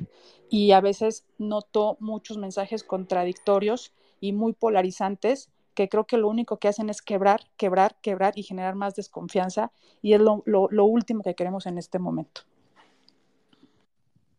Y 0.49 0.71
a 0.71 0.81
veces 0.81 1.25
noto 1.37 1.97
muchos 1.99 2.39
mensajes 2.39 2.85
contradictorios 2.85 3.93
y 4.21 4.33
muy 4.33 4.53
polarizantes 4.53 5.51
que 5.75 5.89
creo 5.89 6.05
que 6.05 6.17
lo 6.17 6.29
único 6.29 6.59
que 6.59 6.69
hacen 6.69 6.91
es 6.91 7.03
quebrar, 7.03 7.41
quebrar, 7.57 7.97
quebrar 8.03 8.39
y 8.39 8.45
generar 8.45 8.77
más 8.77 8.95
desconfianza 8.95 9.73
y 10.01 10.13
es 10.13 10.21
lo 10.21 10.85
último 10.85 11.25
que 11.25 11.35
queremos 11.35 11.67
en 11.67 11.77
este 11.77 11.99
momento. 11.99 12.43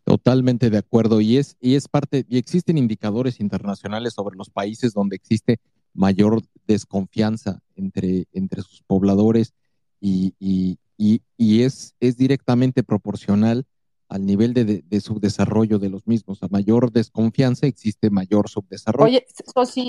Totalmente 0.07 0.69
de 0.69 0.77
acuerdo. 0.77 1.19
Y 1.19 1.35
es, 1.35 1.57
y 1.59 1.75
es 1.75 1.89
parte, 1.89 2.25
y 2.29 2.37
existen 2.37 2.77
indicadores 2.77 3.41
internacionales 3.41 4.13
sobre 4.13 4.37
los 4.37 4.49
países 4.49 4.93
donde 4.93 5.17
existe 5.17 5.59
mayor 5.93 6.41
desconfianza 6.65 7.59
entre, 7.75 8.25
entre 8.31 8.61
sus 8.61 8.83
pobladores 8.83 9.53
y, 9.99 10.33
y, 10.39 10.79
y, 10.97 11.61
es, 11.61 11.93
es 11.99 12.15
directamente 12.15 12.83
proporcional 12.83 13.65
al 14.07 14.25
nivel 14.25 14.53
de, 14.53 14.81
de, 14.81 15.01
subdesarrollo 15.01 15.77
de 15.77 15.89
los 15.89 16.07
mismos. 16.07 16.41
A 16.41 16.47
mayor 16.47 16.93
desconfianza 16.93 17.67
existe 17.67 18.09
mayor 18.09 18.47
subdesarrollo. 18.47 19.09
Oye, 19.09 19.25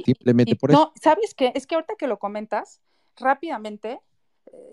Simplemente 0.04 0.56
por 0.56 0.72
eso. 0.72 0.80
No, 0.80 0.92
¿sabes 1.00 1.32
qué? 1.36 1.52
Es 1.54 1.68
que 1.68 1.76
ahorita 1.76 1.94
que 1.96 2.08
lo 2.08 2.18
comentas, 2.18 2.80
rápidamente, 3.14 4.00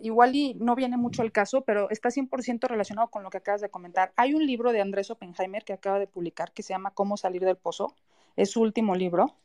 igual 0.02 0.35
y 0.35 0.53
no 0.56 0.76
viene 0.76 0.97
mucho 0.97 1.22
al 1.22 1.31
caso, 1.31 1.61
pero 1.61 1.89
está 1.89 2.10
100% 2.10 2.68
relacionado 2.68 3.10
con 3.10 3.23
lo 3.23 3.30
que 3.30 3.38
acabas 3.38 3.61
de 3.61 3.69
comentar. 3.69 4.14
Hay 4.15 4.34
un 4.34 4.45
libro 4.45 4.72
de 4.72 4.81
Andrés 4.81 5.11
Oppenheimer 5.11 5.64
que 5.64 5.73
acaba 5.73 5.99
de 5.99 6.07
publicar 6.07 6.52
que 6.52 6.64
se 6.64 6.73
llama 6.73 6.91
Cómo 6.91 7.18
salir 7.18 7.43
del 7.43 7.57
pozo. 7.57 7.95
Es 8.35 8.52
su 8.52 8.61
último 8.61 8.95
libro 8.95 9.35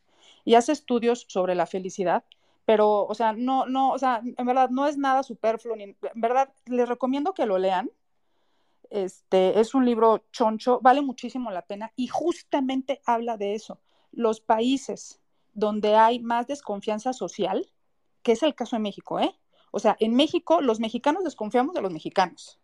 y 0.44 0.54
hace 0.54 0.72
estudios 0.72 1.26
sobre 1.28 1.54
la 1.54 1.66
felicidad, 1.66 2.24
pero, 2.64 3.06
o 3.06 3.14
sea, 3.14 3.32
no, 3.32 3.66
no, 3.66 3.92
o 3.92 3.98
sea, 3.98 4.22
en 4.24 4.46
verdad 4.46 4.70
no 4.70 4.86
es 4.86 4.96
nada 4.96 5.22
superfluo, 5.22 5.76
ni, 5.76 5.84
en 5.84 5.96
verdad 6.14 6.52
les 6.66 6.88
recomiendo 6.88 7.34
que 7.34 7.46
lo 7.46 7.58
lean. 7.58 7.90
Este 8.90 9.60
es 9.60 9.74
un 9.74 9.84
libro 9.84 10.24
choncho, 10.32 10.80
vale 10.80 11.00
muchísimo 11.00 11.50
la 11.50 11.62
pena 11.62 11.92
y 11.96 12.08
justamente 12.08 13.00
habla 13.04 13.36
de 13.36 13.54
eso. 13.54 13.80
Los 14.12 14.40
países 14.40 15.20
donde 15.52 15.94
hay 15.94 16.20
más 16.20 16.46
desconfianza 16.46 17.12
social, 17.12 17.70
que 18.22 18.32
es 18.32 18.42
el 18.42 18.54
caso 18.54 18.76
de 18.76 18.80
México, 18.80 19.20
¿eh? 19.20 19.34
O 19.70 19.78
sea, 19.78 19.96
en 20.00 20.14
México 20.14 20.60
los 20.60 20.80
mexicanos 20.80 21.24
desconfiamos 21.24 21.74
de 21.74 21.82
los 21.82 21.92
mexicanos, 21.92 22.58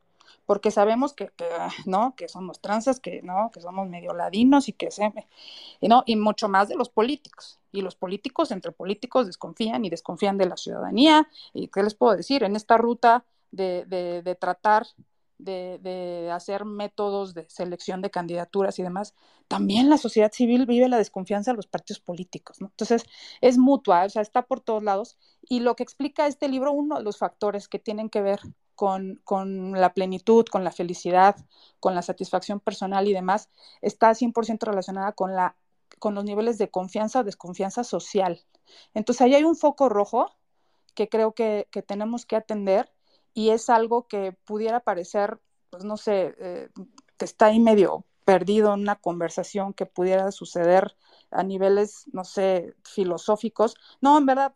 porque 0.45 0.71
sabemos 0.71 1.13
que, 1.13 1.31
ah, 1.59 1.71
no, 1.87 2.15
que 2.17 2.29
somos 2.29 2.61
transas, 2.61 3.01
que 3.01 3.23
no, 3.23 3.51
que 3.53 3.61
somos 3.61 3.89
medio 3.89 4.15
ladinos 4.15 4.69
y 4.69 4.73
que 4.73 4.91
se, 4.91 5.13
y 5.81 5.89
no, 5.89 6.03
y 6.07 6.17
mucho 6.17 6.49
más 6.49 6.69
de 6.69 6.77
los 6.77 6.89
políticos. 6.89 7.59
Y 7.73 7.83
los 7.83 7.97
políticos 7.97 8.51
entre 8.53 8.73
políticos 8.73 9.27
desconfían 9.27 9.85
y 9.85 9.91
desconfían 9.91 10.39
de 10.39 10.47
la 10.47 10.57
ciudadanía. 10.57 11.29
¿Y 11.53 11.69
qué 11.69 11.83
les 11.83 11.95
puedo 11.95 12.17
decir? 12.17 12.43
En 12.43 12.57
esta 12.57 12.79
ruta 12.79 13.25
de, 13.51 13.85
de, 13.87 14.23
de 14.23 14.35
tratar 14.35 14.87
de, 15.39 16.31
hacer 16.33 16.65
métodos 16.65 17.35
de 17.35 17.47
selección 17.49 18.03
de 18.03 18.11
candidaturas 18.11 18.79
y 18.79 18.83
demás, 18.83 19.15
también 19.49 19.91
la 19.91 19.99
sociedad 19.99 20.33
civil 20.33 20.67
vive 20.67 20.89
la 20.89 20.99
desconfianza 20.99 21.53
de 21.53 21.57
los 21.57 21.67
partidos 21.67 22.01
políticos, 22.01 22.61
¿no? 22.61 22.69
Entonces, 22.69 23.05
es 23.41 23.59
mutua, 23.59 24.05
o 24.05 24.09
sea, 24.09 24.23
está 24.23 24.43
por 24.43 24.61
todos 24.61 24.83
lados. 24.83 25.19
Y 25.43 25.61
lo 25.61 25.77
que 25.77 25.83
explica 25.83 26.27
este 26.27 26.49
libro, 26.49 26.73
uno 26.73 26.97
de 26.99 27.05
los 27.05 27.19
factores 27.19 27.69
que 27.69 27.79
tienen 27.79 28.11
que 28.11 28.23
ver 28.23 28.41
con, 28.75 29.21
con, 29.25 29.73
la 29.73 29.95
plenitud, 29.95 30.45
con 30.47 30.65
la 30.65 30.73
felicidad, 30.73 31.37
con 31.81 31.95
la 31.95 32.03
satisfacción 32.03 32.61
personal 32.61 33.07
y 33.09 33.13
demás, 33.13 33.51
está 33.83 34.11
100% 34.11 34.67
relacionada 34.67 35.13
con, 35.13 35.35
la, 35.35 35.57
con 35.99 36.15
los 36.15 36.25
niveles 36.25 36.59
de 36.59 36.71
confianza 36.71 37.21
o 37.21 37.25
desconfianza 37.25 37.85
social. 37.85 38.43
Entonces, 38.95 39.23
ahí 39.23 39.35
hay 39.35 39.45
un 39.45 39.57
foco 39.57 39.89
rojo 39.89 40.31
que 40.95 41.09
creo 41.09 41.33
que, 41.33 41.69
que 41.71 41.83
tenemos 41.83 42.27
que 42.27 42.37
atender 42.37 42.91
y 43.37 43.51
es 43.51 43.69
algo 43.69 44.09
que 44.09 44.33
pudiera 44.33 44.81
parecer, 44.81 45.39
pues 45.69 45.85
no 45.85 45.99
sé, 45.99 46.35
eh, 46.41 46.71
que 47.19 47.27
está 47.27 47.47
ahí 47.47 47.61
medio 47.61 48.07
perdido 48.25 48.73
en 48.73 48.81
una 48.81 48.97
conversación 48.97 49.75
que 49.75 49.85
pudiera 49.85 50.33
suceder 50.33 50.97
a 51.31 51.43
niveles, 51.43 52.07
no 52.15 52.25
sé, 52.25 52.75
filosóficos. 52.83 53.77
No, 54.01 54.17
en 54.17 54.25
verdad, 54.25 54.55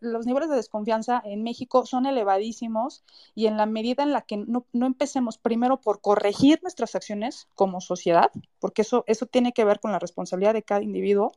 los 0.00 0.26
niveles 0.26 0.50
de 0.50 0.56
desconfianza 0.56 1.22
en 1.24 1.42
México 1.42 1.86
son 1.86 2.04
elevadísimos 2.04 3.02
y 3.34 3.46
en 3.46 3.56
la 3.56 3.64
medida 3.64 4.02
en 4.02 4.12
la 4.12 4.20
que 4.20 4.36
no, 4.36 4.66
no, 4.74 4.84
empecemos 4.84 5.38
primero 5.38 5.80
por 5.80 6.02
corregir 6.02 6.60
nuestras 6.62 6.94
acciones 6.94 7.48
como 7.54 7.80
sociedad, 7.80 8.30
porque 8.60 8.82
eso, 8.82 9.04
eso 9.06 9.24
tiene 9.24 9.54
que 9.54 9.64
ver 9.64 9.80
con 9.80 9.90
la 9.90 9.98
responsabilidad 9.98 10.52
de 10.52 10.62
cada 10.62 10.82
individuo, 10.82 11.32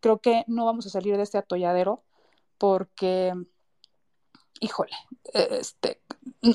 creo 0.00 0.18
que 0.18 0.42
no 0.48 0.64
vamos 0.66 0.84
a 0.86 0.90
salir 0.90 1.16
de 1.16 1.22
este 1.22 1.38
atolladero 1.38 2.02
porque 2.58 3.34
híjole, 4.62 4.92
este, 5.34 6.00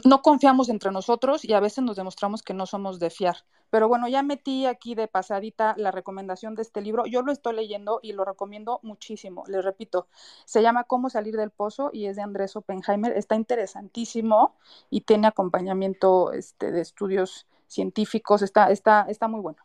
no 0.06 0.22
confiamos 0.22 0.70
entre 0.70 0.92
nosotros 0.92 1.44
y 1.44 1.52
a 1.54 1.60
veces 1.60 1.84
nos 1.84 1.98
demostramos 1.98 2.42
que 2.42 2.54
no 2.54 2.66
somos 2.66 3.00
de 3.00 3.10
fiar. 3.10 3.36
Pero 3.70 3.90
bueno, 3.90 4.08
ya 4.08 4.24
metí 4.24 4.66
aquí 4.66 4.96
de 4.96 5.10
pasadita 5.10 5.76
la 5.78 5.92
recomendación 5.92 6.56
de 6.56 6.62
este 6.62 6.80
libro. 6.80 7.06
Yo 7.06 7.22
lo 7.22 7.34
estoy 7.34 7.54
leyendo 7.54 8.00
y 8.02 8.14
lo 8.14 8.24
recomiendo 8.24 8.80
muchísimo. 8.82 9.44
Les 9.48 9.64
repito, 9.64 10.08
se 10.46 10.62
llama 10.62 10.86
Cómo 10.86 11.10
salir 11.10 11.36
del 11.36 11.52
pozo 11.52 11.90
y 11.92 12.06
es 12.06 12.16
de 12.16 12.22
Andrés 12.22 12.56
Oppenheimer. 12.56 13.12
Está 13.12 13.36
interesantísimo 13.36 14.56
y 14.90 15.02
tiene 15.02 15.28
acompañamiento 15.28 16.32
este, 16.32 16.72
de 16.72 16.80
estudios 16.80 17.46
científicos. 17.68 18.42
Está, 18.42 18.72
está, 18.72 19.06
está 19.10 19.28
muy 19.28 19.42
bueno. 19.42 19.62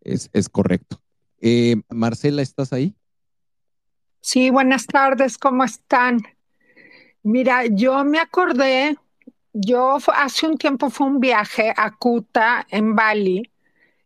Es, 0.00 0.28
es 0.32 0.48
correcto. 0.48 1.00
Eh, 1.40 1.76
Marcela, 1.88 2.42
¿estás 2.42 2.72
ahí? 2.72 2.96
Sí, 4.20 4.50
buenas 4.50 4.86
tardes, 4.86 5.36
¿cómo 5.38 5.64
están? 5.64 6.20
Mira, 7.22 7.66
yo 7.66 8.04
me 8.04 8.18
acordé, 8.18 8.96
yo 9.52 9.98
hace 10.14 10.46
un 10.46 10.56
tiempo 10.56 10.90
fue 10.90 11.06
un 11.06 11.20
viaje 11.20 11.72
a 11.76 11.90
Kuta, 11.92 12.66
en 12.70 12.94
Bali, 12.96 13.50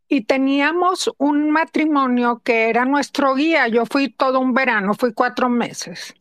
y 0.09 0.23
teníamos 0.23 1.11
un 1.19 1.51
matrimonio 1.51 2.43
que 2.45 2.70
era 2.70 2.85
nuestro 2.86 3.35
guía. 3.35 3.69
Yo 3.69 3.86
fui 3.86 4.09
todo 4.11 4.41
un 4.41 4.55
verano, 4.55 4.95
fui 4.95 5.12
cuatro 5.15 5.49
meses. 5.51 6.15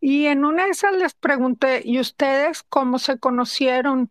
Y 0.00 0.26
en 0.26 0.44
una 0.44 0.64
de 0.66 0.70
esas 0.72 0.94
les 0.94 1.14
pregunté, 1.14 1.82
¿y 1.84 2.00
ustedes 2.00 2.62
cómo 2.64 2.98
se 2.98 3.18
conocieron? 3.18 4.10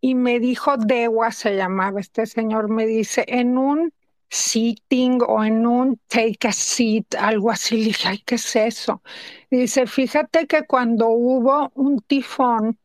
Y 0.00 0.14
me 0.16 0.40
dijo, 0.40 0.76
Dewa 0.78 1.32
se 1.32 1.56
llamaba 1.56 2.00
este 2.00 2.26
señor, 2.26 2.70
me 2.70 2.86
dice, 2.86 3.24
en 3.28 3.58
un 3.58 3.92
sitting 4.30 5.20
o 5.26 5.44
en 5.44 5.66
un 5.66 6.00
take 6.08 6.48
a 6.48 6.52
seat, 6.52 7.14
algo 7.18 7.50
así. 7.50 7.78
Le 7.78 7.84
dije, 7.86 8.08
ay, 8.08 8.18
¿qué 8.24 8.36
es 8.36 8.56
eso? 8.56 9.02
dice, 9.50 9.86
fíjate 9.86 10.46
que 10.46 10.66
cuando 10.66 11.08
hubo 11.08 11.72
un 11.74 12.00
tifón 12.00 12.78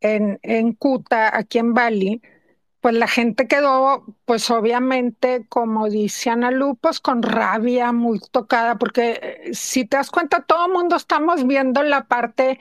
en, 0.00 0.38
en 0.42 0.72
Kuta, 0.74 1.36
aquí 1.36 1.58
en 1.58 1.74
Bali, 1.74 2.22
pues 2.80 2.94
la 2.94 3.08
gente 3.08 3.48
quedó, 3.48 4.04
pues 4.24 4.50
obviamente, 4.50 5.46
como 5.48 5.88
dice 5.90 6.30
Ana 6.30 6.50
Lupos, 6.50 7.00
con 7.00 7.22
rabia, 7.22 7.92
muy 7.92 8.20
tocada, 8.30 8.78
porque 8.78 9.20
eh, 9.22 9.54
si 9.54 9.84
te 9.84 9.96
das 9.96 10.10
cuenta, 10.10 10.42
todo 10.44 10.66
el 10.66 10.72
mundo 10.72 10.96
estamos 10.96 11.46
viendo 11.46 11.82
la 11.82 12.06
parte, 12.06 12.58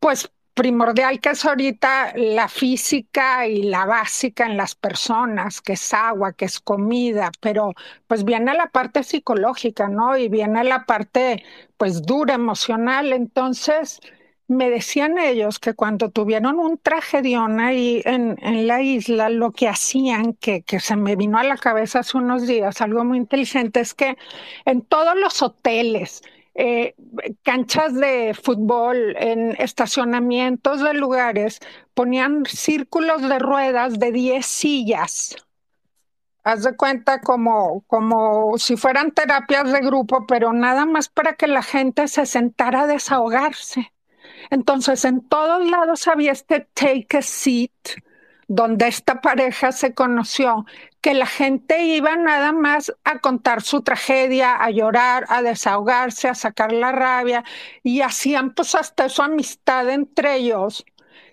pues 0.00 0.32
primordial 0.54 1.20
que 1.20 1.30
es 1.30 1.44
ahorita 1.44 2.12
la 2.16 2.48
física 2.48 3.46
y 3.46 3.62
la 3.64 3.86
básica 3.86 4.46
en 4.46 4.56
las 4.56 4.74
personas, 4.74 5.60
que 5.60 5.74
es 5.74 5.94
agua, 5.94 6.32
que 6.32 6.44
es 6.46 6.60
comida, 6.60 7.30
pero 7.40 7.74
pues 8.06 8.24
viene 8.24 8.54
la 8.54 8.70
parte 8.70 9.02
psicológica, 9.02 9.88
¿no? 9.88 10.16
Y 10.16 10.28
viene 10.28 10.64
la 10.64 10.84
parte 10.86 11.44
pues 11.76 12.02
dura, 12.02 12.34
emocional. 12.34 13.12
Entonces, 13.12 14.00
me 14.50 14.68
decían 14.68 15.16
ellos 15.18 15.60
que 15.60 15.74
cuando 15.74 16.10
tuvieron 16.10 16.58
un 16.58 16.76
tragedión 16.78 17.60
ahí 17.60 18.02
en, 18.04 18.36
en 18.42 18.66
la 18.66 18.82
isla, 18.82 19.28
lo 19.30 19.52
que 19.52 19.68
hacían, 19.68 20.34
que, 20.34 20.62
que 20.62 20.80
se 20.80 20.96
me 20.96 21.14
vino 21.14 21.38
a 21.38 21.44
la 21.44 21.56
cabeza 21.56 22.00
hace 22.00 22.18
unos 22.18 22.46
días, 22.48 22.80
algo 22.80 23.04
muy 23.04 23.18
inteligente, 23.18 23.80
es 23.80 23.94
que 23.94 24.18
en 24.64 24.82
todos 24.82 25.14
los 25.16 25.40
hoteles, 25.42 26.22
eh, 26.62 26.94
canchas 27.42 27.94
de 27.94 28.34
fútbol, 28.34 29.16
en 29.16 29.56
estacionamientos 29.58 30.82
de 30.82 30.92
lugares, 30.92 31.58
ponían 31.94 32.44
círculos 32.44 33.22
de 33.22 33.38
ruedas 33.38 33.98
de 33.98 34.12
10 34.12 34.44
sillas. 34.44 35.36
Haz 36.44 36.64
de 36.64 36.76
cuenta 36.76 37.22
como, 37.22 37.82
como 37.86 38.58
si 38.58 38.76
fueran 38.76 39.12
terapias 39.12 39.72
de 39.72 39.80
grupo, 39.80 40.26
pero 40.26 40.52
nada 40.52 40.84
más 40.84 41.08
para 41.08 41.32
que 41.32 41.46
la 41.46 41.62
gente 41.62 42.08
se 42.08 42.26
sentara 42.26 42.82
a 42.82 42.86
desahogarse. 42.86 43.90
Entonces, 44.50 45.06
en 45.06 45.26
todos 45.26 45.66
lados 45.66 46.08
había 46.08 46.32
este 46.32 46.68
take 46.74 47.16
a 47.16 47.22
seat, 47.22 47.72
donde 48.48 48.86
esta 48.86 49.22
pareja 49.22 49.72
se 49.72 49.94
conoció, 49.94 50.66
que 51.00 51.14
la 51.14 51.26
gente 51.26 51.82
iba 51.84 52.16
nada 52.16 52.52
más 52.52 52.92
a 53.04 53.20
contar 53.20 53.62
su 53.62 53.82
tragedia, 53.82 54.56
a 54.56 54.70
llorar, 54.70 55.24
a 55.28 55.42
desahogarse, 55.42 56.28
a 56.28 56.34
sacar 56.34 56.72
la 56.72 56.92
rabia 56.92 57.44
y 57.82 58.02
hacían 58.02 58.54
pues 58.54 58.74
hasta 58.74 59.08
su 59.08 59.22
amistad 59.22 59.88
entre 59.90 60.36
ellos 60.36 60.84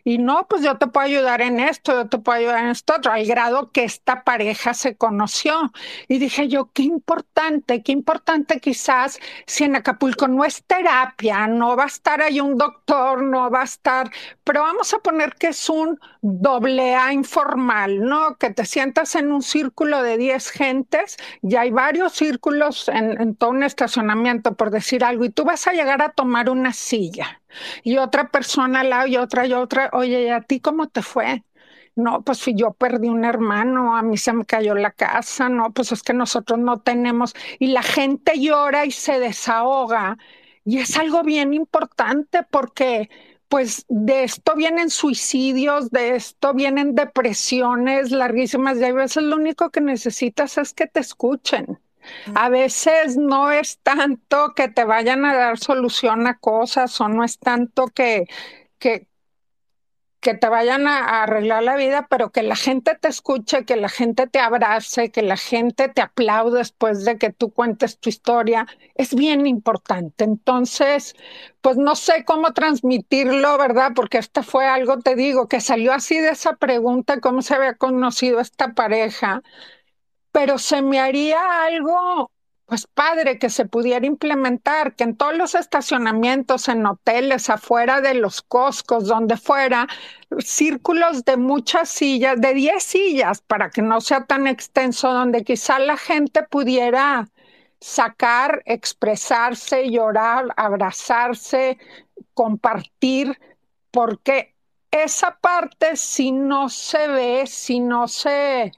y 0.08 0.20
no, 0.20 0.48
pues 0.48 0.64
yo 0.64 0.78
te 0.78 0.88
puedo 0.88 1.06
ayudar 1.06 1.42
en 1.42 1.60
esto, 1.60 1.92
yo 1.92 2.08
te 2.08 2.18
puedo 2.18 2.40
ayudar 2.40 2.64
en 2.64 2.70
esto 2.70 2.94
otro, 2.96 3.12
al 3.12 3.26
grado 3.26 3.74
que 3.74 3.84
esta 3.84 4.24
pareja 4.24 4.74
se 4.74 4.96
conoció. 4.96 5.74
Y 6.08 6.18
dije 6.18 6.48
yo, 6.48 6.72
qué 6.72 6.84
importante, 6.84 7.84
qué 7.84 7.92
importante 7.92 8.62
quizás 8.62 9.20
si 9.46 9.66
en 9.66 9.76
Acapulco 9.76 10.30
no 10.30 10.46
es 10.46 10.64
terapia, 10.64 11.46
no 11.48 11.76
va 11.76 11.84
a 11.84 11.88
estar 11.88 12.22
ahí 12.22 12.40
un 12.40 12.58
doctor, 12.58 13.22
no 13.22 13.52
va 13.52 13.60
a 13.60 13.64
estar, 13.66 14.10
pero 14.46 14.62
vamos 14.62 14.94
a 14.94 15.00
poner 15.00 15.36
que 15.36 15.48
es 15.48 15.70
un 15.70 16.00
doble 16.22 16.96
A 16.96 17.12
informal, 17.12 18.00
¿no? 18.00 18.38
Que 18.38 18.52
te 18.52 18.64
sientas 18.64 19.14
en 19.16 19.30
un 19.30 19.42
círculo 19.42 20.02
de 20.04 20.18
10 20.18 20.52
gentes, 20.52 21.18
y 21.42 21.58
hay 21.58 21.72
varios 21.72 22.14
círculos 22.14 22.88
en, 22.88 23.20
en 23.20 23.36
todo 23.36 23.50
un 23.50 23.64
estacionamiento, 23.64 24.56
por 24.56 24.72
decir 24.72 25.04
algo, 25.04 25.26
y 25.26 25.32
tú 25.32 25.44
vas 25.44 25.68
a 25.68 25.74
llegar 25.74 26.02
a 26.02 26.14
tomar 26.14 26.50
una 26.50 26.72
silla 26.72 27.42
y 27.84 27.98
otra 27.98 28.30
persona 28.30 28.82
al 28.82 28.90
lado 28.90 29.08
y 29.08 29.18
otra 29.18 29.48
y 29.48 29.54
otra, 29.54 29.90
oye, 29.94 30.24
¿y 30.24 30.30
a 30.30 30.42
ti 30.42 30.60
cómo 30.60 30.88
te 30.90 31.02
fue? 31.02 31.44
No, 31.96 32.22
pues 32.24 32.46
yo 32.54 32.74
perdí 32.74 33.10
un 33.10 33.26
hermano, 33.26 33.96
a 33.98 34.04
mí 34.04 34.18
se 34.18 34.32
me 34.34 34.46
cayó 34.46 34.76
la 34.76 34.92
casa, 34.92 35.50
no, 35.50 35.72
pues 35.74 35.92
es 35.92 36.04
que 36.04 36.14
nosotros 36.14 36.60
no 36.60 36.80
tenemos, 36.80 37.34
y 37.60 37.68
la 37.68 37.82
gente 37.82 38.40
llora 38.40 38.86
y 38.86 38.92
se 38.92 39.20
desahoga, 39.20 40.18
y 40.64 40.78
es 40.80 40.96
algo 40.98 41.24
bien 41.24 41.54
importante 41.54 42.44
porque 42.52 43.10
pues 43.48 43.86
de 43.90 44.24
esto 44.26 44.56
vienen 44.56 44.90
suicidios, 44.90 45.90
de 45.90 46.16
esto 46.16 46.54
vienen 46.54 46.96
depresiones 46.96 48.12
larguísimas, 48.12 48.78
y 48.78 48.84
a 48.84 48.94
veces 48.94 49.24
lo 49.24 49.36
único 49.38 49.70
que 49.72 49.82
necesitas 49.82 50.58
es 50.58 50.74
que 50.74 50.88
te 50.88 51.00
escuchen. 51.00 51.80
A 52.36 52.50
veces 52.50 53.18
no 53.18 53.52
es 53.52 53.80
tanto 53.80 54.54
que 54.56 54.68
te 54.68 54.84
vayan 54.84 55.26
a 55.26 55.36
dar 55.36 55.58
solución 55.58 56.28
a 56.28 56.38
cosas 56.38 57.00
o 57.02 57.10
no 57.10 57.24
es 57.24 57.40
tanto 57.40 57.88
que, 57.88 58.28
que, 58.80 59.08
que 60.20 60.34
te 60.34 60.50
vayan 60.50 60.88
a, 60.88 61.24
arreglar 61.24 61.64
la 61.64 61.76
vida, 61.76 62.08
pero 62.10 62.32
que 62.32 62.44
la 62.44 62.56
gente 62.56 62.96
te 63.00 63.08
escuche, 63.08 63.66
que 63.66 63.76
la 63.76 63.90
gente 63.90 64.28
te 64.28 64.40
abrace, 64.40 65.12
que 65.12 65.22
la 65.22 65.38
gente 65.38 65.90
te 65.90 66.02
aplaude 66.02 66.58
después 66.60 67.06
de 67.06 67.18
que 67.18 67.32
tú 67.32 67.52
cuentes 67.52 68.00
tu 68.00 68.10
historia, 68.10 68.68
es 68.96 69.16
bien 69.16 69.46
importante. 69.48 70.24
Entonces, 70.24 71.16
pues 71.62 71.78
no 71.78 71.96
sé 71.96 72.26
cómo 72.26 72.54
transmitirlo, 72.54 73.58
¿verdad? 73.58 73.94
Porque 73.96 74.18
esto 74.18 74.44
fue 74.44 74.66
algo, 74.66 75.00
te 75.00 75.16
digo, 75.16 75.48
que 75.48 75.62
salió 75.62 75.94
así 75.94 76.18
de 76.20 76.32
esa 76.32 76.56
pregunta, 76.56 77.22
cómo 77.22 77.42
se 77.42 77.56
había 77.56 77.76
conocido 77.76 78.40
esta 78.40 78.74
pareja 78.74 79.44
pero 80.38 80.60
se 80.60 80.84
me 80.84 81.00
haría 81.00 81.64
algo, 81.64 82.30
pues 82.68 82.86
padre, 82.86 83.40
que 83.40 83.50
se 83.50 83.66
pudiera 83.66 84.06
implementar, 84.06 84.94
que 84.94 85.04
en 85.04 85.18
todos 85.18 85.36
los 85.36 85.56
estacionamientos, 85.56 86.68
en 86.68 86.86
hoteles, 86.86 87.50
afuera 87.50 88.02
de 88.02 88.14
los 88.14 88.44
coscos, 88.44 89.08
donde 89.08 89.36
fuera, 89.38 89.88
círculos 90.38 91.26
de 91.26 91.38
muchas 91.38 91.90
sillas, 91.90 92.40
de 92.40 92.54
10 92.54 92.84
sillas, 92.84 93.42
para 93.42 93.72
que 93.72 93.82
no 93.82 94.00
sea 94.00 94.26
tan 94.26 94.46
extenso, 94.46 95.12
donde 95.12 95.44
quizá 95.44 95.80
la 95.80 95.98
gente 95.98 96.44
pudiera 96.44 97.28
sacar, 97.80 98.62
expresarse, 98.66 99.90
llorar, 99.90 100.54
abrazarse, 100.56 101.80
compartir, 102.36 103.40
porque 103.90 104.54
esa 104.92 105.40
parte 105.40 105.96
si 105.96 106.32
no 106.32 106.70
se 106.70 107.08
ve, 107.08 107.48
si 107.48 107.80
no 107.80 108.08
se 108.08 108.72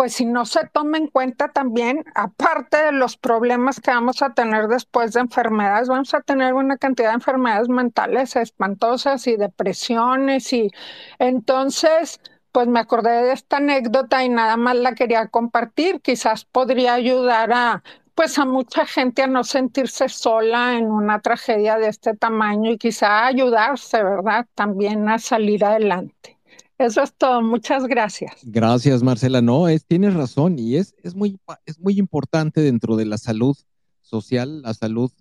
pues 0.00 0.14
si 0.14 0.24
no 0.24 0.46
se 0.46 0.66
toma 0.66 0.96
en 0.96 1.08
cuenta 1.08 1.48
también, 1.48 2.06
aparte 2.14 2.84
de 2.84 2.92
los 2.92 3.18
problemas 3.18 3.80
que 3.80 3.90
vamos 3.90 4.22
a 4.22 4.32
tener 4.32 4.66
después 4.68 5.12
de 5.12 5.20
enfermedades, 5.20 5.88
vamos 5.88 6.14
a 6.14 6.22
tener 6.22 6.54
una 6.54 6.78
cantidad 6.78 7.10
de 7.10 7.16
enfermedades 7.16 7.68
mentales 7.68 8.34
espantosas 8.34 9.26
y 9.26 9.36
depresiones 9.36 10.54
y 10.54 10.70
entonces, 11.18 12.18
pues 12.50 12.66
me 12.66 12.80
acordé 12.80 13.10
de 13.24 13.32
esta 13.34 13.58
anécdota 13.58 14.24
y 14.24 14.30
nada 14.30 14.56
más 14.56 14.76
la 14.76 14.94
quería 14.94 15.26
compartir, 15.26 16.00
quizás 16.00 16.46
podría 16.46 16.94
ayudar 16.94 17.52
a 17.52 17.82
pues 18.14 18.38
a 18.38 18.46
mucha 18.46 18.86
gente 18.86 19.20
a 19.24 19.26
no 19.26 19.44
sentirse 19.44 20.08
sola 20.08 20.78
en 20.78 20.90
una 20.90 21.20
tragedia 21.20 21.76
de 21.76 21.88
este 21.88 22.16
tamaño 22.16 22.70
y 22.70 22.78
quizá 22.78 23.26
ayudarse, 23.26 24.02
¿verdad? 24.02 24.46
También 24.54 25.10
a 25.10 25.18
salir 25.18 25.62
adelante. 25.62 26.39
Eso 26.80 27.02
es 27.02 27.12
todo. 27.12 27.42
Muchas 27.42 27.86
gracias. 27.86 28.32
Gracias, 28.42 29.02
Marcela. 29.02 29.42
No, 29.42 29.68
es, 29.68 29.84
tienes 29.84 30.14
razón 30.14 30.58
y 30.58 30.76
es, 30.76 30.94
es, 31.02 31.14
muy, 31.14 31.38
es 31.66 31.78
muy 31.78 31.98
importante 31.98 32.62
dentro 32.62 32.96
de 32.96 33.04
la 33.04 33.18
salud 33.18 33.54
social, 34.00 34.62
la 34.62 34.72
salud 34.72 35.12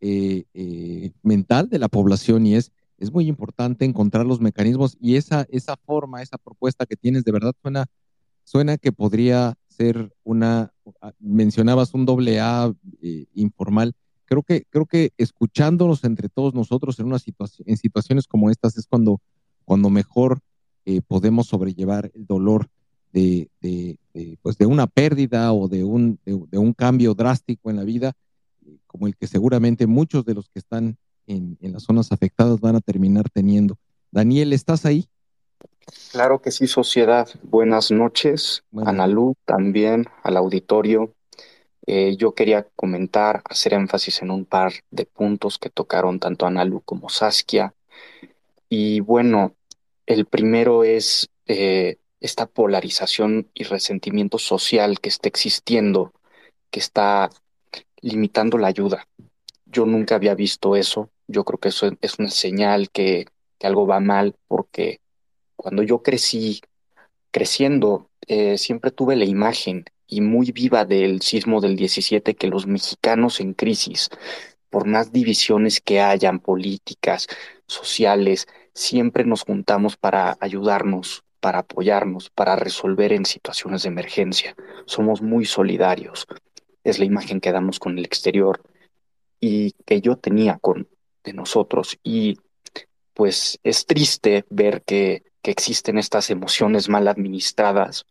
eh, 0.00 0.44
eh, 0.54 1.12
mental 1.22 1.68
de 1.68 1.78
la 1.78 1.88
población 1.88 2.46
y 2.46 2.54
es, 2.54 2.72
es 2.96 3.12
muy 3.12 3.28
importante 3.28 3.84
encontrar 3.84 4.24
los 4.24 4.40
mecanismos 4.40 4.96
y 5.02 5.16
esa, 5.16 5.46
esa 5.50 5.76
forma, 5.76 6.22
esa 6.22 6.38
propuesta 6.38 6.86
que 6.86 6.96
tienes, 6.96 7.24
de 7.24 7.32
verdad 7.32 7.52
suena, 7.60 7.84
suena 8.44 8.78
que 8.78 8.90
podría 8.90 9.52
ser 9.68 10.14
una, 10.24 10.72
mencionabas 11.18 11.92
un 11.92 12.06
doble 12.06 12.40
A 12.40 12.72
eh, 13.02 13.26
informal. 13.34 13.92
Creo 14.24 14.42
que, 14.42 14.64
creo 14.70 14.86
que 14.86 15.12
escuchándonos 15.18 16.04
entre 16.04 16.30
todos 16.30 16.54
nosotros 16.54 16.98
en, 16.98 17.04
una 17.04 17.18
situación, 17.18 17.68
en 17.68 17.76
situaciones 17.76 18.26
como 18.26 18.48
estas 18.48 18.78
es 18.78 18.86
cuando, 18.86 19.20
cuando 19.66 19.90
mejor 19.90 20.40
eh, 20.84 21.00
podemos 21.06 21.46
sobrellevar 21.46 22.10
el 22.14 22.26
dolor 22.26 22.68
de, 23.12 23.48
pues 24.40 24.56
de 24.56 24.66
una 24.66 24.86
pérdida 24.86 25.52
o 25.52 25.68
de 25.68 25.84
un, 25.84 26.18
de, 26.24 26.58
un 26.58 26.72
cambio 26.72 27.14
drástico 27.14 27.70
en 27.70 27.76
la 27.76 27.84
vida, 27.84 28.12
eh, 28.66 28.78
como 28.86 29.06
el 29.06 29.16
que 29.16 29.26
seguramente 29.26 29.86
muchos 29.86 30.24
de 30.24 30.34
los 30.34 30.48
que 30.48 30.58
están 30.58 30.96
en, 31.26 31.58
las 31.60 31.84
zonas 31.84 32.10
afectadas 32.12 32.60
van 32.60 32.76
a 32.76 32.80
terminar 32.80 33.28
teniendo. 33.30 33.76
Daniel, 34.10 34.52
¿estás 34.52 34.84
ahí? 34.84 35.06
Claro 36.10 36.40
que 36.40 36.50
sí, 36.50 36.66
sociedad. 36.66 37.28
Buenas 37.42 37.90
noches, 37.90 38.62
Analú, 38.84 39.34
también 39.44 40.06
al 40.22 40.36
auditorio. 40.36 41.14
Eh, 41.86 42.16
yo 42.16 42.34
quería 42.34 42.66
comentar, 42.76 43.42
hacer 43.44 43.74
énfasis 43.74 44.22
en 44.22 44.30
un 44.30 44.44
par 44.44 44.72
de 44.90 45.04
puntos 45.04 45.58
que 45.58 45.70
tocaron 45.70 46.20
tanto 46.20 46.46
Analu 46.46 46.80
como 46.84 47.08
Saskia. 47.08 47.74
Y 48.68 49.00
bueno, 49.00 49.54
el 50.06 50.26
primero 50.26 50.84
es 50.84 51.30
eh, 51.46 51.98
esta 52.20 52.46
polarización 52.46 53.50
y 53.54 53.64
resentimiento 53.64 54.38
social 54.38 55.00
que 55.00 55.08
está 55.08 55.28
existiendo, 55.28 56.12
que 56.70 56.80
está 56.80 57.30
limitando 58.00 58.58
la 58.58 58.68
ayuda. 58.68 59.08
Yo 59.66 59.86
nunca 59.86 60.16
había 60.16 60.34
visto 60.34 60.76
eso. 60.76 61.10
Yo 61.26 61.44
creo 61.44 61.58
que 61.58 61.68
eso 61.68 61.90
es 62.00 62.18
una 62.18 62.30
señal 62.30 62.90
que, 62.90 63.26
algo 63.60 63.86
va 63.86 64.00
mal, 64.00 64.34
porque 64.48 65.00
cuando 65.54 65.84
yo 65.84 66.02
crecí, 66.02 66.60
creciendo, 67.30 68.10
eh, 68.26 68.58
siempre 68.58 68.90
tuve 68.90 69.14
la 69.14 69.24
imagen 69.24 69.84
y 70.08 70.20
muy 70.20 70.50
viva 70.50 70.84
del 70.84 71.22
sismo 71.22 71.60
del 71.60 71.76
17 71.76 72.34
que 72.34 72.48
los 72.48 72.66
mexicanos 72.66 73.40
en 73.40 73.54
crisis, 73.54 74.10
por 74.68 74.86
más 74.86 75.12
divisiones 75.12 75.80
que 75.80 76.00
hayan 76.00 76.40
políticas, 76.40 77.28
sociales, 77.66 78.48
siempre 78.74 79.24
nos 79.24 79.42
juntamos 79.42 79.96
para 79.96 80.36
ayudarnos, 80.40 81.24
para 81.40 81.60
apoyarnos, 81.60 82.30
para 82.30 82.56
resolver 82.56 83.12
en 83.12 83.24
situaciones 83.24 83.82
de 83.82 83.88
emergencia. 83.88 84.54
Somos 84.86 85.22
muy 85.22 85.44
solidarios. 85.44 86.26
Es 86.84 86.98
la 86.98 87.04
imagen 87.04 87.40
que 87.40 87.52
damos 87.52 87.78
con 87.78 87.98
el 87.98 88.04
exterior 88.04 88.62
y 89.40 89.72
que 89.84 90.00
yo 90.00 90.16
tenía 90.16 90.58
con 90.58 90.88
de 91.24 91.32
nosotros 91.32 91.98
y 92.02 92.38
pues 93.14 93.58
es 93.62 93.86
triste 93.86 94.44
ver 94.50 94.82
que, 94.82 95.22
que 95.42 95.50
existen 95.50 95.98
estas 95.98 96.30
emociones 96.30 96.88
mal 96.88 97.08
administradas 97.08 98.06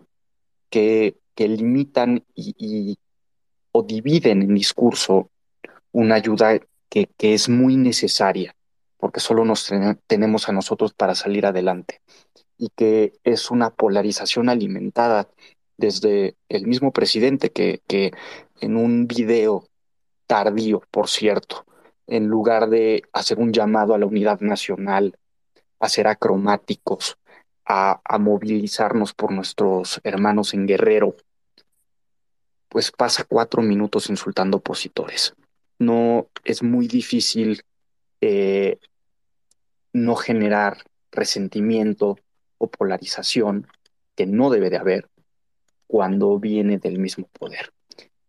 que, 0.69 1.17
que 1.35 1.47
limitan 1.47 2.23
y, 2.35 2.97
o 3.71 3.83
dividen 3.83 4.41
en 4.41 4.53
discurso 4.53 5.29
una 5.91 6.15
ayuda 6.15 6.59
que, 6.89 7.07
que 7.17 7.33
es 7.33 7.49
muy 7.49 7.77
necesaria, 7.77 8.55
porque 9.01 9.19
solo 9.19 9.43
nos 9.43 9.67
tenemos 10.05 10.47
a 10.47 10.51
nosotros 10.51 10.93
para 10.93 11.15
salir 11.15 11.47
adelante, 11.47 12.01
y 12.55 12.69
que 12.69 13.13
es 13.23 13.49
una 13.49 13.71
polarización 13.71 14.47
alimentada 14.47 15.27
desde 15.75 16.35
el 16.49 16.67
mismo 16.67 16.93
presidente 16.93 17.49
que, 17.49 17.81
en 18.61 18.77
un 18.77 19.07
video 19.07 19.65
tardío, 20.27 20.83
por 20.91 21.09
cierto, 21.09 21.65
en 22.05 22.27
lugar 22.27 22.69
de 22.69 23.01
hacer 23.11 23.39
un 23.39 23.51
llamado 23.51 23.95
a 23.95 23.97
la 23.97 24.05
unidad 24.05 24.39
nacional, 24.39 25.17
a 25.79 25.89
ser 25.89 26.05
acromáticos, 26.05 27.17
a, 27.65 27.99
a, 28.03 28.19
movilizarnos 28.19 29.15
por 29.15 29.31
nuestros 29.31 29.99
hermanos 30.03 30.53
en 30.53 30.67
Guerrero, 30.67 31.15
pues 32.69 32.91
pasa 32.91 33.23
cuatro 33.27 33.63
minutos 33.63 34.11
insultando 34.11 34.57
opositores. 34.57 35.33
No 35.79 36.27
es 36.43 36.61
muy 36.61 36.87
difícil 36.87 37.63
eh, 38.21 38.77
no 39.93 40.15
generar 40.15 40.83
resentimiento 41.11 42.17
o 42.57 42.67
polarización 42.67 43.67
que 44.15 44.25
no 44.25 44.49
debe 44.49 44.69
de 44.69 44.77
haber 44.77 45.09
cuando 45.87 46.39
viene 46.39 46.77
del 46.77 46.99
mismo 46.99 47.27
poder. 47.27 47.73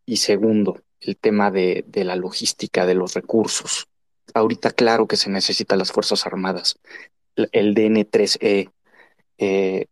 Y 0.04 0.16
segundo, 0.16 0.82
el 1.00 1.16
tema 1.16 1.50
de, 1.50 1.84
de, 1.86 2.04
la 2.04 2.16
logística, 2.16 2.86
de 2.86 2.94
los 2.94 3.14
recursos. 3.14 3.86
Ahorita 4.34 4.70
claro 4.70 5.06
que 5.06 5.16
se 5.16 5.30
necesitan 5.30 5.78
las 5.78 5.92
Fuerzas 5.92 6.26
Armadas, 6.26 6.78
el 7.36 7.74
DN3E, 7.74 8.70
eh, 9.38 9.86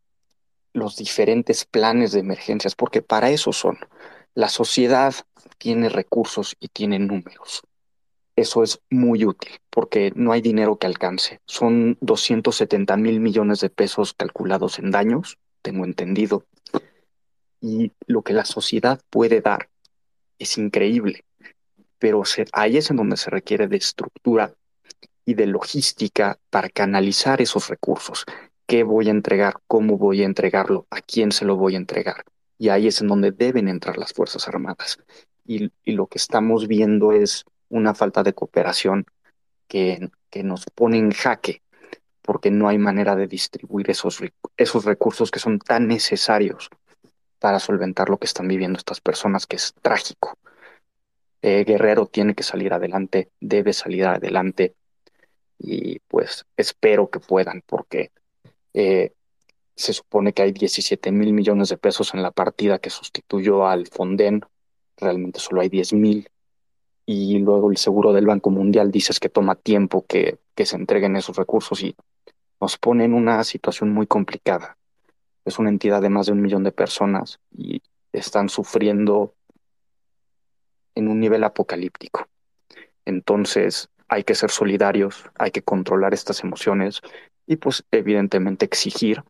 los 0.73 0.97
diferentes 0.97 1.65
planes 1.65 2.13
de 2.13 2.21
emergencias, 2.21 2.75
porque 2.75 3.03
para 3.03 3.31
eso 3.31 3.53
son. 3.53 3.79
La 4.35 4.49
sociedad 4.49 5.15
tiene 5.59 5.89
recursos 5.89 6.57
y 6.61 6.69
tiene 6.69 6.99
números. 6.99 7.63
Eso 8.41 8.63
es 8.63 8.81
muy 8.89 9.27
útil 9.27 9.51
porque 9.69 10.13
no 10.17 10.33
hay 10.33 10.41
dinero 10.41 10.79
que 10.79 10.87
alcance. 10.87 11.43
Son 11.45 11.99
270 12.01 12.97
mil 12.97 13.21
millones 13.21 13.61
de 13.61 13.69
pesos 13.69 14.15
calculados 14.15 14.79
en 14.79 14.91
daños, 14.91 15.37
tengo 15.61 15.85
entendido. 15.85 16.47
Y 17.61 17.93
lo 18.07 18.23
que 18.23 18.33
la 18.33 18.47
sociedad 18.47 18.99
puede 19.11 19.43
dar 19.43 19.69
es 20.39 20.57
increíble, 20.57 21.27
pero 21.99 22.25
se, 22.25 22.47
ahí 22.55 22.79
es 22.79 22.91
en 22.91 22.97
donde 22.97 23.19
se 23.19 23.29
requiere 23.29 23.69
de 23.69 23.77
estructura 23.77 24.55
y 25.27 25.35
de 25.35 25.45
logística 25.45 26.39
para 26.49 26.71
canalizar 26.71 27.43
esos 27.43 27.69
recursos. 27.69 28.25
¿Qué 28.67 28.85
voy 28.85 29.09
a 29.09 29.11
entregar? 29.11 29.57
¿Cómo 29.67 29.99
voy 29.99 30.23
a 30.23 30.25
entregarlo? 30.25 30.87
¿A 30.89 31.03
quién 31.03 31.31
se 31.31 31.45
lo 31.45 31.57
voy 31.57 31.75
a 31.75 31.79
entregar? 31.79 32.25
Y 32.57 32.71
ahí 32.71 32.87
es 32.87 33.03
en 33.03 33.09
donde 33.09 33.33
deben 33.33 33.69
entrar 33.69 33.99
las 33.99 34.15
Fuerzas 34.15 34.49
Armadas. 34.49 34.99
Y, 35.45 35.71
y 35.85 35.93
lo 35.93 36.07
que 36.07 36.17
estamos 36.17 36.69
viendo 36.69 37.13
es 37.13 37.45
una 37.71 37.95
falta 37.95 38.23
de 38.23 38.35
cooperación 38.35 39.07
que, 39.67 40.11
que 40.29 40.43
nos 40.43 40.67
pone 40.67 40.99
en 40.99 41.11
jaque 41.11 41.63
porque 42.23 42.51
no 42.51 42.69
hay 42.69 42.79
manera 42.79 43.17
de 43.17 43.27
distribuir 43.27 43.91
esos, 43.91 44.21
esos 44.57 44.85
recursos 44.85 45.31
que 45.31 45.41
son 45.41 45.59
tan 45.59 45.89
necesarios 45.89 46.69
para 47.41 47.59
solventar 47.59 48.09
lo 48.09 48.19
que 48.19 48.27
están 48.27 48.47
viviendo 48.47 48.77
estas 48.79 49.01
personas, 49.01 49.47
que 49.47 49.57
es 49.57 49.75
trágico. 49.83 50.39
Eh, 51.43 51.65
Guerrero 51.65 52.07
tiene 52.07 52.35
que 52.35 52.43
salir 52.43 52.73
adelante, 52.73 53.31
debe 53.41 53.73
salir 53.73 54.05
adelante 54.05 54.75
y 55.59 55.99
pues 56.01 56.45
espero 56.57 57.11
que 57.11 57.19
puedan 57.19 57.63
porque 57.67 58.13
eh, 58.75 59.13
se 59.75 59.95
supone 59.95 60.33
que 60.33 60.43
hay 60.43 60.53
17 60.53 61.11
mil 61.11 61.33
millones 61.33 61.71
de 61.71 61.79
pesos 61.79 62.13
en 62.13 62.23
la 62.23 62.31
partida 62.31 62.79
que 62.79 62.91
sustituyó 62.91 63.67
al 63.67 63.87
Fonden, 63.87 64.43
realmente 64.99 65.41
solo 65.41 65.63
hay 65.63 65.71
10 65.71 65.95
mil 65.95 66.29
y 67.07 67.39
luego 67.39 67.71
el 67.71 67.77
seguro 67.77 68.13
del 68.13 68.27
Banco 68.27 68.51
Mundial 68.51 68.91
dices 68.91 69.21
que 69.21 69.29
toma 69.29 69.55
tiempo 69.55 70.05
que, 70.07 70.39
que 70.55 70.67
se 70.67 70.77
entreguen 70.77 71.17
esos 71.17 71.37
recursos 71.37 71.83
y 71.83 71.97
nos 72.61 72.77
pone 72.77 73.05
en 73.05 73.15
una 73.15 73.43
situación 73.45 73.91
muy 73.91 74.07
complicada 74.07 74.77
es 75.45 75.59
una 75.59 75.71
entidad 75.71 76.03
de 76.03 76.11
más 76.11 76.27
de 76.27 76.33
un 76.33 76.43
millón 76.43 76.65
de 76.65 76.73
personas 76.73 77.41
y 77.51 77.83
están 78.13 78.49
sufriendo 78.49 79.35
en 80.95 81.09
un 81.09 81.21
nivel 81.21 81.45
apocalíptico. 81.45 82.29
Entonces 83.05 83.89
hay 84.09 84.25
que 84.25 84.35
ser 84.35 84.51
solidarios, 84.51 85.25
hay 85.37 85.51
que 85.51 85.63
controlar 85.63 86.15
estas 86.15 86.43
emociones 86.43 87.01
y 87.47 87.57
pues 87.57 87.85
evidentemente 87.91 88.65
exigir 88.65 89.23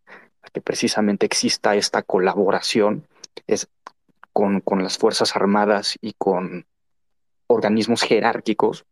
que 0.53 0.61
precisamente 0.61 1.27
exista 1.27 1.77
esta 1.77 2.03
colaboración 2.03 3.07
es 3.47 3.69
con, 4.33 4.61
con 4.61 4.83
las 4.83 4.99
Fuerzas 4.99 5.37
Armadas 5.37 5.97
y 6.01 6.15
con 6.15 6.67
organismos 7.53 8.03
jerárquicos 8.03 8.85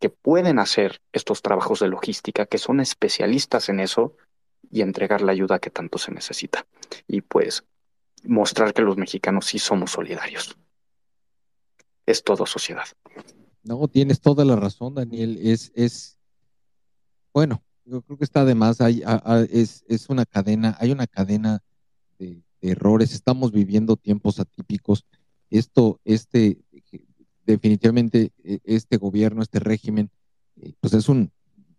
que 0.00 0.08
pueden 0.08 0.58
hacer 0.58 1.02
estos 1.12 1.42
trabajos 1.42 1.80
de 1.80 1.88
logística, 1.88 2.46
que 2.46 2.56
son 2.56 2.80
especialistas 2.80 3.68
en 3.68 3.80
eso 3.80 4.14
y 4.70 4.80
entregar 4.80 5.20
la 5.20 5.32
ayuda 5.32 5.58
que 5.58 5.70
tanto 5.70 5.98
se 5.98 6.12
necesita. 6.12 6.66
Y 7.06 7.20
pues 7.20 7.64
mostrar 8.24 8.72
que 8.72 8.82
los 8.82 8.96
mexicanos 8.96 9.46
sí 9.46 9.58
somos 9.58 9.90
solidarios. 9.90 10.56
Es 12.06 12.24
todo 12.24 12.46
sociedad. 12.46 12.86
No, 13.62 13.86
tienes 13.88 14.20
toda 14.20 14.44
la 14.46 14.56
razón, 14.56 14.94
Daniel. 14.94 15.38
Es, 15.42 15.70
es, 15.74 16.18
bueno, 17.34 17.62
yo 17.84 18.00
creo 18.00 18.16
que 18.16 18.24
está 18.24 18.46
de 18.46 18.54
más. 18.54 18.80
Hay, 18.80 19.02
es, 19.50 19.84
es 19.86 20.08
una 20.08 20.24
cadena, 20.24 20.76
hay 20.80 20.92
una 20.92 21.06
cadena 21.06 21.62
de, 22.18 22.42
de, 22.62 22.70
errores. 22.70 23.12
Estamos 23.12 23.52
viviendo 23.52 23.96
tiempos 23.96 24.40
atípicos. 24.40 25.04
Esto, 25.50 26.00
este, 26.04 26.58
definitivamente, 27.52 28.32
e, 28.44 28.60
este 28.64 28.96
gobierno, 28.96 29.42
este 29.42 29.58
régimen, 29.58 30.10
eh, 30.60 30.72
pues 30.80 30.94
es 30.94 31.08
un, 31.08 31.30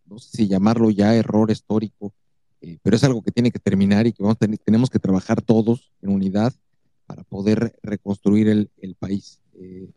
no 0.06 0.20
sé 0.20 0.38
si 0.38 0.48
llamarlo 0.48 0.90
ya 0.90 1.16
error 1.16 1.52
histórico, 1.52 2.14
eh, 2.62 2.78
pero 2.82 2.96
es 2.96 3.04
algo 3.04 3.22
que 3.22 3.32
tiene 3.32 3.52
que 3.52 3.60
terminar 3.60 4.08
y 4.08 4.12
que 4.12 4.24
vamos 4.24 4.38
tener, 4.38 4.58
tenemos 4.60 4.90
que 4.90 5.00
trabajar 5.00 5.42
todos 5.42 5.92
en 6.02 6.10
unidad 6.10 6.54
para 7.06 7.24
poder 7.24 7.78
reconstruir 7.82 8.48
el, 8.48 8.96
país. 8.96 9.40
Eh, 9.54 9.90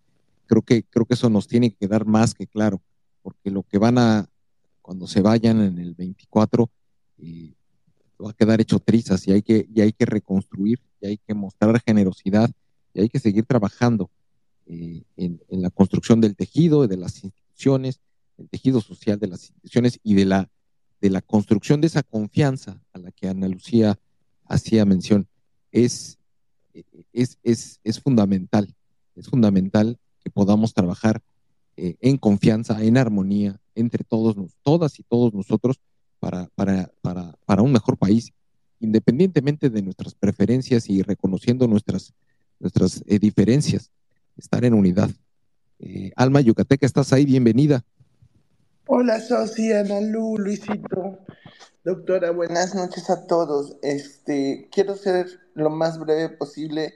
creo, 0.46 0.62
que, 0.62 0.84
creo 0.84 1.04
que 1.04 1.14
eso 1.14 1.28
nos 1.28 1.48
tiene 1.48 1.70
que 1.70 1.76
quedar 1.76 2.06
más 2.06 2.34
que 2.34 2.46
claro, 2.46 2.80
porque 3.22 3.50
lo 3.50 3.62
que 3.64 3.78
van 3.78 3.98
a, 3.98 4.28
cuando 4.80 5.06
se 5.06 5.20
vayan 5.20 5.60
en 5.60 5.78
el 5.78 5.94
24, 5.94 6.70
eh, 7.18 7.52
va 8.24 8.30
a 8.30 8.34
quedar 8.34 8.60
hecho 8.60 8.78
trizas 8.78 9.26
y 9.26 9.32
hay, 9.32 9.42
que, 9.42 9.66
y 9.74 9.80
hay 9.80 9.92
que 9.92 10.06
reconstruir, 10.06 10.78
y 11.00 11.06
hay 11.06 11.18
que 11.18 11.34
mostrar 11.34 11.80
generosidad, 11.80 12.50
y 12.94 13.00
hay 13.00 13.08
que 13.08 13.18
seguir 13.18 13.44
trabajando 13.44 14.10
eh, 14.66 15.02
en, 15.16 15.40
en 15.48 15.62
la 15.62 15.70
construcción 15.70 16.20
del 16.20 16.36
tejido, 16.36 16.86
de 16.86 16.96
las 16.96 17.22
instituciones, 17.24 18.00
el 18.38 18.48
tejido 18.48 18.80
social 18.80 19.18
de 19.18 19.28
las 19.28 19.42
instituciones 19.42 20.00
y 20.02 20.14
de 20.14 20.24
la 20.24 20.50
de 21.02 21.10
la 21.10 21.20
construcción 21.20 21.80
de 21.80 21.88
esa 21.88 22.04
confianza 22.04 22.80
a 22.92 22.98
la 22.98 23.10
que 23.10 23.28
Ana 23.28 23.48
Lucía 23.48 23.98
hacía 24.46 24.84
mención 24.84 25.26
es, 25.72 26.16
es, 27.12 27.38
es, 27.42 27.80
es 27.82 28.00
fundamental. 28.00 28.72
Es 29.16 29.26
fundamental 29.28 29.98
que 30.22 30.30
podamos 30.30 30.72
trabajar 30.72 31.20
eh, 31.76 31.96
en 32.00 32.16
confianza, 32.18 32.82
en 32.84 32.96
armonía 32.96 33.60
entre 33.74 34.04
todos, 34.04 34.36
todas 34.62 35.00
y 35.00 35.02
todos 35.02 35.34
nosotros 35.34 35.80
para, 36.20 36.46
para, 36.54 36.92
para, 37.00 37.36
para 37.46 37.62
un 37.62 37.72
mejor 37.72 37.98
país, 37.98 38.32
independientemente 38.78 39.70
de 39.70 39.82
nuestras 39.82 40.14
preferencias 40.14 40.88
y 40.88 41.02
reconociendo 41.02 41.66
nuestras, 41.66 42.14
nuestras 42.60 43.02
eh, 43.08 43.18
diferencias. 43.18 43.90
Estar 44.36 44.64
en 44.64 44.74
unidad. 44.74 45.10
Eh, 45.78 46.12
Alma 46.16 46.40
Yucateca, 46.40 46.86
¿estás 46.86 47.12
ahí? 47.12 47.24
Bienvenida. 47.24 47.84
Hola, 48.86 49.20
Soci, 49.20 49.72
Ana 49.72 50.00
Lu, 50.00 50.38
Luisito. 50.38 51.18
Doctora, 51.84 52.30
buenas 52.30 52.74
noches 52.74 53.10
a 53.10 53.26
todos. 53.26 53.76
Este, 53.82 54.68
quiero 54.70 54.96
ser 54.96 55.26
lo 55.54 55.70
más 55.70 55.98
breve 55.98 56.28
posible, 56.28 56.94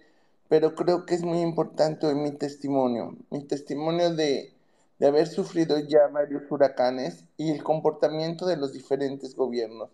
pero 0.48 0.74
creo 0.74 1.06
que 1.06 1.14
es 1.14 1.22
muy 1.22 1.40
importante 1.40 2.12
mi 2.14 2.30
testimonio. 2.32 3.16
Mi 3.30 3.44
testimonio 3.44 4.14
de, 4.14 4.52
de 4.98 5.06
haber 5.06 5.26
sufrido 5.26 5.78
ya 5.80 6.06
varios 6.12 6.42
huracanes 6.50 7.24
y 7.36 7.50
el 7.50 7.62
comportamiento 7.64 8.46
de 8.46 8.56
los 8.56 8.72
diferentes 8.72 9.34
gobiernos. 9.34 9.90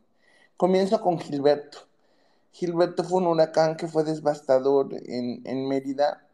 Comienzo 0.57 1.01
con 1.01 1.19
Gilberto. 1.19 1.79
Gilberto 2.53 3.03
fue 3.05 3.21
un 3.21 3.29
huracán 3.29 3.77
que 3.77 3.89
fue 3.89 4.05
devastador 4.05 4.93
en, 5.07 5.41
en 5.45 5.69
Mérida 5.69 6.27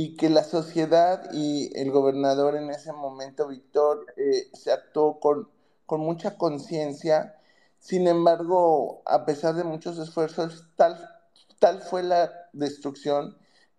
y 0.00 0.14
que 0.14 0.30
la 0.30 0.44
sociedad 0.44 1.28
y 1.32 1.72
el 1.76 1.90
gobernador 1.90 2.54
en 2.54 2.70
ese 2.70 2.92
momento, 2.92 3.48
Víctor, 3.48 4.06
eh, 4.16 4.48
se 4.52 4.70
actuó 4.70 5.18
con, 5.18 5.48
con 5.86 6.00
mucha 6.02 6.36
conciencia. 6.38 7.34
Sin 7.80 8.06
embargo, 8.06 9.02
a 9.06 9.24
pesar 9.26 9.56
de 9.56 9.64
muchos 9.64 9.98
esfuerzos, 9.98 10.68
tal, 10.76 10.96
tal 11.58 11.82
fue 11.82 12.04
la 12.04 12.30
destrucción 12.52 13.36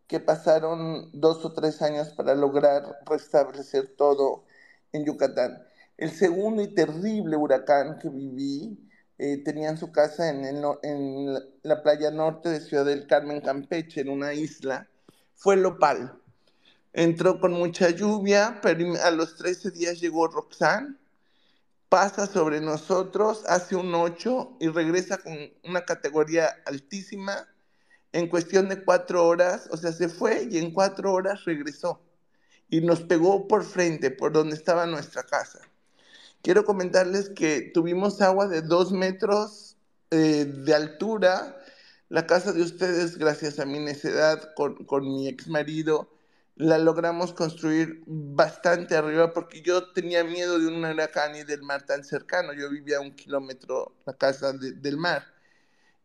que 0.07 0.19
pasaron 0.19 1.09
dos 1.13 1.45
o 1.45 1.53
tres 1.53 1.81
años 1.81 2.09
para 2.09 2.35
lograr 2.35 2.99
restablecer 3.05 3.95
todo 3.95 4.43
en 4.91 5.05
Yucatán. 5.05 5.63
El 5.95 6.11
segundo 6.11 6.61
y 6.61 6.75
terrible 6.75 7.37
huracán 7.37 7.97
que 7.97 8.09
viví, 8.09 8.77
eh, 9.19 9.41
tenían 9.41 9.77
su 9.77 9.93
casa 9.93 10.27
en, 10.27 10.43
en 10.83 11.33
la 11.63 11.81
playa 11.81 12.11
norte 12.11 12.49
de 12.49 12.59
Ciudad 12.59 12.83
del 12.83 13.07
Carmen, 13.07 13.39
Campeche, 13.39 14.01
en 14.01 14.09
una 14.09 14.33
isla, 14.33 14.88
fue 15.39 15.55
Lopal. 15.55 16.21
Entró 16.91 17.39
con 17.39 17.53
mucha 17.53 17.89
lluvia, 17.91 18.59
pero 18.61 18.93
a 19.01 19.09
los 19.11 19.37
13 19.37 19.71
días 19.71 20.01
llegó 20.01 20.27
Roxanne, 20.27 20.95
pasa 21.87 22.27
sobre 22.27 22.59
nosotros, 22.59 23.43
hace 23.47 23.77
un 23.77 23.95
8 23.95 24.57
y 24.59 24.67
regresa 24.67 25.17
con 25.17 25.33
una 25.63 25.85
categoría 25.85 26.57
altísima. 26.65 27.47
En 28.11 28.27
cuestión 28.27 28.67
de 28.67 28.83
cuatro 28.83 29.25
horas, 29.25 29.69
o 29.71 29.77
sea, 29.77 29.93
se 29.93 30.09
fue 30.09 30.47
y 30.51 30.57
en 30.57 30.71
cuatro 30.71 31.13
horas 31.13 31.45
regresó 31.45 32.01
y 32.67 32.81
nos 32.81 33.01
pegó 33.01 33.47
por 33.47 33.63
frente, 33.63 34.11
por 34.11 34.33
donde 34.33 34.55
estaba 34.55 34.85
nuestra 34.87 35.23
casa. 35.23 35.59
Quiero 36.41 36.65
comentarles 36.65 37.29
que 37.29 37.71
tuvimos 37.73 38.21
agua 38.21 38.47
de 38.47 38.61
dos 38.61 38.91
metros 38.91 39.77
eh, 40.11 40.45
de 40.45 40.73
altura 40.73 41.58
la 42.09 42.25
casa 42.27 42.53
de 42.53 42.63
ustedes, 42.63 43.17
gracias 43.17 43.59
a 43.59 43.65
mi 43.65 43.79
necedad 43.79 44.53
con, 44.55 44.83
con 44.85 45.03
mi 45.07 45.27
ex 45.27 45.47
marido, 45.47 46.09
la 46.55 46.77
logramos 46.77 47.33
construir 47.33 48.03
bastante 48.05 48.95
arriba 48.97 49.31
porque 49.31 49.61
yo 49.61 49.93
tenía 49.93 50.25
miedo 50.25 50.59
de 50.59 50.67
un 50.67 50.83
huracán 50.83 51.35
y 51.35 51.43
del 51.43 51.61
mar 51.63 51.85
tan 51.85 52.03
cercano. 52.03 52.51
Yo 52.53 52.69
vivía 52.69 52.97
a 52.97 53.01
un 53.01 53.15
kilómetro 53.15 53.95
la 54.05 54.13
casa 54.13 54.51
del 54.51 54.97
mar. 54.97 55.23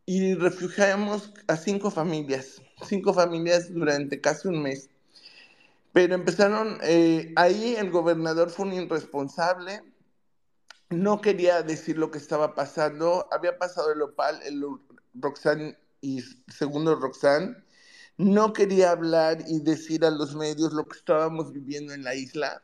Y 0.06 0.34
refugiamos 0.34 1.32
a 1.48 1.56
cinco 1.56 1.90
familias, 1.90 2.62
cinco 2.86 3.12
familias 3.14 3.72
durante 3.72 4.20
casi 4.20 4.46
un 4.48 4.62
mes. 4.62 4.90
Pero 5.92 6.14
empezaron, 6.14 6.78
eh, 6.82 7.32
ahí 7.36 7.74
el 7.76 7.90
gobernador 7.90 8.50
fue 8.50 8.66
un 8.66 8.74
irresponsable, 8.74 9.82
no 10.90 11.20
quería 11.20 11.62
decir 11.62 11.98
lo 11.98 12.10
que 12.10 12.18
estaba 12.18 12.54
pasando, 12.54 13.28
había 13.32 13.58
pasado 13.58 13.92
el 13.92 14.02
opal, 14.02 14.40
el 14.44 14.62
Roxanne 15.14 15.76
y 16.04 16.22
segundo 16.52 16.94
Roxanne, 16.96 17.56
no 18.18 18.52
quería 18.52 18.90
hablar 18.90 19.42
y 19.48 19.60
decir 19.60 20.04
a 20.04 20.10
los 20.10 20.36
medios 20.36 20.72
lo 20.72 20.86
que 20.86 20.98
estábamos 20.98 21.52
viviendo 21.52 21.94
en 21.94 22.04
la 22.04 22.14
isla. 22.14 22.62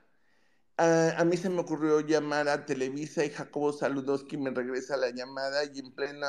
a 0.76 1.24
mí 1.24 1.36
se 1.36 1.50
me 1.50 1.60
ocurrió 1.60 2.00
llamar 2.00 2.48
a 2.48 2.64
Televisa 2.66 3.24
y 3.24 3.30
Jacobo 3.30 3.72
Saludowski 3.72 4.36
me 4.38 4.50
regresa 4.50 4.96
la 4.96 5.10
llamada 5.10 5.64
y 5.64 5.78
en 5.80 5.92
plena 5.92 6.28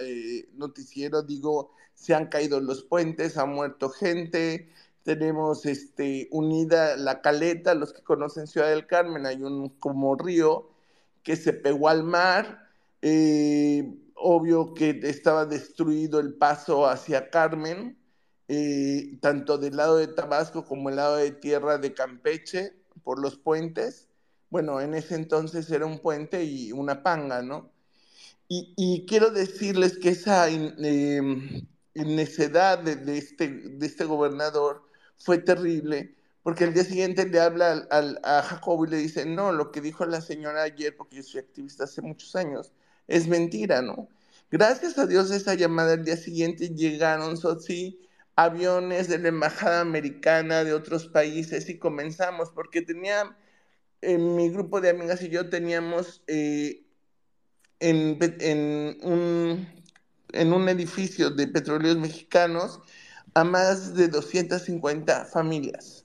eh, 0.00 0.48
noticiero 0.54 1.22
digo, 1.22 1.72
se 1.94 2.14
han 2.14 2.26
caído 2.26 2.60
los 2.60 2.84
puentes, 2.84 3.36
ha 3.36 3.46
muerto 3.46 3.90
gente, 3.90 4.70
tenemos 5.04 5.66
este, 5.66 6.28
unida 6.32 6.96
la 6.96 7.22
caleta, 7.22 7.74
los 7.74 7.92
que 7.92 8.02
conocen 8.02 8.46
Ciudad 8.46 8.70
del 8.70 8.86
Carmen, 8.86 9.26
hay 9.26 9.42
un 9.42 9.68
como 9.78 10.16
río 10.16 10.70
que 11.22 11.36
se 11.36 11.52
pegó 11.52 11.88
al 11.88 12.04
mar. 12.04 12.68
Eh, 13.02 14.01
obvio 14.14 14.74
que 14.74 15.00
estaba 15.04 15.46
destruido 15.46 16.20
el 16.20 16.34
paso 16.34 16.86
hacia 16.86 17.30
Carmen, 17.30 17.98
eh, 18.48 19.18
tanto 19.20 19.58
del 19.58 19.76
lado 19.76 19.96
de 19.96 20.08
Tabasco 20.08 20.64
como 20.64 20.90
el 20.90 20.96
lado 20.96 21.16
de 21.16 21.32
tierra 21.32 21.78
de 21.78 21.94
Campeche, 21.94 22.74
por 23.04 23.20
los 23.20 23.36
puentes. 23.36 24.08
Bueno, 24.50 24.80
en 24.80 24.94
ese 24.94 25.14
entonces 25.14 25.70
era 25.70 25.86
un 25.86 25.98
puente 26.00 26.44
y 26.44 26.72
una 26.72 27.02
panga, 27.02 27.42
¿no? 27.42 27.72
Y, 28.48 29.06
quiero 29.08 29.30
decirles 29.30 29.96
que 29.96 30.10
esa 30.10 30.50
em, 30.50 31.66
necedad 31.94 32.78
de, 32.78 33.16
este, 33.16 33.48
de 33.48 33.86
este 33.86 34.04
gobernador 34.04 34.82
fue 35.16 35.38
terrible, 35.38 36.14
porque 36.42 36.64
el 36.64 36.74
día 36.74 36.84
siguiente 36.84 37.26
le 37.26 37.40
habla 37.40 37.86
al, 37.90 38.20
a 38.24 38.42
Jacobo 38.42 38.84
y 38.84 38.90
le 38.90 38.98
dice, 38.98 39.24
no, 39.24 39.52
lo 39.52 39.72
que 39.72 39.80
dijo 39.80 40.04
la 40.04 40.20
señora 40.20 40.64
ayer, 40.64 40.94
porque 40.94 41.16
yo 41.16 41.22
soy 41.22 41.40
activista 41.40 41.84
hace 41.84 42.02
muchos 42.02 42.36
años, 42.36 42.72
es 43.08 43.28
mentira, 43.28 43.82
¿no? 43.82 44.08
Gracias 44.50 44.98
a 44.98 45.06
Dios 45.06 45.30
esa 45.30 45.54
llamada 45.54 45.94
el 45.94 46.04
día 46.04 46.16
siguiente 46.16 46.68
llegaron, 46.70 47.36
sí, 47.60 48.00
aviones 48.36 49.08
de 49.08 49.18
la 49.18 49.28
embajada 49.28 49.80
americana 49.80 50.64
de 50.64 50.74
otros 50.74 51.06
países 51.06 51.68
y 51.68 51.78
comenzamos, 51.78 52.50
porque 52.50 52.82
tenía, 52.82 53.36
en 54.00 54.36
mi 54.36 54.50
grupo 54.50 54.80
de 54.80 54.90
amigas 54.90 55.22
y 55.22 55.30
yo 55.30 55.48
teníamos 55.48 56.22
eh, 56.26 56.84
en, 57.80 58.18
en 60.32 60.52
un 60.52 60.68
edificio 60.68 61.30
de 61.30 61.48
petróleos 61.48 61.96
mexicanos 61.96 62.80
a 63.34 63.44
más 63.44 63.94
de 63.94 64.08
250 64.08 65.24
familias. 65.26 66.01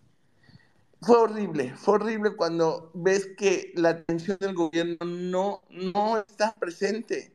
Fue 1.01 1.15
horrible, 1.17 1.75
fue 1.75 1.95
horrible 1.95 2.35
cuando 2.35 2.91
ves 2.93 3.27
que 3.37 3.71
la 3.75 3.89
atención 3.89 4.37
del 4.39 4.55
gobierno 4.55 4.97
no, 5.05 5.61
no 5.69 6.17
está 6.17 6.53
presente. 6.55 7.33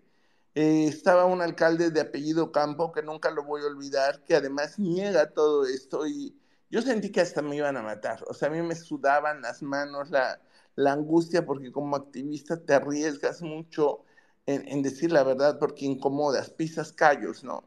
Eh, 0.54 0.86
estaba 0.88 1.26
un 1.26 1.40
alcalde 1.40 1.90
de 1.90 2.00
apellido 2.00 2.52
Campo, 2.52 2.92
que 2.92 3.02
nunca 3.02 3.30
lo 3.30 3.44
voy 3.44 3.62
a 3.62 3.66
olvidar, 3.66 4.24
que 4.24 4.34
además 4.34 4.78
niega 4.78 5.30
todo 5.30 5.64
esto 5.64 6.06
y 6.06 6.36
yo 6.70 6.82
sentí 6.82 7.10
que 7.12 7.20
hasta 7.20 7.42
me 7.42 7.56
iban 7.56 7.76
a 7.76 7.82
matar. 7.82 8.24
O 8.28 8.34
sea, 8.34 8.48
a 8.48 8.50
mí 8.50 8.60
me 8.62 8.74
sudaban 8.74 9.42
las 9.42 9.62
manos, 9.62 10.10
la, 10.10 10.40
angustia, 10.76 11.46
porque 11.46 11.70
como 11.72 11.96
activista 11.96 12.58
te 12.64 12.74
arriesgas 12.74 13.42
mucho 13.42 14.04
en, 14.46 14.66
en, 14.68 14.82
decir 14.82 15.12
la 15.12 15.22
verdad 15.22 15.58
porque 15.58 15.84
incomodas, 15.86 16.50
pisas 16.50 16.92
callos, 16.92 17.44
¿no? 17.44 17.64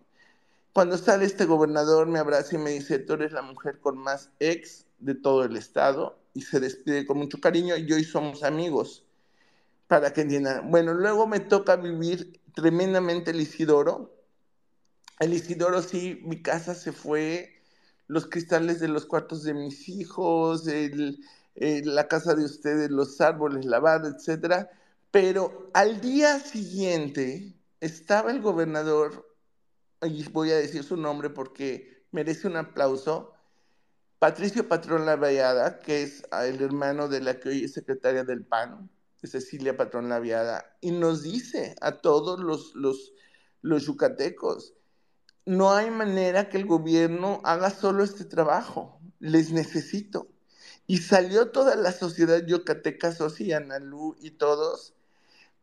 Cuando 0.73 0.97
sale 0.97 1.25
este 1.25 1.45
gobernador 1.45 2.07
me 2.07 2.19
abraza 2.19 2.55
y 2.55 2.59
me 2.59 2.71
dice, 2.71 2.99
tú 2.99 3.13
eres 3.13 3.31
la 3.31 3.41
mujer 3.41 3.79
con 3.79 3.97
más 3.97 4.31
ex 4.39 4.84
de 4.99 5.15
todo 5.15 5.43
el 5.43 5.55
estado 5.55 6.17
y 6.33 6.41
se 6.41 6.59
despide 6.59 7.05
con 7.05 7.17
mucho 7.17 7.39
cariño 7.39 7.77
y 7.77 7.91
hoy 7.91 8.03
somos 8.03 8.43
amigos, 8.43 9.05
para 9.87 10.11
que 10.13 10.21
entiendan. 10.21 10.69
Bueno, 10.71 10.93
luego 10.93 11.27
me 11.27 11.39
toca 11.39 11.75
vivir 11.75 12.41
tremendamente 12.53 13.31
el 13.31 13.41
Isidoro. 13.41 14.15
El 15.19 15.33
Isidoro 15.33 15.81
sí, 15.81 16.21
mi 16.25 16.41
casa 16.41 16.75
se 16.75 16.91
fue, 16.91 17.61
los 18.07 18.27
cristales 18.27 18.79
de 18.79 18.87
los 18.87 19.05
cuartos 19.05 19.43
de 19.43 19.53
mis 19.53 19.87
hijos, 19.87 20.67
el, 20.67 21.19
la 21.55 22.07
casa 22.07 22.35
de 22.35 22.43
ustedes, 22.43 22.91
los 22.91 23.21
árboles 23.21 23.65
lavados, 23.65 24.13
etcétera. 24.13 24.69
Pero 25.11 25.69
al 25.73 26.01
día 26.01 26.39
siguiente 26.39 27.53
estaba 27.79 28.31
el 28.31 28.41
gobernador, 28.41 29.25
y 30.01 30.27
voy 30.29 30.51
a 30.51 30.57
decir 30.57 30.83
su 30.83 30.97
nombre 30.97 31.29
porque 31.29 32.03
merece 32.11 32.47
un 32.47 32.57
aplauso, 32.57 33.34
Patricio 34.25 34.67
Patrón 34.67 35.05
Laviada, 35.05 35.79
que 35.81 36.01
es 36.01 36.23
el 36.31 36.59
hermano 36.59 37.07
de 37.07 37.21
la 37.21 37.39
que 37.39 37.49
hoy 37.49 37.65
es 37.65 37.73
secretaria 37.73 38.23
del 38.23 38.43
PAN, 38.43 38.89
de 39.21 39.27
Cecilia 39.27 39.77
Patrón 39.77 40.09
Laviada, 40.09 40.65
y 40.81 40.89
nos 40.89 41.21
dice 41.21 41.75
a 41.79 41.91
todos 41.99 42.39
los, 42.39 42.73
los, 42.73 43.13
los 43.61 43.85
yucatecos, 43.85 44.73
no 45.45 45.73
hay 45.73 45.91
manera 45.91 46.49
que 46.49 46.57
el 46.57 46.65
gobierno 46.65 47.39
haga 47.43 47.69
solo 47.69 48.03
este 48.03 48.25
trabajo, 48.25 48.99
les 49.19 49.51
necesito. 49.51 50.27
Y 50.87 50.97
salió 50.97 51.51
toda 51.51 51.75
la 51.75 51.91
sociedad 51.91 52.43
yucateca, 52.43 53.11
Sosi, 53.11 53.53
Analú 53.53 54.15
y 54.19 54.31
todos, 54.31 54.95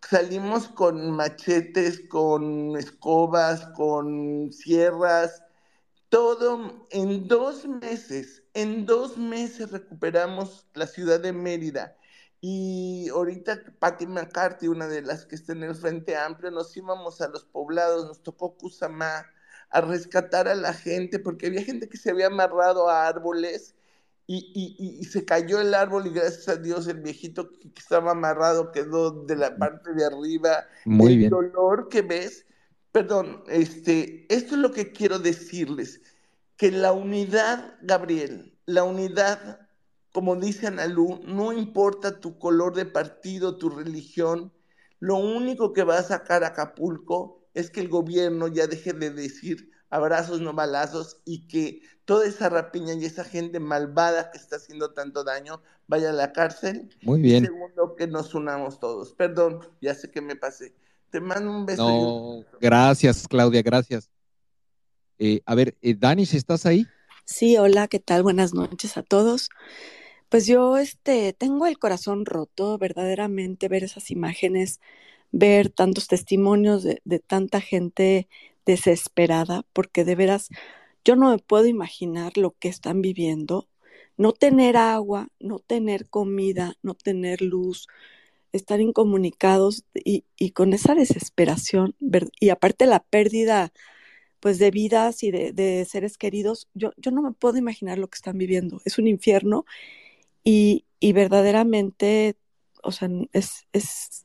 salimos 0.08 0.68
con 0.68 1.10
machetes, 1.10 2.02
con 2.08 2.76
escobas, 2.76 3.66
con 3.74 4.52
sierras, 4.52 5.42
todo 6.12 6.86
en 6.90 7.26
dos 7.26 7.66
meses, 7.66 8.42
en 8.52 8.84
dos 8.84 9.16
meses 9.16 9.70
recuperamos 9.70 10.66
la 10.74 10.86
ciudad 10.86 11.18
de 11.18 11.32
Mérida. 11.32 11.96
Y 12.42 13.08
ahorita 13.08 13.62
Patti 13.78 14.06
McCarthy, 14.06 14.68
una 14.68 14.88
de 14.88 15.00
las 15.00 15.24
que 15.24 15.36
está 15.36 15.54
en 15.54 15.62
el 15.62 15.74
Frente 15.74 16.14
Amplio, 16.14 16.50
nos 16.50 16.76
íbamos 16.76 17.22
a 17.22 17.28
los 17.28 17.46
poblados, 17.46 18.04
nos 18.06 18.22
tocó 18.22 18.58
Cusamá 18.58 19.24
a 19.70 19.80
rescatar 19.80 20.48
a 20.48 20.54
la 20.54 20.74
gente, 20.74 21.18
porque 21.18 21.46
había 21.46 21.64
gente 21.64 21.88
que 21.88 21.96
se 21.96 22.10
había 22.10 22.26
amarrado 22.26 22.90
a 22.90 23.06
árboles 23.08 23.74
y, 24.26 25.02
se 25.04 25.24
cayó 25.24 25.62
el 25.62 25.72
árbol 25.72 26.08
y 26.08 26.10
gracias 26.10 26.46
a 26.46 26.56
Dios 26.56 26.86
el 26.88 27.00
viejito 27.00 27.50
que 27.52 27.72
estaba 27.74 28.10
amarrado 28.10 28.70
quedó 28.70 29.24
de 29.24 29.36
la 29.36 29.56
parte 29.56 29.94
de 29.94 30.04
arriba. 30.04 30.66
Muy 30.84 31.12
el 31.12 31.18
bien. 31.20 31.30
dolor 31.30 31.88
que 31.88 32.02
ves, 32.02 32.44
perdón, 32.92 33.42
este, 33.48 34.26
esto 34.32 34.54
es 34.54 34.60
lo 34.60 34.72
que 34.72 34.92
quiero 34.92 35.18
decirles, 35.18 36.00
que 36.56 36.70
la 36.70 36.92
unidad, 36.92 37.76
Gabriel, 37.82 38.56
la 38.66 38.84
unidad, 38.84 39.66
como 40.12 40.36
dice 40.36 40.66
Analú, 40.66 41.20
no 41.24 41.52
importa 41.52 42.20
tu 42.20 42.38
color 42.38 42.74
de 42.74 42.84
partido, 42.84 43.56
tu 43.56 43.70
religión, 43.70 44.52
lo 45.00 45.16
único 45.16 45.72
que 45.72 45.82
va 45.82 45.98
a 45.98 46.02
sacar 46.04 46.44
a 46.44 46.48
Acapulco 46.48 47.42
es 47.54 47.70
que 47.70 47.80
el 47.80 47.88
gobierno 47.88 48.46
ya 48.46 48.66
deje 48.66 48.92
de 48.92 49.10
decir 49.10 49.72
abrazos, 49.90 50.40
no 50.40 50.54
balazos, 50.54 51.20
y 51.24 51.48
que 51.48 51.82
toda 52.04 52.26
esa 52.26 52.48
rapiña 52.48 52.94
y 52.94 53.04
esa 53.04 53.24
gente 53.24 53.60
malvada 53.60 54.30
que 54.30 54.38
está 54.38 54.56
haciendo 54.56 54.92
tanto 54.92 55.22
daño 55.22 55.60
vaya 55.86 56.10
a 56.10 56.14
la 56.14 56.32
cárcel. 56.32 56.88
Muy 57.02 57.20
bien. 57.20 57.44
Y 57.44 57.46
segundo, 57.48 57.94
que 57.96 58.06
nos 58.06 58.34
unamos 58.34 58.80
todos. 58.80 59.12
Perdón, 59.12 59.60
ya 59.80 59.94
sé 59.94 60.10
que 60.10 60.20
me 60.20 60.34
pasé. 60.34 60.74
Te 61.12 61.20
mando 61.20 61.50
un 61.50 61.66
beso. 61.66 61.84
un- 61.86 62.40
No, 62.42 62.44
gracias, 62.60 63.28
Claudia, 63.28 63.62
gracias. 63.62 64.10
Eh, 65.18 65.40
a 65.44 65.54
ver, 65.54 65.76
eh, 65.82 65.94
Danish, 65.94 66.34
¿estás 66.34 66.64
ahí? 66.66 66.86
Sí, 67.26 67.56
hola, 67.58 67.86
¿qué 67.86 68.00
tal? 68.00 68.22
Buenas 68.22 68.54
noches 68.54 68.96
a 68.96 69.02
todos. 69.02 69.50
Pues 70.30 70.46
yo 70.46 70.78
este 70.78 71.34
tengo 71.34 71.66
el 71.66 71.78
corazón 71.78 72.24
roto, 72.24 72.78
verdaderamente 72.78 73.68
ver 73.68 73.84
esas 73.84 74.10
imágenes, 74.10 74.80
ver 75.30 75.68
tantos 75.68 76.08
testimonios 76.08 76.82
de, 76.82 77.02
de 77.04 77.18
tanta 77.18 77.60
gente 77.60 78.28
desesperada, 78.64 79.64
porque 79.74 80.04
de 80.04 80.14
veras 80.14 80.48
yo 81.04 81.16
no 81.16 81.30
me 81.30 81.38
puedo 81.38 81.66
imaginar 81.66 82.36
lo 82.38 82.52
que 82.52 82.68
están 82.68 83.02
viviendo. 83.02 83.68
No 84.16 84.32
tener 84.32 84.76
agua, 84.78 85.28
no 85.40 85.58
tener 85.58 86.08
comida, 86.08 86.74
no 86.82 86.94
tener 86.94 87.42
luz, 87.42 87.86
estar 88.52 88.80
incomunicados 88.80 89.84
y, 89.94 90.24
y 90.36 90.50
con 90.50 90.72
esa 90.72 90.94
desesperación, 90.94 91.96
y 92.38 92.50
aparte 92.50 92.86
la 92.86 93.02
pérdida 93.02 93.72
pues 94.40 94.58
de 94.58 94.72
vidas 94.72 95.22
y 95.22 95.30
de, 95.30 95.86
seres 95.88 96.18
queridos, 96.18 96.68
yo, 96.74 96.90
yo 96.96 97.12
no 97.12 97.22
me 97.22 97.30
puedo 97.32 97.58
imaginar 97.58 97.98
lo 97.98 98.08
que 98.08 98.16
están 98.16 98.38
viviendo. 98.38 98.80
Es 98.84 98.98
un 98.98 99.06
infierno 99.06 99.64
y, 100.42 100.84
y 100.98 101.12
verdaderamente, 101.12 102.36
o 102.82 102.90
sea, 102.90 103.08
es, 103.32 103.68
es 103.72 104.24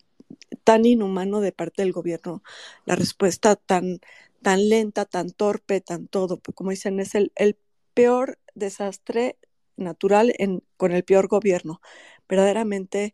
tan 0.64 0.86
inhumano 0.86 1.40
de 1.40 1.52
parte 1.52 1.84
del 1.84 1.92
gobierno 1.92 2.42
la 2.86 2.96
respuesta 2.96 3.56
tan, 3.56 4.00
tan 4.42 4.70
lenta, 4.70 5.06
tan 5.06 5.30
torpe, 5.30 5.82
tan 5.82 6.08
todo. 6.08 6.40
Pues, 6.40 6.56
Como 6.56 6.72
dicen, 6.72 7.00
es 7.00 7.14
el, 7.14 7.32
el 7.36 7.58
peor 7.94 8.40
desastre 8.56 9.38
natural 9.76 10.34
con 10.78 10.94
el 10.94 11.04
peor 11.04 11.28
gobierno. 11.28 11.80
Verdaderamente 12.28 13.14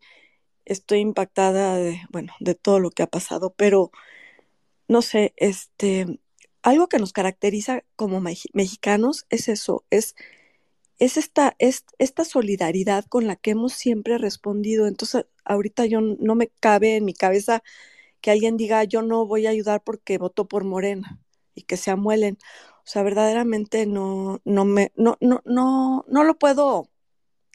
estoy 0.65 0.99
impactada 0.99 1.77
de, 1.77 2.01
bueno, 2.11 2.33
de 2.39 2.55
todo 2.55 2.79
lo 2.79 2.91
que 2.91 3.03
ha 3.03 3.07
pasado, 3.07 3.53
pero 3.55 3.91
no 4.87 5.01
sé, 5.01 5.33
este, 5.37 6.19
algo 6.63 6.87
que 6.87 6.99
nos 6.99 7.13
caracteriza 7.13 7.83
como 7.95 8.21
mexicanos 8.21 9.25
es 9.29 9.49
eso, 9.49 9.85
es, 9.89 10.15
es 10.99 11.17
esta, 11.17 11.55
es 11.59 11.85
esta 11.99 12.25
solidaridad 12.25 13.05
con 13.05 13.27
la 13.27 13.35
que 13.35 13.51
hemos 13.51 13.73
siempre 13.73 14.17
respondido. 14.17 14.87
Entonces, 14.87 15.25
ahorita 15.45 15.85
yo 15.85 16.01
no 16.01 16.35
me 16.35 16.47
cabe 16.47 16.97
en 16.97 17.05
mi 17.05 17.13
cabeza 17.13 17.63
que 18.21 18.31
alguien 18.31 18.57
diga 18.57 18.83
yo 18.85 19.01
no 19.01 19.25
voy 19.27 19.47
a 19.47 19.51
ayudar 19.51 19.83
porque 19.83 20.17
votó 20.17 20.47
por 20.47 20.63
Morena 20.63 21.19
y 21.55 21.63
que 21.63 21.77
se 21.77 21.91
amuelen. 21.91 22.37
O 22.85 22.87
sea, 22.87 23.03
verdaderamente 23.03 23.85
no, 23.85 24.41
no 24.45 24.65
me, 24.65 24.91
no, 24.95 25.17
no, 25.21 25.41
no, 25.45 26.05
no 26.07 26.23
lo 26.23 26.37
puedo 26.37 26.89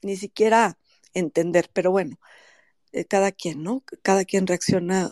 ni 0.02 0.16
siquiera 0.16 0.78
entender, 1.14 1.70
pero 1.72 1.90
bueno, 1.90 2.18
eh, 2.92 3.04
cada 3.04 3.32
quien, 3.32 3.62
¿no? 3.62 3.82
Cada 4.02 4.24
quien 4.24 4.46
reacciona 4.46 5.10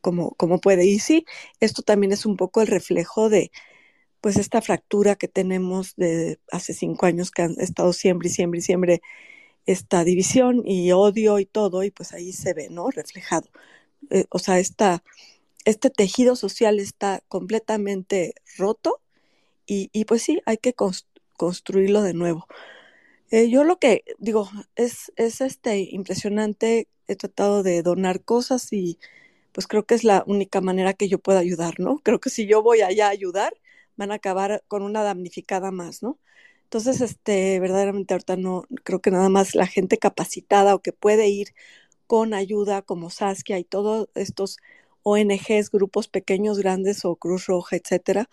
como, 0.00 0.32
como 0.36 0.60
puede. 0.60 0.86
Y 0.86 0.98
sí, 0.98 1.24
esto 1.60 1.82
también 1.82 2.12
es 2.12 2.26
un 2.26 2.36
poco 2.36 2.60
el 2.62 2.66
reflejo 2.68 3.28
de, 3.28 3.50
pues, 4.20 4.36
esta 4.36 4.62
fractura 4.62 5.16
que 5.16 5.28
tenemos 5.28 5.96
de 5.96 6.40
hace 6.52 6.74
cinco 6.74 7.06
años 7.06 7.30
que 7.30 7.42
han 7.42 7.54
estado 7.60 7.92
siempre 7.92 8.28
y 8.28 8.32
siempre 8.32 8.58
y 8.60 8.62
siempre 8.62 9.02
esta 9.66 10.04
división 10.04 10.62
y 10.66 10.92
odio 10.92 11.38
y 11.38 11.46
todo, 11.46 11.84
y 11.84 11.90
pues 11.90 12.12
ahí 12.12 12.32
se 12.32 12.54
ve, 12.54 12.68
¿no? 12.70 12.90
Reflejado. 12.90 13.48
Eh, 14.10 14.26
o 14.30 14.38
sea, 14.40 14.58
esta, 14.60 15.04
este 15.64 15.90
tejido 15.90 16.36
social 16.36 16.80
está 16.80 17.22
completamente 17.28 18.34
roto 18.58 19.00
y, 19.66 19.90
y 19.92 20.04
pues 20.06 20.22
sí, 20.22 20.40
hay 20.46 20.58
que 20.58 20.74
cons- 20.76 21.06
construirlo 21.36 22.02
de 22.02 22.14
nuevo. 22.14 22.46
Eh, 23.30 23.48
yo 23.50 23.64
lo 23.64 23.78
que 23.78 24.04
digo 24.18 24.48
es, 24.76 25.12
es 25.16 25.40
este 25.40 25.78
impresionante. 25.80 26.88
He 27.12 27.16
tratado 27.16 27.62
de 27.62 27.82
donar 27.82 28.22
cosas 28.24 28.72
y 28.72 28.98
pues 29.52 29.66
creo 29.66 29.84
que 29.86 29.94
es 29.94 30.04
la 30.04 30.24
única 30.26 30.60
manera 30.60 30.94
que 30.94 31.08
yo 31.08 31.18
puedo 31.18 31.38
ayudar, 31.38 31.80
¿no? 31.80 31.98
Creo 32.00 32.20
que 32.20 32.30
si 32.30 32.46
yo 32.46 32.62
voy 32.62 32.82
allá 32.82 33.08
a 33.08 33.10
ayudar, 33.10 33.54
van 33.96 34.12
a 34.12 34.16
acabar 34.16 34.64
con 34.68 34.82
una 34.82 35.02
damnificada 35.02 35.70
más, 35.70 36.02
¿no? 36.02 36.18
Entonces, 36.64 37.02
este, 37.02 37.60
verdaderamente 37.60 38.14
ahorita 38.14 38.36
no, 38.36 38.64
creo 38.84 39.00
que 39.02 39.10
nada 39.10 39.28
más 39.28 39.54
la 39.54 39.66
gente 39.66 39.98
capacitada 39.98 40.74
o 40.74 40.80
que 40.82 40.92
puede 40.92 41.28
ir 41.28 41.54
con 42.06 42.34
ayuda 42.34 42.82
como 42.82 43.10
Saskia 43.10 43.58
y 43.58 43.64
todos 43.64 44.08
estos 44.14 44.58
ONGs, 45.02 45.70
grupos 45.70 46.08
pequeños, 46.08 46.58
grandes 46.58 47.04
o 47.04 47.16
Cruz 47.16 47.46
Roja, 47.46 47.76
etcétera, 47.76 48.28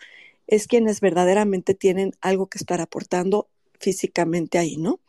es 0.46 0.66
quienes 0.66 1.00
verdaderamente 1.00 1.74
tienen 1.74 2.12
algo 2.20 2.48
que 2.48 2.58
estar 2.58 2.80
aportando 2.80 3.48
físicamente 3.78 4.58
ahí, 4.58 4.76
¿no? 4.76 5.00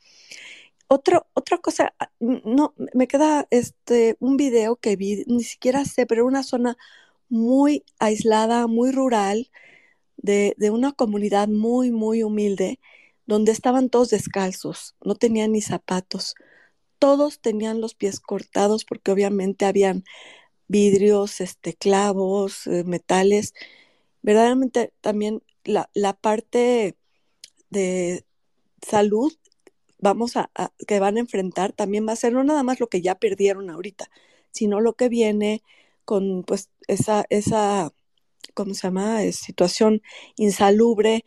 Otro, 0.93 1.25
otra 1.35 1.57
cosa, 1.57 1.93
ah, 1.99 2.11
no, 2.19 2.73
me 2.93 3.07
queda 3.07 3.47
este 3.49 4.17
un 4.19 4.35
video 4.35 4.75
que 4.75 4.97
vi, 4.97 5.23
ni 5.25 5.41
siquiera 5.41 5.85
sé, 5.85 6.05
pero 6.05 6.25
una 6.25 6.43
zona 6.43 6.77
muy 7.29 7.85
aislada, 7.99 8.67
muy 8.67 8.91
rural, 8.91 9.49
de, 10.17 10.53
de 10.57 10.69
una 10.71 10.91
comunidad 10.91 11.47
muy, 11.47 11.91
muy 11.91 12.23
humilde, 12.23 12.79
donde 13.25 13.53
estaban 13.53 13.89
todos 13.89 14.09
descalzos, 14.09 14.95
no 15.05 15.15
tenían 15.15 15.53
ni 15.53 15.61
zapatos. 15.61 16.35
Todos 16.99 17.39
tenían 17.41 17.81
los 17.81 17.95
pies 17.95 18.19
cortados 18.19 18.85
porque 18.85 19.11
obviamente 19.11 19.65
habían 19.65 20.03
vidrios, 20.67 21.41
este, 21.41 21.73
clavos, 21.75 22.67
eh, 22.67 22.83
metales. 22.85 23.53
Verdaderamente 24.23 24.93
también 25.01 25.43
la, 25.63 25.89
la 25.93 26.13
parte 26.13 26.97
de 27.69 28.25
salud 28.81 29.33
vamos 30.01 30.37
a, 30.37 30.51
que 30.87 30.99
van 30.99 31.17
a 31.17 31.21
enfrentar 31.21 31.73
también 31.73 32.07
va 32.07 32.13
a 32.13 32.17
ser 32.17 32.33
no 32.33 32.43
nada 32.43 32.63
más 32.63 32.79
lo 32.79 32.87
que 32.89 33.01
ya 33.01 33.15
perdieron 33.15 33.69
ahorita, 33.69 34.09
sino 34.51 34.81
lo 34.81 34.93
que 34.93 35.09
viene 35.09 35.63
con 36.05 36.43
pues 36.43 36.69
esa, 36.87 37.25
esa, 37.29 37.93
¿cómo 38.53 38.73
se 38.73 38.83
llama? 38.83 39.23
Eh, 39.23 39.33
situación 39.33 40.01
insalubre, 40.37 41.25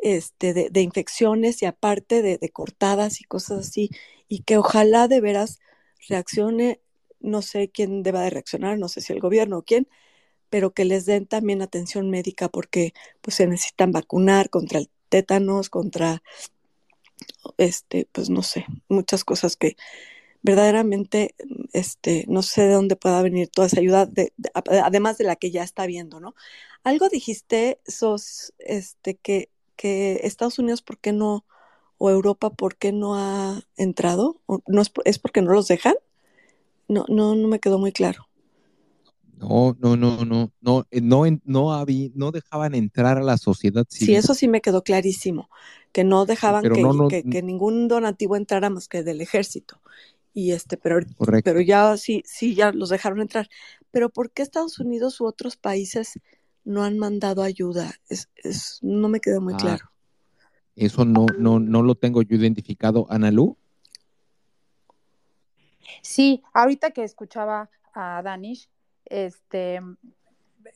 este, 0.00 0.54
de, 0.54 0.70
de 0.70 0.82
infecciones 0.82 1.62
y 1.62 1.66
aparte 1.66 2.22
de, 2.22 2.38
de 2.38 2.50
cortadas 2.50 3.20
y 3.20 3.24
cosas 3.24 3.68
así, 3.68 3.90
y 4.28 4.40
que 4.42 4.58
ojalá 4.58 5.08
de 5.08 5.20
veras 5.20 5.60
reaccione, 6.08 6.80
no 7.20 7.42
sé 7.42 7.70
quién 7.70 8.02
deba 8.02 8.22
de 8.22 8.30
reaccionar, 8.30 8.78
no 8.78 8.88
sé 8.88 9.00
si 9.00 9.12
el 9.12 9.20
gobierno 9.20 9.58
o 9.58 9.62
quién, 9.62 9.88
pero 10.50 10.72
que 10.74 10.84
les 10.84 11.06
den 11.06 11.26
también 11.26 11.62
atención 11.62 12.10
médica 12.10 12.48
porque 12.48 12.94
pues 13.20 13.36
se 13.36 13.46
necesitan 13.46 13.92
vacunar 13.92 14.50
contra 14.50 14.78
el 14.80 14.90
tétanos, 15.08 15.70
contra 15.70 16.22
este, 17.58 18.08
pues 18.12 18.30
no 18.30 18.42
sé, 18.42 18.66
muchas 18.88 19.24
cosas 19.24 19.56
que 19.56 19.76
verdaderamente, 20.42 21.34
este, 21.72 22.24
no 22.28 22.42
sé 22.42 22.62
de 22.64 22.74
dónde 22.74 22.96
pueda 22.96 23.22
venir 23.22 23.48
toda 23.48 23.66
esa 23.68 23.80
ayuda, 23.80 24.06
de- 24.06 24.32
además 24.82 25.18
de 25.18 25.24
la 25.24 25.36
que 25.36 25.50
ya 25.50 25.62
está 25.64 25.86
viendo, 25.86 26.20
¿no? 26.20 26.34
Algo 26.84 27.08
dijiste, 27.08 27.80
Sos, 27.86 28.54
este, 28.60 29.16
que, 29.16 29.50
que 29.76 30.20
Estados 30.24 30.58
Unidos, 30.60 30.82
¿por 30.82 30.98
qué 30.98 31.12
no, 31.12 31.44
o 31.98 32.10
Europa, 32.10 32.50
¿por 32.50 32.76
qué 32.76 32.92
no 32.92 33.16
ha 33.16 33.62
entrado? 33.76 34.40
¿O 34.46 34.62
¿No 34.68 34.82
es, 34.82 34.92
es 35.04 35.18
porque 35.18 35.42
no 35.42 35.52
los 35.52 35.68
dejan? 35.68 35.94
No, 36.88 37.04
no, 37.08 37.34
no 37.36 37.48
me 37.48 37.60
quedó 37.60 37.78
muy 37.78 37.92
claro. 37.92 38.25
No, 39.38 39.76
no, 39.78 39.96
no, 39.96 40.24
no, 40.24 40.50
no, 40.60 40.86
eh, 40.90 41.00
no, 41.00 41.26
en- 41.26 41.42
no 41.44 41.72
había, 41.72 42.08
no 42.14 42.30
dejaban 42.32 42.74
entrar 42.74 43.18
a 43.18 43.22
la 43.22 43.36
sociedad 43.36 43.84
Sí, 43.88 43.98
civil, 43.98 44.16
eso 44.16 44.34
sí 44.34 44.48
me 44.48 44.60
quedó 44.60 44.82
clarísimo, 44.82 45.50
que 45.92 46.04
no 46.04 46.24
dejaban 46.26 46.62
que, 46.70 46.82
no, 46.82 46.92
no, 46.94 47.08
que, 47.08 47.22
que 47.22 47.42
ningún 47.42 47.88
donativo 47.88 48.36
entrara 48.36 48.70
más 48.70 48.88
que 48.88 49.02
del 49.02 49.20
ejército. 49.20 49.80
Y 50.32 50.52
este, 50.52 50.76
pero, 50.76 51.00
correcto. 51.16 51.50
pero 51.50 51.60
ya 51.60 51.96
sí, 51.96 52.22
sí, 52.26 52.54
ya 52.54 52.72
los 52.72 52.88
dejaron 52.90 53.20
entrar. 53.20 53.48
Pero 53.90 54.10
¿por 54.10 54.30
qué 54.30 54.42
Estados 54.42 54.78
Unidos 54.80 55.20
u 55.20 55.26
otros 55.26 55.56
países 55.56 56.18
no 56.64 56.82
han 56.84 56.98
mandado 56.98 57.42
ayuda? 57.42 57.94
Es, 58.08 58.28
es, 58.36 58.78
no 58.82 59.08
me 59.08 59.20
quedó 59.20 59.40
muy 59.40 59.54
Ah, 59.54 59.60
claro. 59.60 59.90
eso 60.76 61.04
no, 61.06 61.26
no, 61.38 61.58
no 61.58 61.82
lo 61.82 61.94
tengo 61.94 62.22
yo 62.22 62.36
identificado. 62.36 63.06
Analú, 63.10 63.56
Sí, 66.02 66.42
ahorita 66.52 66.90
que 66.90 67.04
escuchaba 67.04 67.70
a 67.94 68.22
Danish, 68.22 68.68
este, 69.06 69.80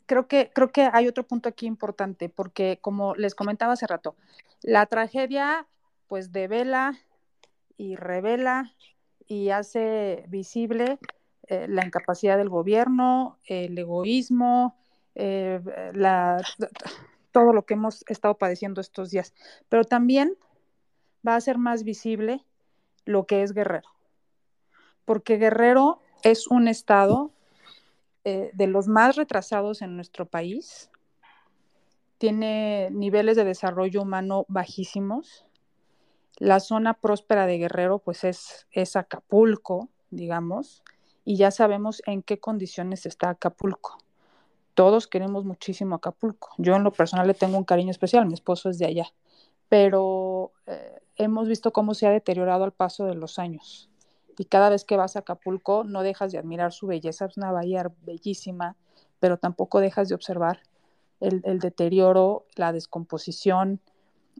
creo 0.06 0.26
que, 0.26 0.50
creo 0.52 0.72
que 0.72 0.88
hay 0.92 1.08
otro 1.08 1.26
punto 1.26 1.48
aquí 1.48 1.66
importante, 1.66 2.28
porque 2.28 2.78
como 2.80 3.14
les 3.14 3.34
comentaba 3.34 3.74
hace 3.74 3.86
rato, 3.86 4.16
la 4.62 4.86
tragedia, 4.86 5.66
pues, 6.08 6.32
devela 6.32 6.98
y 7.76 7.96
revela 7.96 8.72
y 9.26 9.50
hace 9.50 10.24
visible 10.28 10.98
eh, 11.46 11.66
la 11.68 11.84
incapacidad 11.84 12.36
del 12.36 12.48
gobierno, 12.48 13.38
el 13.44 13.78
egoísmo, 13.78 14.76
eh, 15.14 15.60
la, 15.94 16.42
todo 17.32 17.52
lo 17.52 17.64
que 17.64 17.74
hemos 17.74 18.04
estado 18.08 18.36
padeciendo 18.38 18.80
estos 18.80 19.10
días. 19.10 19.34
Pero 19.68 19.84
también 19.84 20.36
va 21.26 21.36
a 21.36 21.40
ser 21.40 21.58
más 21.58 21.84
visible 21.84 22.44
lo 23.04 23.26
que 23.26 23.42
es 23.42 23.52
Guerrero, 23.52 23.88
porque 25.04 25.36
Guerrero 25.36 26.00
es 26.22 26.46
un 26.46 26.68
estado 26.68 27.32
eh, 28.24 28.50
de 28.52 28.66
los 28.66 28.88
más 28.88 29.16
retrasados 29.16 29.82
en 29.82 29.96
nuestro 29.96 30.26
país, 30.26 30.90
tiene 32.18 32.90
niveles 32.90 33.36
de 33.36 33.44
desarrollo 33.44 34.02
humano 34.02 34.44
bajísimos. 34.48 35.46
La 36.36 36.60
zona 36.60 36.94
próspera 36.94 37.46
de 37.46 37.58
Guerrero, 37.58 37.98
pues 37.98 38.24
es, 38.24 38.66
es 38.72 38.96
Acapulco, 38.96 39.88
digamos, 40.10 40.82
y 41.24 41.36
ya 41.36 41.50
sabemos 41.50 42.02
en 42.06 42.22
qué 42.22 42.38
condiciones 42.38 43.06
está 43.06 43.30
Acapulco. 43.30 43.98
Todos 44.74 45.06
queremos 45.06 45.44
muchísimo 45.44 45.94
Acapulco. 45.94 46.50
Yo 46.58 46.76
en 46.76 46.84
lo 46.84 46.92
personal 46.92 47.26
le 47.26 47.34
tengo 47.34 47.56
un 47.56 47.64
cariño 47.64 47.90
especial, 47.90 48.26
mi 48.26 48.34
esposo 48.34 48.68
es 48.68 48.78
de 48.78 48.86
allá, 48.86 49.06
pero 49.68 50.52
eh, 50.66 51.00
hemos 51.16 51.48
visto 51.48 51.72
cómo 51.72 51.94
se 51.94 52.06
ha 52.06 52.10
deteriorado 52.10 52.64
al 52.64 52.72
paso 52.72 53.06
de 53.06 53.14
los 53.14 53.38
años. 53.38 53.90
Y 54.40 54.46
cada 54.46 54.70
vez 54.70 54.86
que 54.86 54.96
vas 54.96 55.16
a 55.16 55.18
Acapulco 55.18 55.84
no 55.84 56.02
dejas 56.02 56.32
de 56.32 56.38
admirar 56.38 56.72
su 56.72 56.86
belleza, 56.86 57.26
es 57.26 57.36
una 57.36 57.52
bahía 57.52 57.92
bellísima, 58.06 58.74
pero 59.18 59.36
tampoco 59.36 59.80
dejas 59.80 60.08
de 60.08 60.14
observar 60.14 60.60
el, 61.20 61.58
deterioro, 61.58 62.46
la 62.56 62.72
descomposición 62.72 63.80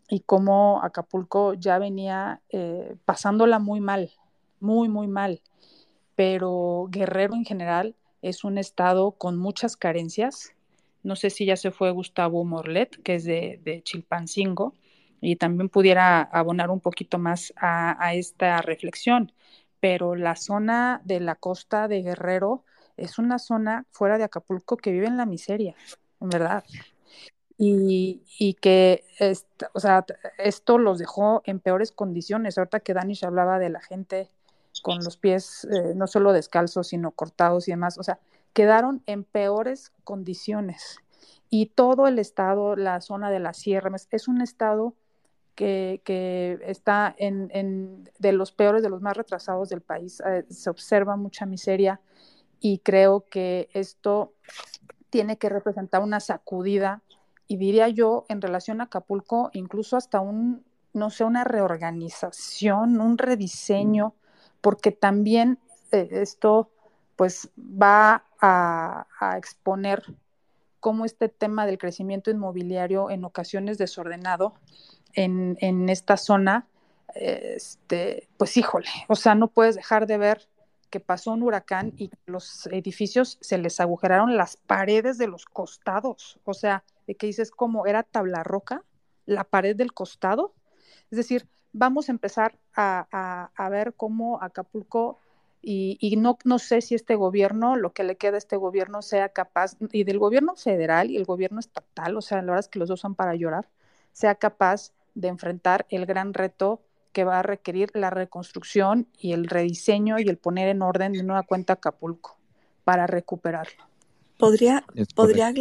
y 0.09 0.20
cómo 0.20 0.81
Acapulco 0.82 1.52
ya 1.52 1.78
venía 1.78 2.40
eh, 2.48 2.97
pasándola 3.05 3.59
muy 3.59 3.81
mal, 3.81 4.10
muy, 4.59 4.89
muy 4.89 5.06
mal. 5.06 5.43
Pero 6.14 6.89
Guerrero 6.90 7.35
en 7.35 7.44
general 7.44 7.94
es 8.22 8.43
un 8.43 8.56
estado 8.56 9.10
con 9.10 9.36
muchas 9.36 9.77
carencias. 9.77 10.55
No 11.02 11.14
sé 11.14 11.28
si 11.28 11.44
ya 11.44 11.56
se 11.56 11.72
fue 11.72 11.90
Gustavo 11.90 12.43
Morlet, 12.47 13.02
que 13.02 13.16
es 13.16 13.24
de, 13.24 13.82
Chilpancingo, 13.85 14.72
y 15.20 15.36
también 15.36 15.68
pudiera 15.68 16.22
abonar 16.22 16.70
un 16.70 16.81
poquito 16.81 17.18
más 17.18 17.52
a, 17.55 18.14
esta 18.14 18.62
reflexión. 18.62 19.31
Pero 19.81 20.15
la 20.15 20.36
zona 20.36 21.01
de 21.05 21.20
la 21.20 21.35
costa 21.35 21.89
de 21.89 22.02
Guerrero 22.02 22.65
es 22.97 23.19
una 23.19 23.39
zona 23.39 23.86
fuera 23.90 24.19
de 24.19 24.24
Acapulco 24.24 24.77
que 24.77 24.93
vive 24.93 25.07
en 25.07 25.16
la 25.16 25.27
miseria, 25.27 25.74
en 26.20 26.28
verdad. 26.28 26.65
Y, 27.57 28.23
y 28.39 28.55
que, 28.55 29.05
o 29.74 29.81
sea, 29.81 30.05
esto 30.39 30.78
los 30.78 30.98
dejó 30.98 31.43
en 31.44 31.61
peores 31.61 31.93
condiciones. 31.93 32.57
Ahorita 32.57 32.81
que 32.81 32.94
Danish 32.94 33.24
hablaba 33.24 33.59
de 33.59 33.70
la 33.70 33.81
gente 33.81 34.31
con 34.82 35.02
los 35.05 35.16
pies 35.16 35.66
eh, 35.70 35.94
no 35.94 36.07
solo 36.07 36.32
descalzos, 36.32 36.89
sino 36.89 37.11
cortados 37.11 37.69
y 37.69 37.73
demás, 37.73 37.98
o 37.98 38.02
sea, 38.02 38.19
quedaron 38.52 39.02
en 39.07 39.24
peores 39.24 39.93
condiciones. 40.05 40.98
Y 41.51 41.66
todo 41.66 42.07
el 42.07 42.19
estado, 42.19 42.77
la 42.77 43.01
zona 43.01 43.31
de 43.31 43.40
la 43.40 43.52
sierra, 43.52 43.90
es 44.11 44.28
un 44.28 44.40
estado 44.40 44.94
que, 45.60 46.58
está 46.64 47.14
en, 47.18 47.50
en, 47.52 48.10
de 48.18 48.32
los 48.32 48.52
peores, 48.52 48.82
de 48.82 48.88
los 48.88 49.02
más 49.02 49.16
retrasados 49.16 49.68
del 49.68 49.82
país. 49.82 50.22
Eh, 50.26 50.44
se 50.48 50.70
observa 50.70 51.16
mucha 51.16 51.44
miseria 51.44 52.00
y 52.60 52.78
creo 52.78 53.26
que 53.28 53.68
esto 53.72 54.32
tiene 55.10 55.36
que 55.36 55.48
representar 55.48 56.02
una 56.02 56.20
sacudida 56.20 57.02
y 57.46 57.56
diría 57.56 57.88
yo 57.88 58.24
en 58.28 58.40
relación 58.40 58.80
a 58.80 58.84
Acapulco, 58.84 59.50
incluso 59.52 59.96
hasta 59.96 60.20
un, 60.20 60.64
no 60.92 61.10
sé, 61.10 61.24
una 61.24 61.44
reorganización, 61.44 63.00
un 63.00 63.18
rediseño, 63.18 64.14
porque 64.60 64.92
también 64.92 65.58
eh, 65.90 66.08
esto 66.12 66.70
pues 67.16 67.50
va 67.58 68.24
a, 68.40 69.06
a, 69.18 69.36
exponer 69.36 70.04
cómo 70.78 71.04
este 71.04 71.28
tema 71.28 71.66
del 71.66 71.76
crecimiento 71.76 72.30
inmobiliario 72.30 73.10
en 73.10 73.24
ocasiones 73.24 73.76
desordenado 73.76 74.54
en, 75.14 75.88
esta 75.88 76.16
zona, 76.16 76.66
este, 77.14 78.28
pues 78.36 78.56
híjole, 78.56 78.88
o 79.08 79.16
sea, 79.16 79.34
no 79.34 79.48
puedes 79.48 79.74
dejar 79.76 80.06
de 80.06 80.18
ver 80.18 80.48
que 80.90 81.00
pasó 81.00 81.32
un 81.32 81.42
huracán 81.42 81.92
y 81.96 82.10
los 82.26 82.66
edificios 82.66 83.38
se 83.40 83.58
les 83.58 83.80
agujeraron 83.80 84.36
las 84.36 84.56
paredes 84.56 85.18
de 85.18 85.28
los 85.28 85.46
costados, 85.46 86.38
o 86.44 86.54
sea, 86.54 86.84
de 87.06 87.14
que 87.14 87.26
dices 87.26 87.50
como 87.50 87.86
era 87.86 88.02
tabla 88.02 88.42
roca, 88.42 88.82
la 89.26 89.44
pared 89.44 89.76
del 89.76 89.92
costado, 89.92 90.54
es 91.10 91.16
decir, 91.16 91.48
vamos 91.72 92.08
a 92.08 92.12
empezar 92.12 92.58
a, 92.74 93.50
a, 93.56 93.68
ver 93.68 93.94
cómo 93.94 94.42
Acapulco 94.42 95.18
y, 95.62 95.98
y, 96.00 96.16
no, 96.16 96.38
no 96.44 96.58
sé 96.58 96.80
si 96.80 96.94
este 96.94 97.14
gobierno, 97.14 97.76
lo 97.76 97.92
que 97.92 98.02
le 98.02 98.16
queda 98.16 98.36
a 98.36 98.38
este 98.38 98.56
gobierno 98.56 99.02
sea 99.02 99.28
capaz, 99.28 99.76
y 99.92 100.04
del 100.04 100.18
gobierno 100.18 100.56
federal 100.56 101.10
y 101.10 101.16
el 101.16 101.24
gobierno 101.24 101.60
estatal, 101.60 102.16
o 102.16 102.22
sea, 102.22 102.38
la 102.38 102.52
verdad 102.52 102.60
es 102.60 102.68
que 102.68 102.78
los 102.78 102.88
dos 102.88 103.00
son 103.00 103.14
para 103.14 103.34
llorar, 103.34 103.68
sea 104.12 104.34
capaz 104.34 104.92
de 105.14 105.28
enfrentar 105.28 105.86
el 105.90 106.06
gran 106.06 106.34
reto 106.34 106.82
que 107.12 107.24
va 107.24 107.40
a 107.40 107.42
requerir 107.42 107.90
la 107.94 108.10
reconstrucción 108.10 109.08
y 109.18 109.32
el 109.32 109.46
rediseño 109.46 110.18
y 110.18 110.28
el 110.28 110.38
poner 110.38 110.68
en 110.68 110.82
orden 110.82 111.12
de 111.12 111.22
nueva 111.22 111.42
cuenta 111.42 111.74
Acapulco 111.74 112.38
para 112.84 113.06
recuperarlo. 113.06 113.84
Podría, 114.38 114.84
podría 115.14 115.52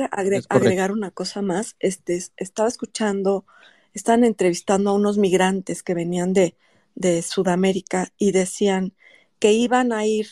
agregar 0.48 0.92
una 0.92 1.12
cosa 1.12 1.42
más. 1.42 1.76
Este, 1.80 2.18
estaba 2.38 2.70
escuchando, 2.70 3.46
están 3.94 4.24
entrevistando 4.24 4.92
a 4.92 4.94
unos 4.94 5.18
migrantes 5.18 5.84
que 5.84 5.94
venían 5.94 6.34
de, 6.34 6.56
de 6.96 7.22
Sudamérica 7.22 8.14
y 8.18 8.32
decían 8.32 8.94
que 9.40 9.52
iban 9.52 9.92
a 9.92 10.06
ir 10.06 10.28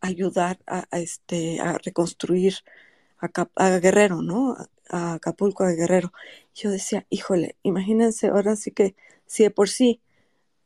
a 0.00 0.08
ayudar 0.08 0.58
a, 0.66 0.84
a 0.90 0.98
este, 0.98 1.60
a 1.60 1.78
reconstruir 1.78 2.56
a, 3.18 3.48
a, 3.56 3.78
Guerrero, 3.78 4.20
¿no? 4.20 4.56
A 4.90 5.14
Acapulco, 5.14 5.64
a 5.64 5.70
Guerrero. 5.70 6.12
Yo 6.54 6.70
decía, 6.70 7.06
híjole, 7.10 7.56
imagínense, 7.62 8.28
ahora 8.28 8.56
sí 8.56 8.72
que 8.72 8.94
si 9.26 9.44
de 9.44 9.50
por 9.50 9.68
sí 9.68 10.00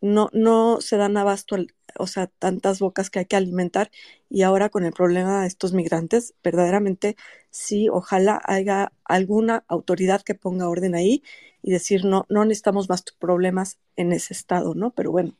no, 0.00 0.30
no 0.32 0.80
se 0.80 0.96
dan 0.96 1.16
abasto, 1.16 1.56
o 1.98 2.06
sea, 2.06 2.26
tantas 2.28 2.80
bocas 2.80 3.10
que 3.10 3.20
hay 3.20 3.26
que 3.26 3.36
alimentar 3.36 3.90
y 4.28 4.42
ahora 4.42 4.68
con 4.70 4.84
el 4.84 4.92
problema 4.92 5.42
de 5.42 5.48
estos 5.48 5.72
migrantes, 5.74 6.34
verdaderamente 6.44 7.16
sí, 7.50 7.88
ojalá 7.90 8.40
haya 8.44 8.92
alguna 9.04 9.64
autoridad 9.68 10.22
que 10.22 10.34
ponga 10.34 10.68
orden 10.68 10.94
ahí 10.94 11.22
y 11.62 11.72
decir, 11.72 12.04
no, 12.04 12.26
no 12.28 12.44
necesitamos 12.44 12.88
más 12.88 13.02
problemas 13.18 13.78
en 13.96 14.12
ese 14.12 14.34
estado, 14.34 14.74
¿no? 14.74 14.92
Pero 14.92 15.10
bueno, 15.12 15.36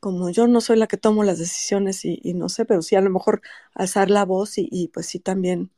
como 0.00 0.30
yo 0.30 0.46
no 0.48 0.60
soy 0.62 0.78
la 0.78 0.86
que 0.88 0.96
tomo 0.98 1.24
las 1.24 1.38
decisiones 1.38 2.04
y, 2.04 2.20
y 2.22 2.34
no 2.34 2.48
sé, 2.50 2.64
pero 2.66 2.82
sí 2.82 2.96
a 2.96 3.00
lo 3.02 3.10
mejor 3.10 3.42
alzar 3.74 4.10
la 4.10 4.24
voz 4.24 4.58
y, 4.58 4.68
y, 4.70 4.88
pues 4.88 5.06
sí 5.06 5.20
también 5.20 5.70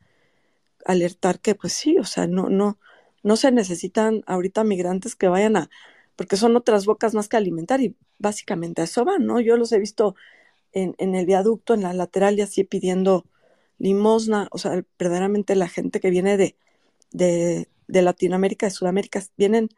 alertar 0.85 1.40
que 1.40 1.55
pues 1.55 1.72
sí, 1.72 1.98
o 1.98 2.05
sea, 2.05 2.27
no, 2.27 2.48
no, 2.48 2.78
no 3.22 3.36
se 3.36 3.52
necesitan 3.52 4.22
ahorita 4.26 4.64
migrantes 4.64 5.16
que 5.16 5.28
vayan 5.28 5.56
a, 5.56 5.70
porque 6.16 6.36
son 6.36 6.56
otras 6.56 6.86
bocas 6.86 7.14
más 7.14 7.28
que 7.28 7.36
alimentar 7.36 7.80
y 7.80 7.97
básicamente 8.18 8.82
a 8.82 8.84
eso 8.84 9.05
van, 9.05 9.26
¿no? 9.26 9.40
Yo 9.40 9.56
los 9.56 9.72
he 9.72 9.78
visto 9.78 10.14
en, 10.72 10.94
en 10.98 11.14
el 11.14 11.26
viaducto, 11.26 11.74
en 11.74 11.82
la 11.82 11.92
lateral 11.92 12.38
y 12.38 12.42
así 12.42 12.64
pidiendo 12.64 13.24
limosna, 13.78 14.48
o 14.52 14.59
sea, 14.59 14.84
verdaderamente 14.98 15.56
la 15.56 15.68
gente 15.68 16.01
que 16.01 16.10
viene 16.10 16.36
de, 16.36 16.56
de, 17.12 17.68
de 17.88 18.02
Latinoamérica, 18.02 18.66
de 18.66 18.70
Sudamérica, 18.70 19.22
vienen 19.36 19.70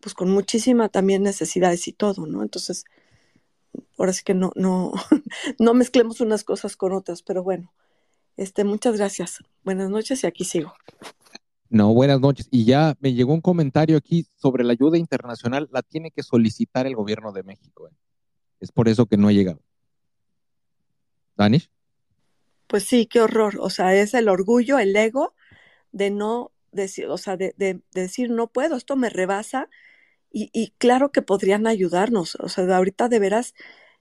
pues 0.00 0.14
con 0.14 0.30
muchísima 0.30 0.88
también 0.88 1.22
necesidades 1.22 1.88
y 1.88 1.92
todo, 1.92 2.26
¿no? 2.26 2.42
Entonces, 2.42 2.84
ahora 3.98 4.12
sí 4.12 4.22
que 4.24 4.34
no, 4.34 4.52
no, 4.54 4.92
no 5.58 5.74
mezclemos 5.74 6.20
unas 6.20 6.44
cosas 6.44 6.76
con 6.76 6.92
otras, 6.92 7.22
pero 7.22 7.42
bueno, 7.42 7.72
este, 8.36 8.64
muchas 8.64 8.96
gracias. 8.96 9.38
Buenas 9.64 9.90
noches 9.90 10.22
y 10.22 10.26
aquí 10.26 10.44
sigo. 10.44 10.74
No, 11.70 11.92
buenas 11.92 12.20
noches. 12.20 12.48
Y 12.50 12.64
ya 12.64 12.96
me 13.00 13.14
llegó 13.14 13.32
un 13.32 13.40
comentario 13.40 13.96
aquí 13.96 14.26
sobre 14.36 14.64
la 14.64 14.72
ayuda 14.72 14.98
internacional, 14.98 15.68
la 15.72 15.82
tiene 15.82 16.10
que 16.10 16.22
solicitar 16.22 16.86
el 16.86 16.94
gobierno 16.94 17.32
de 17.32 17.42
México. 17.42 17.88
¿eh? 17.88 17.92
Es 18.60 18.70
por 18.70 18.88
eso 18.88 19.06
que 19.06 19.16
no 19.16 19.28
ha 19.28 19.32
llegado. 19.32 19.60
¿Danish? 21.36 21.70
Pues 22.66 22.84
sí, 22.84 23.06
qué 23.06 23.20
horror. 23.20 23.56
O 23.60 23.70
sea, 23.70 23.94
es 23.94 24.14
el 24.14 24.28
orgullo, 24.28 24.78
el 24.78 24.94
ego 24.94 25.34
de 25.92 26.10
no 26.10 26.52
decir, 26.72 27.06
o 27.06 27.18
sea, 27.18 27.36
de, 27.36 27.54
de, 27.56 27.74
de 27.92 28.00
decir 28.02 28.30
no 28.30 28.48
puedo, 28.48 28.76
esto 28.76 28.96
me 28.96 29.10
rebasa. 29.10 29.68
Y, 30.30 30.50
y, 30.52 30.72
claro 30.78 31.12
que 31.12 31.22
podrían 31.22 31.66
ayudarnos. 31.66 32.36
O 32.36 32.48
sea, 32.48 32.64
ahorita 32.76 33.08
de 33.08 33.18
veras, 33.20 33.54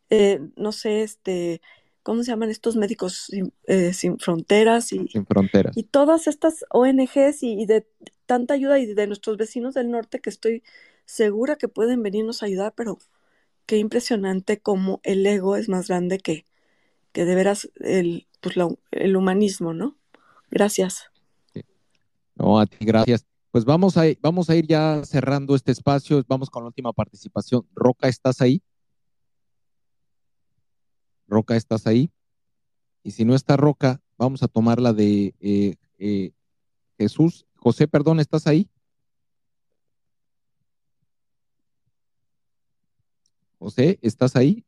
eh, 0.10 0.40
no 0.56 0.72
sé, 0.72 1.04
este, 1.04 1.62
¿cómo 2.04 2.24
se 2.24 2.32
llaman 2.32 2.50
estos 2.50 2.76
médicos 2.76 3.26
sin, 3.28 3.54
eh, 3.66 3.94
sin 3.94 4.20
fronteras? 4.20 4.92
Y, 4.94 5.08
sin 5.08 5.26
fronteras. 5.26 5.76
Y 5.76 5.84
todas 5.84 6.28
estas 6.28 6.66
ONGs 6.70 7.42
y, 7.42 7.62
y, 7.62 7.66
de 7.66 7.88
tanta 8.26 8.54
ayuda 8.54 8.80
y 8.80 8.94
de 8.94 9.08
nuestros 9.08 9.38
vecinos 9.38 9.74
del 9.74 9.90
norte 9.90 10.20
que 10.20 10.30
estoy 10.30 10.64
segura 11.06 11.56
que 11.58 11.68
pueden 11.68 12.04
venirnos 12.04 12.44
a 12.44 12.46
ayudar, 12.46 12.74
pero 12.76 13.00
qué 13.66 13.78
impresionante 13.78 14.60
cómo 14.60 15.00
el 15.04 15.26
ego 15.26 15.56
es 15.56 15.70
más 15.70 15.88
grande 15.88 16.20
que, 16.20 16.46
que 17.12 17.26
de 17.26 17.36
veras 17.36 17.70
el, 17.80 18.28
pues 18.42 18.58
la, 18.58 18.70
el 18.92 19.16
humanismo, 19.16 19.74
¿no? 19.74 19.96
Gracias. 20.52 21.10
Sí. 21.54 21.64
No, 22.36 22.60
a 22.60 22.66
ti 22.66 22.78
gracias. 22.86 23.26
Pues 23.52 23.66
vamos 23.66 23.98
a, 23.98 24.04
vamos 24.20 24.50
a 24.50 24.56
ir 24.56 24.66
ya 24.68 25.04
cerrando 25.06 25.56
este 25.56 25.72
espacio, 25.72 26.24
vamos 26.28 26.50
con 26.50 26.64
la 26.64 26.68
última 26.68 26.92
participación. 26.92 27.68
Roca, 27.76 28.08
¿estás 28.08 28.42
ahí? 28.42 28.62
Roca, 31.28 31.56
¿estás 31.56 31.88
ahí? 31.88 32.12
Y 33.04 33.12
si 33.12 33.26
no 33.26 33.36
está 33.36 33.58
Roca, 33.58 34.02
vamos 34.18 34.44
a 34.44 34.48
tomar 34.48 34.80
la 34.80 34.94
de 34.94 35.34
eh, 35.40 35.76
eh, 35.98 36.32
Jesús. 36.98 37.46
José, 37.56 37.88
perdón, 37.88 38.20
¿estás 38.20 38.48
ahí? 38.48 38.70
José, 43.60 44.00
¿estás 44.02 44.36
ahí? 44.36 44.66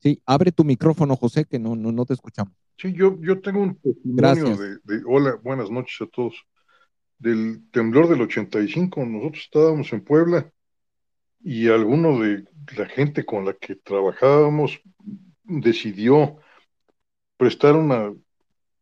Sí, 0.00 0.20
abre 0.26 0.50
tu 0.50 0.64
micrófono, 0.64 1.14
José, 1.14 1.44
que 1.44 1.58
no, 1.58 1.76
no, 1.76 1.92
no 1.92 2.04
te 2.04 2.14
escuchamos. 2.14 2.54
Sí, 2.76 2.92
yo, 2.92 3.18
yo 3.20 3.40
tengo 3.40 3.60
un 3.60 3.76
testimonio 3.76 4.56
de, 4.56 4.78
de, 4.84 5.02
hola, 5.06 5.38
buenas 5.42 5.70
noches 5.70 6.00
a 6.00 6.06
todos, 6.06 6.34
del 7.18 7.70
temblor 7.70 8.08
del 8.08 8.22
85. 8.22 9.04
Nosotros 9.04 9.44
estábamos 9.44 9.92
en 9.92 10.02
Puebla 10.02 10.50
y 11.42 11.68
alguno 11.68 12.18
de 12.18 12.44
la 12.76 12.86
gente 12.86 13.24
con 13.24 13.44
la 13.44 13.54
que 13.54 13.76
trabajábamos 13.76 14.80
decidió 15.44 16.36
prestar 17.36 17.74
una 17.76 18.12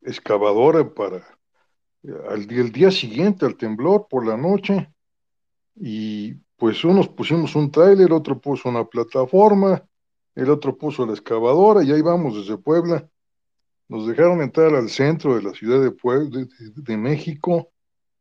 excavadora 0.03 0.93
para 0.93 1.39
al 2.29 2.47
día, 2.47 2.61
el 2.61 2.73
día 2.73 2.91
siguiente 2.91 3.45
al 3.45 3.57
temblor 3.57 4.07
por 4.09 4.27
la 4.27 4.37
noche 4.37 4.91
y 5.75 6.35
pues 6.57 6.85
unos 6.85 7.09
pusimos 7.09 7.55
un 7.55 7.71
tráiler, 7.71 8.13
otro 8.13 8.41
puso 8.41 8.69
una 8.69 8.85
plataforma, 8.85 9.85
el 10.35 10.51
otro 10.51 10.77
puso 10.77 11.07
la 11.07 11.13
excavadora 11.13 11.83
y 11.85 11.93
ahí 11.93 12.03
vamos 12.03 12.37
desde 12.37 12.59
Puebla. 12.59 13.09
Nos 13.89 14.07
dejaron 14.07 14.43
entrar 14.43 14.75
al 14.75 14.89
centro 14.89 15.37
de 15.37 15.43
la 15.43 15.55
ciudad 15.55 15.81
de, 15.81 15.91
Puebla, 15.91 16.29
de, 16.31 16.49
de 16.75 16.97
México 16.97 17.71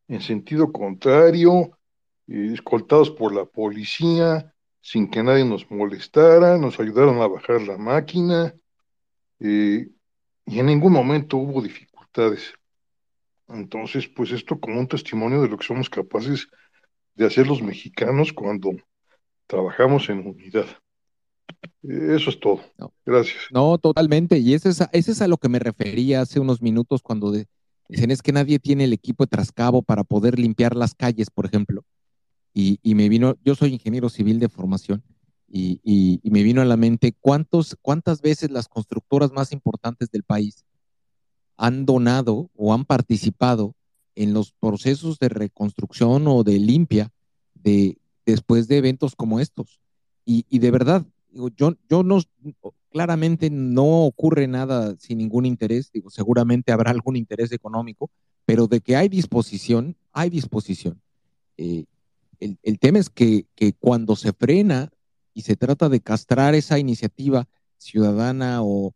en 0.08 0.22
sentido 0.22 0.72
contrario, 0.72 1.77
eh, 2.28 2.52
escoltados 2.54 3.12
por 3.12 3.34
la 3.34 3.46
policía, 3.46 4.54
sin 4.82 5.10
que 5.10 5.24
nadie 5.24 5.46
nos 5.46 5.70
molestara, 5.70 6.58
nos 6.58 6.80
ayudaron 6.80 7.22
a 7.22 7.28
bajar 7.28 7.62
la 7.62 7.78
máquina 7.78 8.54
eh, 9.40 9.90
y 10.46 10.60
en 10.60 10.66
ningún 10.66 10.94
momento 10.94 11.38
hubo 11.38 11.62
dificultades. 11.62 12.54
Entonces, 13.50 14.08
pues 14.08 14.32
esto 14.32 14.60
como 14.60 14.80
un 14.80 14.88
testimonio 14.88 15.42
de 15.42 15.50
lo 15.50 15.58
que 15.58 15.66
somos 15.66 15.90
capaces 15.90 16.48
de 17.16 17.26
hacer 17.26 17.48
los 17.48 17.62
mexicanos 17.62 18.32
cuando 18.34 18.72
trabajamos 19.48 20.10
en 20.10 20.28
unidad. 20.28 20.68
Eso 21.84 22.30
es 22.30 22.40
todo. 22.40 22.62
No. 22.78 22.94
Gracias. 23.06 23.44
No, 23.52 23.78
totalmente. 23.78 24.38
Y 24.38 24.54
eso 24.54 24.70
es, 24.70 24.82
a, 24.82 24.90
eso 24.92 25.12
es 25.12 25.22
a 25.22 25.28
lo 25.28 25.38
que 25.38 25.50
me 25.50 25.60
refería 25.60 26.22
hace 26.22 26.40
unos 26.40 26.62
minutos 26.62 27.02
cuando 27.02 27.32
de, 27.32 27.48
dicen 27.88 28.12
es 28.12 28.22
que 28.22 28.34
nadie 28.34 28.60
tiene 28.60 28.84
el 28.84 28.94
equipo 28.94 29.24
de 29.24 29.30
trascabo 29.30 29.82
para 29.82 30.04
poder 30.04 30.38
limpiar 30.38 30.76
las 30.76 30.94
calles, 30.94 31.30
por 31.30 31.46
ejemplo. 31.46 31.84
Y, 32.58 32.80
y 32.82 32.96
me 32.96 33.08
vino, 33.08 33.38
yo 33.46 33.54
soy 33.54 33.72
ingeniero 33.72 34.10
civil 34.10 34.40
de 34.40 34.50
formación, 34.50 35.04
y, 35.48 35.80
y, 35.84 36.20
y, 36.24 36.32
me 36.32 36.42
vino 36.42 36.60
a 36.60 36.66
la 36.66 36.76
mente 36.76 37.14
cuántos, 37.22 37.78
cuántas 37.84 38.20
veces 38.20 38.50
las 38.50 38.68
constructoras 38.68 39.32
más 39.32 39.52
importantes 39.52 40.10
del 40.10 40.24
país 40.24 40.66
han 41.56 41.86
donado 41.86 42.50
o 42.56 42.74
han 42.74 42.84
participado 42.84 43.76
en 44.16 44.34
los 44.34 44.54
procesos 44.54 45.20
de 45.20 45.30
reconstrucción 45.30 46.28
o 46.28 46.44
de 46.44 46.58
limpia 46.58 47.12
de, 47.54 48.00
después 48.26 48.68
de 48.68 48.78
eventos 48.78 49.16
como 49.16 49.40
estos. 49.40 49.80
Y, 50.26 50.44
y 50.50 50.58
de 50.58 50.72
verdad, 50.72 51.06
digo, 51.30 51.50
yo, 51.50 51.76
yo 51.88 52.02
no, 52.02 52.20
claramente 52.90 53.52
no 53.52 54.04
ocurre 54.04 54.48
nada 54.48 54.96
sin 54.98 55.20
ningún 55.20 55.46
interés, 55.46 55.92
digo, 55.92 56.10
seguramente 56.10 56.72
habrá 56.72 56.90
algún 56.90 57.18
interés 57.18 57.52
económico, 57.52 58.10
pero 58.46 58.66
de 58.66 58.82
que 58.82 58.96
hay 58.96 59.10
disposición, 59.10 59.96
hay 60.12 60.32
disposición. 60.32 61.00
Eh, 61.58 61.86
el, 62.40 62.80
tema 62.80 63.00
es 63.00 63.10
que, 63.10 63.48
cuando 63.80 64.16
se 64.16 64.34
frena 64.34 64.92
y 65.34 65.42
se 65.42 65.56
trata 65.56 65.90
de 65.90 66.02
castrar 66.02 66.56
esa 66.56 66.80
iniciativa 66.80 67.48
ciudadana 67.78 68.60
o, 68.62 68.94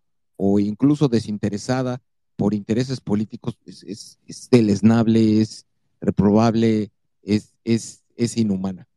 incluso 0.60 1.08
desinteresada 1.08 2.02
por 2.36 2.54
intereses 2.54 3.00
políticos, 3.00 3.58
es, 3.66 3.84
es, 3.84 4.20
es 4.26 4.50
deleznable, 4.50 5.42
es 5.42 5.68
reprobable, 6.00 6.92
es 7.22 8.38
inhumana. 8.38 8.88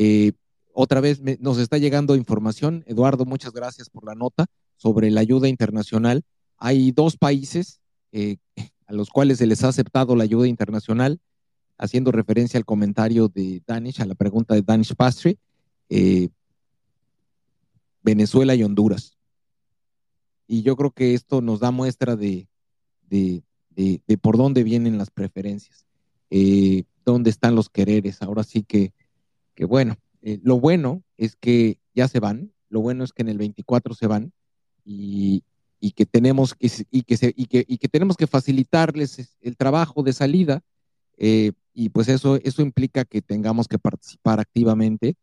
Eh, 0.00 0.32
otra 0.72 1.00
vez 1.00 1.20
me, 1.20 1.36
nos 1.40 1.58
está 1.58 1.76
llegando 1.76 2.14
información. 2.14 2.84
Eduardo, 2.86 3.24
muchas 3.24 3.52
gracias 3.52 3.90
por 3.90 4.04
la 4.04 4.14
nota 4.14 4.46
sobre 4.76 5.10
la 5.10 5.20
ayuda 5.20 5.48
internacional. 5.48 6.22
Hay 6.56 6.92
dos 6.92 7.16
países 7.16 7.80
eh, 8.12 8.36
a 8.86 8.92
los 8.92 9.10
cuales 9.10 9.38
se 9.38 9.46
les 9.46 9.64
ha 9.64 9.68
aceptado 9.68 10.14
la 10.14 10.22
ayuda 10.22 10.46
internacional, 10.46 11.18
haciendo 11.78 12.10
referencia 12.10 12.58
al 12.58 12.64
comentario 12.64 13.28
de 13.28 13.62
Danish, 13.66 14.02
a 14.02 14.06
la 14.06 14.14
pregunta 14.14 14.54
de 14.54 14.62
Danish 14.62 14.94
Pastry, 14.94 15.38
eh, 15.88 16.28
Venezuela 18.02 18.54
y 18.54 18.64
Honduras. 18.64 19.16
Y 20.46 20.62
yo 20.62 20.76
creo 20.76 20.90
que 20.90 21.14
esto 21.14 21.40
nos 21.40 21.60
da 21.60 21.70
muestra 21.70 22.16
de, 22.16 22.48
de, 23.08 23.42
de, 23.70 24.18
por 24.18 24.36
dónde 24.36 24.64
vienen 24.64 24.98
las 24.98 25.10
preferencias, 25.10 25.86
eh, 26.30 26.84
dónde 27.04 27.30
están 27.30 27.54
los 27.54 27.68
quereres. 27.68 28.22
Ahora 28.22 28.42
sí 28.42 28.64
que, 28.64 28.92
que 29.54 29.64
bueno, 29.64 29.96
eh, 30.22 30.40
lo 30.42 30.58
bueno 30.58 31.02
es 31.16 31.36
que 31.36 31.78
ya 31.94 32.08
se 32.08 32.18
van, 32.18 32.52
lo 32.70 32.80
bueno 32.80 33.04
es 33.04 33.12
que 33.12 33.22
en 33.22 33.28
el 33.28 33.38
24 33.38 33.94
se 33.94 34.06
van 34.06 34.32
y, 34.84 35.44
y 35.80 35.92
que 35.92 36.06
tenemos 36.06 36.54
que, 36.54 36.70
y 36.90 37.02
que, 37.02 37.16
se, 37.16 37.32
y 37.36 37.46
que, 37.46 37.64
y 37.68 37.78
que 37.78 37.88
tenemos 37.88 38.16
que 38.16 38.26
facilitarles 38.26 39.36
el 39.40 39.56
trabajo 39.56 40.02
de 40.02 40.12
salida 40.12 40.62
y 41.80 41.90
pues 41.90 42.08
eso, 42.08 42.40
eso 42.42 42.60
implica 42.60 43.04
que 43.04 43.22
tengamos 43.22 43.68
que 43.68 43.78
participar 43.78 44.40
activamente 44.40 45.14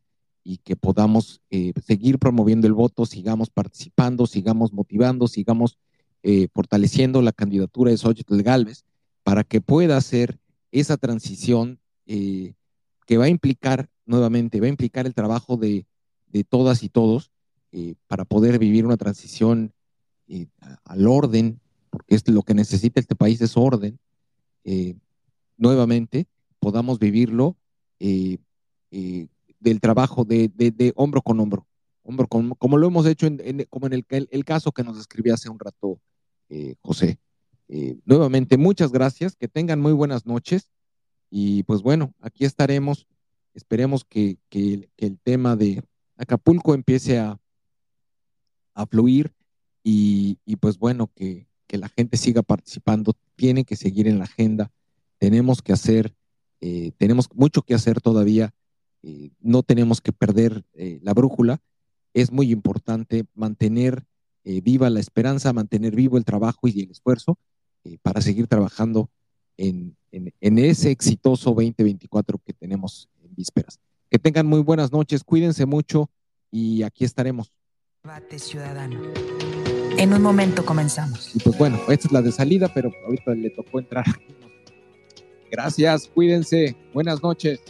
y 0.42 0.60
que 0.60 0.78
podamos 0.78 1.42
eh, 1.50 1.74
seguir 1.86 2.18
promoviendo 2.18 2.66
el 2.66 2.72
voto, 2.72 3.06
sigamos 3.06 3.50
participando, 3.50 4.26
sigamos 4.26 4.72
motivando, 4.72 5.28
sigamos 5.28 5.78
eh, 6.24 6.48
fortaleciendo 6.54 7.22
la 7.22 7.34
candidatura 7.34 7.92
de 7.92 7.98
Xochitl 7.98 8.42
Galvez 8.42 8.86
para 9.24 9.44
que 9.44 9.60
pueda 9.60 9.98
hacer 9.98 10.40
esa 10.72 10.96
transición 10.96 11.78
eh, 12.06 12.54
que 13.06 13.18
va 13.18 13.26
a 13.26 13.30
implicar 13.30 13.90
nuevamente, 14.06 14.62
va 14.62 14.68
a 14.68 14.70
implicar 14.70 15.06
el 15.08 15.14
trabajo 15.14 15.58
de, 15.58 15.86
de 16.28 16.46
todas 16.46 16.84
y 16.84 16.90
todos 16.90 17.32
para 18.08 18.24
poder 18.24 18.60
vivir 18.60 18.86
una 18.86 18.96
transición 18.96 19.74
al 20.86 21.06
orden, 21.06 21.60
porque 21.90 22.16
es 22.16 22.26
lo 22.30 22.44
que 22.44 22.54
necesita 22.54 23.02
este 23.02 23.18
país 23.18 23.42
es 23.42 23.58
orden, 23.58 24.00
nuevamente 25.58 26.30
podamos 26.66 26.98
vivirlo 26.98 27.56
eh, 28.00 28.40
del 29.60 29.80
trabajo 29.80 30.26
de, 30.26 30.50
de, 30.50 30.72
de, 30.72 30.94
hombro 30.96 31.22
con 31.22 31.40
hombro, 31.40 31.68
hombro 32.02 32.28
con, 32.28 32.50
como 32.56 32.78
lo 32.80 32.88
hemos 32.88 33.06
hecho 33.06 33.28
en, 33.28 33.40
en 33.44 33.66
como 33.70 33.86
en 33.86 33.94
el, 33.94 34.06
el, 34.10 34.28
el, 34.32 34.44
caso 34.44 34.72
que 34.72 34.84
nos 34.84 34.98
describía 34.98 35.36
hace 35.36 35.50
un 35.50 35.60
rato 35.60 36.00
José. 36.82 37.20
nuevamente, 38.06 38.58
muchas 38.58 38.92
gracias, 38.92 39.36
que 39.36 39.48
tengan 39.48 39.80
muy 39.80 39.94
buenas 39.94 40.26
noches 40.26 40.72
y 41.30 41.64
pues 41.64 41.82
bueno, 41.82 42.14
aquí 42.22 42.46
estaremos. 42.46 43.08
Esperemos 43.54 44.04
que, 44.04 44.38
que, 44.50 44.90
que, 44.96 45.06
el 45.06 45.20
tema 45.20 45.56
de 45.56 45.84
Acapulco 46.18 46.74
empiece 46.74 47.20
a, 47.20 47.38
a 48.74 48.86
fluir 48.86 49.34
y, 49.84 50.40
y, 50.46 50.56
pues 50.58 50.78
bueno, 50.78 51.12
que, 51.16 51.48
que, 51.68 51.78
la 51.78 51.90
gente 51.90 52.18
siga 52.18 52.42
participando, 52.42 53.14
tiene 53.36 53.64
que 53.64 53.76
seguir 53.76 54.08
en 54.08 54.18
la 54.18 54.26
agenda, 54.26 54.72
tenemos 55.20 55.62
que 55.62 55.74
hacer, 55.74 56.16
eh, 56.62 56.92
tenemos 56.98 57.30
mucho 57.34 57.62
que 57.62 57.74
hacer 57.74 58.02
todavía, 58.02 58.54
eh, 59.04 59.32
no 59.40 59.64
tenemos 59.64 60.02
que 60.02 60.12
perder 60.12 60.64
eh, 60.74 61.00
la 61.02 61.14
brújula, 61.14 61.60
es 62.14 62.32
muy 62.32 62.52
importante 62.52 63.26
mantener 63.34 64.06
eh, 64.46 64.62
viva 64.62 64.90
la 64.90 65.00
esperanza, 65.00 65.54
mantener 65.54 65.96
vivo 65.96 66.18
el 66.18 66.24
trabajo 66.24 66.68
y 66.68 66.82
el 66.82 66.92
esfuerzo 66.92 67.38
eh, 67.84 67.98
para 68.02 68.22
seguir 68.22 68.48
trabajando 68.48 69.10
en, 69.58 69.98
en, 70.12 70.34
en 70.40 70.60
ese 70.60 70.92
exitoso 70.92 71.50
2024 71.50 72.40
que 72.46 72.54
tenemos 72.54 73.10
vísperas. 73.36 73.80
Que 74.10 74.20
tengan 74.20 74.46
muy 74.46 74.62
buenas 74.62 74.92
noches, 74.92 75.24
cuídense 75.24 75.66
mucho 75.66 76.10
y 76.52 76.84
aquí 76.84 77.06
estaremos. 77.06 77.52
Debate 78.04 78.38
ciudadano. 78.38 79.02
En 79.98 80.14
un 80.14 80.22
momento 80.22 80.64
comenzamos. 80.64 81.36
Y 81.36 81.40
pues 81.40 81.58
bueno, 81.58 81.80
esta 81.90 82.08
es 82.08 82.12
la 82.12 82.22
de 82.22 82.32
salida, 82.32 82.72
pero 82.74 82.92
ahorita 83.08 83.34
le 83.34 83.50
tocó 83.50 83.80
entrar. 83.80 84.06
Gracias, 85.56 86.12
cuídense. 86.14 86.76
Buenas 86.94 87.24
noches. 87.24 87.62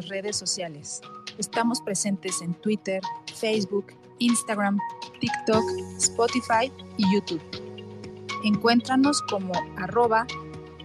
Redes 0.00 0.36
sociales. 0.36 1.00
Estamos 1.38 1.80
presentes 1.80 2.40
en 2.42 2.54
Twitter, 2.54 3.00
Facebook, 3.34 3.86
Instagram, 4.18 4.78
TikTok, 5.20 5.62
Spotify 5.98 6.72
y 6.96 7.14
YouTube. 7.14 7.42
Encuéntranos 8.44 9.22
como 9.22 9.52
arroba 9.76 10.26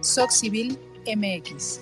SocCivilMX. 0.00 1.80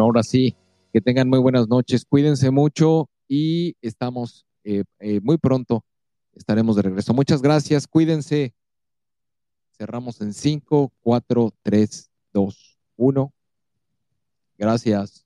Ahora 0.00 0.22
sí, 0.22 0.56
que 0.92 1.00
tengan 1.00 1.28
muy 1.28 1.38
buenas 1.38 1.68
noches, 1.68 2.04
cuídense 2.04 2.50
mucho 2.50 3.08
y 3.28 3.74
estamos 3.80 4.46
eh, 4.64 4.84
eh, 4.98 5.20
muy 5.22 5.38
pronto, 5.38 5.84
estaremos 6.34 6.76
de 6.76 6.82
regreso. 6.82 7.14
Muchas 7.14 7.42
gracias, 7.42 7.86
cuídense. 7.86 8.54
Cerramos 9.78 10.20
en 10.20 10.34
5, 10.34 10.92
4, 11.00 11.52
3, 11.62 12.10
2, 12.32 12.78
1. 12.96 13.32
Gracias. 14.58 15.24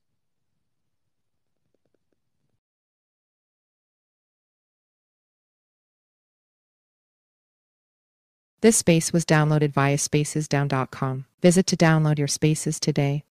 This 8.61 8.77
space 8.77 9.13
was 9.13 9.25
downloaded 9.25 9.73
via 9.73 9.97
spacesdown.com. 9.97 11.25
Visit 11.41 11.67
to 11.67 11.75
download 11.77 12.17
your 12.17 12.27
spaces 12.27 12.79
today. 12.79 13.23